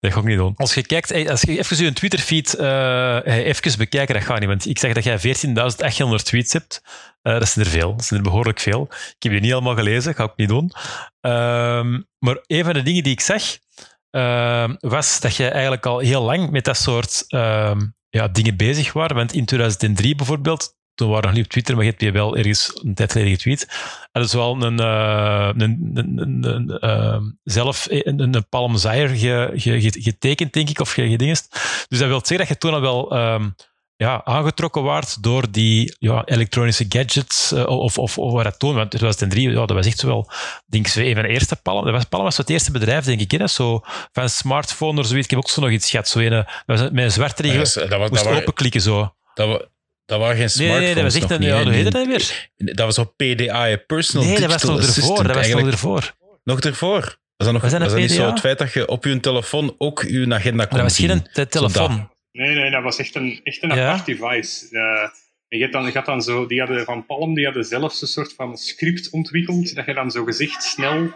Dat 0.00 0.12
ga 0.12 0.18
ik 0.18 0.24
niet 0.24 0.38
doen. 0.38 0.54
Als 0.56 0.74
je 0.74 0.82
kijkt, 0.82 1.28
als 1.28 1.40
je 1.40 1.58
even 1.58 1.84
je 1.84 1.92
Twitter-feed 1.92 2.56
uh, 2.60 3.24
even 3.24 3.78
bekijken, 3.78 4.14
dat 4.14 4.24
gaat 4.24 4.38
niet. 4.38 4.48
Want 4.48 4.66
ik 4.66 4.78
zeg 4.78 4.92
dat 4.92 5.04
jij 5.04 5.18
14.800 5.18 6.14
tweets 6.22 6.52
hebt. 6.52 6.82
Uh, 7.22 7.38
dat 7.38 7.48
zijn 7.48 7.64
er 7.64 7.70
veel. 7.70 7.96
Dat 7.96 8.04
zijn 8.04 8.20
er 8.20 8.26
behoorlijk 8.26 8.60
veel. 8.60 8.88
Ik 8.90 9.22
heb 9.22 9.32
die 9.32 9.40
niet 9.40 9.52
allemaal 9.52 9.74
gelezen, 9.74 10.14
ga 10.14 10.24
ik 10.24 10.32
niet 10.36 10.48
doen. 10.48 10.72
Ehm, 11.20 12.00
maar 12.18 12.38
een 12.46 12.64
van 12.64 12.72
de 12.72 12.82
dingen 12.82 13.02
die 13.02 13.12
ik 13.12 13.20
zag, 13.20 13.42
ehm, 14.10 14.74
was 14.78 15.20
dat 15.20 15.36
je 15.36 15.48
eigenlijk 15.48 15.86
al 15.86 15.98
heel 15.98 16.22
lang 16.22 16.50
met 16.50 16.64
dat 16.64 16.76
soort 16.76 17.24
ehm, 17.28 17.80
ja, 18.08 18.28
dingen 18.28 18.56
bezig 18.56 18.92
was. 18.92 19.12
Want 19.12 19.32
in 19.32 19.44
2003 19.44 20.14
bijvoorbeeld, 20.14 20.74
toen 20.94 21.10
waren 21.10 21.24
nog 21.24 21.34
niet 21.34 21.44
op 21.44 21.50
Twitter, 21.50 21.74
maar 21.74 21.84
je 21.84 21.90
hebt 21.90 22.02
je 22.02 22.10
wel 22.10 22.36
ergens 22.36 22.80
een 22.82 22.94
tijd 22.94 23.12
geleden 23.12 23.32
getweet. 23.32 23.68
Dat 24.12 24.24
is 24.24 24.32
wel 24.32 24.62
een, 24.62 24.80
uh, 24.80 25.50
een, 25.56 25.90
een, 25.94 26.44
een, 26.44 26.78
uh, 26.80 27.20
zelf 27.42 27.86
een, 27.90 28.20
een 28.34 28.48
Palm 28.48 28.76
ge, 28.76 29.50
ge, 29.54 29.92
getekend, 29.98 30.52
denk 30.52 30.68
ik, 30.68 30.80
of 30.80 30.92
gedingest. 30.92 31.48
Dus 31.88 31.98
dat 31.98 32.08
wil 32.08 32.20
zeggen 32.20 32.38
dat 32.38 32.48
je 32.48 32.58
toen 32.58 32.74
al 32.74 32.80
wel 32.80 33.16
um, 33.16 33.54
ja, 33.96 34.24
aangetrokken 34.24 34.82
waard 34.82 35.22
door 35.22 35.50
die 35.50 35.96
ja, 35.98 36.24
elektronische 36.24 36.86
gadgets, 36.88 37.52
uh, 37.52 37.66
of, 37.66 37.98
of, 37.98 38.18
of 38.18 38.32
waar 38.32 38.44
dat 38.44 38.58
toen, 38.58 38.74
want 38.74 38.90
2003, 38.90 39.50
ja, 39.50 39.54
dat 39.54 39.70
was 39.70 39.86
echt 39.86 40.02
wel, 40.02 40.30
denk 40.66 40.86
ik, 40.86 40.94
een 40.94 41.14
van 41.14 41.22
de 41.22 41.28
eerste 41.28 41.56
Palm. 41.56 41.84
Dat 41.84 41.92
was, 41.92 42.04
Palm 42.04 42.22
was 42.22 42.36
het 42.36 42.50
eerste 42.50 42.70
bedrijf, 42.70 43.04
denk 43.04 43.20
ik, 43.20 43.30
hè, 43.30 43.46
zo 43.46 43.80
van 44.12 44.28
smartphone 44.28 45.00
of 45.00 45.06
zoiets. 45.06 45.24
Ik 45.24 45.30
heb 45.30 45.38
ook 45.38 45.50
zo 45.50 45.60
nog 45.60 45.70
iets 45.70 45.90
gehad, 45.90 46.08
zo 46.08 46.18
een, 46.18 46.46
met 46.66 46.92
een 46.92 47.10
zwarte 47.10 47.46
ja, 47.46 47.52
dat, 47.52 47.74
dat, 47.88 48.10
moest 48.10 48.24
dat 48.24 48.40
openklikken 48.40 48.80
zo. 48.80 49.14
Dat, 49.34 49.68
dat 50.10 50.20
waren 50.20 50.36
geen 50.36 50.50
smartphones. 50.50 50.84
Nee, 50.84 50.94
nee, 50.94 50.94
dat 50.94 51.12
was 51.12 51.22
echt 51.22 51.30
een. 51.30 51.42
Ja, 51.42 51.62
hoe 51.62 51.72
heette 51.72 51.90
dat 51.90 52.06
weer? 52.06 52.48
Dat 52.56 52.86
was 52.86 52.98
op 52.98 53.16
PDA, 53.16 53.76
Personal 53.86 54.26
Nee, 54.26 54.40
dat 54.40 54.52
was 54.52 54.62
nog 54.62 54.78
ervoor. 54.80 55.26
Dat 55.26 55.36
was 55.36 55.48
nog 55.48 55.66
ervoor. 55.70 56.14
Nog 56.44 56.60
ervoor? 56.60 57.00
Was 57.36 57.48
dat, 57.48 57.52
nog, 57.52 57.62
Was 57.62 57.70
dat 57.70 57.80
een 57.80 57.86
was 57.86 57.94
dat 57.94 58.00
niet 58.00 58.10
zo 58.18 58.26
het 58.30 58.40
feit 58.40 58.58
dat 58.58 58.72
je 58.72 58.88
op 58.88 59.04
je 59.04 59.20
telefoon 59.20 59.74
ook 59.78 60.02
je 60.02 60.34
agenda 60.34 60.38
kon 60.38 60.52
Maar 60.54 60.66
dat 60.68 60.80
was 60.80 60.94
zien? 60.94 61.08
geen 61.08 61.26
te- 61.32 61.46
telefoon. 61.48 62.10
Nee, 62.32 62.54
nee, 62.54 62.70
dat 62.70 62.82
was 62.82 62.98
echt 62.98 63.14
een, 63.14 63.40
echt 63.42 63.62
een 63.62 63.74
Ja? 63.74 63.88
apart 63.90 64.06
device. 64.06 64.66
Eh, 64.70 65.08
je 65.48 65.58
hebt 65.60 65.72
dan, 65.72 65.84
je 65.84 65.92
had 65.92 66.06
dan 66.06 66.22
zo, 66.22 66.46
die 66.46 66.58
hadden 66.58 66.84
van 66.84 67.06
Palm, 67.06 67.34
die 67.34 67.44
hadden 67.44 67.64
zelfs 67.64 68.02
een 68.02 68.08
soort 68.08 68.32
van 68.36 68.56
script 68.56 69.10
ontwikkeld, 69.10 69.74
dat 69.74 69.86
je 69.86 69.94
dan 69.94 70.10
zo 70.10 70.24
gezegd 70.24 70.62
snel 70.62 71.10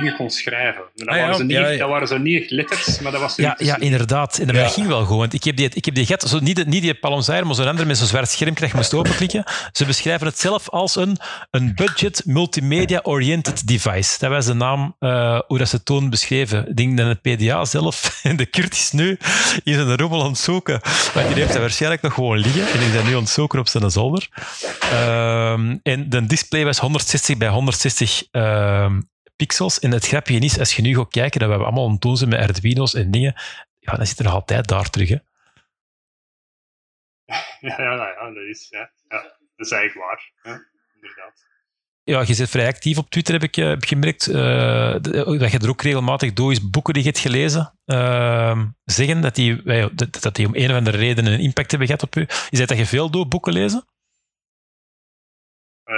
dingen 0.00 0.16
kon 0.16 0.30
schrijven. 0.30 0.80
Maar 0.94 1.06
dat, 1.06 1.08
Ah, 1.08 1.14
ja, 1.16 1.20
waren, 1.22 1.36
zo 1.36 1.42
niet 1.42 1.52
ja, 1.56 1.62
echt, 1.62 1.72
ja. 1.72 1.78
dat 1.78 1.88
waren 1.88 2.08
zo 2.08 2.18
niet 2.18 2.40
echt 2.42 2.50
letters, 2.50 2.98
maar 3.00 3.12
dat 3.12 3.20
was 3.20 3.36
Ja, 3.36 3.54
ja, 3.58 3.76
inderdaad. 3.78 4.38
En 4.38 4.46
dat 4.46 4.56
Ja. 4.56 4.68
ging 4.68 4.86
wel 4.86 5.02
gewoon. 5.04 5.18
Want 5.18 5.34
ik 5.34 5.44
heb 5.44 5.56
die, 5.56 5.70
ik 5.74 5.84
heb 5.84 5.94
die 5.94 6.06
gehad, 6.06 6.22
zo 6.22 6.38
niet, 6.38 6.56
de- 6.56 6.64
niet 6.64 6.82
die 6.82 6.94
Palm 6.94 7.22
Zaire, 7.22 7.44
maar 7.46 7.54
zo'n 7.54 7.66
andere 7.68 7.86
met 7.88 7.98
zo'n 7.98 8.06
zwart 8.06 8.28
scherm 8.30 8.54
krijg 8.54 8.70
je 8.70 8.76
moest 8.76 8.94
openklikken. 8.94 9.44
Ze 9.72 9.84
beschrijven 9.84 10.26
het 10.26 10.38
zelf 10.38 10.68
als 10.70 10.96
een, 10.96 11.16
een 11.50 11.74
budget 11.74 12.22
multimedia-oriented 12.24 13.66
device. 13.66 14.16
Dat 14.18 14.30
was 14.30 14.46
de 14.46 14.54
naam, 14.54 14.96
eh, 14.98 15.38
hoe 15.46 15.58
dat 15.58 15.68
ze 15.68 15.76
het 15.76 15.84
toen 15.84 16.10
beschreven. 16.10 16.68
Ik 16.68 16.76
denk 16.76 16.96
dat 16.96 17.06
het 17.06 17.22
PDA 17.22 17.64
zelf, 17.64 18.20
en 18.22 18.36
de 18.42 18.46
Kurt 18.46 18.72
is 18.74 18.90
nu 18.92 19.18
in 19.64 19.74
zijn 19.74 19.96
rommel 19.96 20.22
aan 20.22 20.28
het 20.30 20.38
zoeken. 20.38 20.80
Want 21.14 21.26
die 21.28 21.36
heeft 21.36 21.52
dat 21.52 21.60
waarschijnlijk 21.60 22.02
nog 22.02 22.14
gewoon 22.14 22.38
liggen. 22.38 22.68
En 22.80 22.86
is 22.86 22.92
dat 22.92 23.04
nu 23.04 23.14
aan 23.14 23.20
het 23.20 23.28
zoeken 23.28 23.58
op 23.58 23.68
zijn 23.68 23.90
zolder. 23.90 24.28
Ehm, 24.80 25.76
en 25.82 26.08
de 26.10 26.26
display 26.26 26.64
was 26.64 26.78
160 26.78 27.36
bij 27.36 27.48
160 27.48 28.22
ehm, 28.30 29.00
pixels. 29.36 29.78
En 29.78 29.90
het 29.90 30.06
grapje 30.06 30.38
is, 30.38 30.58
als 30.58 30.76
je 30.76 30.82
nu 30.82 30.94
gaat 30.96 31.10
kijken, 31.10 31.40
dat 31.40 31.48
we 31.48 31.54
allemaal 31.64 31.84
aan 31.86 31.92
het 31.92 32.00
doen 32.00 32.16
zijn 32.16 32.30
met 32.30 32.40
Arduino's 32.40 32.94
en 32.94 33.10
dingen, 33.10 33.34
ja, 33.78 33.92
dan 33.92 34.06
zit 34.06 34.18
er 34.18 34.24
nog 34.24 34.32
altijd 34.34 34.68
daar 34.68 34.90
terug. 34.90 35.08
Hè. 35.08 35.16
Ja, 37.60 37.82
ja, 37.82 37.92
ja, 37.94 38.30
dat 38.34 38.44
is, 38.48 38.66
ja, 38.70 38.90
ja, 39.08 39.22
dat 39.56 39.66
is 39.66 39.70
eigenlijk 39.70 40.08
waar. 40.08 40.32
Ja, 40.42 40.60
inderdaad. 40.94 41.44
Ja, 42.02 42.20
je 42.26 42.34
zit 42.34 42.50
vrij 42.50 42.66
actief 42.66 42.98
op 42.98 43.10
Twitter, 43.10 43.34
heb 43.34 43.42
ik, 43.42 43.56
eh, 43.56 43.66
heb 43.68 43.84
gemerkt. 43.84 44.26
Eh, 44.26 44.92
dat 45.02 45.50
je 45.52 45.58
er 45.58 45.68
ook 45.68 45.82
regelmatig 45.82 46.32
doet, 46.32 46.52
is 46.52 46.70
boeken 46.70 46.94
die 46.94 47.02
je 47.02 47.08
hebt 47.08 47.20
gelezen. 47.20 47.78
Ehm, 47.84 48.66
zeggen 48.84 49.20
dat 49.20 49.34
die, 49.34 49.62
wij- 49.62 49.88
dat, 49.94 50.22
dat 50.22 50.34
die 50.34 50.46
om 50.46 50.54
een 50.54 50.70
of 50.70 50.76
andere 50.76 50.96
reden 50.96 51.26
een 51.26 51.40
impact 51.40 51.70
hebben 51.70 51.88
gehad 51.88 52.02
op 52.02 52.16
u. 52.16 52.20
Is 52.50 52.58
dat 52.58 52.68
dat 52.68 52.78
je 52.78 52.86
veel 52.86 53.10
doet, 53.10 53.28
boeken 53.28 53.52
lezen? 53.52 53.84
Eh, 55.84 55.94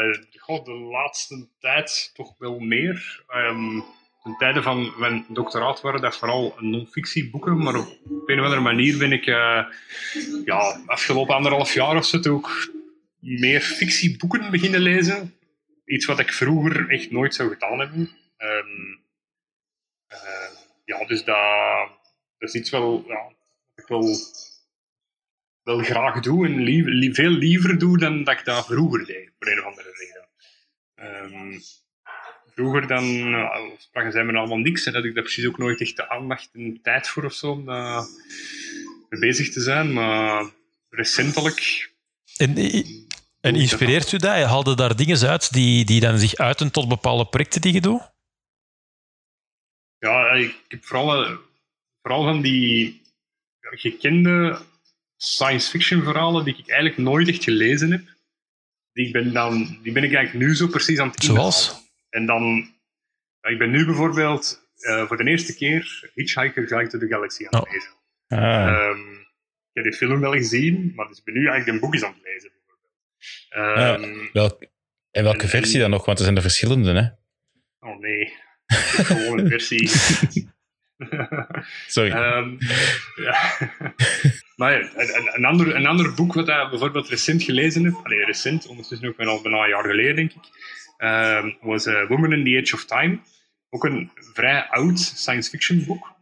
de 0.56 0.72
laatste 0.72 1.48
tijd 1.58 2.10
toch 2.14 2.34
wel 2.38 2.58
meer. 2.58 3.24
Ehm 3.28 3.80
ten 4.22 4.36
tijde 4.38 4.62
van 4.62 4.92
mijn 4.96 5.24
doctoraat 5.28 5.80
waren 5.80 6.00
dat 6.00 6.16
vooral 6.16 6.56
non-fictieboeken, 6.58 7.62
maar 7.62 7.76
op 7.78 8.28
een 8.28 8.38
of 8.38 8.44
andere 8.44 8.60
manier 8.60 8.98
ben 8.98 9.12
ik 9.12 9.26
eh, 9.26 9.64
ja, 10.44 10.80
afgelopen 10.86 11.34
anderhalf 11.34 11.74
jaar 11.74 11.96
of 11.96 12.04
zo 12.04 12.20
ook 12.28 12.72
meer 13.18 13.60
fictieboeken 13.60 14.50
beginnen 14.50 14.80
lezen. 14.80 15.34
Iets 15.84 16.06
wat 16.06 16.18
ik 16.18 16.32
vroeger 16.32 16.90
echt 16.90 17.10
nooit 17.10 17.34
zou 17.34 17.48
gedaan 17.48 17.78
hebben. 17.78 18.10
Ehm, 18.36 18.96
eh, 20.06 20.50
ja, 20.84 21.04
dus 21.04 21.24
dat, 21.24 21.88
dat 22.38 22.48
is 22.48 22.54
iets 22.54 22.70
wel, 22.70 23.04
ja, 23.06 23.22
wat 23.74 23.84
ik 23.84 23.86
wel, 25.64 25.78
graag 25.78 26.20
doe 26.20 26.46
en 26.46 27.14
veel 27.14 27.30
liever 27.30 27.78
doe 27.78 27.98
dan 27.98 28.24
dat 28.24 28.38
ik 28.38 28.44
dat 28.44 28.66
vroeger 28.66 29.06
deed, 29.06 29.30
voor 29.38 29.52
een 29.52 29.58
of 29.58 29.64
andere 29.64 29.90
reden. 29.92 30.17
Ehm, 30.98 31.58
vroeger 32.54 32.86
dan 32.86 33.04
uh, 33.04 33.54
spraken 33.78 34.12
zij 34.12 34.24
me 34.24 34.38
allemaal 34.38 34.58
niks 34.58 34.86
en 34.86 34.94
had 34.94 35.04
ik 35.04 35.14
daar 35.14 35.22
precies 35.22 35.46
ook 35.46 35.58
nooit 35.58 35.80
echt 35.80 35.96
de 35.96 36.08
aandacht 36.08 36.50
en 36.52 36.78
tijd 36.82 37.08
voor 37.08 37.24
of 37.24 37.32
zo 37.32 37.50
om 37.50 37.64
daar 37.64 38.04
mee 39.08 39.20
bezig 39.20 39.52
te 39.52 39.60
zijn, 39.60 39.92
maar 39.92 40.50
recentelijk 40.90 41.90
En, 42.36 42.56
en 43.40 43.54
inspireert 43.54 44.12
u 44.12 44.16
dat? 44.16 44.44
Haalde 44.44 44.76
daar 44.76 44.96
dingen 44.96 45.28
uit 45.28 45.52
die, 45.52 45.84
die 45.84 46.00
dan 46.00 46.18
zich 46.18 46.34
uiten 46.34 46.70
tot 46.70 46.88
bepaalde 46.88 47.26
projecten 47.26 47.60
die 47.60 47.72
je 47.72 47.80
doet? 47.80 48.10
Ja, 49.98 50.30
ik 50.30 50.64
heb 50.68 50.84
vooral, 50.84 51.24
eh, 51.24 51.36
vooral 52.02 52.24
van 52.24 52.42
die 52.42 53.02
gekende 53.60 54.58
science 55.16 55.70
fiction 55.70 56.02
verhalen 56.02 56.44
die 56.44 56.56
ik 56.56 56.68
eigenlijk 56.68 57.00
nooit 57.00 57.28
echt 57.28 57.44
gelezen 57.44 57.90
heb. 57.90 58.16
Die 58.98 59.10
ben, 59.10 59.32
dan, 59.32 59.78
die 59.82 59.92
ben 59.92 60.04
ik 60.04 60.14
eigenlijk 60.14 60.46
nu 60.46 60.54
zo 60.54 60.66
precies 60.66 60.98
aan 60.98 61.08
het 61.08 61.24
Zoals? 61.24 61.90
En 62.10 62.26
dan, 62.26 62.70
ja, 63.40 63.50
ik 63.50 63.58
ben 63.58 63.70
nu 63.70 63.84
bijvoorbeeld 63.84 64.70
eh, 64.76 65.06
voor 65.06 65.16
de 65.16 65.24
eerste 65.30 65.54
keer 65.54 66.10
Hitchhiker 66.14 66.66
Guide 66.68 66.88
to 66.90 66.98
the 66.98 67.06
Galaxy 67.06 67.46
aan 67.46 67.60
het 67.60 67.68
Oh. 67.68 67.72
lezen. 67.72 67.92
Ah. 68.28 68.68
Ehm, 68.68 69.12
ik 69.70 69.72
heb 69.72 69.84
die 69.84 69.92
film 69.92 70.20
wel 70.20 70.32
gezien, 70.32 70.92
maar 70.94 71.08
dus 71.08 71.18
ik 71.18 71.24
ben 71.24 71.34
nu 71.34 71.40
eigenlijk 71.48 71.68
een 71.68 71.80
boekjes 71.80 72.04
aan 72.04 72.12
het 72.12 72.22
lezen. 72.22 72.50
Bijvoorbeeld. 73.48 74.04
Ehm, 74.28 74.32
Welk, 74.32 74.66
en 75.10 75.22
welke 75.22 75.48
versie 75.48 75.78
dan 75.80 75.90
nog? 75.90 76.04
Want 76.04 76.18
er 76.18 76.24
zijn 76.24 76.36
er 76.36 76.42
verschillende, 76.42 76.92
hè? 76.92 77.06
Oh 77.88 77.98
nee, 77.98 78.32
gewoon 79.10 79.38
een 79.38 79.48
versie. 79.48 79.90
Sorry. 81.86 82.10
Ehm, 82.10 82.56
ja. 83.16 83.38
maar 84.60 84.92
een, 85.34 85.44
ander, 85.44 85.74
een 85.74 85.86
ander 85.86 86.14
boek 86.14 86.34
wat 86.34 86.48
ik 86.48 86.68
bijvoorbeeld 86.70 87.08
recent 87.08 87.42
gelezen 87.42 87.84
heb, 87.84 87.94
allee, 88.02 88.24
recent, 88.24 88.66
ondertussen 88.66 89.08
ook 89.08 89.16
wel 89.16 89.28
al 89.28 89.42
bijna 89.42 89.62
een 89.62 89.68
jaar 89.68 89.84
geleden, 89.84 90.16
denk 90.16 90.32
ik, 90.32 90.44
ehm, 90.96 91.50
was 91.60 91.86
eh, 91.86 92.08
Woman 92.08 92.32
in 92.32 92.44
the 92.44 92.60
Age 92.62 92.74
of 92.74 92.84
Time. 92.84 93.18
Ook 93.70 93.84
een 93.84 94.10
vrij 94.34 94.66
oud 94.68 94.98
science 94.98 95.50
fiction 95.50 95.84
boek, 95.84 96.12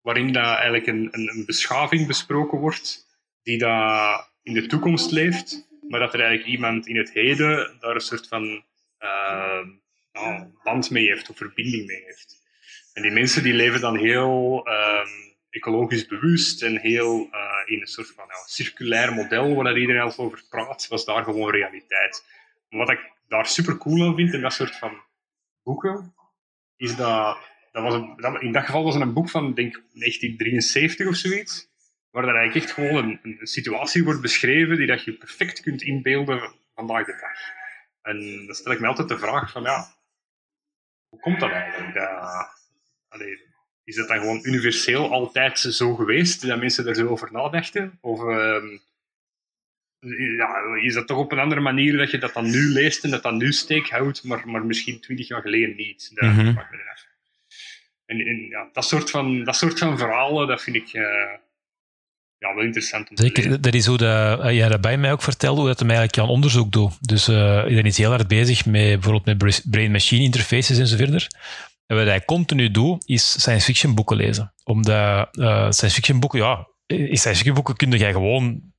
waarin 0.00 0.32
dat 0.32 0.44
eigenlijk 0.44 0.86
een, 0.86 1.08
een, 1.10 1.30
een 1.34 1.44
beschaving 1.46 2.06
besproken 2.06 2.58
wordt 2.58 3.06
die 3.42 3.58
dat 3.58 4.32
in 4.42 4.54
de 4.54 4.66
toekomst 4.66 5.10
leeft, 5.10 5.68
maar 5.88 6.00
dat 6.00 6.14
er 6.14 6.20
eigenlijk 6.20 6.50
iemand 6.50 6.86
in 6.86 6.96
het 6.96 7.12
heden 7.12 7.76
daar 7.80 7.94
een 7.94 8.00
soort 8.00 8.28
van 8.28 8.64
ehm, 8.98 9.68
ja, 10.12 10.50
band 10.62 10.90
mee 10.90 11.06
heeft 11.06 11.30
of 11.30 11.36
verbinding 11.36 11.86
mee 11.86 12.02
heeft. 12.04 12.43
En 12.94 13.02
die 13.02 13.10
mensen 13.10 13.42
die 13.42 13.54
leven 13.54 13.80
dan 13.80 13.96
heel 13.96 14.66
ehm, 14.66 15.08
ecologisch 15.50 16.06
bewust 16.06 16.62
en 16.62 16.80
heel 16.80 17.28
eh, 17.30 17.62
in 17.64 17.80
een 17.80 17.86
soort 17.86 18.12
van 18.14 18.24
ja, 18.28 18.34
circulair 18.46 19.12
model 19.12 19.54
waar 19.54 19.78
iedereen 19.78 20.02
al 20.02 20.16
over 20.16 20.42
praat, 20.48 20.88
was 20.88 21.04
daar 21.04 21.24
gewoon 21.24 21.50
realiteit. 21.50 22.24
Wat 22.68 22.90
ik 22.90 23.12
daar 23.28 23.46
super 23.46 23.76
cool 23.78 24.06
aan 24.06 24.14
vind 24.14 24.32
in 24.32 24.40
dat 24.40 24.52
soort 24.52 24.76
van 24.76 25.02
boeken, 25.62 26.14
is 26.76 26.96
dat, 26.96 27.38
dat, 27.72 27.82
was 27.82 27.94
in 28.40 28.52
dat 28.52 28.64
geval 28.64 28.84
was 28.84 28.94
het 28.94 29.02
een 29.02 29.12
boek 29.12 29.30
van 29.30 29.54
denk 29.54 29.72
1973 29.72 31.06
of 31.06 31.16
zoiets, 31.16 31.68
waar 32.10 32.26
dat 32.26 32.34
eigenlijk 32.34 32.64
echt 32.64 32.74
gewoon 32.74 33.18
een, 33.22 33.38
situatie 33.42 34.04
wordt 34.04 34.20
beschreven 34.20 34.76
die 34.76 34.86
dat 34.86 35.04
je 35.04 35.12
perfect 35.12 35.60
kunt 35.60 35.82
inbeelden 35.82 36.52
vandaag 36.74 37.06
de 37.06 37.16
dag. 37.20 37.38
En 38.02 38.46
dan 38.46 38.54
stel 38.54 38.72
ik 38.72 38.80
me 38.80 38.86
altijd 38.86 39.08
de 39.08 39.18
vraag 39.18 39.50
van 39.50 39.62
ja, 39.62 39.86
hoe 41.08 41.20
komt 41.20 41.40
dat 41.40 41.50
eigenlijk? 41.50 41.94
Allee, 43.14 43.38
is 43.84 43.96
dat 43.96 44.08
dan 44.08 44.18
gewoon 44.18 44.40
universeel 44.42 45.12
altijd 45.12 45.58
zo 45.58 45.94
geweest, 45.94 46.46
dat 46.46 46.58
mensen 46.58 46.86
er 46.86 46.94
zo 46.94 47.06
over 47.06 47.28
nadachten? 47.32 47.98
Of 48.00 48.20
ehm, 48.20 48.66
ja, 50.36 50.56
is 50.82 50.94
dat 50.94 51.06
toch 51.06 51.18
op 51.18 51.32
een 51.32 51.38
andere 51.38 51.60
manier 51.60 51.96
dat 51.96 52.10
je 52.10 52.18
dat 52.18 52.34
dan 52.34 52.50
nu 52.50 52.58
leest 52.68 53.04
en 53.04 53.10
dat 53.10 53.22
dan 53.22 53.36
nu 53.36 53.52
steek 53.52 53.88
houdt, 53.90 54.24
maar, 54.24 54.48
maar 54.48 54.64
misschien 54.66 55.00
twintig 55.00 55.28
jaar 55.28 55.40
geleden 55.42 55.76
niet? 55.76 56.10
Dat 56.14 56.24
Mhm. 56.32 56.48
ik. 56.48 56.56
En, 58.06 58.20
en 58.20 58.46
ja, 58.48 58.68
dat, 58.72 58.84
soort 58.84 59.10
van, 59.10 59.44
dat 59.44 59.56
soort 59.56 59.78
van 59.78 59.98
verhalen, 59.98 60.48
dat 60.48 60.62
vind 60.62 60.76
ik 60.76 60.92
eh, 60.92 61.02
ja, 62.38 62.54
wel 62.54 62.64
interessant 62.64 63.08
om 63.10 63.16
te. 63.16 63.22
Zeker, 63.22 63.60
dat 63.60 63.74
is 63.74 63.86
hoe 63.86 63.96
dat, 63.96 64.40
eh, 64.40 64.52
jij 64.56 64.68
dat 64.68 64.80
bij 64.80 64.98
mij 64.98 65.12
ook 65.12 65.22
vertelde, 65.22 65.60
hoe 65.60 65.68
dat 65.68 65.78
hem 65.78 65.88
eigenlijk 65.90 66.18
aan 66.18 66.28
onderzoek 66.34 66.72
doet. 66.72 67.08
Dus 67.08 67.28
eh 67.28 67.62
iedereen 67.64 67.84
is 67.90 67.98
heel 67.98 68.10
hard 68.10 68.28
bezig 68.28 68.66
met 68.66 68.82
bijvoorbeeld 68.82 69.24
met 69.24 69.38
bra- 69.38 69.70
brain-machine 69.70 70.22
interfaces 70.24 70.78
en 70.78 70.86
zo 70.86 70.96
verder. 70.96 71.28
En 71.86 71.96
wat 71.96 72.06
hij 72.06 72.24
continu 72.24 72.70
doet, 72.70 73.08
is 73.08 73.30
science 73.30 73.64
fiction 73.64 73.94
boeken 73.94 74.16
lezen. 74.16 74.54
Omdat 74.64 75.28
eh, 75.36 75.70
science 75.70 75.90
fiction 75.90 76.20
boeken, 76.20 76.38
ja, 76.38 76.68
in 76.86 77.16
science 77.16 77.34
fiction 77.34 77.54
boeken 77.54 77.76
kun 77.76 77.90
je 77.90 78.12
gewoon 78.12 78.72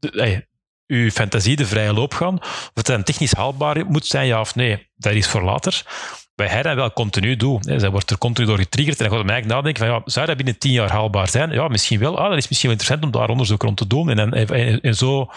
ey, 0.00 0.46
je 0.86 1.12
fantasie 1.12 1.56
de 1.56 1.66
vrije 1.66 1.92
loop 1.92 2.14
gaan. 2.14 2.38
Of 2.40 2.70
het 2.74 2.86
dan 2.86 3.02
technisch 3.02 3.34
haalbaar 3.34 3.86
moet 3.86 4.06
zijn, 4.06 4.26
ja 4.26 4.40
of 4.40 4.54
nee, 4.54 4.88
dat 4.96 5.12
is 5.12 5.26
voor 5.26 5.42
later. 5.42 5.82
Bij 6.34 6.46
hij 6.48 6.62
dat 6.62 6.74
wel 6.74 6.92
continu 6.92 7.36
doet. 7.36 7.72
Zij 7.76 7.90
wordt 7.90 8.10
er 8.10 8.18
continu 8.18 8.46
door 8.46 8.58
getriggerd 8.58 9.00
en 9.00 9.08
dan 9.08 9.16
gaat 9.16 9.24
hij 9.24 9.32
eigenlijk 9.32 9.62
nadenken 9.62 9.86
van, 9.86 9.94
ja, 9.94 10.02
zou 10.04 10.26
dat 10.26 10.36
binnen 10.36 10.58
tien 10.58 10.72
jaar 10.72 10.90
haalbaar 10.90 11.28
zijn? 11.28 11.50
Ja, 11.50 11.68
misschien 11.68 11.98
wel. 11.98 12.18
Ah, 12.18 12.28
dat 12.28 12.38
is 12.38 12.48
misschien 12.48 12.70
wel 12.70 12.78
interessant 12.78 13.04
om 13.04 13.20
daar 13.20 13.28
onderzoek 13.28 13.62
rond 13.62 13.76
te 13.76 13.86
doen. 13.86 14.10
En, 14.10 14.18
en, 14.18 14.48
en, 14.48 14.80
en 14.80 14.94
zo... 14.94 15.30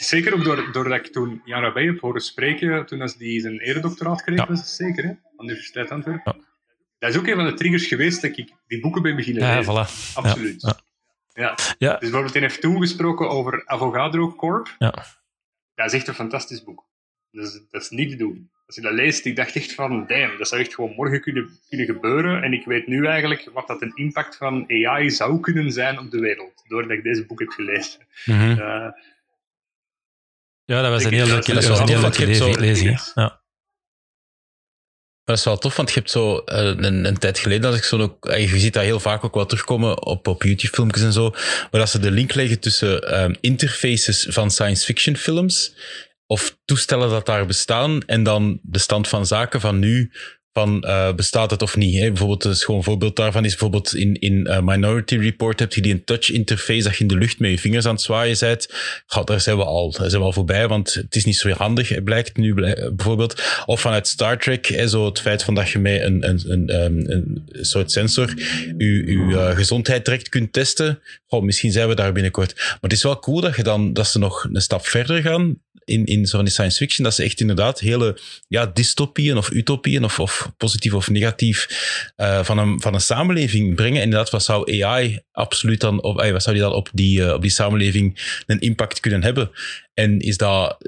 Is 0.00 0.08
Zeker 0.08 0.34
ook 0.34 0.44
door, 0.44 0.72
doordat 0.72 0.98
ik 0.98 1.12
toen 1.12 1.42
Jan 1.44 1.62
Rabé 1.62 1.80
heb 1.84 2.00
horen 2.00 2.20
spreken, 2.20 2.86
toen 2.86 3.00
als 3.00 3.16
die 3.16 3.40
zijn 3.40 3.58
eredoctoraat 3.58 4.22
kreeg, 4.22 4.38
Ja. 4.38 4.46
was 4.46 4.58
het 4.58 4.68
zeker, 4.68 5.02
hè? 5.04 5.08
Aan 5.10 5.18
de 5.36 5.42
Universiteit 5.42 5.90
Antwerpen. 5.90 6.34
Ja. 6.38 6.44
Dat 6.98 7.10
is 7.10 7.16
ook 7.16 7.26
een 7.26 7.34
van 7.34 7.44
de 7.44 7.54
triggers 7.54 7.86
geweest 7.86 8.22
dat 8.22 8.36
ik 8.38 8.52
die 8.66 8.80
boeken 8.80 9.02
ben 9.02 9.16
beginnen 9.16 9.42
Ja, 9.42 9.56
lezen. 9.56 9.72
voilà. 9.72 10.14
Absoluut. 10.14 10.60
Ja, 11.32 11.54
Ja. 11.78 11.90
Dus 11.90 11.98
bijvoorbeeld, 11.98 12.32
hij 12.32 12.42
heeft 12.42 12.60
toen 12.60 12.80
gesproken 12.80 13.28
over 13.30 13.62
Avogadro 13.66 14.34
Corp. 14.34 14.74
Ja. 14.78 15.04
Dat 15.74 15.86
is 15.86 15.92
echt 15.92 16.08
een 16.08 16.14
fantastisch 16.14 16.64
boek. 16.64 16.84
Dus, 17.30 17.60
dat 17.70 17.82
is 17.82 17.88
niet 17.90 18.10
te 18.10 18.16
doen. 18.16 18.50
Als 18.66 18.76
je 18.76 18.82
dat 18.82 18.92
leest, 18.92 19.24
ik 19.24 19.36
dacht 19.36 19.56
echt 19.56 19.74
van, 19.74 20.06
damn, 20.06 20.38
dat 20.38 20.48
zou 20.48 20.60
echt 20.60 20.74
gewoon 20.74 20.94
morgen 20.94 21.20
kunnen, 21.20 21.50
kunnen 21.68 21.86
gebeuren. 21.86 22.42
En 22.42 22.52
ik 22.52 22.64
weet 22.64 22.86
nu 22.86 23.06
eigenlijk 23.06 23.50
wat 23.52 23.66
dat 23.66 23.82
een 23.82 23.92
impact 23.94 24.36
van 24.36 24.64
AI 24.68 25.10
zou 25.10 25.40
kunnen 25.40 25.72
zijn 25.72 25.98
op 25.98 26.10
de 26.10 26.18
wereld. 26.20 26.62
Doordat 26.68 26.90
ik 26.90 27.02
deze 27.02 27.26
boek 27.26 27.38
heb 27.40 27.48
gelezen. 27.48 28.00
Mhm. 28.24 28.58
Eh, 28.60 28.86
ja 30.70 30.82
dat 30.82 30.90
was 30.90 31.04
een 31.04 31.12
heel 31.12 31.26
leuke, 31.26 31.52
dat 31.52 31.62
dat 31.62 31.70
was 31.70 32.18
een 32.18 32.28
heel 32.28 32.58
lezing. 32.58 33.12
hè. 33.14 33.20
Ja. 33.22 33.42
Dat 35.24 35.38
is 35.38 35.44
wel 35.44 35.58
tof, 35.58 35.76
want 35.76 35.88
je 35.88 35.94
hebt 35.94 36.10
zo 36.10 36.34
uh, 36.34 36.42
een, 36.46 37.04
een, 37.04 37.18
tijd 37.18 37.38
geleden, 37.38 37.70
als 37.70 37.76
ik 37.78 37.84
zo 37.84 37.98
ook, 37.98 38.26
je 38.36 38.58
ziet 38.58 38.72
dat 38.72 38.82
heel 38.82 39.00
vaak 39.00 39.24
ook 39.24 39.34
wel 39.34 39.46
terugkomen 39.46 40.02
op, 40.06 40.28
op 40.28 40.42
YouTube-filmpjes 40.42 41.02
en 41.02 41.12
zo, 41.12 41.30
maar 41.70 41.80
dat 41.80 41.90
ze 41.90 41.98
de 41.98 42.10
link 42.10 42.34
leggen 42.34 42.60
tussen 42.60 43.22
um, 43.22 43.36
interfaces 43.40 44.26
van 44.28 44.50
science 44.50 44.84
fiction 44.84 45.16
films 45.16 45.74
of 46.26 46.58
toestellen 46.64 47.10
dat 47.10 47.26
daar 47.26 47.46
bestaan 47.46 48.02
en 48.06 48.22
dan 48.22 48.60
de 48.62 48.78
stand 48.78 49.08
van 49.08 49.26
zaken 49.26 49.60
van 49.60 49.78
nu 49.78 50.12
van 50.52 50.84
uh, 50.86 51.12
bestaat 51.12 51.50
het 51.50 51.62
of 51.62 51.76
niet. 51.76 51.98
Hè? 51.98 52.08
Bijvoorbeeld, 52.08 52.44
een 52.44 52.82
voorbeeld 52.82 53.16
daarvan 53.16 53.44
is 53.44 53.50
bijvoorbeeld 53.50 53.94
in, 53.94 54.14
in 54.14 54.46
uh, 54.46 54.60
Minority 54.60 55.16
Report 55.16 55.58
heb 55.58 55.72
je 55.72 55.80
die 55.80 55.92
een 55.92 56.04
touch 56.04 56.30
interface 56.30 56.82
dat 56.82 56.96
je 56.96 57.00
in 57.00 57.06
de 57.06 57.16
lucht 57.16 57.38
met 57.38 57.50
je 57.50 57.58
vingers 57.58 57.86
aan 57.86 57.94
het 57.94 58.02
zwaaien 58.02 58.36
bent. 58.40 58.68
Daar 59.24 59.40
zijn 59.40 59.56
we 59.56 59.64
al, 59.64 59.90
daar 59.90 60.08
zijn 60.08 60.20
we 60.20 60.26
al 60.26 60.32
voorbij, 60.32 60.68
want 60.68 60.94
het 60.94 61.16
is 61.16 61.24
niet 61.24 61.36
zo 61.36 61.50
handig, 61.50 62.02
blijkt 62.02 62.36
nu 62.36 62.54
bijvoorbeeld. 62.94 63.42
Of 63.66 63.80
vanuit 63.80 64.08
Star 64.08 64.38
Trek, 64.38 64.66
hè, 64.66 64.88
zo 64.88 65.06
het 65.06 65.20
feit 65.20 65.42
van 65.42 65.54
dat 65.54 65.70
je 65.70 65.78
met 65.78 66.02
een, 66.02 66.28
een, 66.28 66.74
een, 66.84 67.12
een 67.12 67.46
soort 67.60 67.92
sensor 67.92 68.32
je, 68.78 69.02
uh, 69.04 69.56
gezondheid 69.56 70.04
direct 70.04 70.28
kunt 70.28 70.52
testen. 70.52 71.00
Misschien 71.40 71.72
zijn 71.72 71.88
we 71.88 71.94
daar 71.94 72.12
binnenkort. 72.12 72.54
Maar 72.56 72.78
het 72.80 72.92
is 72.92 73.02
wel 73.02 73.18
cool 73.18 73.40
dat, 73.40 73.56
je 73.56 73.62
dan, 73.62 73.92
dat 73.92 74.06
ze 74.06 74.18
nog 74.18 74.48
een 74.52 74.60
stap 74.60 74.86
verder 74.86 75.22
gaan 75.22 75.58
in, 75.90 76.04
in 76.04 76.26
zo'n 76.26 76.46
science 76.46 76.76
fiction, 76.76 77.04
dat 77.04 77.14
ze 77.14 77.22
echt 77.22 77.40
inderdaad 77.40 77.80
hele 77.80 78.18
ja, 78.48 78.66
dystopieën 78.66 79.36
of 79.36 79.50
utopieën, 79.50 80.04
of, 80.04 80.20
of 80.20 80.52
positief 80.56 80.94
of 80.94 81.10
negatief, 81.10 81.68
uh, 82.16 82.44
van, 82.44 82.58
een, 82.58 82.80
van 82.80 82.94
een 82.94 83.00
samenleving 83.00 83.74
brengen. 83.74 83.96
En 83.96 84.04
inderdaad, 84.04 84.30
wat 84.30 84.42
zou 84.42 84.82
AI 84.82 85.20
absoluut 85.32 85.80
dan 85.80 86.02
op, 86.02 86.16
wat 86.16 86.42
zou 86.42 86.56
die 86.56 86.64
dan 86.64 86.74
op 86.74 86.88
die, 86.92 87.20
uh, 87.20 87.32
op 87.32 87.42
die 87.42 87.50
samenleving 87.50 88.42
een 88.46 88.60
impact 88.60 89.00
kunnen 89.00 89.22
hebben? 89.22 89.50
En 89.94 90.18
is 90.18 90.36
dat 90.36 90.78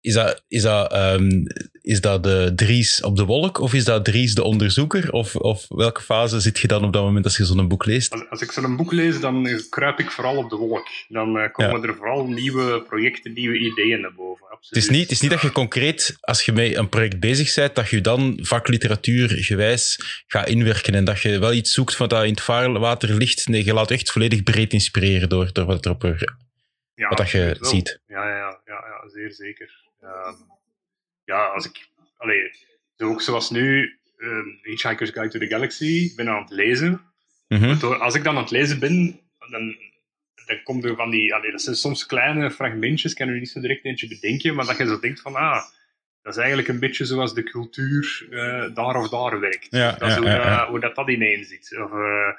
is 0.00 0.14
dat, 0.14 0.44
is, 0.48 0.62
dat, 0.62 0.94
um, 0.94 1.46
is 1.90 2.00
dat 2.00 2.22
de 2.22 2.52
Dries 2.54 3.02
op 3.02 3.16
de 3.16 3.24
wolk 3.24 3.58
of 3.58 3.74
is 3.74 3.84
dat 3.84 4.04
Dries 4.04 4.34
de 4.34 4.42
onderzoeker? 4.42 5.12
Of, 5.12 5.36
of 5.36 5.66
welke 5.68 6.02
fase 6.02 6.40
zit 6.40 6.58
je 6.58 6.68
dan 6.68 6.84
op 6.84 6.92
dat 6.92 7.02
moment 7.02 7.24
als 7.24 7.36
je 7.36 7.44
zo'n 7.44 7.68
boek 7.68 7.84
leest? 7.84 8.12
Als, 8.12 8.28
als 8.28 8.42
ik 8.42 8.52
zo'n 8.52 8.76
boek 8.76 8.92
lees, 8.92 9.20
dan 9.20 9.48
kruip 9.70 9.98
ik 9.98 10.10
vooral 10.10 10.36
op 10.36 10.50
de 10.50 10.56
wolk. 10.56 10.86
Dan 11.08 11.36
uh, 11.36 11.52
komen 11.52 11.80
ja. 11.80 11.88
er 11.88 11.94
vooral 11.94 12.26
nieuwe 12.26 12.82
projecten, 12.82 13.32
nieuwe 13.32 13.58
ideeën 13.58 14.00
naar 14.00 14.14
boven. 14.14 14.46
Absoluut. 14.46 14.68
Het, 14.68 14.76
is 14.76 14.88
niet, 14.88 15.02
het 15.02 15.10
is 15.10 15.20
niet 15.20 15.30
dat 15.30 15.40
je 15.40 15.52
concreet, 15.52 16.16
als 16.20 16.42
je 16.42 16.52
met 16.52 16.76
een 16.76 16.88
project 16.88 17.20
bezig 17.20 17.54
bent, 17.54 17.74
dat 17.74 17.88
je 17.88 18.00
dan 18.00 18.38
vakliteratuur 18.42 19.28
gewijs 19.28 19.98
gaat 20.26 20.48
inwerken 20.48 20.94
en 20.94 21.04
dat 21.04 21.20
je 21.20 21.38
wel 21.38 21.52
iets 21.52 21.72
zoekt 21.72 21.96
van 21.96 22.08
dat 22.08 22.24
in 22.24 22.30
het 22.30 22.40
vaarwater 22.40 23.14
ligt. 23.14 23.48
Nee, 23.48 23.64
je 23.64 23.74
laat 23.74 23.90
echt 23.90 24.10
volledig 24.10 24.42
breed 24.42 24.72
inspireren 24.72 25.28
door, 25.28 25.52
door 25.52 25.64
wat, 25.64 25.84
er 25.84 25.90
op 25.90 26.02
ja, 26.94 27.08
wat 27.08 27.18
dat 27.18 27.30
je 27.30 27.56
ziet. 27.60 28.00
Ja, 28.06 28.28
ja, 28.28 28.36
ja, 28.36 28.60
ja, 28.64 29.08
zeer 29.08 29.32
zeker. 29.32 29.70
Uh, 30.02 30.08
ja, 31.30 31.46
als 31.46 31.66
ik, 31.66 31.88
allee, 32.16 32.50
ook 32.98 33.22
zoals 33.22 33.50
nu, 33.50 33.98
uh, 34.18 34.44
Hitchhiker's 34.62 35.10
Guide 35.10 35.30
to 35.30 35.38
the 35.38 35.46
Galaxy, 35.46 36.14
ben 36.16 36.28
aan 36.28 36.42
het 36.42 36.50
lezen. 36.50 37.00
Mm 37.48 37.58
-hmm. 37.58 37.82
Als 37.82 38.14
ik 38.14 38.24
dan 38.24 38.36
aan 38.36 38.42
het 38.42 38.50
lezen 38.50 38.78
ben, 38.78 39.20
dan, 39.38 39.76
dan 40.46 40.62
komt 40.62 40.84
er 40.84 40.94
van 40.94 41.10
die, 41.10 41.34
allee, 41.34 41.50
dat 41.50 41.62
zijn 41.62 41.76
soms 41.76 42.06
kleine 42.06 42.50
fragmentjes, 42.50 43.14
kan 43.14 43.34
je 43.34 43.40
niet 43.40 43.48
zo 43.48 43.60
direct 43.60 43.84
eentje 43.84 44.08
bedenken, 44.08 44.54
maar 44.54 44.66
dat 44.66 44.76
je 44.76 44.86
zo 44.86 45.00
denkt 45.00 45.20
van, 45.20 45.34
ah, 45.34 45.62
dat 46.22 46.32
is 46.32 46.38
eigenlijk 46.38 46.68
een 46.68 46.78
beetje 46.78 47.04
zoals 47.04 47.34
de 47.34 47.42
cultuur 47.42 48.26
uh, 48.30 48.74
daar 48.74 48.96
of 48.96 49.08
daar 49.08 49.40
werkt. 49.40 49.66
Ja, 49.70 49.92
dat 49.92 50.08
ja, 50.10 50.16
hoe, 50.16 50.26
ja, 50.26 50.58
dat, 50.58 50.68
hoe 50.68 50.80
dat, 50.80 50.94
dat 50.94 51.08
ineen 51.08 51.44
zit. 51.44 51.78
Of, 51.78 51.92
uh, 51.92 52.32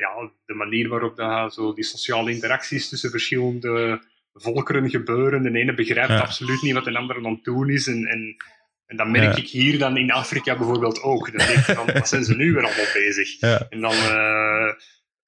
ja, 0.00 0.30
de 0.46 0.54
manier 0.54 0.88
waarop 0.88 1.16
dat, 1.16 1.54
zo 1.54 1.74
die 1.74 1.84
sociale 1.84 2.30
interacties 2.30 2.88
tussen 2.88 3.10
verschillende 3.10 4.02
volkeren 4.32 4.90
gebeuren. 4.90 5.42
De 5.42 5.58
ene 5.58 5.74
begrijpt 5.74 6.10
Ja. 6.10 6.20
absoluut 6.20 6.62
niet 6.62 6.74
wat 6.74 6.84
de 6.84 6.96
andere 6.98 7.24
aan 7.26 7.32
het 7.34 7.44
doen 7.44 7.70
is. 7.70 7.86
En, 7.86 8.06
en, 8.06 8.36
en 8.86 8.96
dat 8.96 9.06
merk 9.08 9.36
Ja. 9.36 9.42
ik 9.42 9.48
hier 9.48 9.78
dan 9.78 9.96
in 9.96 10.10
Afrika 10.10 10.56
bijvoorbeeld 10.56 11.02
ook. 11.02 11.32
Dan 11.36 11.46
denk 11.46 11.58
ik 11.66 11.74
van, 11.76 11.86
wat 11.92 12.08
zijn 12.08 12.24
ze 12.24 12.36
nu 12.36 12.52
weer 12.52 12.64
allemaal 12.64 12.92
bezig? 12.94 13.40
Ja. 13.40 13.66
En 13.70 13.80
dan, 13.80 13.92
eh, 13.92 14.72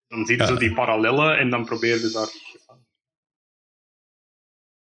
dan 0.08 0.26
zie 0.26 0.36
je 0.36 0.42
Ja. 0.42 0.48
zo 0.48 0.56
die 0.56 0.74
parallellen 0.74 1.38
en 1.38 1.50
dan 1.50 1.64
probeer 1.64 2.00
je 2.00 2.10
daar... 2.10 2.28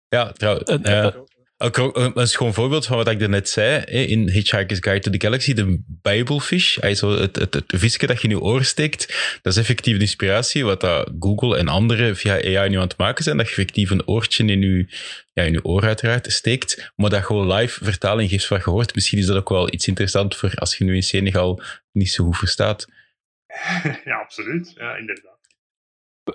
Ja, 0.08 0.32
trouw, 0.32 0.58
En- 0.58 0.82
ja. 0.82 1.24
Ook 1.58 1.76
een 2.16 2.28
schoon 2.28 2.54
voorbeeld 2.54 2.86
van 2.86 2.96
wat 2.96 3.08
ik 3.08 3.28
net 3.28 3.48
zei 3.48 3.80
in 3.84 4.28
Hitchhiker's 4.28 4.78
Guide 4.80 5.00
to 5.00 5.10
the 5.10 5.20
Galaxy, 5.20 5.52
de 5.52 5.82
Bijbelfish, 5.86 6.76
het, 6.80 7.00
het, 7.36 7.54
het 7.54 7.64
visje 7.66 8.06
dat 8.06 8.22
je 8.22 8.28
in 8.28 8.34
je 8.34 8.40
oor 8.40 8.64
steekt, 8.64 9.38
dat 9.42 9.52
is 9.52 9.58
effectief 9.58 9.98
inspiratie 9.98 10.64
wat 10.64 10.80
dat 10.80 11.10
Google 11.20 11.58
en 11.58 11.68
anderen 11.68 12.16
via 12.16 12.34
AI 12.34 12.68
nu 12.68 12.76
aan 12.76 12.82
het 12.82 12.96
maken 12.96 13.24
zijn, 13.24 13.36
dat 13.36 13.46
je 13.46 13.52
effectief 13.52 13.90
een 13.90 14.06
oortje 14.06 14.44
in 14.44 14.60
je, 14.60 14.86
ja, 15.32 15.42
in 15.42 15.52
je 15.52 15.64
oor 15.64 15.82
uiteraard 15.82 16.32
steekt, 16.32 16.92
maar 16.96 17.10
dat 17.10 17.24
gewoon 17.24 17.52
live 17.52 17.84
vertaling 17.84 18.30
geeft 18.30 18.46
van 18.46 18.60
hoort. 18.60 18.94
Misschien 18.94 19.18
is 19.18 19.26
dat 19.26 19.36
ook 19.36 19.48
wel 19.48 19.72
iets 19.72 19.86
interessants 19.86 20.36
voor 20.36 20.54
als 20.54 20.76
je 20.76 20.84
nu 20.84 20.94
in 20.94 21.02
Senegal 21.02 21.62
niet 21.92 22.10
zo 22.10 22.24
goed 22.24 22.36
verstaat. 22.36 22.86
ja, 24.04 24.16
absoluut. 24.16 24.72
Ja, 24.76 24.96
inderdaad. 24.96 25.35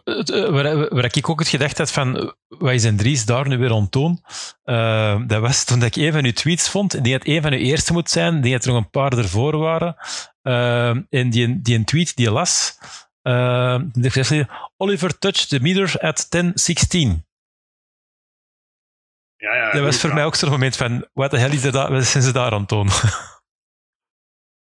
Het, 0.04 0.30
eh, 0.30 0.50
waar, 0.50 0.94
waar 0.96 1.06
ik 1.16 1.30
ook 1.30 1.40
het 1.40 1.48
gedacht 1.48 1.78
had 1.78 1.92
van, 1.92 2.18
eh, 2.18 2.30
wat 2.48 2.72
is 2.72 2.84
een 2.84 2.98
Dries 2.98 3.26
daar 3.26 3.48
nu 3.48 3.58
weer 3.58 3.72
aan 3.72 3.82
het 3.82 3.92
doen? 3.92 4.22
Eh, 4.64 5.22
dat 5.28 5.42
was 5.42 5.64
toen 5.64 5.84
ik 5.84 5.96
een 5.96 6.12
van 6.12 6.26
uw 6.26 6.32
tweets 6.32 6.70
vond, 6.70 6.92
denk 6.92 7.06
dat 7.06 7.28
een 7.28 7.42
van 7.42 7.52
uw 7.52 7.60
eerste 7.60 7.94
moet 7.94 8.10
zijn, 8.10 8.42
die 8.42 8.52
dat 8.52 8.66
er 8.66 8.72
nog 8.72 8.84
een 8.84 8.90
paar 8.90 9.18
ervoor 9.18 9.58
waren. 9.58 9.96
Eh, 10.42 10.90
en 10.90 11.30
die, 11.30 11.62
die 11.62 11.76
een 11.76 11.86
tweet 11.86 12.16
die 12.16 12.26
je 12.26 12.32
las, 12.32 12.78
eh, 13.22 13.80
die 13.94 14.48
Oliver 14.78 15.18
touched 15.18 15.50
the 15.50 15.60
meter 15.60 16.00
at 16.00 16.30
10.16. 16.30 17.26
Ja, 19.36 19.56
ja, 19.56 19.72
Dat 19.72 19.84
was 19.84 19.98
voor 19.98 20.14
mij 20.14 20.26
ook 20.26 20.36
zo'n 20.36 20.50
moment 20.50 20.76
van, 20.76 21.08
wat 21.14 21.32
de 21.32 21.38
hel 21.38 21.52
is 21.52 21.62
dat, 21.62 21.90
wat 21.90 22.06
zijn 22.06 22.24
ze 22.24 22.32
daar 22.32 22.52
aan 22.52 22.60
het 22.60 22.70
doen? 22.70 22.88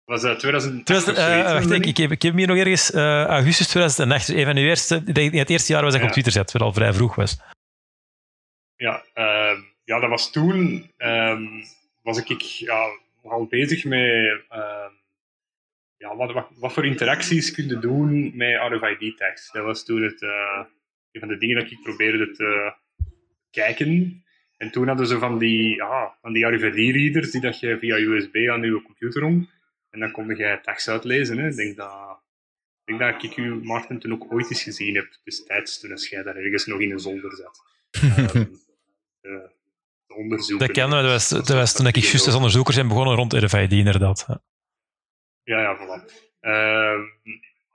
Was 0.05 0.21
dat 0.21 0.39
2008 0.39 0.85
2000, 0.85 1.17
of 1.17 1.23
zoiets, 1.23 1.47
eh, 1.47 1.53
wacht, 1.53 1.71
ik, 1.71 1.85
ik, 1.85 1.97
heb, 1.97 2.11
ik 2.11 2.21
heb 2.21 2.31
hem 2.31 2.37
hier 2.39 2.47
nog 2.47 2.57
ergens, 2.57 2.91
eh, 2.91 3.23
augustus 3.25 3.67
2008, 3.67 4.27
dus 4.27 4.35
een 4.35 4.45
van 4.45 4.57
uw 4.57 4.63
eerste, 4.67 5.03
ik 5.05 5.15
denk 5.15 5.33
het 5.33 5.49
eerste 5.49 5.71
jaar 5.73 5.81
was 5.83 5.91
dat 5.93 6.01
ik 6.01 6.01
Ja. 6.01 6.07
op 6.07 6.13
Twitter 6.13 6.33
zat, 6.33 6.51
wat 6.51 6.61
al 6.61 6.73
vrij 6.73 6.93
vroeg 6.93 7.15
was. 7.15 7.37
Ja, 8.75 9.03
ehm, 9.13 9.59
ja, 9.83 9.99
dat 9.99 10.09
was 10.09 10.31
toen. 10.31 10.91
ehm, 10.97 11.43
was 12.03 12.17
ik 12.17 12.41
ja, 12.41 12.85
nogal 13.23 13.45
bezig 13.47 13.83
met. 13.85 14.43
ehm, 14.49 14.91
ja, 15.97 16.15
wat, 16.15 16.31
wat, 16.33 16.47
wat 16.55 16.73
voor 16.73 16.85
interacties 16.85 17.51
kun 17.51 17.67
je 17.67 17.79
doen 17.79 18.31
met 18.35 18.59
RFID-tags? 18.71 19.51
Dat 19.51 19.63
was 19.63 19.85
toen 19.85 20.01
het, 20.03 20.21
eh, 20.21 20.61
een 21.11 21.19
van 21.19 21.27
de 21.29 21.37
dingen 21.37 21.55
dat 21.55 21.71
ik 21.71 21.81
probeerde 21.83 22.31
te 22.31 22.73
kijken. 23.51 24.23
En 24.57 24.71
toen 24.71 24.87
hadden 24.87 25.07
ze 25.07 25.19
van 25.19 25.37
die, 25.37 25.75
ja, 25.75 26.17
van 26.21 26.33
die 26.33 26.45
RFID-readers 26.45 27.31
die 27.31 27.41
dat 27.41 27.59
je 27.59 27.77
via 27.79 27.95
USB 27.97 28.35
aan 28.49 28.61
je 28.61 28.81
computer 28.81 29.23
om. 29.23 29.49
En 29.95 30.01
dan 30.01 30.11
kon 30.11 30.35
je 30.35 30.59
tags 30.61 30.87
uitlezen. 30.89 31.37
Hè. 31.37 31.47
Ik 31.47 31.55
denk 31.55 31.77
dat, 31.77 32.19
ik 32.83 32.97
denk 32.97 32.99
dat 32.99 33.23
ik 33.23 33.37
u, 33.37 33.63
Maarten, 33.63 33.99
toen 33.99 34.11
ook 34.13 34.33
ooit 34.33 34.49
eens 34.49 34.63
gezien 34.63 34.95
heb. 34.95 35.17
Destijds, 35.23 35.79
toen 35.79 35.91
als 35.91 36.09
jij 36.09 36.23
daar 36.23 36.35
ergens 36.35 36.65
nog 36.65 36.79
in 36.79 36.91
een 36.91 36.99
zolder 36.99 37.35
zat. 37.35 37.63
Ehm, 39.21 39.47
onderzoeken. 40.07 40.67
Dat 40.67 40.75
kan, 40.75 40.89
maar 40.89 41.01
dat 41.01 41.11
was, 41.11 41.29
dat 41.29 41.47
was 41.47 41.73
toen 41.73 41.87
ik 41.87 41.95
juist 41.95 42.25
als 42.25 42.35
onderzoeker 42.35 42.73
zijn 42.73 42.87
begonnen 42.87 43.15
rond 43.15 43.33
RFID, 43.33 43.71
inderdaad. 43.71 44.25
Ja. 44.27 44.41
Ja, 45.43 45.61
ja, 45.61 45.77
voilà. 45.77 46.11
Ehm, 46.39 47.01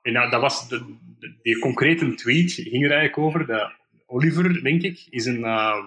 en 0.03 0.13
ja, 0.13 0.29
dat 0.29 0.41
was 0.41 0.69
de, 0.69 0.97
de- 1.19 1.39
die 1.43 1.59
concrete 1.59 2.15
tweet 2.15 2.53
ging 2.53 2.85
er 2.85 2.91
eigenlijk 2.91 3.19
over. 3.19 3.47
Dat 3.47 3.73
Oliver, 4.07 4.63
denk 4.63 4.83
ik, 4.83 5.07
is 5.11 5.27
een, 5.27 5.45
ehm, 5.45 5.85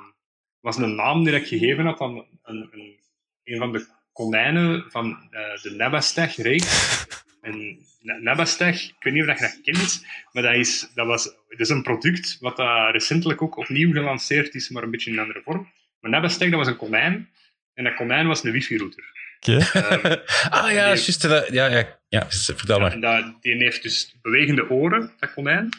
was 0.59 0.77
een 0.77 0.95
naam 0.95 1.23
die 1.23 1.33
ik 1.33 1.47
gegeven 1.47 1.85
had 1.85 1.99
aan 1.99 2.15
een, 2.43 2.69
een, 2.71 2.99
een 3.43 3.57
van 3.57 3.71
de 3.71 3.87
konijnen 4.13 4.85
van 4.89 5.27
eh, 5.31 5.39
de 5.61 5.71
Nabastag-reeks. 5.71 6.71
En 7.41 7.59
ik 7.59 8.95
weet 8.99 9.13
niet 9.13 9.21
of 9.21 9.27
dat 9.27 9.39
je 9.39 9.43
dat 9.45 9.59
kent, 9.63 10.05
maar 10.31 10.43
dat 10.43 10.55
is, 10.55 10.91
dat 10.95 11.05
was, 11.07 11.23
dat 11.23 11.59
is 11.59 11.69
een 11.69 11.81
product 11.83 12.37
wat 12.39 12.59
recentelijk 12.91 13.41
ook 13.41 13.57
opnieuw 13.57 13.91
gelanceerd 13.93 14.55
is, 14.55 14.69
maar 14.69 14.83
een 14.83 14.91
beetje 14.91 15.09
in 15.09 15.15
een 15.17 15.21
andere 15.23 15.41
vorm. 15.43 15.71
Maar 15.99 16.11
Nabastag, 16.11 16.49
dat 16.49 16.59
was 16.59 16.67
een 16.67 16.75
konijn. 16.77 17.29
En 17.73 17.83
dat 17.83 17.93
konijn 17.93 18.27
was 18.27 18.43
een 18.43 18.51
wifi-router. 18.51 19.03
Oké. 19.39 19.57
Ehm, 19.57 20.05
ah 20.57 20.71
ja, 20.71 20.71
juist. 20.71 21.21
dat- 21.21 21.47
Ja, 21.51 21.65
ja, 21.67 21.99
ja, 22.07 22.25
vertel 22.29 22.79
maar. 22.79 22.91
en 22.91 22.99
dat, 22.99 23.41
die 23.41 23.55
heeft 23.55 23.83
dus 23.83 24.15
bewegende 24.21 24.69
oren, 24.69 25.11
dat 25.19 25.33
konijn. 25.33 25.69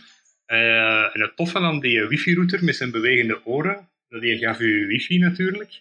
Eh, 0.46 1.16
en 1.16 1.20
het 1.20 1.36
toffe 1.36 1.58
aan 1.58 1.80
die 1.80 2.04
wifi-router 2.06 2.64
met 2.64 2.76
zijn 2.76 2.90
bewegende 2.90 3.40
oren, 3.46 3.88
dat 4.08 4.20
die 4.20 4.38
gaf 4.38 4.58
u 4.60 4.86
wifi 4.86 5.18
natuurlijk. 5.18 5.80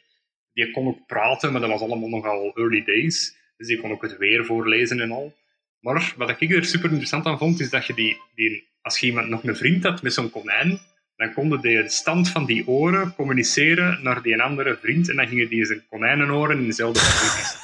Die 0.53 0.71
kon 0.71 0.87
ook 0.87 1.07
praten, 1.07 1.51
maar 1.51 1.61
dat 1.61 1.69
was 1.69 1.81
allemaal 1.81 2.09
nogal 2.09 2.51
early 2.55 2.83
days. 2.83 3.35
Dus 3.57 3.67
die 3.67 3.79
kon 3.79 3.91
ook 3.91 4.01
het 4.01 4.17
weer 4.17 4.45
voorlezen 4.45 4.99
en 4.99 5.11
al. 5.11 5.33
Maar 5.79 6.13
wat 6.17 6.41
ik 6.41 6.51
er 6.51 6.65
super 6.65 6.89
interessant 6.89 7.25
aan 7.25 7.37
vond, 7.37 7.59
is 7.59 7.69
dat 7.69 7.87
je 7.87 7.93
die, 7.93 8.17
die 8.35 8.67
als 8.81 8.99
je 8.99 9.05
iemand 9.05 9.29
nog 9.29 9.43
een 9.43 9.55
vriend 9.55 9.83
had 9.83 10.01
met 10.01 10.13
zo'n 10.13 10.29
konijn, 10.29 10.79
dan 11.15 11.33
konden 11.33 11.61
de 11.61 11.89
stand 11.89 12.29
van 12.29 12.45
die 12.45 12.67
oren 12.67 13.15
communiceren 13.15 14.03
naar 14.03 14.21
die 14.21 14.41
andere 14.41 14.77
vriend 14.81 15.09
en 15.09 15.15
dan 15.15 15.27
gingen 15.27 15.49
die 15.49 15.65
zijn 15.65 15.83
konijnenoren 15.89 16.57
in 16.57 16.65
dezelfde 16.65 16.99
positie. 17.19 17.61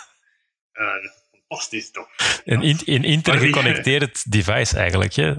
Eh, 0.71 0.85
fantastisch 1.31 1.91
toch? 1.91 2.09
Een, 2.45 2.61
in, 2.61 2.77
een 2.85 3.03
intergeconnecteerd 3.03 4.31
device 4.31 4.77
eigenlijk. 4.77 5.13
Hè? 5.13 5.33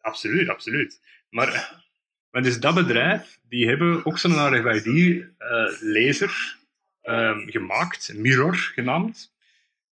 Absoluut, 0.00 0.48
absoluut. 0.48 1.00
Maar, 1.30 1.82
maar 2.30 2.42
dus 2.42 2.60
dat 2.60 2.74
bedrijf, 2.74 3.38
die 3.48 3.66
hebben 3.66 4.06
ook 4.06 4.18
zo'n 4.18 4.54
RFID-laser 4.54 6.56
ehm, 7.04 7.48
gemaakt, 7.48 8.12
Mirror 8.16 8.56
genaamd. 8.56 9.32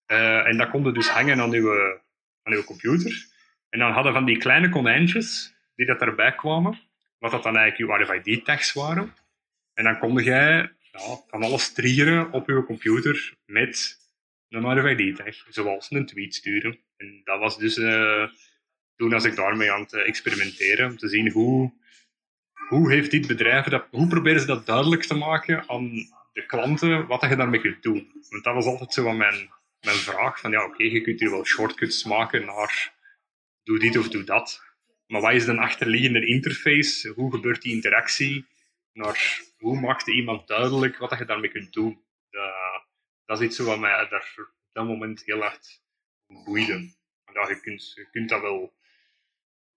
Eh, 0.06 0.46
en 0.46 0.56
dat 0.56 0.70
konden 0.70 0.94
dus 0.94 1.08
hangen 1.08 1.40
aan 1.40 1.52
uw, 1.52 1.72
aan 2.42 2.52
uw 2.52 2.64
computer. 2.64 3.26
En 3.68 3.78
dan 3.78 3.92
hadden 3.92 4.12
van 4.12 4.24
die 4.24 4.38
kleine 4.38 4.68
konijntjes 4.68 5.54
die 5.74 5.86
dat 5.86 6.00
erbij 6.00 6.34
kwamen, 6.34 6.80
wat 7.18 7.30
dat 7.30 7.42
dan 7.42 7.56
eigenlijk 7.56 7.90
uw 7.90 8.04
RFID-tags 8.04 8.72
waren. 8.72 9.14
En 9.74 9.84
dan 9.84 9.98
kon 9.98 10.22
jij 10.22 10.72
ja, 10.92 11.16
van 11.28 11.42
alles 11.42 11.72
triggeren 11.72 12.32
op 12.32 12.48
uw 12.48 12.64
computer 12.64 13.34
met 13.44 14.00
een 14.48 14.78
RFID-tag, 14.78 15.34
zoals 15.48 15.90
een 15.90 16.06
tweet 16.06 16.34
sturen. 16.34 16.78
En 16.96 17.20
dat 17.24 17.38
was 17.38 17.58
dus 17.58 17.76
uh, 17.76 18.28
toen 18.96 19.12
als 19.12 19.24
ik 19.24 19.36
daarmee 19.36 19.72
aan 19.72 19.80
het 19.80 19.92
experimenteren, 19.92 20.90
om 20.90 20.96
te 20.96 21.08
zien 21.08 21.30
hoe, 21.30 21.72
hoe 22.68 22.92
heeft 22.92 23.10
dit 23.10 23.26
bedrijf 23.26 23.64
dat, 23.64 23.86
hoe 23.90 24.06
proberen 24.06 24.40
ze 24.40 24.46
dat 24.46 24.66
duidelijk 24.66 25.02
te 25.02 25.14
maken 25.14 25.68
aan 25.68 25.90
de 26.32 26.46
klanten, 26.46 27.06
wat 27.06 27.20
je 27.20 27.36
daarmee 27.36 27.60
kunt 27.60 27.82
doen. 27.82 28.12
Want 28.28 28.44
dat 28.44 28.54
was 28.54 28.66
altijd 28.66 28.92
zo 28.92 29.12
mijn, 29.12 29.50
mijn 29.80 29.96
vraag, 29.96 30.40
van 30.40 30.50
ja, 30.50 30.64
oké, 30.64 30.82
je 30.82 31.00
kunt 31.00 31.20
hier 31.20 31.30
wel 31.30 31.44
shortcuts 31.44 32.04
maken 32.04 32.44
naar 32.44 32.92
doe 33.62 33.78
dit 33.78 33.96
of 33.96 34.08
doe 34.08 34.24
dat. 34.24 34.62
Maar 35.06 35.20
wat 35.20 35.32
is 35.32 35.44
de 35.44 35.58
achterliggende 35.58 36.26
interface? 36.26 37.08
Hoe 37.08 37.32
gebeurt 37.32 37.62
die 37.62 37.74
interactie? 37.74 38.46
Hoe 39.58 39.80
maakt 39.80 40.08
iemand 40.08 40.46
duidelijk 40.46 40.98
wat 40.98 41.18
je 41.18 41.24
daarmee 41.24 41.50
kunt 41.50 41.72
doen? 41.72 42.04
Dat, 42.30 42.52
dat 43.24 43.40
is 43.40 43.46
iets 43.46 43.58
wat 43.58 43.78
mij 43.78 44.06
daar 44.08 44.34
op 44.36 44.50
dat 44.72 44.86
moment 44.86 45.22
heel 45.24 45.40
hard 45.40 45.82
boeide. 46.26 46.94
Ja, 47.32 47.48
je, 47.48 47.60
kunt, 47.60 47.92
je 47.94 48.08
kunt 48.10 48.28
dat 48.28 48.40
wel 48.40 48.72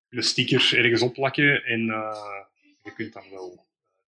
de 0.10 0.22
stickers 0.22 0.73
ergens 0.73 1.02
opplakken 1.02 1.64
en 1.64 1.88
uh, 1.88 2.41
je 2.82 2.94
kunt 2.94 3.14
dan 3.14 3.30
wel 3.30 3.68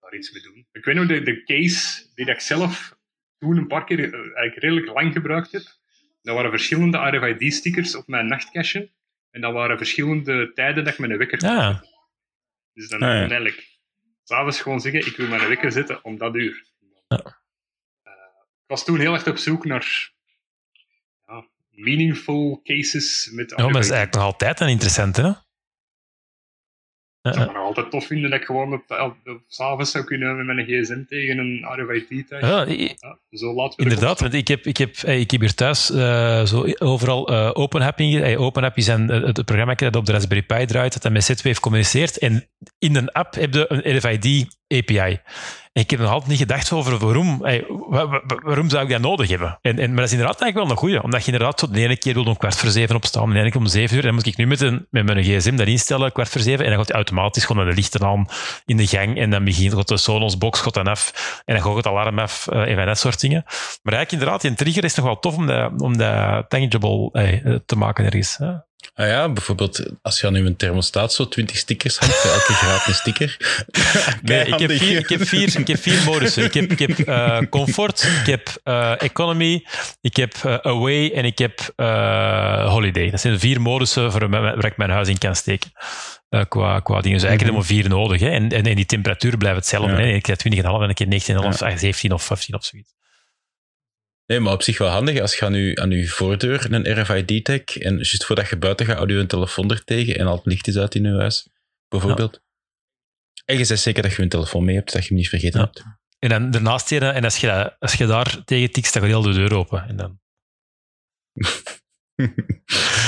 daar 0.10 0.20
iets 0.20 0.32
mee 0.32 0.42
doen. 0.42 0.68
Ik 0.72 0.86
weet 0.86 0.96
nog 0.96 1.08
de, 1.08 1.22
de 1.22 1.44
case 1.44 2.06
die 2.16 2.30
ik 2.30 2.40
zelf 2.40 2.98
toen 3.38 3.58
een 3.58 3.68
paar 3.68 3.86
keer 3.86 4.00
uh, 4.00 4.14
eigenlijk 4.14 4.58
redelijk 4.58 4.88
lang 4.88 5.14
gebruikt 5.14 5.52
heb. 5.52 5.64
Dat 6.22 6.36
waren 6.36 6.50
verschillende 6.50 6.98
RFID-stickers 6.98 7.96
op 7.96 8.08
mijn 8.08 8.28
nachtcache. 8.28 8.92
En 9.32 9.42
dat 9.42 9.54
waren 9.54 9.78
verschillende 9.78 10.52
tijden 10.54 10.84
dat 10.84 10.94
ik 10.94 11.00
mijn 11.00 11.18
wekker 11.18 11.44
ja. 11.44 11.84
Dus 12.74 12.90
dan 12.90 13.02
ah, 13.02 13.08
ja. 13.08 13.20
eigenlijk 13.20 13.80
s'avonds 14.24 14.62
gewoon 14.62 14.80
zeggen, 14.80 15.06
ik 15.06 15.18
wil 15.18 15.28
mijn 15.28 15.48
wekker 15.48 15.72
zetten 15.72 16.04
om 16.04 16.18
dat 16.18 16.36
uur. 16.36 16.66
Ja. 17.08 17.18
Uh, 18.04 18.14
ik 18.44 18.68
was 18.68 18.86
toen 18.86 19.00
heel 19.00 19.14
erg 19.14 19.28
op 19.28 19.38
zoek 19.38 19.66
naar 19.66 20.12
ja, 21.26 21.48
meaningful 21.70 22.62
cases 22.64 23.30
met... 23.32 23.50
Ja, 23.50 23.64
maar 23.64 23.74
dat 23.74 23.84
is 23.84 23.90
eigenlijk 23.90 24.14
nog 24.14 24.24
altijd 24.24 24.60
een 24.60 24.68
interessante, 24.68 25.22
hè? 25.22 25.32
Ik 27.28 27.34
zou 27.34 27.48
het 27.48 27.58
altijd 27.58 27.92
tof 27.92 28.06
vinden 28.06 28.30
dat 28.30 28.40
ik 28.40 28.46
gewoon 28.46 28.74
op, 28.74 28.84
op, 28.88 29.16
op 29.26 29.42
s'avonds 29.48 29.92
zou 29.92 30.04
kunnen 30.04 30.36
met 30.36 30.46
mijn 30.46 30.66
gsm 30.66 31.04
tegen 31.10 31.38
een 31.38 31.66
RFID-tag. 31.76 32.42
Ja, 32.42 32.66
ja, 32.68 33.18
zo 33.32 33.54
laat 33.54 33.74
inderdaad, 33.78 34.20
want 34.20 34.34
ik 34.34 34.48
heb, 34.48 34.66
ik, 34.66 34.78
heb, 34.78 34.96
ik 34.96 35.32
heb 35.32 35.42
hier 35.42 35.54
thuis 35.54 35.92
uh, 35.92 36.46
zo 36.46 36.66
overal 36.78 37.32
uh, 37.32 37.50
OpenApp 37.54 38.00
in. 38.00 38.20
Hey, 38.20 38.38
OpenApp 38.38 38.78
is 38.78 38.88
een, 38.88 39.08
het 39.08 39.46
programma 39.46 39.74
dat 39.74 39.96
op 39.96 40.06
de 40.06 40.12
Raspberry 40.12 40.44
Pi 40.44 40.66
draait, 40.66 41.02
dat 41.02 41.12
met 41.12 41.24
Z-Wave 41.24 41.60
communiceert. 41.60 42.18
En 42.18 42.50
in 42.80 42.96
een 42.96 43.12
app 43.12 43.36
heb 43.36 43.54
je 43.54 43.66
een 43.68 43.82
RFID-API 44.68 45.20
ik 45.80 45.90
heb 45.90 46.00
nog 46.00 46.10
altijd 46.10 46.30
niet 46.30 46.40
gedacht 46.40 46.72
over 46.72 46.98
waarom, 46.98 47.38
waarom 48.44 48.70
zou 48.70 48.84
ik 48.84 48.90
dat 48.90 49.02
nodig 49.02 49.30
hebben. 49.30 49.60
En, 49.62 49.80
en, 49.80 49.88
maar 49.88 49.96
dat 49.96 50.06
is 50.06 50.12
inderdaad 50.12 50.42
eigenlijk 50.42 50.56
wel 50.56 50.70
een 50.70 50.82
goeie, 50.82 51.04
omdat 51.04 51.26
je 51.26 51.32
inderdaad 51.32 51.58
tot 51.58 51.74
de 51.74 51.82
ene 51.82 51.98
keer 51.98 52.14
wil 52.14 52.26
om 52.26 52.38
kwart 52.38 52.56
voor 52.56 52.70
zeven 52.70 52.96
opstaan, 52.96 53.30
de 53.30 53.40
ene 53.40 53.52
keer 53.52 53.60
om 53.60 53.68
zeven 53.68 53.96
uur. 53.96 54.02
Dan 54.02 54.14
moet 54.14 54.26
ik 54.26 54.38
nu 54.38 54.48
met, 54.48 54.62
een, 54.62 54.88
met 54.90 55.06
mijn 55.06 55.24
gsm 55.24 55.56
dat 55.56 55.68
instellen, 55.68 56.12
kwart 56.12 56.30
voor 56.30 56.42
zeven, 56.42 56.64
en 56.64 56.70
dan 56.70 56.78
gaat 56.78 56.88
hij 56.88 56.96
automatisch 56.96 57.46
gewoon 57.46 57.68
de 57.68 57.74
lichten 57.74 58.06
aan 58.06 58.28
in 58.66 58.78
de 58.78 58.88
gang, 58.88 59.18
en 59.18 59.30
dan 59.30 59.44
begint 59.44 59.88
de 59.88 59.98
Sonos 59.98 60.38
box 60.38 60.62
gaat 60.62 60.74
dan 60.74 60.88
af, 60.88 61.42
en 61.46 61.56
dan 61.56 61.64
gaat 61.64 61.76
het 61.76 61.88
alarm 61.88 62.20
af, 62.20 62.48
uh, 62.54 62.70
en 62.70 62.76
van 62.76 62.86
dat 62.86 63.00
soort 63.00 63.20
dingen. 63.20 63.44
Maar 63.84 63.94
eigenlijk 63.94 64.12
inderdaad, 64.12 64.42
die 64.42 64.54
trigger 64.54 64.84
is 64.84 64.96
nog 64.96 65.06
wel 65.06 65.20
tof 65.20 65.36
om 65.36 65.46
dat, 65.46 65.82
om 65.82 65.98
tangible 66.48 67.10
eh, 67.12 67.56
te 67.66 67.76
maken 67.76 68.06
ergens. 68.06 68.38
Hè. 68.38 68.67
Ah 68.94 69.08
ja, 69.08 69.30
bijvoorbeeld 69.30 69.86
als 70.02 70.20
je 70.20 70.28
aan 70.28 70.44
je 70.44 70.56
thermostaat 70.56 71.14
zo 71.14 71.28
20 71.28 71.58
stickers 71.58 71.98
hangt, 71.98 72.24
elke 72.26 72.54
gratis 72.54 72.98
sticker. 72.98 73.38
nee, 74.22 74.46
ik 74.46 74.60
heb, 74.60 74.72
vier, 74.72 75.00
ik, 75.00 75.10
heb 75.10 75.28
vier, 75.28 75.60
ik 75.60 75.68
heb 75.68 75.80
vier 75.80 76.04
modussen. 76.04 76.44
Ik 76.44 76.54
heb, 76.54 76.72
ik 76.72 76.80
heb 76.80 77.08
uh, 77.08 77.40
comfort, 77.50 78.04
ik 78.04 78.26
heb 78.26 78.62
uh, 78.64 79.02
economy, 79.02 79.66
ik 80.02 80.16
heb 80.16 80.34
uh, 80.46 80.56
away 80.56 81.12
en 81.12 81.26
ik 81.26 81.38
heb 81.38 81.74
holiday. 82.70 83.10
Dat 83.10 83.22
zijn 83.22 83.34
de 83.34 83.40
vier 83.40 83.62
modussen 83.62 84.12
voor, 84.12 84.30
waar 84.30 84.66
ik 84.66 84.78
mijn 84.78 84.90
huis 84.90 85.08
in 85.08 85.18
kan 85.18 85.36
steken. 85.36 85.72
qua, 86.48 86.80
qua 86.80 87.02
dingen. 87.02 87.18
Dus 87.18 87.28
eigenlijk 87.28 87.42
mm 87.42 87.48
-hmm. 87.48 87.56
maar 87.56 87.66
vier 87.66 87.90
nodig. 87.90 88.20
Hè. 88.20 88.30
En, 88.30 88.50
en, 88.50 88.64
en, 88.64 88.76
die 88.76 88.86
temperatuur 88.86 89.38
blijft 89.38 89.58
hetzelfde. 89.58 89.92
Ja. 89.92 89.98
Hè. 89.98 90.08
Ik 90.08 90.26
heb 90.26 90.40
20,5 90.40 90.64
en 90.64 90.82
een 90.82 90.94
keer 90.94 91.08
19,5, 91.08 91.58
ja. 91.58 91.78
17 91.78 92.12
of 92.12 92.24
15 92.24 92.56
of 92.56 92.66
zoiets. 92.66 92.97
Nee, 94.28 94.40
maar 94.40 94.54
op 94.54 94.62
zich 94.62 94.78
wel 94.78 94.90
handig. 94.90 95.20
Als 95.20 95.36
je 95.38 95.46
aan 95.46 95.54
je, 95.54 95.76
aan 95.76 95.92
je 95.92 96.08
voordeur 96.08 96.74
een 96.74 97.02
RFID-tag 97.02 97.78
en 97.78 97.96
juist 97.96 98.26
voordat 98.26 98.50
je 98.50 98.58
buiten 98.58 98.86
gaat, 98.86 98.98
houd 98.98 99.10
je 99.10 99.16
een 99.16 99.28
telefoon 99.28 99.72
er 99.72 99.84
tegen 99.84 100.16
en 100.18 100.28
al 100.28 100.36
het 100.36 100.46
licht 100.46 100.68
is 100.68 100.78
uit 100.78 100.96
in 100.96 101.04
je 101.04 101.18
huis, 101.18 101.50
bijvoorbeeld. 101.88 102.34
Ja. 102.34 102.46
En 103.46 103.58
je 103.58 103.66
zegt 103.66 103.82
zeker 103.82 104.04
dat 104.04 104.14
je 104.14 104.22
een 104.22 104.30
telefoon 104.30 104.66
mee 104.66 104.76
hebt, 104.76 104.94
dat 104.94 105.02
je 105.02 105.08
hem 105.08 105.18
niet 105.18 105.30
vergeten 105.30 105.60
ja. 105.60 105.66
hebt. 105.66 105.84
En 106.20 106.30
dan 106.30 106.52
daarnaast, 106.52 106.92
en 106.92 107.24
als 107.24 107.38
je, 107.38 107.80
als 107.80 107.94
je 107.94 108.06
daar 108.06 108.44
tegen 108.44 108.72
tikt, 108.72 108.94
dan 108.94 109.02
gaat 109.02 109.12
heel 109.12 109.22
de 109.22 109.34
deur 109.34 109.54
open. 109.54 109.88
En 109.88 109.96
dan... 109.96 110.20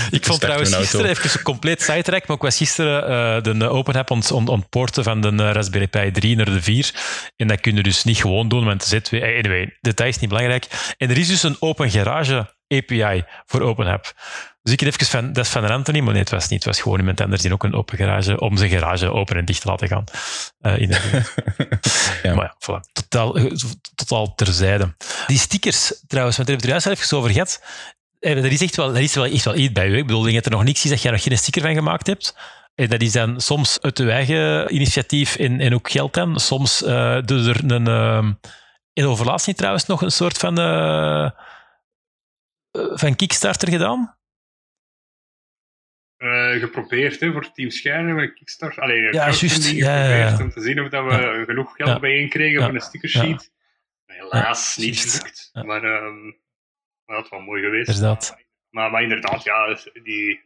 ik 0.09 0.25
vond 0.25 0.41
trouwens 0.41 0.75
gisteren, 0.75 1.09
even 1.09 1.29
een 1.33 1.43
compleet 1.43 1.81
sidetrack, 1.81 2.27
maar 2.27 2.35
ik 2.35 2.41
was 2.41 2.57
gisteren 2.57 3.03
uh, 3.45 3.59
de 3.59 3.69
Open 3.69 3.95
App 3.95 4.11
ontporten 4.31 5.03
van 5.03 5.21
de 5.21 5.51
Raspberry 5.51 5.87
Pi 5.87 6.11
3 6.11 6.35
naar 6.35 6.45
de 6.45 6.61
4. 6.61 6.93
En 7.35 7.47
dat 7.47 7.59
kun 7.59 7.75
je 7.75 7.83
dus 7.83 8.03
niet 8.03 8.17
gewoon 8.17 8.47
doen, 8.47 8.65
want 8.65 8.89
de 8.89 9.01
Z2... 9.01 9.23
Anyway, 9.23 9.77
detail 9.81 10.09
is 10.09 10.19
niet 10.19 10.29
belangrijk. 10.29 10.67
En 10.97 11.09
er 11.09 11.17
is 11.17 11.27
dus 11.27 11.43
een 11.43 11.57
Open 11.59 11.89
Garage 11.89 12.53
API 12.67 13.23
voor 13.45 13.61
Open 13.61 13.87
App. 13.87 14.13
Dus 14.61 14.73
ik 14.73 14.79
heb 14.79 14.93
even 14.93 15.05
van, 15.05 15.33
dat 15.33 15.45
is 15.45 15.51
van 15.51 15.69
Anthony, 15.69 15.99
maar 15.99 16.13
nee, 16.13 16.21
het 16.21 16.31
was 16.31 16.47
niet. 16.47 16.63
Het 16.63 16.73
was 16.73 16.81
gewoon 16.81 16.99
iemand 16.99 17.21
anders 17.21 17.41
die 17.41 17.53
ook 17.53 17.63
een 17.63 17.73
open 17.73 17.97
garage, 17.97 18.39
om 18.39 18.57
zijn 18.57 18.69
garage 18.69 19.11
open 19.11 19.37
en 19.37 19.45
dicht 19.45 19.61
te 19.61 19.67
laten 19.67 19.87
gaan. 19.87 20.03
Uh, 20.61 20.79
in 20.79 20.89
ja. 22.23 22.33
Maar 22.33 22.45
ja, 22.45 22.55
voilà. 22.59 22.91
Totaal, 22.91 23.37
totaal 23.95 24.35
terzijde. 24.35 24.95
Die 25.27 25.37
stickers 25.37 26.03
trouwens, 26.07 26.37
want 26.37 26.47
daar 26.47 26.57
hebben 26.57 26.67
we 26.67 26.73
het 26.73 26.85
er 26.85 26.91
juist 26.91 27.01
even 27.01 27.17
over 27.17 27.31
gehad. 27.31 27.61
Er 28.19 28.37
eh, 28.37 28.51
is 28.51 28.61
echt 28.61 28.75
wel, 28.75 28.95
er 28.95 29.01
is 29.01 29.15
wel 29.15 29.25
echt 29.25 29.45
wel 29.45 29.55
iets 29.55 29.71
bij 29.71 29.87
u. 29.87 29.97
Ik 29.97 30.05
bedoel, 30.05 30.27
je 30.27 30.41
er 30.41 30.51
nog 30.51 30.63
niks 30.63 30.83
is 30.83 30.89
dat 30.89 31.01
je 31.01 31.07
er 31.07 31.13
nog 31.13 31.23
geen 31.23 31.37
sticker 31.37 31.61
van 31.61 31.73
gemaakt 31.73 32.07
hebt. 32.07 32.35
En 32.75 32.89
dat 32.89 33.01
is 33.01 33.11
dan 33.11 33.41
soms 33.41 33.81
uit 33.81 33.99
uw 33.99 34.09
eigen 34.09 34.73
initiatief 34.73 35.35
en, 35.35 35.59
en 35.59 35.73
ook 35.73 35.91
geld 35.91 36.13
dan. 36.13 36.39
Soms 36.39 36.81
uh, 36.81 37.21
doe 37.21 37.49
er 37.49 37.71
een... 37.71 37.87
Uh, 37.87 38.29
in 38.93 39.05
overlaatst 39.05 39.47
niet 39.47 39.57
trouwens 39.57 39.85
nog 39.85 40.01
een 40.01 40.11
soort 40.11 40.37
van, 40.37 40.59
uh, 40.59 41.29
van 42.71 43.15
Kickstarter 43.15 43.69
gedaan? 43.69 44.17
Uh, 46.17 46.59
geprobeerd 46.59 47.19
hè, 47.19 47.31
voor 47.31 47.51
Team 47.51 47.69
Schermen 47.69 48.15
met 48.15 48.33
Kickstarter. 48.33 48.83
Allee, 48.83 49.01
ja, 49.01 49.11
juist. 49.11 49.71
Ja, 49.71 50.05
ja, 50.05 50.15
ja, 50.15 50.37
om 50.39 50.51
te 50.51 50.61
zien 50.61 50.81
of 50.81 50.89
dat 50.89 51.05
we 51.05 51.43
genoeg 51.45 51.75
geld 51.75 52.01
bijeen 52.01 52.29
kregen 52.29 52.63
voor 52.63 52.73
een 52.73 52.81
stickersheet. 52.81 53.51
Helaas 54.05 54.77
niet 54.77 54.99
gelukt. 54.99 55.49
Maar 55.53 55.83
um, 55.83 56.37
dat 57.15 57.21
had 57.21 57.29
wel 57.29 57.41
mooi 57.41 57.63
geweest. 57.63 57.89
Is 57.89 57.99
dat? 57.99 58.37
Maar, 58.69 58.91
maar 58.91 59.01
inderdaad, 59.01 59.43
ja, 59.43 59.77
die, 60.03 60.41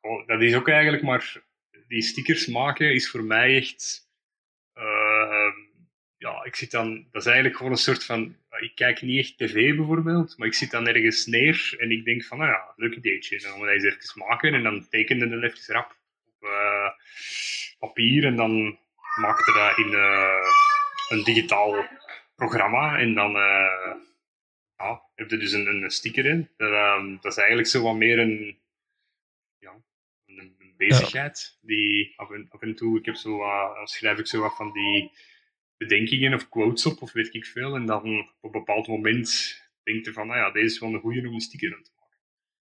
oh, 0.00 0.26
dat 0.26 0.42
is 0.42 0.54
ook 0.54 0.68
eigenlijk 0.68 1.02
maar... 1.02 1.44
Die 1.88 2.02
stickers 2.02 2.46
maken 2.46 2.94
is 2.94 3.10
voor 3.10 3.24
mij 3.24 3.56
echt... 3.56 4.08
Uh, 4.74 5.52
ja, 6.16 6.44
ik 6.44 6.56
zit 6.56 6.70
dan... 6.70 7.06
Dat 7.10 7.20
is 7.20 7.26
eigenlijk 7.26 7.56
gewoon 7.56 7.72
een 7.72 7.78
soort 7.78 8.04
van... 8.04 8.36
Ik 8.58 8.74
kijk 8.74 9.02
niet 9.02 9.18
echt 9.18 9.38
tv 9.38 9.76
bijvoorbeeld, 9.76 10.38
maar 10.38 10.46
ik 10.46 10.54
zit 10.54 10.70
dan 10.70 10.86
ergens 10.86 11.26
neer 11.26 11.74
en 11.78 11.90
ik 11.90 12.04
denk 12.04 12.24
van, 12.24 12.38
nou 12.38 12.50
ja, 12.50 12.72
leuk 12.76 12.94
ideetje. 12.94 13.38
Dan 13.40 13.50
gaan 13.50 13.60
we 13.60 13.66
dat 13.66 13.74
eens 13.74 13.84
even 13.84 14.26
maken 14.26 14.54
en 14.54 14.62
dan 14.62 14.88
tekende 14.88 15.28
dan 15.28 15.42
even 15.42 15.74
rap 15.74 15.96
op 16.26 16.48
uh, 16.48 16.90
papier 17.78 18.24
en 18.24 18.36
dan 18.36 18.78
maakte 19.20 19.52
dat 19.52 19.78
in 19.86 19.92
uh, 19.92 20.48
een 21.08 21.24
digitaal 21.24 21.88
programma 22.34 22.98
en 22.98 23.14
dan 23.14 23.36
ja, 24.76 25.02
heb 25.14 25.30
je 25.30 25.36
dus 25.36 25.52
een, 25.52 25.66
een 25.66 25.90
sticker 25.90 26.26
in. 26.26 26.48
Dat, 26.56 26.70
um, 26.70 27.18
dat 27.20 27.32
is 27.32 27.38
eigenlijk 27.38 27.68
zo 27.68 27.82
wat 27.82 27.96
meer 27.96 28.18
een, 28.18 28.58
ja, 29.58 29.82
een, 30.26 30.56
een 30.58 30.74
bezigheid. 30.76 31.58
Ja. 31.60 31.66
Die 31.66 32.12
af 32.16 32.30
en, 32.30 32.46
af 32.48 32.62
en, 32.62 32.74
toe, 32.74 32.98
ik 32.98 33.04
heb 33.04 33.14
zo 33.14 33.36
wat, 33.36 33.90
schrijf 33.90 34.18
ik 34.18 34.26
zo 34.26 34.40
wat 34.40 34.56
van 34.56 34.72
die 34.72 35.10
bedenkingen 35.76 36.34
of 36.34 36.48
quotes 36.48 36.86
op, 36.86 37.02
of 37.02 37.12
weet 37.12 37.34
ik 37.34 37.46
veel. 37.46 37.74
En 37.74 37.86
dan 37.86 38.18
op 38.40 38.54
een 38.54 38.60
bepaald 38.60 38.86
moment 38.86 39.60
denk 39.82 40.04
je 40.04 40.12
van, 40.12 40.26
nou 40.26 40.38
ja, 40.38 40.50
deze 40.50 40.66
is 40.66 40.78
wel 40.78 40.94
een 40.94 41.00
goede 41.00 41.28
om 41.28 41.34
een 41.34 41.40
sticker 41.40 41.68
in 41.68 41.82
te 41.82 41.90
maken. 41.94 42.18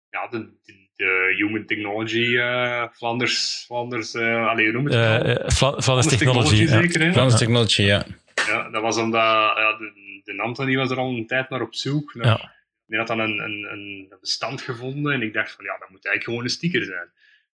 Ja, 0.09 0.27
de, 0.27 0.49
de, 0.63 0.87
de 0.95 1.33
Human 1.37 1.65
Technology, 1.65 2.17
uh, 2.17 2.87
Flanders, 2.93 3.63
Flanders, 3.65 4.13
uh, 4.13 4.47
allee, 4.47 4.71
noem 4.71 4.85
het 4.85 4.93
uh, 4.93 5.49
Flanders 5.49 6.07
Technology, 6.07 6.17
Technology 6.17 6.55
ja. 6.55 6.67
zeker, 6.67 7.11
Flanders 7.11 7.39
Technology, 7.39 7.81
ja. 7.81 8.05
Ja, 8.47 8.69
dat 8.69 8.81
was 8.81 8.97
omdat 8.97 9.21
ja, 9.57 9.77
de, 9.77 10.21
de 10.23 10.41
Anthony 10.41 10.75
was 10.75 10.91
er 10.91 10.97
al 10.97 11.09
een 11.09 11.27
tijd 11.27 11.49
naar 11.49 11.61
op 11.61 11.75
zoek. 11.75 12.13
Naar, 12.13 12.25
ja. 12.25 12.55
Die 12.85 12.97
had 12.97 13.07
dan 13.07 13.19
een, 13.19 13.39
een, 13.39 13.71
een 13.71 14.13
bestand 14.19 14.61
gevonden 14.61 15.13
en 15.13 15.21
ik 15.21 15.33
dacht 15.33 15.51
van 15.51 15.65
ja, 15.65 15.77
dat 15.77 15.89
moet 15.89 16.05
eigenlijk 16.05 16.23
gewoon 16.23 16.43
een 16.43 16.49
sticker 16.49 16.83
zijn. 16.83 17.11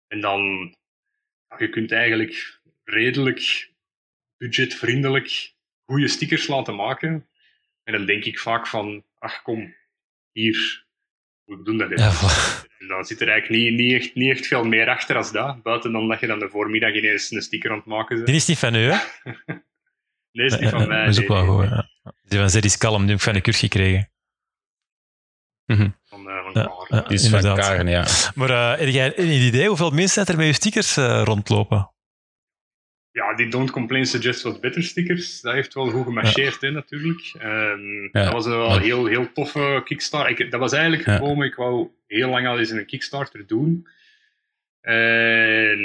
En 0.09 0.21
dan, 0.21 0.75
ja, 1.49 1.57
je 1.59 1.69
kunt 1.69 1.93
eigenlijk 1.93 2.61
redelijk 2.85 3.71
budgetvriendelijk 4.37 5.53
goede 5.85 6.09
stickers 6.09 6.47
laten 6.47 6.75
maken. 6.75 7.29
En 7.85 7.93
dan 7.93 8.07
denk 8.07 8.25
ik 8.25 8.39
vaak 8.39 8.67
van, 8.67 9.05
ach 9.19 9.43
kom, 9.43 9.75
hier, 10.33 10.85
hoe 11.45 11.63
doen 11.63 11.79
dat? 11.79 11.89
hè? 11.89 11.95
Ja. 11.95 12.13
En 12.79 12.89
dan 12.89 13.05
zit 13.05 13.21
er 13.21 13.29
eigenlijk 13.29 13.63
niet, 13.63 13.79
niet, 13.79 14.01
echt, 14.01 14.15
niet 14.15 14.31
echt 14.31 14.47
veel 14.47 14.65
meer 14.65 14.89
achter 14.89 15.17
als 15.17 15.33
dat. 15.33 15.63
Buiten 15.63 15.93
dan 15.93 16.09
dat 16.09 16.21
je 16.21 16.27
dan 16.27 16.39
de 16.39 16.49
voormiddag 16.49 16.95
ineens 16.95 17.31
een 17.31 17.43
sticker 17.43 17.71
aan 17.71 17.77
het 17.77 17.87
maken 17.87 18.15
bent. 18.17 18.27
Die 18.27 18.37
is 18.37 18.47
niet 18.47 18.59
van 18.59 18.75
u, 18.75 18.79
hè? 18.79 18.99
Nee, 20.33 20.47
is 20.47 20.59
niet 20.59 20.69
van 20.71 20.89
mij. 20.89 21.05
Dat 21.05 21.15
is 21.17 21.21
ook 21.23 21.29
wel 21.29 21.47
goed. 21.47 21.69
Ja. 21.69 21.89
Die 22.29 22.39
van 22.39 22.51
Zedis 22.51 22.79
Kalm, 22.79 22.99
die 23.01 23.09
heb 23.09 23.17
ik 23.17 23.23
van 23.23 23.33
de 23.33 23.41
cursus 23.41 23.61
gekregen. 23.63 24.11
Van, 25.67 25.79
eh, 26.29 26.43
van 26.43 26.53
Ja, 26.53 26.71
ja. 26.89 27.01
Die 27.01 27.15
is 27.15 27.29
van. 27.29 27.41
Karen, 27.43 27.87
ja. 27.89 28.07
Maar 28.35 28.51
eh, 28.51 28.79
heb 28.79 28.89
jij 28.89 29.19
een 29.19 29.29
idee 29.31 29.69
hoeveel 29.69 29.91
mensen 29.91 30.27
er 30.27 30.37
met 30.37 30.47
je 30.47 30.53
stickers 30.53 30.97
eh, 30.97 31.23
rondlopen? 31.25 31.91
Ja, 33.11 33.35
die 33.35 33.49
Don't 33.49 33.71
Complain 33.71 34.07
Suggest 34.07 34.43
What 34.43 34.61
Better 34.61 34.83
stickers, 34.83 35.41
dat 35.41 35.53
heeft 35.55 35.75
wel 35.75 35.91
goed 35.91 36.05
gemarcheerd, 36.05 36.61
hè, 36.61 36.71
natuurlijk. 36.71 37.33
Ehm, 37.39 38.03
Ja. 38.03 38.25
Dat 38.25 38.33
was 38.33 38.45
een 38.45 38.51
wel 38.57 38.79
heel, 38.79 39.07
heel 39.07 39.33
toffe 39.33 39.81
Kickstarter. 39.85 40.39
Ik, 40.41 40.51
dat 40.51 40.61
was 40.61 40.73
eigenlijk 40.73 41.07
Ja. 41.07 41.17
gekomen, 41.17 41.47
ik 41.47 41.55
wou 41.55 41.89
heel 42.07 42.29
lang 42.29 42.47
al 42.47 42.59
eens 42.59 42.71
een 42.71 42.87
Kickstarter 42.87 43.47
doen. 43.47 43.87
En 44.81 45.79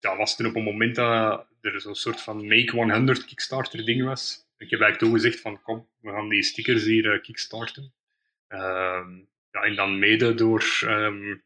dat 0.00 0.16
was 0.16 0.36
toen 0.36 0.46
op 0.46 0.56
een 0.56 0.62
moment 0.62 0.94
dat 0.94 1.46
er 1.62 1.80
zo'n 1.80 1.94
soort 1.94 2.20
van 2.20 2.46
Make 2.46 2.70
100 2.70 3.24
Kickstarter 3.24 3.84
ding 3.84 4.04
was. 4.04 4.46
Ik 4.56 4.70
heb 4.70 4.80
eigenlijk 4.80 4.98
toen 4.98 5.20
gezegd 5.20 5.40
van, 5.40 5.62
kom, 5.62 5.88
we 6.00 6.10
gaan 6.10 6.28
die 6.28 6.42
stickers 6.42 6.84
hier 6.84 7.12
eh, 7.12 7.22
kickstarten. 7.22 7.92
Ehm, 8.48 9.16
ja, 9.50 9.60
en 9.60 9.74
dan 9.74 9.98
mede 9.98 10.34
door 10.34 10.64
ehm, 10.80 11.36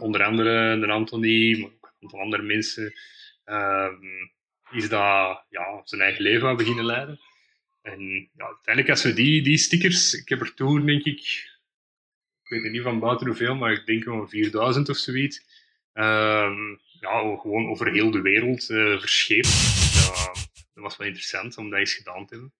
onder, 0.00 0.22
andere 0.22 0.78
de 0.80 0.86
Anthony, 0.86 1.58
maar 1.60 1.70
ook 1.70 1.82
een 1.82 2.02
aantal 2.02 2.20
andere 2.20 2.42
mensen, 2.42 2.94
ehm, 3.44 4.04
is 4.70 4.88
dat 4.88 5.44
ja, 5.48 5.80
zijn 5.84 6.00
eigen 6.00 6.22
leven 6.22 6.48
aan 6.48 6.56
beginnen 6.56 6.84
leiden. 6.84 7.20
En 7.82 8.30
ja, 8.36 8.46
uiteindelijk, 8.46 8.90
als 8.90 9.02
we 9.02 9.12
die, 9.12 9.42
die 9.42 9.58
stickers, 9.58 10.14
ik 10.14 10.28
heb 10.28 10.40
er 10.40 10.54
toen 10.54 10.86
denk 10.86 11.04
ik, 11.04 11.20
ik 12.42 12.62
weet 12.62 12.72
niet 12.72 12.82
van 12.82 13.00
buiten 13.00 13.26
hoeveel, 13.26 13.54
maar 13.54 13.72
ik 13.72 13.86
denk 13.86 14.04
wel 14.04 14.28
4000 14.28 14.88
of 14.88 14.96
zoiets, 14.96 15.46
ja, 17.00 17.36
gewoon 17.40 17.68
over 17.68 17.92
heel 17.92 18.10
de 18.10 18.20
wereld 18.20 18.70
eh 18.70 18.98
verscheept. 18.98 19.48
Ja, 19.94 20.32
dat 20.74 20.84
was 20.84 20.96
wel 20.96 21.06
interessant 21.06 21.56
om 21.56 21.70
dat 21.70 21.78
eens 21.78 21.94
gedaan 21.94 22.26
te 22.26 22.34
hebben. 22.34 22.52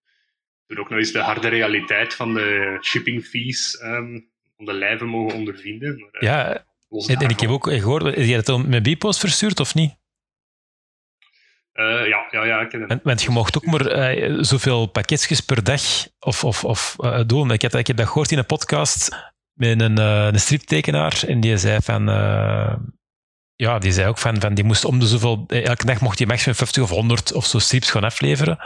Toen 0.67 0.79
ook 0.79 0.91
nog 0.91 0.99
eens 0.99 1.13
de 1.13 1.19
harde 1.19 1.49
realiteit 1.49 2.15
van 2.15 2.35
de 2.35 2.79
shipping 2.81 3.25
fees 3.25 3.79
ehm 3.79 4.21
om 4.57 4.65
de 4.65 4.73
lijve 4.73 5.05
mogen 5.05 5.39
ondervinden. 5.39 5.99
Maar, 5.99 6.11
eh, 6.11 6.21
Ja, 6.21 6.65
en, 7.07 7.29
ik 7.29 7.41
heb 7.41 7.51
ook 7.51 7.71
gehoord, 7.73 8.03
heb 8.03 8.17
jij 8.17 8.43
dat 8.43 8.67
met 8.67 8.83
Bpost 8.83 9.21
verstuurd 9.21 9.61
of 9.61 9.75
niet? 9.75 9.97
Eh, 11.73 12.07
ja, 12.07 12.29
ja, 12.31 12.45
ja, 12.45 12.61
ik 12.61 12.73
heb 12.73 13.01
Want, 13.03 13.23
je 13.23 13.31
mocht 13.31 13.57
ook 13.57 13.67
maar 13.67 14.15
zoveel 14.45 14.87
pakketjes 14.87 15.41
per 15.41 15.65
dag 15.65 15.83
of, 16.19 16.45
of, 16.45 16.65
of, 16.65 16.97
doen. 17.27 17.51
Ik 17.51 17.63
heb, 17.63 17.75
ik 17.75 17.87
heb 17.87 17.97
dat 17.97 18.07
gehoord 18.07 18.31
in 18.31 18.39
een 18.39 18.47
podcast 18.47 19.33
met 19.53 19.81
een, 19.81 19.97
een 19.99 20.41
striptekenaar 20.41 21.23
en 21.27 21.41
die 21.41 21.57
zei 21.57 21.79
van... 21.83 22.09
eh, 23.59 23.67
ja, 23.67 23.79
die 23.79 23.93
zei 23.93 24.09
ook 24.09 24.19
van, 24.19 24.41
van 24.41 24.55
die 24.55 24.65
moest 24.65 24.85
om 24.85 24.99
de 24.99 25.07
zoveel... 25.07 25.45
eh, 25.49 25.67
Elke 25.67 25.87
dag 25.87 26.01
mocht 26.01 26.19
hij 26.19 26.27
maximum 26.27 26.55
50 26.55 26.83
of 26.83 26.91
100 26.91 27.33
of 27.33 27.47
zo 27.47 27.59
strips 27.59 27.91
gaan 27.91 28.05
afleveren. 28.05 28.59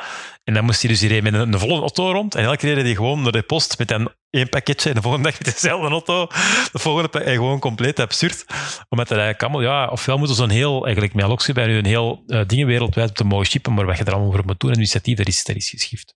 En 0.44 0.54
dan 0.54 0.64
moest 0.64 0.80
hij 0.82 0.90
dus 0.90 1.00
hier 1.00 1.22
met 1.22 1.34
een, 1.34 1.52
een 1.52 1.58
volle 1.58 1.80
auto 1.80 2.12
rond. 2.12 2.34
En 2.34 2.44
elke 2.44 2.56
keer 2.56 2.74
reed 2.74 2.84
hij 2.84 2.94
gewoon 2.94 3.22
naar 3.22 3.32
de 3.32 3.42
post 3.42 3.78
met 3.78 3.88
dan 3.88 4.14
één 4.30 4.48
pakketje. 4.48 4.88
En 4.88 4.94
de 4.94 5.02
volgende 5.02 5.30
dag 5.30 5.38
met 5.38 5.52
dezelfde 5.52 5.88
auto. 5.88 6.26
De 6.72 6.78
volgende 6.78 7.20
en 7.20 7.34
gewoon 7.34 7.58
compleet 7.58 8.00
absurd. 8.00 8.44
Omdat 8.88 9.10
er 9.10 9.18
eigenlijk 9.18 9.42
allemaal... 9.42 9.62
Ja, 9.62 9.88
ofwel 9.88 10.18
moeten 10.18 10.42
een 10.42 10.50
heel... 10.50 10.84
Eigenlijk 10.84 11.14
met 11.14 11.54
bij 11.54 11.66
nu 11.66 11.76
een 11.76 11.84
heel 11.84 12.22
eh, 12.26 12.46
dingen 12.46 12.66
wereldwijd 12.66 13.16
te 13.16 13.24
mogen 13.24 13.46
shippen. 13.46 13.74
Maar 13.74 13.86
wat 13.86 13.98
je 13.98 14.04
er 14.04 14.12
allemaal 14.12 14.32
voor 14.32 14.44
moet 14.46 14.60
doen, 14.60 14.70
administratief, 14.70 15.16
dat 15.16 15.26
is, 15.26 15.44
dat 15.44 15.56
is 15.56 15.70
geschift. 15.70 16.14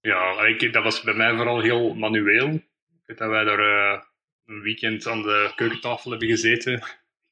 Ja, 0.00 0.44
ik, 0.46 0.72
dat 0.72 0.82
was 0.82 1.02
bij 1.02 1.14
mij 1.14 1.36
vooral 1.36 1.60
heel 1.60 1.94
manueel. 1.94 2.48
Ik 2.48 3.02
weet 3.04 3.18
dat 3.18 3.28
wij 3.28 3.44
daar 3.44 3.58
eh, 3.58 4.00
een 4.46 4.60
weekend 4.60 5.06
aan 5.06 5.22
de 5.22 5.52
keukentafel 5.54 6.10
hebben 6.10 6.28
gezeten. 6.28 6.82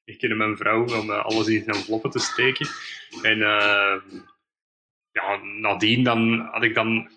Ik 0.07 0.23
en 0.23 0.37
mijn 0.37 0.57
vrouw 0.57 1.01
om 1.01 1.11
eh, 1.11 1.25
alles 1.25 1.47
in 1.47 1.67
enveloppen 1.67 2.11
te 2.11 2.19
steken. 2.19 2.67
En 3.23 3.43
eh, 3.43 3.97
ja, 5.11 5.37
nadien 5.43 6.05
dan 6.05 6.49
had 6.51 6.63
ik 6.63 6.75
dan 6.75 7.11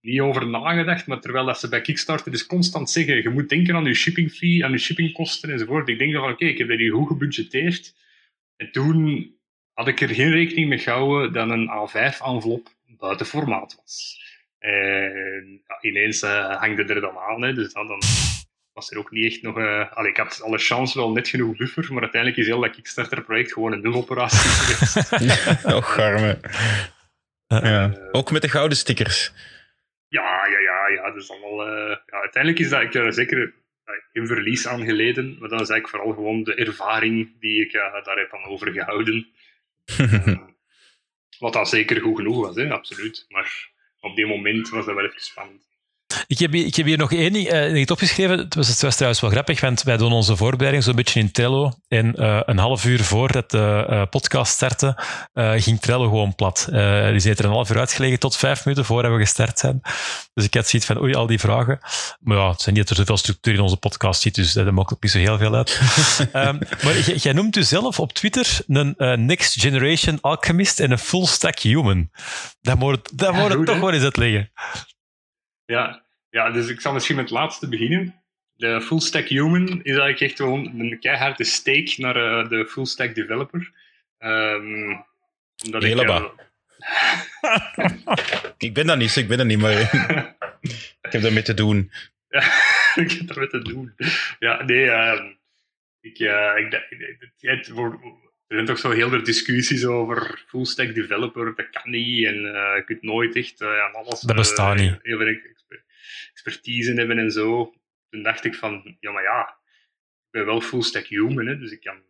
niet 0.00 0.20
over 0.20 0.46
nagedacht, 0.46 1.06
maar 1.06 1.20
terwijl 1.20 1.44
dat 1.44 1.60
ze 1.60 1.68
bij 1.68 1.80
Kickstarter 1.80 2.30
dus 2.30 2.46
constant 2.46 2.90
zeggen, 2.90 3.22
je 3.22 3.28
moet 3.28 3.48
denken 3.48 3.74
aan 3.74 3.84
je 3.84 3.94
shipping 3.94 4.32
fee, 4.32 4.64
aan 4.64 4.70
je 4.70 4.78
shippingkosten 4.78 5.50
enzovoort. 5.50 5.88
Ik 5.88 5.98
denk 5.98 6.12
dan 6.12 6.22
van, 6.22 6.32
oké, 6.32 6.44
ik 6.44 6.58
heb 6.58 6.68
dat 6.68 6.78
hier 6.78 6.92
goed 6.92 7.08
gebudgeteerd. 7.08 7.94
En 8.56 8.72
toen 8.72 9.30
had 9.72 9.88
ik 9.88 10.00
er 10.00 10.08
geen 10.08 10.30
rekening 10.30 10.68
mee 10.68 10.78
gehouden 10.78 11.32
dat 11.32 11.50
een 11.50 11.70
A5-envelop 11.70 12.68
buiten 12.98 13.26
formaat 13.26 13.74
was. 13.76 14.22
En 14.58 15.62
ineens 15.80 16.22
eh 16.22 16.60
hangde 16.60 16.84
er 16.84 17.00
dan 17.00 17.18
aan, 17.18 17.42
hè, 17.42 17.54
dus 17.54 17.72
dan, 17.72 17.86
dan 17.86 18.00
was 18.74 18.90
er 18.90 18.98
ook 18.98 19.10
niet 19.10 19.32
echt 19.32 19.42
nog... 19.42 19.58
eh 19.58 19.92
allee, 19.92 20.10
ik 20.10 20.16
had 20.16 20.42
alle 20.42 20.58
chance 20.58 20.98
wel 20.98 21.12
net 21.12 21.28
genoeg 21.28 21.56
buffer, 21.56 21.92
maar 21.92 22.02
uiteindelijk 22.02 22.40
is 22.40 22.46
heel 22.46 22.60
dat 22.60 22.70
Kickstarter-project 22.74 23.52
gewoon 23.52 23.72
een 23.72 23.80
nuloperatie 23.80 24.38
geweest. 24.50 25.64
Och, 25.76 25.98
arme. 25.98 26.38
Ja. 27.46 27.62
Eh, 27.92 28.08
Ook 28.12 28.30
met 28.30 28.42
de 28.42 28.48
gouden 28.48 28.76
stickers. 28.78 29.32
Ja, 30.08 30.46
ja, 30.46 30.58
ja, 30.58 30.88
ja, 30.88 31.14
is 31.14 31.30
allemaal... 31.30 31.66
eh, 31.66 31.96
ja, 32.06 32.20
uiteindelijk 32.20 32.62
is 32.62 32.68
dat 32.70 32.82
ik 32.82 32.94
er 32.94 33.12
zeker 33.12 33.54
eh, 33.84 33.94
geen 34.12 34.26
verlies 34.26 34.66
aan 34.66 34.84
geleden, 34.84 35.36
maar 35.38 35.48
dat 35.48 35.60
is 35.60 35.68
eigenlijk 35.68 35.88
vooral 35.88 36.12
gewoon 36.12 36.42
de 36.44 36.54
ervaring 36.54 37.40
die 37.40 37.64
ik 37.66 37.72
eh, 37.72 38.04
daar 38.04 38.16
heb 38.18 38.32
aan 38.34 38.44
overgehouden. 38.50 39.26
Eh, 39.98 40.38
wat 41.38 41.52
dat 41.52 41.68
zeker 41.68 42.00
goed 42.00 42.16
genoeg 42.16 42.46
was, 42.46 42.56
hè, 42.56 42.70
absoluut. 42.72 43.24
Maar 43.28 43.68
op 44.00 44.16
die 44.16 44.26
moment 44.26 44.68
was 44.68 44.86
dat 44.86 44.94
wel 44.94 45.04
even 45.04 45.20
spannend. 45.20 45.63
Ik 46.26 46.38
heb, 46.38 46.52
hier, 46.52 46.66
ik 46.66 46.74
heb 46.74 46.86
hier 46.86 46.98
nog 46.98 47.12
één 47.12 47.32
ding 47.32 47.72
niet 47.72 47.90
opgeschreven. 47.90 48.38
Het 48.38 48.54
was, 48.54 48.68
het 48.68 48.82
was 48.82 48.94
trouwens 48.94 49.22
wel 49.22 49.30
grappig, 49.30 49.60
want 49.60 49.82
wij 49.82 49.96
doen 49.96 50.12
onze 50.12 50.36
voorbereiding 50.36 50.84
zo'n 50.84 50.94
beetje 50.94 51.20
in 51.20 51.30
Trello. 51.30 51.72
En 51.88 52.14
eh, 52.14 52.40
een 52.44 52.58
half 52.58 52.84
uur 52.84 53.04
voordat 53.04 53.50
de 53.50 53.86
eh, 53.88 54.02
podcast 54.10 54.52
startte, 54.52 54.98
ging 55.34 55.80
Trello 55.80 56.04
gewoon 56.04 56.34
plat. 56.34 56.66
Die 57.10 57.20
zit 57.20 57.38
er 57.38 57.44
een 57.44 57.50
half 57.50 57.70
uur 57.70 57.78
uitgelegen 57.78 58.18
tot 58.18 58.36
vijf 58.36 58.64
minuten 58.64 58.84
voordat 58.84 59.12
we 59.12 59.18
gestart 59.18 59.58
zijn. 59.58 59.80
Dus 60.34 60.44
ik 60.44 60.54
had 60.54 60.68
zoiets 60.68 60.88
van, 60.88 61.00
oei, 61.00 61.14
al 61.14 61.26
die 61.26 61.38
vragen. 61.38 61.78
Maar 62.20 62.36
ja, 62.36 62.50
het 62.50 62.60
zijn 62.60 62.74
niet 62.74 62.88
dat 62.88 62.96
er 62.96 63.04
zoveel 63.04 63.16
structuur 63.16 63.54
in 63.54 63.60
onze 63.60 63.76
podcast 63.76 64.22
zit, 64.22 64.34
dus 64.34 64.52
dat 64.52 64.70
maakt 64.70 64.92
ook 64.92 65.02
niet 65.02 65.12
zo 65.12 65.18
heel 65.18 65.38
veel 65.38 65.54
uit. 65.54 65.80
Ehm, 66.32 66.58
maar 66.82 66.98
jij, 66.98 67.32
noemt 67.32 67.56
u 67.56 67.62
zelf 67.62 68.00
op 68.00 68.12
Twitter 68.12 68.58
een 68.66 69.26
Next 69.26 69.60
Generation 69.60 70.18
Alchemist 70.20 70.80
en 70.80 70.90
een 70.90 70.98
Full 70.98 71.26
Stack 71.26 71.58
Human. 71.58 72.10
Dat 72.60 72.78
moet, 72.78 73.18
dat 73.18 73.34
Ja, 73.34 73.40
moet 73.40 73.48
het 73.48 73.56
goed, 73.56 73.66
toch 73.66 73.80
wel 73.80 73.92
eens 73.92 74.02
uitleggen. 74.02 74.52
Ja, 75.64 76.03
ja, 76.34 76.50
dus 76.50 76.68
ik 76.68 76.80
zal 76.80 76.92
misschien 76.92 77.16
met 77.16 77.24
het 77.24 77.34
laatste 77.34 77.68
beginnen. 77.68 78.22
De 78.56 78.80
full 78.80 79.00
stack 79.00 79.28
human 79.28 79.66
is 79.68 79.82
eigenlijk 79.96 80.20
echt 80.20 80.36
gewoon 80.36 80.80
een 80.80 80.98
keiharde 81.00 81.44
steek 81.44 81.98
naar 81.98 82.16
eh, 82.16 82.48
de 82.48 82.66
full 82.66 82.84
stack 82.84 83.14
developer. 83.14 83.72
Ehm 84.18 84.90
omdat 85.64 85.84
ik, 85.84 86.00
eh, 86.00 86.24
Ik 88.66 88.74
ben 88.74 88.86
dat 88.86 88.98
niet, 88.98 89.16
ik 89.16 89.28
ben 89.28 89.38
dat 89.38 89.46
niet, 89.46 89.58
maar 89.58 89.72
ik 91.02 91.12
heb 91.12 91.22
daarmee 91.22 91.42
te 91.42 91.54
doen. 91.54 91.90
Ik 93.04 93.10
heb 93.10 93.30
er 93.30 93.40
wat 93.40 93.50
te 93.50 93.62
doen. 93.62 93.94
Ja, 94.38 94.62
nee, 94.62 94.90
ehm, 94.90 95.32
ik, 96.00 96.18
eh, 96.18 96.52
ik, 96.56 96.80
het 97.38 97.68
wordt- 97.68 98.02
er 98.46 98.54
zijn 98.54 98.66
toch 98.66 98.78
zo 98.78 98.90
heel 98.90 99.08
veel 99.08 99.22
discussies 99.22 99.84
over 99.84 100.44
full 100.46 100.64
stack 100.64 100.94
developer, 100.94 101.54
dat 101.56 101.70
kan 101.70 101.90
niet 101.90 102.26
en 102.26 102.34
je 102.34 102.82
kunt 102.86 103.02
nooit 103.02 103.36
echt 103.36 103.62
aan 103.62 103.94
alles 103.94 104.20
Dat 104.20 104.36
bestaat 104.36 104.76
niet. 104.76 104.98
heel 105.02 105.18
veel 105.18 105.26
exper- 106.30 106.52
expertise 106.52 106.92
hebben 106.92 107.18
en 107.18 107.30
zo. 107.30 107.74
Toen 108.10 108.22
dacht 108.22 108.44
ik 108.44 108.54
van, 108.54 108.96
ja 109.00 109.10
maar 109.10 109.22
ja, 109.22 109.48
ik 110.24 110.30
ben 110.30 110.44
wel 110.46 110.60
full 110.60 110.82
stack 110.82 111.06
human, 111.06 111.46
hè, 111.46 111.58
dus 111.58 111.70
ik, 111.70 111.80
kan, 111.80 112.02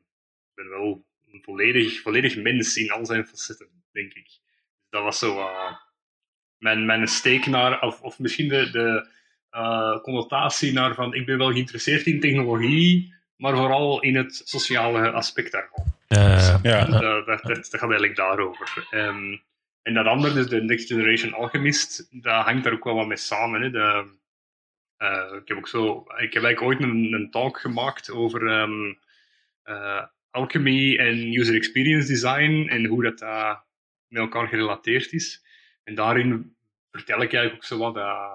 ben 0.55 0.69
wel 0.69 1.07
een 1.33 1.43
volledig, 1.43 2.01
volledig 2.01 2.37
mens 2.37 2.77
in 2.77 2.91
al 2.91 3.07
zijn 3.07 3.27
facetten, 3.27 3.69
denk 3.93 4.13
ik. 4.13 4.29
Dat 4.91 5.03
was 5.03 5.19
zo 5.19 5.39
eh, 5.39 5.73
mijn, 6.59 6.87
mijn 6.87 7.07
steek 7.09 7.47
naar, 7.47 7.81
of, 7.83 8.01
of 8.01 8.19
misschien 8.19 8.49
de, 8.49 8.71
de 8.71 9.09
eh, 9.51 10.01
connotatie 10.03 10.73
naar 10.73 10.95
van 10.95 11.15
ik 11.15 11.27
ben 11.27 11.39
wel 11.39 11.53
geïnteresseerd 11.53 12.07
in 12.07 12.21
technologie, 12.21 13.15
maar 13.37 13.57
vooral 13.57 14.03
in 14.03 14.17
het 14.17 14.43
sociale 14.45 15.11
aspect 15.11 15.53
daarvan. 15.53 15.85
Eh, 16.09 16.59
Ja. 16.63 16.85
Dat, 16.85 17.27
dat, 17.27 17.43
dat, 17.43 17.55
dat 17.55 17.71
gaat 17.71 17.81
eigenlijk 17.81 18.17
daarover. 18.17 18.87
Ehm, 18.91 19.37
en 19.85 19.95
dat 19.95 20.07
andere, 20.07 20.35
dus 20.35 20.49
de 20.49 20.63
Next 20.63 20.89
Generation 20.89 21.33
Alchemist, 21.33 22.09
dat 22.23 22.45
hangt 22.45 22.65
daar 22.65 22.73
ook 22.73 22.85
wel 22.85 22.95
wat 22.95 23.07
mee 23.07 23.17
samen. 23.17 23.63
Hè. 23.63 23.71
De, 23.71 24.17
eh, 24.97 25.33
ik 25.41 25.49
heb 25.49 25.57
ook 25.57 25.69
zo, 25.69 25.99
ik 25.99 26.33
heb 26.33 26.43
eigenlijk 26.43 26.63
ooit 26.63 26.83
een, 26.83 27.13
een 27.13 27.31
talk 27.31 27.61
gemaakt 27.61 28.11
over 28.11 28.47
ehm, 28.47 28.95
eh, 29.63 30.05
alchemy 30.31 30.97
en 30.97 31.35
user 31.35 31.55
experience 31.55 32.09
design 32.09 32.67
en 32.69 32.85
hoe 32.85 33.03
dat 33.03 33.21
eh, 33.21 33.57
met 34.09 34.23
elkaar 34.23 34.49
gerelateerd 34.49 35.13
is. 35.13 35.45
En 35.85 35.95
daarin 35.95 36.57
vertel 36.91 37.23
ik 37.23 37.33
eigenlijk 37.33 37.55
ook 37.55 37.65
zo 37.65 37.79
wat, 37.79 37.97
eh, 37.97 38.35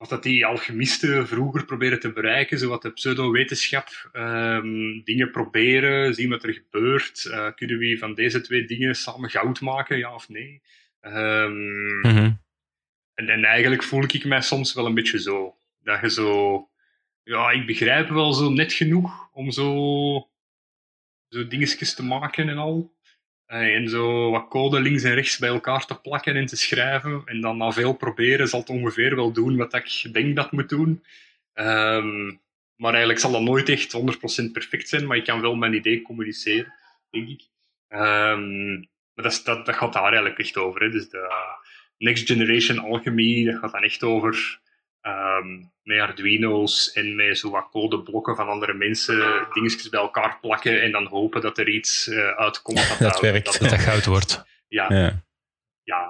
wat 0.00 0.08
dat 0.08 0.22
die 0.22 0.46
alchemisten 0.46 1.28
vroeger 1.28 1.64
proberen 1.64 2.00
te 2.00 2.12
bereiken, 2.12 2.58
zo 2.58 2.68
wat 2.68 2.82
de 2.82 2.92
pseudo-wetenschap, 2.92 4.08
ehm, 4.12 5.00
dingen 5.04 5.30
proberen, 5.30 6.14
zien 6.14 6.30
wat 6.30 6.42
er 6.42 6.52
gebeurt. 6.52 7.24
Eh, 7.24 7.48
kunnen 7.54 7.78
we 7.78 7.98
van 7.98 8.14
deze 8.14 8.40
twee 8.40 8.64
dingen 8.64 8.94
samen 8.94 9.30
goud 9.30 9.60
maken, 9.60 9.98
ja 9.98 10.14
of 10.14 10.28
nee? 10.28 10.62
Ehm, 11.00 11.98
mhm. 12.00 12.32
en, 13.14 13.28
en 13.28 13.44
eigenlijk 13.44 13.82
voel 13.82 14.02
ik 14.02 14.24
mij 14.24 14.40
soms 14.40 14.74
wel 14.74 14.86
een 14.86 14.94
beetje 14.94 15.20
zo. 15.20 15.56
Dat, 15.82 16.00
Dat 16.00 16.00
je 16.00 16.10
zo... 16.10 16.68
Ja, 17.22 17.50
ik 17.50 17.66
begrijp 17.66 18.08
wel 18.08 18.32
zo 18.32 18.50
net 18.50 18.72
genoeg 18.72 19.28
om 19.32 19.50
zo, 19.50 19.72
zo 21.28 21.46
dingetjes 21.46 21.94
te 21.94 22.02
maken 22.02 22.48
en 22.48 22.58
al. 22.58 22.94
Eh, 23.50 23.74
En 23.74 23.88
zo 23.88 24.30
wat 24.30 24.48
code 24.48 24.80
links 24.80 25.02
en 25.02 25.14
rechts 25.14 25.38
bij 25.38 25.48
elkaar 25.48 25.86
te 25.86 26.00
plakken 26.00 26.36
en 26.36 26.46
te 26.46 26.56
schrijven. 26.56 27.22
En 27.24 27.40
dan 27.40 27.56
na 27.56 27.70
veel 27.70 27.92
proberen 27.92 28.48
zal 28.48 28.60
het 28.60 28.68
ongeveer 28.68 29.16
wel 29.16 29.32
doen 29.32 29.56
wat 29.56 29.74
ik 29.74 30.08
denk 30.12 30.36
dat 30.36 30.52
moet 30.52 30.68
doen. 30.68 31.04
Ehm, 31.52 32.26
maar 32.76 32.90
eigenlijk 32.90 33.18
zal 33.20 33.32
dat 33.32 33.42
nooit 33.42 33.68
echt 33.68 33.92
100% 33.92 34.52
perfect 34.52 34.88
zijn, 34.88 35.06
maar 35.06 35.16
ik 35.16 35.24
kan 35.24 35.40
wel 35.40 35.54
mijn 35.54 35.74
idee 35.74 36.02
communiceren, 36.02 36.72
denk 37.10 37.28
ik. 37.28 37.42
Ehm, 37.88 38.72
maar 39.14 39.24
dat, 39.24 39.42
dat 39.44 39.74
gaat 39.76 39.92
daar 39.92 40.02
eigenlijk 40.02 40.38
echt 40.38 40.56
over. 40.56 40.80
Hè. 40.82 40.90
Dus 40.90 41.08
de 41.08 41.28
Next 41.98 42.26
Generation 42.26 42.78
Alchemy, 42.78 43.44
dat 43.44 43.58
gaat 43.58 43.72
dan 43.72 43.82
echt 43.82 44.02
over 44.02 44.60
ehm, 45.00 45.62
met 45.82 46.00
Arduino's 46.00 46.92
en 46.92 47.14
met 47.14 47.38
zo 47.38 47.50
wat 47.50 47.68
codeblokken 47.70 48.36
van 48.36 48.48
andere 48.48 48.74
mensen 48.74 49.46
dingetjes 49.52 49.88
bij 49.88 50.00
elkaar 50.00 50.38
plakken 50.40 50.82
en 50.82 50.92
dan 50.92 51.06
hopen 51.06 51.40
dat 51.40 51.58
er 51.58 51.68
iets 51.68 52.08
eh, 52.08 52.28
uitkomt. 52.28 52.88
Dat, 52.88 52.98
Dat 53.12 53.20
werkt. 53.20 53.60
Dat 53.60 53.70
dat 53.70 53.80
goud 53.80 54.06
wordt. 54.06 54.44
ja, 54.68 54.86
ja. 54.88 55.22
Ja. 55.82 56.06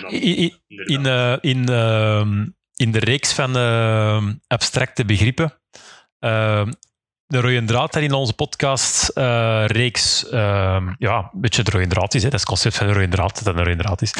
dan. 0.00 0.10
In, 0.10 1.06
eh, 1.06 1.36
in, 1.40 1.68
ehm, 1.68 2.46
in 2.76 2.90
de 2.90 2.98
reeks 2.98 3.32
van 3.32 3.56
ehm, 3.56 4.32
abstracte 4.46 5.04
begrippen. 5.04 5.60
Ehm, 7.26 7.42
de 7.42 7.48
rode 7.48 7.64
draad 7.64 7.92
daar 7.92 8.02
in 8.02 8.12
onze 8.12 8.34
podcast-reeks, 8.34 10.26
ja, 10.98 11.30
een 11.32 11.40
beetje 11.40 11.62
de 11.62 11.70
rode 11.70 11.86
draad 11.86 12.14
is. 12.14 12.22
Hè. 12.22 12.28
Dat 12.28 12.40
is 12.40 12.46
het 12.46 12.48
concept 12.48 12.76
van 12.76 12.86
de 12.86 12.92
rode 12.92 13.08
draad, 13.08 13.44
dat 13.44 13.54
een 13.56 13.64
rode 13.64 13.76
draad 13.76 14.02
is. 14.02 14.12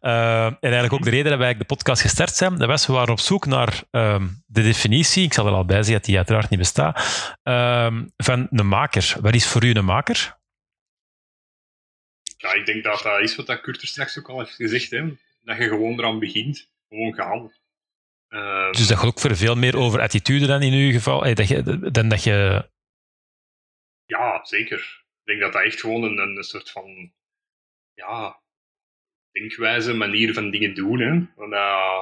Eh, 0.00 0.44
en 0.44 0.56
eigenlijk 0.60 0.92
ook 0.92 1.02
de 1.02 1.10
reden 1.10 1.30
dat 1.30 1.38
wij 1.38 1.56
de 1.56 1.64
podcast 1.64 2.02
gestart 2.02 2.34
zijn, 2.34 2.58
dat 2.58 2.68
was, 2.68 2.86
we 2.86 2.92
waren 2.92 3.12
op 3.12 3.20
zoek 3.20 3.46
naar 3.46 3.82
ehm, 3.90 4.28
de 4.46 4.62
definitie, 4.62 5.24
ik 5.24 5.32
zal 5.32 5.46
er 5.46 5.52
al 5.52 5.64
bij 5.64 5.76
zeggen 5.76 5.94
dat 5.94 6.04
die 6.04 6.16
uiteraard 6.16 6.50
niet 6.50 6.58
bestaat, 6.58 7.36
ehm, 7.42 8.04
van 8.16 8.46
een 8.50 8.68
maker. 8.68 9.14
Wat 9.20 9.34
is 9.34 9.46
voor 9.46 9.64
u 9.64 9.74
een 9.74 9.84
maker? 9.84 10.40
Ja, 12.36 12.52
ik 12.52 12.66
denk 12.66 12.84
dat 12.84 13.02
dat 13.02 13.20
is 13.20 13.36
wat 13.36 13.46
dat 13.46 13.60
Kurt 13.60 13.80
straks 13.80 14.18
ook 14.18 14.28
al 14.28 14.38
heeft 14.38 14.54
gezegd. 14.54 14.90
Hè? 14.90 15.02
Dat 15.42 15.56
je 15.56 15.68
gewoon 15.68 15.98
eraan 15.98 16.18
begint. 16.18 16.68
Gewoon 16.88 17.14
gaan. 17.14 17.52
Ehm, 18.32 18.72
Dus 18.72 18.86
dat 18.86 18.98
gaat 18.98 19.06
ook 19.06 19.20
voor 19.20 19.36
veel 19.36 19.54
meer 19.54 19.76
over 19.76 20.00
attitude 20.00 20.46
dan 20.46 20.62
in 20.62 20.72
uw 20.72 20.92
geval, 20.92 21.34
dat 21.34 21.48
je, 21.48 21.90
dan 21.90 22.08
dat 22.08 22.24
je 22.24 22.68
Ja, 24.06 24.44
zeker. 24.44 25.02
Ik 25.20 25.24
denk 25.24 25.40
dat 25.40 25.52
dat 25.52 25.62
echt 25.62 25.80
gewoon 25.80 26.02
een, 26.02 26.18
een 26.18 26.42
soort 26.42 26.70
van 26.70 27.12
ja, 27.94 28.40
denkwijze, 29.32 29.94
manier 29.94 30.34
van 30.34 30.50
dingen 30.50 30.74
doen. 30.74 31.00
Hè. 31.00 31.20
Want, 31.36 31.52
eh, 31.52 32.00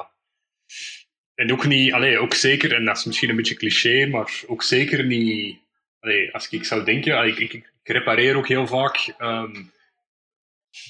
en 1.35 1.51
ook 1.51 1.65
niet, 1.65 1.93
allee, 1.93 2.19
ook 2.19 2.33
zeker, 2.33 2.73
en 2.73 2.85
dat 2.85 2.97
is 2.97 3.05
misschien 3.05 3.29
een 3.29 3.35
beetje 3.35 3.55
cliché, 3.55 4.05
maar 4.05 4.41
ook 4.47 4.63
zeker 4.63 5.05
niet. 5.05 5.59
Allee, 5.99 6.33
als 6.33 6.49
ik 6.49 6.65
zou 6.65 6.83
denken, 6.83 7.17
allee, 7.17 7.31
ik, 7.31 7.39
ik, 7.39 7.53
ik 7.53 7.67
repareer 7.83 8.35
ook 8.35 8.47
heel 8.47 8.67
vaak 8.67 9.13
ehm, 9.17 9.63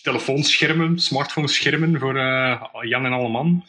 telefoonschermen, 0.02 1.00
smartphoneschermen 1.00 2.00
voor 2.00 2.18
eh, 2.18 2.68
Jan 2.82 3.06
en 3.06 3.12
Alleman. 3.12 3.66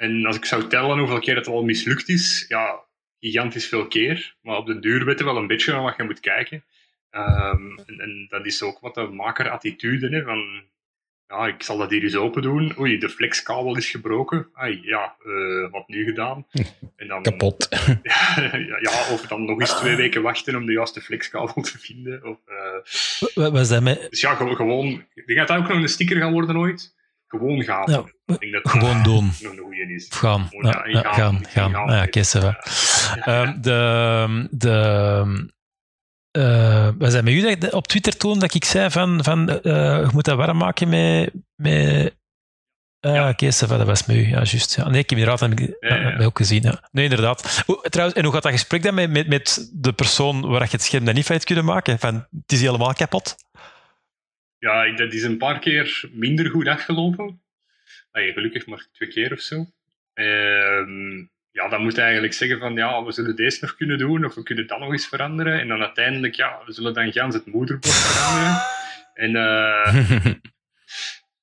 En 0.00 0.26
als 0.26 0.36
ik 0.36 0.44
zou 0.44 0.66
tellen 0.66 0.98
hoeveel 0.98 1.18
keer 1.18 1.36
het 1.36 1.46
al 1.46 1.62
mislukt 1.62 2.08
is, 2.08 2.44
ja, 2.48 2.80
gigantisch 3.18 3.68
veel 3.68 3.86
keer. 3.86 4.36
Maar 4.42 4.56
op 4.56 4.66
de 4.66 4.78
duur 4.78 5.04
weet 5.04 5.18
je 5.18 5.24
wel 5.24 5.36
een 5.36 5.46
beetje 5.46 5.72
naar 5.72 5.82
wat 5.82 5.96
je 5.96 6.02
moet 6.02 6.20
kijken. 6.20 6.64
Ehm, 7.10 7.78
en, 7.86 7.98
en 7.98 8.26
dat 8.28 8.46
is 8.46 8.62
ook 8.62 8.80
wat 8.80 8.94
de 8.94 9.06
maker-attitude, 9.06 10.08
hè, 10.08 10.22
van 10.22 10.64
ja, 11.26 11.46
ik 11.46 11.62
zal 11.62 11.78
dat 11.78 11.90
hier 11.90 12.02
eens 12.02 12.16
open 12.16 12.42
doen. 12.42 12.78
Oei, 12.78 12.98
de 12.98 13.08
flexkabel 13.08 13.76
is 13.76 13.90
gebroken. 13.90 14.48
Ai, 14.52 14.80
ja, 14.82 15.16
eh, 15.24 15.70
wat 15.70 15.88
nu 15.88 16.04
gedaan? 16.04 16.46
En 16.96 17.08
dan, 17.08 17.22
Kapot. 17.22 17.68
ja, 18.02 18.56
ja, 18.80 19.12
of 19.12 19.26
dan 19.28 19.44
nog 19.44 19.60
eens 19.60 19.78
twee 19.78 19.96
weken 19.96 20.22
wachten 20.22 20.56
om 20.56 20.66
de 20.66 20.72
juiste 20.72 21.00
flexkabel 21.00 21.62
te 21.62 21.78
vinden. 21.78 22.24
Of, 22.24 22.38
eh, 22.46 23.34
Wat 23.34 23.52
was 23.52 23.68
dat 23.68 23.82
met... 23.82 24.06
dus 24.10 24.20
ja, 24.20 24.34
gewoon, 24.34 25.04
dat 25.14 25.48
dat 25.48 25.58
ook 25.58 25.68
nog 25.68 25.82
een 25.82 25.88
sticker 25.88 26.16
gaan 26.16 26.32
worden 26.32 26.56
ooit. 26.56 26.94
Gewoon 27.30 27.62
gaan. 27.62 27.90
Ja, 27.90 27.98
ik 28.26 28.40
denk 28.40 28.52
dat 28.52 28.62
dat 28.62 28.72
gewoon 28.72 29.02
doen. 29.02 29.24
een 29.80 29.90
is. 29.90 30.08
Of 30.08 30.16
gaan. 30.18 30.46
Gewoon, 30.48 30.70
Ja, 30.70 30.84
ja, 30.86 31.00
ja, 31.00 31.12
gaan, 31.12 31.14
gaan, 31.14 31.36
ik 31.40 31.48
gaan. 31.48 31.72
gaan. 31.72 31.88
Ah, 31.88 32.06
ja, 32.10 32.24
va. 32.24 32.58
Ehm, 33.24 33.60
de, 33.60 34.48
de, 34.50 35.52
eh, 36.30 36.88
was 36.98 37.12
dat 37.12 37.24
met 37.24 37.32
u 37.32 37.56
dat, 37.56 37.72
op 37.72 37.86
Twitter 37.88 38.16
toen 38.16 38.38
dat 38.38 38.54
ik 38.54 38.64
zei 38.64 38.90
van, 38.90 39.24
van 39.24 39.48
eh, 39.48 39.62
je 39.72 40.08
moet 40.12 40.24
dat 40.24 40.36
warm 40.36 40.56
maken 40.56 40.88
met... 40.88 41.32
met 41.54 42.18
Ah, 43.00 43.14
Ja. 43.14 43.32
dat 43.66 43.86
was 43.86 44.06
met 44.06 44.16
u. 44.16 44.28
Ja, 44.28 44.42
juist. 44.42 44.76
Ja. 44.76 44.88
Nee, 44.88 45.00
ik 45.00 45.10
heb 45.10 45.18
inderdaad 45.18 45.40
heb 45.40 45.60
ik, 45.60 45.76
Ja, 45.80 45.94
ja. 45.94 46.02
heb 46.02 46.20
ik 46.20 46.26
ook 46.26 46.36
gezien. 46.36 46.62
Ja. 46.62 46.88
Nee, 46.92 47.04
inderdaad. 47.04 47.64
Trouwens, 47.82 48.18
en 48.18 48.24
hoe 48.24 48.32
gaat 48.32 48.42
dat 48.42 48.52
gesprek 48.52 48.82
dan 48.82 48.94
met, 48.94 49.10
met, 49.10 49.28
met 49.28 49.70
de 49.72 49.92
persoon 49.92 50.40
waar 50.48 50.62
je 50.62 50.68
het 50.70 50.82
scherm 50.82 51.04
dan 51.04 51.14
niet 51.14 51.24
van 51.24 51.34
hebt 51.34 51.46
kunnen 51.46 51.64
maken? 51.64 51.98
Van, 51.98 52.14
het 52.14 52.52
is 52.52 52.60
helemaal 52.60 52.92
kapot? 52.92 53.34
Ja, 54.60 54.92
dat 54.92 55.12
is 55.12 55.22
een 55.22 55.38
paar 55.38 55.58
keer 55.58 56.04
minder 56.12 56.50
goed 56.50 56.68
afgelopen. 56.68 57.42
Gelukkig 58.12 58.66
maar 58.66 58.86
twee 58.92 59.08
keer 59.08 59.32
of 59.32 59.40
zo. 59.40 59.66
Ehm, 60.14 61.18
ja, 61.50 61.68
dan 61.68 61.82
moet 61.82 61.94
je 61.94 62.00
eigenlijk 62.00 62.32
zeggen 62.32 62.58
van 62.58 62.74
ja, 62.74 63.04
we 63.04 63.12
zullen 63.12 63.36
deze 63.36 63.58
nog 63.60 63.76
kunnen 63.76 63.98
doen 63.98 64.24
of 64.24 64.34
we 64.34 64.42
kunnen 64.42 64.66
dat 64.66 64.78
nog 64.78 64.92
eens 64.92 65.08
veranderen. 65.08 65.60
En 65.60 65.68
dan 65.68 65.80
uiteindelijk, 65.80 66.34
ja, 66.34 66.62
we 66.66 66.72
zullen 66.72 66.94
dan 66.94 67.12
gans 67.12 67.34
het 67.34 67.46
moederbord 67.46 67.94
veranderen. 67.94 68.62
En, 69.14 69.36
eh, 69.36 70.24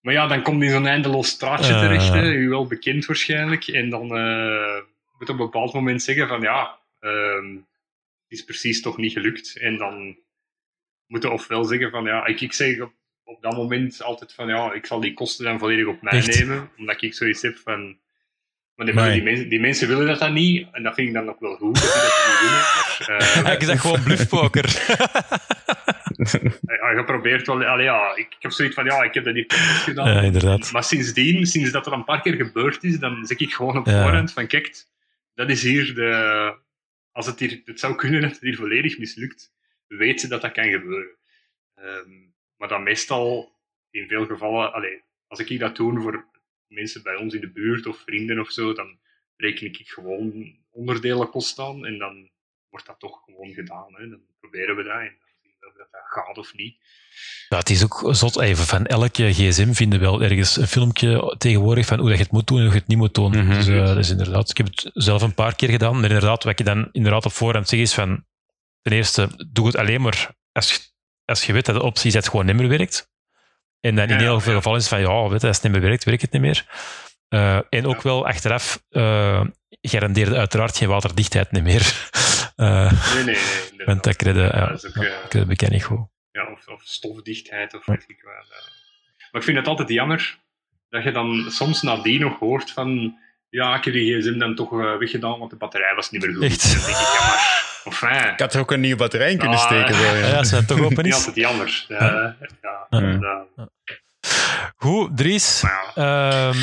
maar 0.02 0.14
ja, 0.14 0.28
dan 0.28 0.42
komt 0.42 0.64
in 0.64 0.72
zo'n 0.72 0.88
eindeloos 0.88 1.28
straatje 1.28 1.74
terecht, 1.74 2.14
hè, 2.14 2.32
u 2.32 2.50
wel 2.50 2.68
bekend 2.68 3.06
waarschijnlijk. 3.06 3.68
En 3.68 3.90
dan 3.90 4.18
eh, 4.18 4.82
moet 5.18 5.30
op 5.30 5.40
een 5.40 5.46
bepaald 5.46 5.74
moment 5.74 6.04
zeggen 6.04 6.28
van 6.28 6.42
ja, 6.42 6.80
ehm, 7.00 7.56
het 8.24 8.38
is 8.38 8.44
precies 8.44 8.82
toch 8.82 8.98
niet 8.98 9.14
gelukt. 9.14 9.58
En 9.58 9.78
dan 9.78 10.18
moeten 11.08 11.32
ofwel 11.32 11.64
zeggen 11.64 11.92
van 11.92 12.04
ja, 12.04 12.26
ik, 12.26 12.42
ik 12.42 12.54
zeg 12.54 12.80
op, 12.80 12.94
op 13.28 13.42
dat 13.42 13.56
moment 13.56 14.02
altijd 14.04 14.34
van 14.34 14.48
ja, 14.48 14.74
ik 14.74 14.86
zal 14.86 15.00
die 15.00 15.14
kosten 15.14 15.46
dan 15.46 15.60
volledig 15.60 15.86
op 15.86 16.02
mij 16.02 16.14
Echt? 16.14 16.40
nemen, 16.40 16.70
omdat 16.78 17.02
ik 17.02 17.14
zoiets 17.14 17.42
heb 17.42 17.58
van. 17.58 17.98
Maar 18.76 18.86
die, 18.86 19.24
mensen, 19.24 19.50
die 19.50 19.60
mensen 19.60 19.88
willen 19.88 20.06
dat 20.08 20.20
dan 20.20 20.34
niet, 20.34 20.68
en 20.72 20.84
dat 20.84 20.94
vind 20.96 21.08
ik 21.08 21.14
dan 21.14 21.30
ook 21.30 21.40
wel 21.40 21.56
goed 21.56 21.74
dat 21.74 21.82
die 21.84 21.92
dat 21.92 22.42
niet. 22.42 23.08
Maar, 23.08 23.46
eh, 23.46 23.54
ik 23.54 23.64
zeg 23.64 23.82
gewoon 23.82 24.04
bluffpoker. 24.04 24.66
ja, 26.62 26.92
je 26.92 27.04
probeert 27.06 27.48
wel, 27.48 27.64
allee, 27.64 27.86
ja, 27.86 28.16
ik, 28.16 28.26
ik 28.26 28.38
heb 28.40 28.52
zoiets 28.52 28.76
van 28.76 28.86
ja, 28.86 29.04
ik 29.04 29.14
heb 29.14 29.24
dat 29.24 29.34
hier 29.34 29.46
kapot 29.46 29.66
gedaan. 29.66 30.14
ja, 30.14 30.22
inderdaad. 30.22 30.72
Maar 30.72 30.84
sindsdien, 30.84 31.46
sinds 31.46 31.72
dat 31.72 31.86
er 31.86 31.94
een 31.94 32.04
paar 32.04 32.22
keer 32.22 32.34
gebeurd 32.36 32.84
is, 32.84 33.00
dan 33.00 33.26
zeg 33.26 33.38
ik 33.38 33.54
gewoon 33.54 33.78
op 33.78 33.86
Ja. 33.86 34.02
voorhand 34.02 34.34
van 34.34 34.48
kijk, 34.48 34.86
dat 35.34 35.50
is 35.50 35.64
hier 35.64 35.96
de... 35.96 36.56
Als 37.12 37.26
het 37.26 37.40
hier, 37.40 37.62
het 37.66 37.80
zou 37.80 37.96
kunnen 37.96 38.22
dat 38.22 38.32
het 38.32 38.42
hier 38.42 38.56
volledig 38.56 38.98
mislukt, 38.98 39.52
weet 39.88 40.22
ze 40.22 40.28
dat 40.28 40.42
dat 40.42 40.52
kan 40.52 40.70
gebeuren. 40.70 41.16
Ehm, 41.76 42.27
maar 42.58 42.68
dan 42.68 42.84
meestal, 42.84 43.56
in 43.90 44.08
veel 44.08 44.26
gevallen, 44.26 44.74
allee, 44.74 45.02
als 45.28 45.40
ik 45.40 45.60
dat 45.60 45.76
doe 45.76 46.02
voor 46.02 46.26
mensen 46.68 47.04
bij 47.04 47.16
ons 47.16 47.34
in 47.34 47.42
de 47.42 47.52
buurt 47.52 47.86
of 47.86 47.98
vrienden 47.98 48.40
of 48.40 48.52
zo, 48.52 48.74
dan 48.74 49.00
reken 49.36 49.68
ik 49.68 49.88
gewoon 49.88 50.58
onderdelenkost 50.72 51.60
aan 51.60 51.86
en 51.86 51.98
dan 51.98 52.30
wordt 52.70 52.86
dat 52.86 53.00
toch 53.00 53.24
gewoon 53.26 53.54
gedaan. 53.54 53.94
Hè. 53.96 54.10
Dan 54.10 54.22
proberen 54.40 54.76
we 54.76 54.84
dat 54.84 54.94
en 54.94 55.16
dan 55.20 55.30
zien 55.42 55.52
we 55.60 55.68
of 55.68 55.74
dat, 55.74 55.88
dat 55.92 56.02
gaat 56.06 56.38
of 56.38 56.54
niet. 56.54 56.78
Ja, 57.50 57.58
het 57.58 57.70
is 57.70 57.84
ook 57.84 58.08
zot. 58.16 58.40
Even 58.40 58.66
van 58.66 58.86
elke 58.86 59.34
gsm 59.34 59.72
vinden 59.74 60.00
wel 60.00 60.22
ergens 60.22 60.58
een 60.58 60.68
filmpje 60.68 61.36
tegenwoordig 61.38 61.86
van 61.86 62.00
hoe 62.00 62.10
dat 62.10 62.18
je 62.18 62.24
het 62.24 62.34
moet 62.34 62.48
doen 62.48 62.58
en 62.58 62.64
hoe 62.64 62.74
je 62.74 62.80
het 62.80 62.88
niet 62.88 62.98
moet 62.98 63.14
doen. 63.14 63.32
Mhm. 63.32 63.54
Dus 63.54 63.68
eh, 63.68 63.86
dat 63.86 63.98
is 63.98 64.10
inderdaad, 64.10 64.50
ik 64.50 64.58
heb 64.58 64.66
het 64.66 64.90
zelf 64.94 65.22
een 65.22 65.34
paar 65.34 65.56
keer 65.56 65.70
gedaan. 65.70 65.94
Maar 65.94 66.04
inderdaad, 66.04 66.44
wat 66.44 66.58
je 66.58 66.64
dan 66.64 66.90
inderdaad 66.92 67.26
op 67.26 67.32
voorhand 67.32 67.68
zeg 67.68 67.80
is 67.80 67.94
van, 67.94 68.26
ten 68.82 68.92
eerste, 68.92 69.48
doe 69.52 69.66
het 69.66 69.76
alleen 69.76 70.02
maar 70.02 70.36
als 70.52 70.72
je, 70.72 70.80
als 71.28 71.46
je 71.46 71.54
weet 71.54 71.66
dat 71.66 71.76
de 71.76 71.84
optie 71.84 72.12
zet 72.12 72.30
gewoon 72.30 72.46
niet 72.46 72.56
meer 72.56 72.68
werkt. 72.68 73.10
En 73.80 73.96
dan 73.96 74.10
in 74.10 74.18
heel 74.18 74.40
veel 74.40 74.56
gevallen 74.56 74.80
is 74.80 74.88
van, 74.88 75.00
ja, 75.00 75.30
weet 75.30 75.42
je, 75.42 75.48
als 75.48 75.56
het 75.56 75.66
niet 75.66 75.72
meer 75.72 75.90
werkt, 75.90 76.04
werkt 76.04 76.22
het 76.22 76.32
niet 76.32 76.42
meer. 76.42 76.66
Eh, 77.28 77.60
en 77.70 77.86
ook 77.86 78.02
wel 78.02 78.28
achteraf 78.28 78.84
uh, 78.90 79.46
garandeerde 79.82 80.38
uiteraard 80.38 80.78
geen 80.78 80.88
waterdichtheid 80.88 81.52
niet 81.52 81.64
meer. 81.64 82.10
Uh, 82.56 82.92
Nee, 83.14 83.24
nee, 83.24 83.36
nee. 83.76 83.86
want 83.86 84.04
dat 84.04 84.16
krijg 84.16 84.36
je, 84.36 84.42
ja, 84.42 84.68
dat 84.68 84.84
is 84.84 84.98
ook, 84.98 85.04
eh, 85.04 85.30
dat 85.30 85.48
beken 85.48 85.72
ik 85.72 85.84
goed. 85.84 86.08
ja, 86.32 86.52
of, 86.52 86.68
of 86.68 86.82
stofdichtheid 86.84 87.74
of 87.74 87.86
weet 87.86 88.04
ik 88.08 88.24
eh. 88.24 88.32
Maar 89.32 89.42
ik 89.42 89.44
vind 89.44 89.58
het 89.58 89.68
altijd 89.68 89.90
jammer 89.90 90.40
dat 90.90 91.04
je 91.04 91.12
dan 91.12 91.52
soms 91.52 91.82
nadien 91.82 92.22
nog 92.22 92.40
hoort 92.40 92.72
van 92.72 93.18
ja, 93.50 93.76
ik 93.76 93.84
heb 93.84 93.94
die 93.94 94.20
gsm 94.22 94.38
dan 94.40 94.56
toch 94.56 94.72
eh, 94.82 94.98
weggedaan, 94.98 95.40
want 95.40 95.50
de 95.52 95.56
batterij 95.58 95.96
was 95.96 96.12
niet 96.12 96.26
meer 96.26 96.36
goed. 96.36 96.44
Echt? 96.44 96.62
Dan 96.74 96.86
denk 96.86 96.98
ik, 96.98 97.14
ja, 97.20 97.28
maar, 97.28 97.82
enfin, 97.84 98.32
Ik 98.34 98.40
had 98.40 98.54
er 98.54 98.60
ook 98.60 98.72
een 98.72 98.80
nieuwe 98.80 98.98
batterij 98.98 99.32
in 99.32 99.38
kunnen 99.38 99.58
Ah, 99.58 99.66
steken. 99.66 99.96
Ja, 100.00 100.14
ja. 100.16 100.38
als 100.38 100.52
het 100.52 100.68
toch 100.68 100.80
open 100.82 101.04
niet 101.04 101.14
is. 101.14 101.18
altijd 101.18 101.36
jammer. 101.36 101.86
Ja, 101.88 102.36
ja. 102.90 103.48
Goed, 104.76 105.18
Dries. 105.18 105.64
Ehm, 105.96 106.58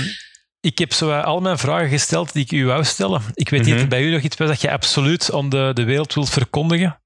ik 0.61 0.79
heb 0.79 0.93
zo 0.93 1.13
al 1.21 1.41
mijn 1.41 1.59
vragen 1.59 1.89
gesteld 1.89 2.33
die 2.33 2.45
ik 2.45 2.53
u 2.53 2.65
wou 2.67 2.85
stellen. 2.85 3.23
Ik 3.35 3.49
weet 3.49 3.61
niet 3.61 3.69
of 3.69 3.75
Mhm. 3.75 3.83
er 3.83 3.89
bij 3.89 4.03
u 4.03 4.11
nog 4.11 4.21
iets 4.23 4.37
was 4.37 4.49
dat 4.49 4.61
je 4.61 4.71
absoluut 4.71 5.33
aan 5.33 5.49
de, 5.49 5.71
de 5.75 5.85
wereld 5.85 6.15
wilt 6.15 6.31
verkondigen. 6.31 6.99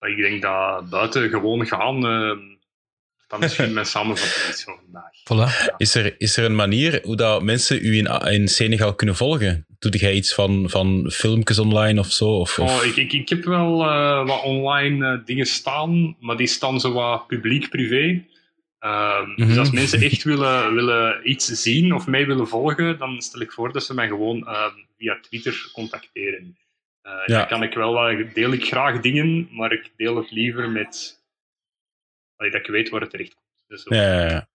ik 0.00 0.16
denk 0.16 0.42
dat 0.42 0.90
buiten 0.90 1.28
gewoon 1.28 1.66
gaan, 1.66 2.06
eh, 2.06 2.36
dan 3.30 3.40
misschien 3.40 3.72
mijn 3.72 3.86
samenvatting 3.86 4.56
van 4.64 4.78
vandaag. 4.84 5.10
Voilà. 5.70 5.76
Is 5.76 5.94
er, 5.94 6.14
is 6.18 6.36
er 6.36 6.44
een 6.44 6.54
manier 6.54 7.00
hoe 7.02 7.16
dat 7.16 7.42
mensen 7.42 7.84
u 7.86 7.96
in, 7.96 8.06
in 8.06 8.48
Senegal 8.48 8.94
kunnen 8.94 9.16
volgen? 9.16 9.66
Doe 9.78 9.90
jij 9.96 10.12
iets 10.14 10.34
van, 10.34 10.70
van 10.70 11.10
filmpjes 11.12 11.58
online 11.58 12.00
of 12.00 12.12
zo? 12.12 12.24
Of, 12.28 12.58
of- 12.58 12.80
Oh, 12.80 12.86
ik, 12.86 12.96
ik, 12.96 13.12
ik 13.12 13.28
heb 13.28 13.44
wel 13.44 13.82
eh, 13.84 14.26
wat 14.26 14.42
online 14.42 15.06
eh, 15.12 15.24
dingen 15.24 15.46
staan, 15.46 16.16
maar 16.20 16.36
die 16.36 16.46
staan 16.46 16.80
zo 16.80 16.92
wat 16.92 17.26
publiek-privé. 17.26 18.24
Ehm, 18.78 19.34
Dus 19.36 19.46
Mhm. 19.46 19.58
als 19.58 19.70
mensen 19.70 20.00
echt 20.00 20.22
willen, 20.22 20.74
willen 20.74 21.30
iets 21.30 21.46
zien 21.46 21.94
of 21.94 22.06
mij 22.06 22.26
willen 22.26 22.48
volgen, 22.48 22.98
dan 22.98 23.20
stel 23.20 23.40
ik 23.40 23.52
voor 23.52 23.72
dat 23.72 23.84
ze 23.84 23.94
mij 23.94 24.08
gewoon 24.08 24.46
ehm, 24.46 24.70
via 24.98 25.18
Twitter 25.28 25.68
contacteren. 25.72 26.56
Eh, 27.02 27.12
Ja. 27.26 27.38
Dan 27.38 27.46
kan 27.48 27.62
ik 27.62 27.74
wel, 27.74 27.92
wel- 27.92 28.24
deel 28.34 28.52
ik 28.52 28.64
graag 28.64 29.00
dingen, 29.00 29.48
maar 29.50 29.72
ik 29.72 29.90
deel 29.96 30.16
het 30.16 30.30
liever 30.30 30.70
met 30.70 31.19
allee, 32.40 32.52
dat 32.52 32.60
ik 32.60 32.66
weet 32.66 32.88
waar 32.88 33.00
het 33.00 33.10
terecht 33.10 33.34
komt. 33.34 33.48
Dus 33.66 33.82
zo. 33.82 33.94
ja, 33.94 34.02
ja, 34.20 34.30
ja. 34.30 34.48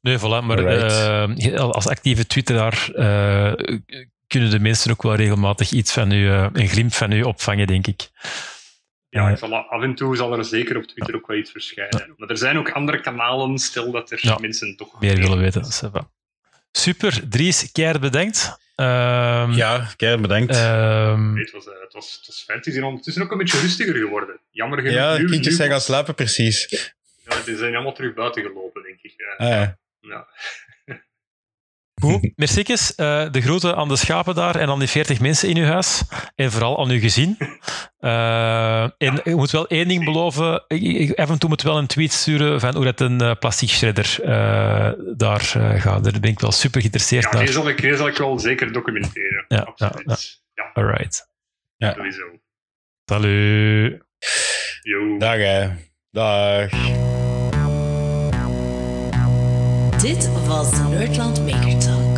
Nee, 0.00 0.18
voilà. 0.18 0.44
Maar 0.44 0.64
eh, 0.64 1.60
als 1.60 1.86
actieve 1.86 2.26
twitteraar 2.26 2.90
eh, 2.94 3.52
kunnen 4.26 4.50
de 4.50 4.60
mensen 4.60 4.90
ook 4.90 5.02
wel 5.02 5.14
regelmatig 5.14 5.70
iets 5.70 5.92
van 5.92 6.12
u, 6.12 6.28
eh, 6.28 6.48
een 6.52 6.68
glimp 6.68 6.92
van 6.92 7.12
u 7.12 7.22
opvangen, 7.22 7.66
denk 7.66 7.86
ik. 7.86 8.08
Ja, 9.08 9.28
ik 9.28 9.38
zal, 9.38 9.54
af 9.54 9.82
en 9.82 9.94
toe 9.94 10.16
zal 10.16 10.38
er 10.38 10.44
zeker 10.44 10.76
op 10.76 10.84
Twitter 10.84 11.14
ook 11.14 11.26
wel 11.26 11.36
iets 11.36 11.50
verschijnen. 11.50 12.14
Maar 12.16 12.28
er 12.28 12.38
zijn 12.38 12.58
ook 12.58 12.70
andere 12.70 13.00
kanalen, 13.00 13.58
stel 13.58 13.90
dat 13.90 14.10
er 14.10 14.18
Ja. 14.22 14.38
mensen 14.38 14.76
toch 14.76 15.00
meer 15.00 15.16
willen 15.16 15.38
weten. 15.38 15.64
Super, 16.70 17.28
Dries, 17.28 17.72
keihard 17.72 18.00
bedankt. 18.00 18.58
Ehm, 18.78 19.50
ja 19.52 19.86
keihard 19.96 20.22
bedankt. 20.22 20.54
ehm, 20.54 21.32
Nee, 21.32 21.42
het, 21.44 21.52
was, 21.52 21.66
eh, 21.66 21.72
het, 21.80 21.92
was, 21.92 22.14
het 22.16 22.26
was 22.26 22.42
fijn. 22.42 22.58
Het 22.58 22.66
is 22.66 22.74
hier 22.74 22.84
ondertussen 22.84 23.22
ook 23.22 23.30
een 23.32 23.38
beetje 23.38 23.60
rustiger 23.60 23.94
geworden. 23.96 24.40
Jammer 24.50 24.78
genoeg. 24.78 24.94
ja, 24.94 25.12
de 25.14 25.18
nu- 25.22 25.26
kindjes 25.26 25.46
nu 25.46 25.52
zijn 25.56 25.68
gaan 25.68 25.76
was- 25.76 25.84
slapen, 25.86 26.14
precies. 26.14 26.66
Ja, 27.28 27.40
die 27.44 27.56
zijn 27.56 27.74
allemaal 27.74 27.94
terug 27.94 28.14
buiten 28.14 28.42
gelopen, 28.42 28.82
denk 28.82 28.98
ik. 29.02 29.14
Ja. 29.16 29.46
Ah, 29.46 29.50
ja. 29.50 29.78
Ja. 30.00 30.26
Goed, 32.00 32.30
merciekes. 32.36 32.94
Eh, 32.94 33.30
de 33.30 33.40
groeten 33.40 33.76
aan 33.76 33.88
de 33.88 33.96
schapen 33.96 34.34
daar 34.34 34.56
en 34.56 34.68
aan 34.68 34.78
die 34.78 34.88
40 34.88 35.20
mensen 35.20 35.48
in 35.48 35.56
uw 35.56 35.64
huis. 35.64 36.02
En 36.34 36.50
vooral 36.52 36.80
aan 36.80 36.90
uw 36.90 37.00
gezin. 37.00 37.36
Eh, 37.98 38.82
en 38.82 39.20
je 39.24 39.34
moet 39.34 39.50
wel 39.50 39.66
één 39.66 39.88
ding 39.88 40.04
beloven. 40.04 40.66
Af 41.16 41.30
en 41.30 41.38
toe 41.38 41.48
moet 41.48 41.62
wel 41.62 41.78
een 41.78 41.86
tweet 41.86 42.12
sturen 42.12 42.60
van 42.60 42.74
hoe 42.74 42.84
dat 42.84 43.00
een 43.00 43.20
eh, 43.20 43.34
plastic 43.38 43.68
shredder 43.68 44.16
eh, 44.22 44.92
daar 45.16 45.40
gaat. 45.80 46.04
Daar 46.04 46.20
ben 46.20 46.30
ik 46.30 46.40
wel 46.40 46.52
super 46.52 46.80
geïnteresseerd 46.80 47.24
Ja, 47.24 47.30
naar. 47.30 47.44
die 47.44 47.52
zal, 47.52 47.68
ik, 47.68 47.80
die 47.80 47.96
zal 47.96 48.08
ik 48.08 48.16
wel 48.16 48.38
zeker 48.38 48.72
documenteren. 48.72 49.44
Ja, 49.48 49.60
Absoluut. 49.60 50.40
Ja, 50.54 50.70
Alright. 50.74 51.28
sowieso. 51.78 52.22
Salut. 53.04 54.02
Yo. 54.82 55.18
Dag, 55.18 55.36
hè. 55.36 55.68
Dag. 56.10 56.70
Dit 60.00 60.28
was 60.46 60.70
Nerdland 60.90 61.44
Maker 61.44 61.78
Talk. 61.78 62.17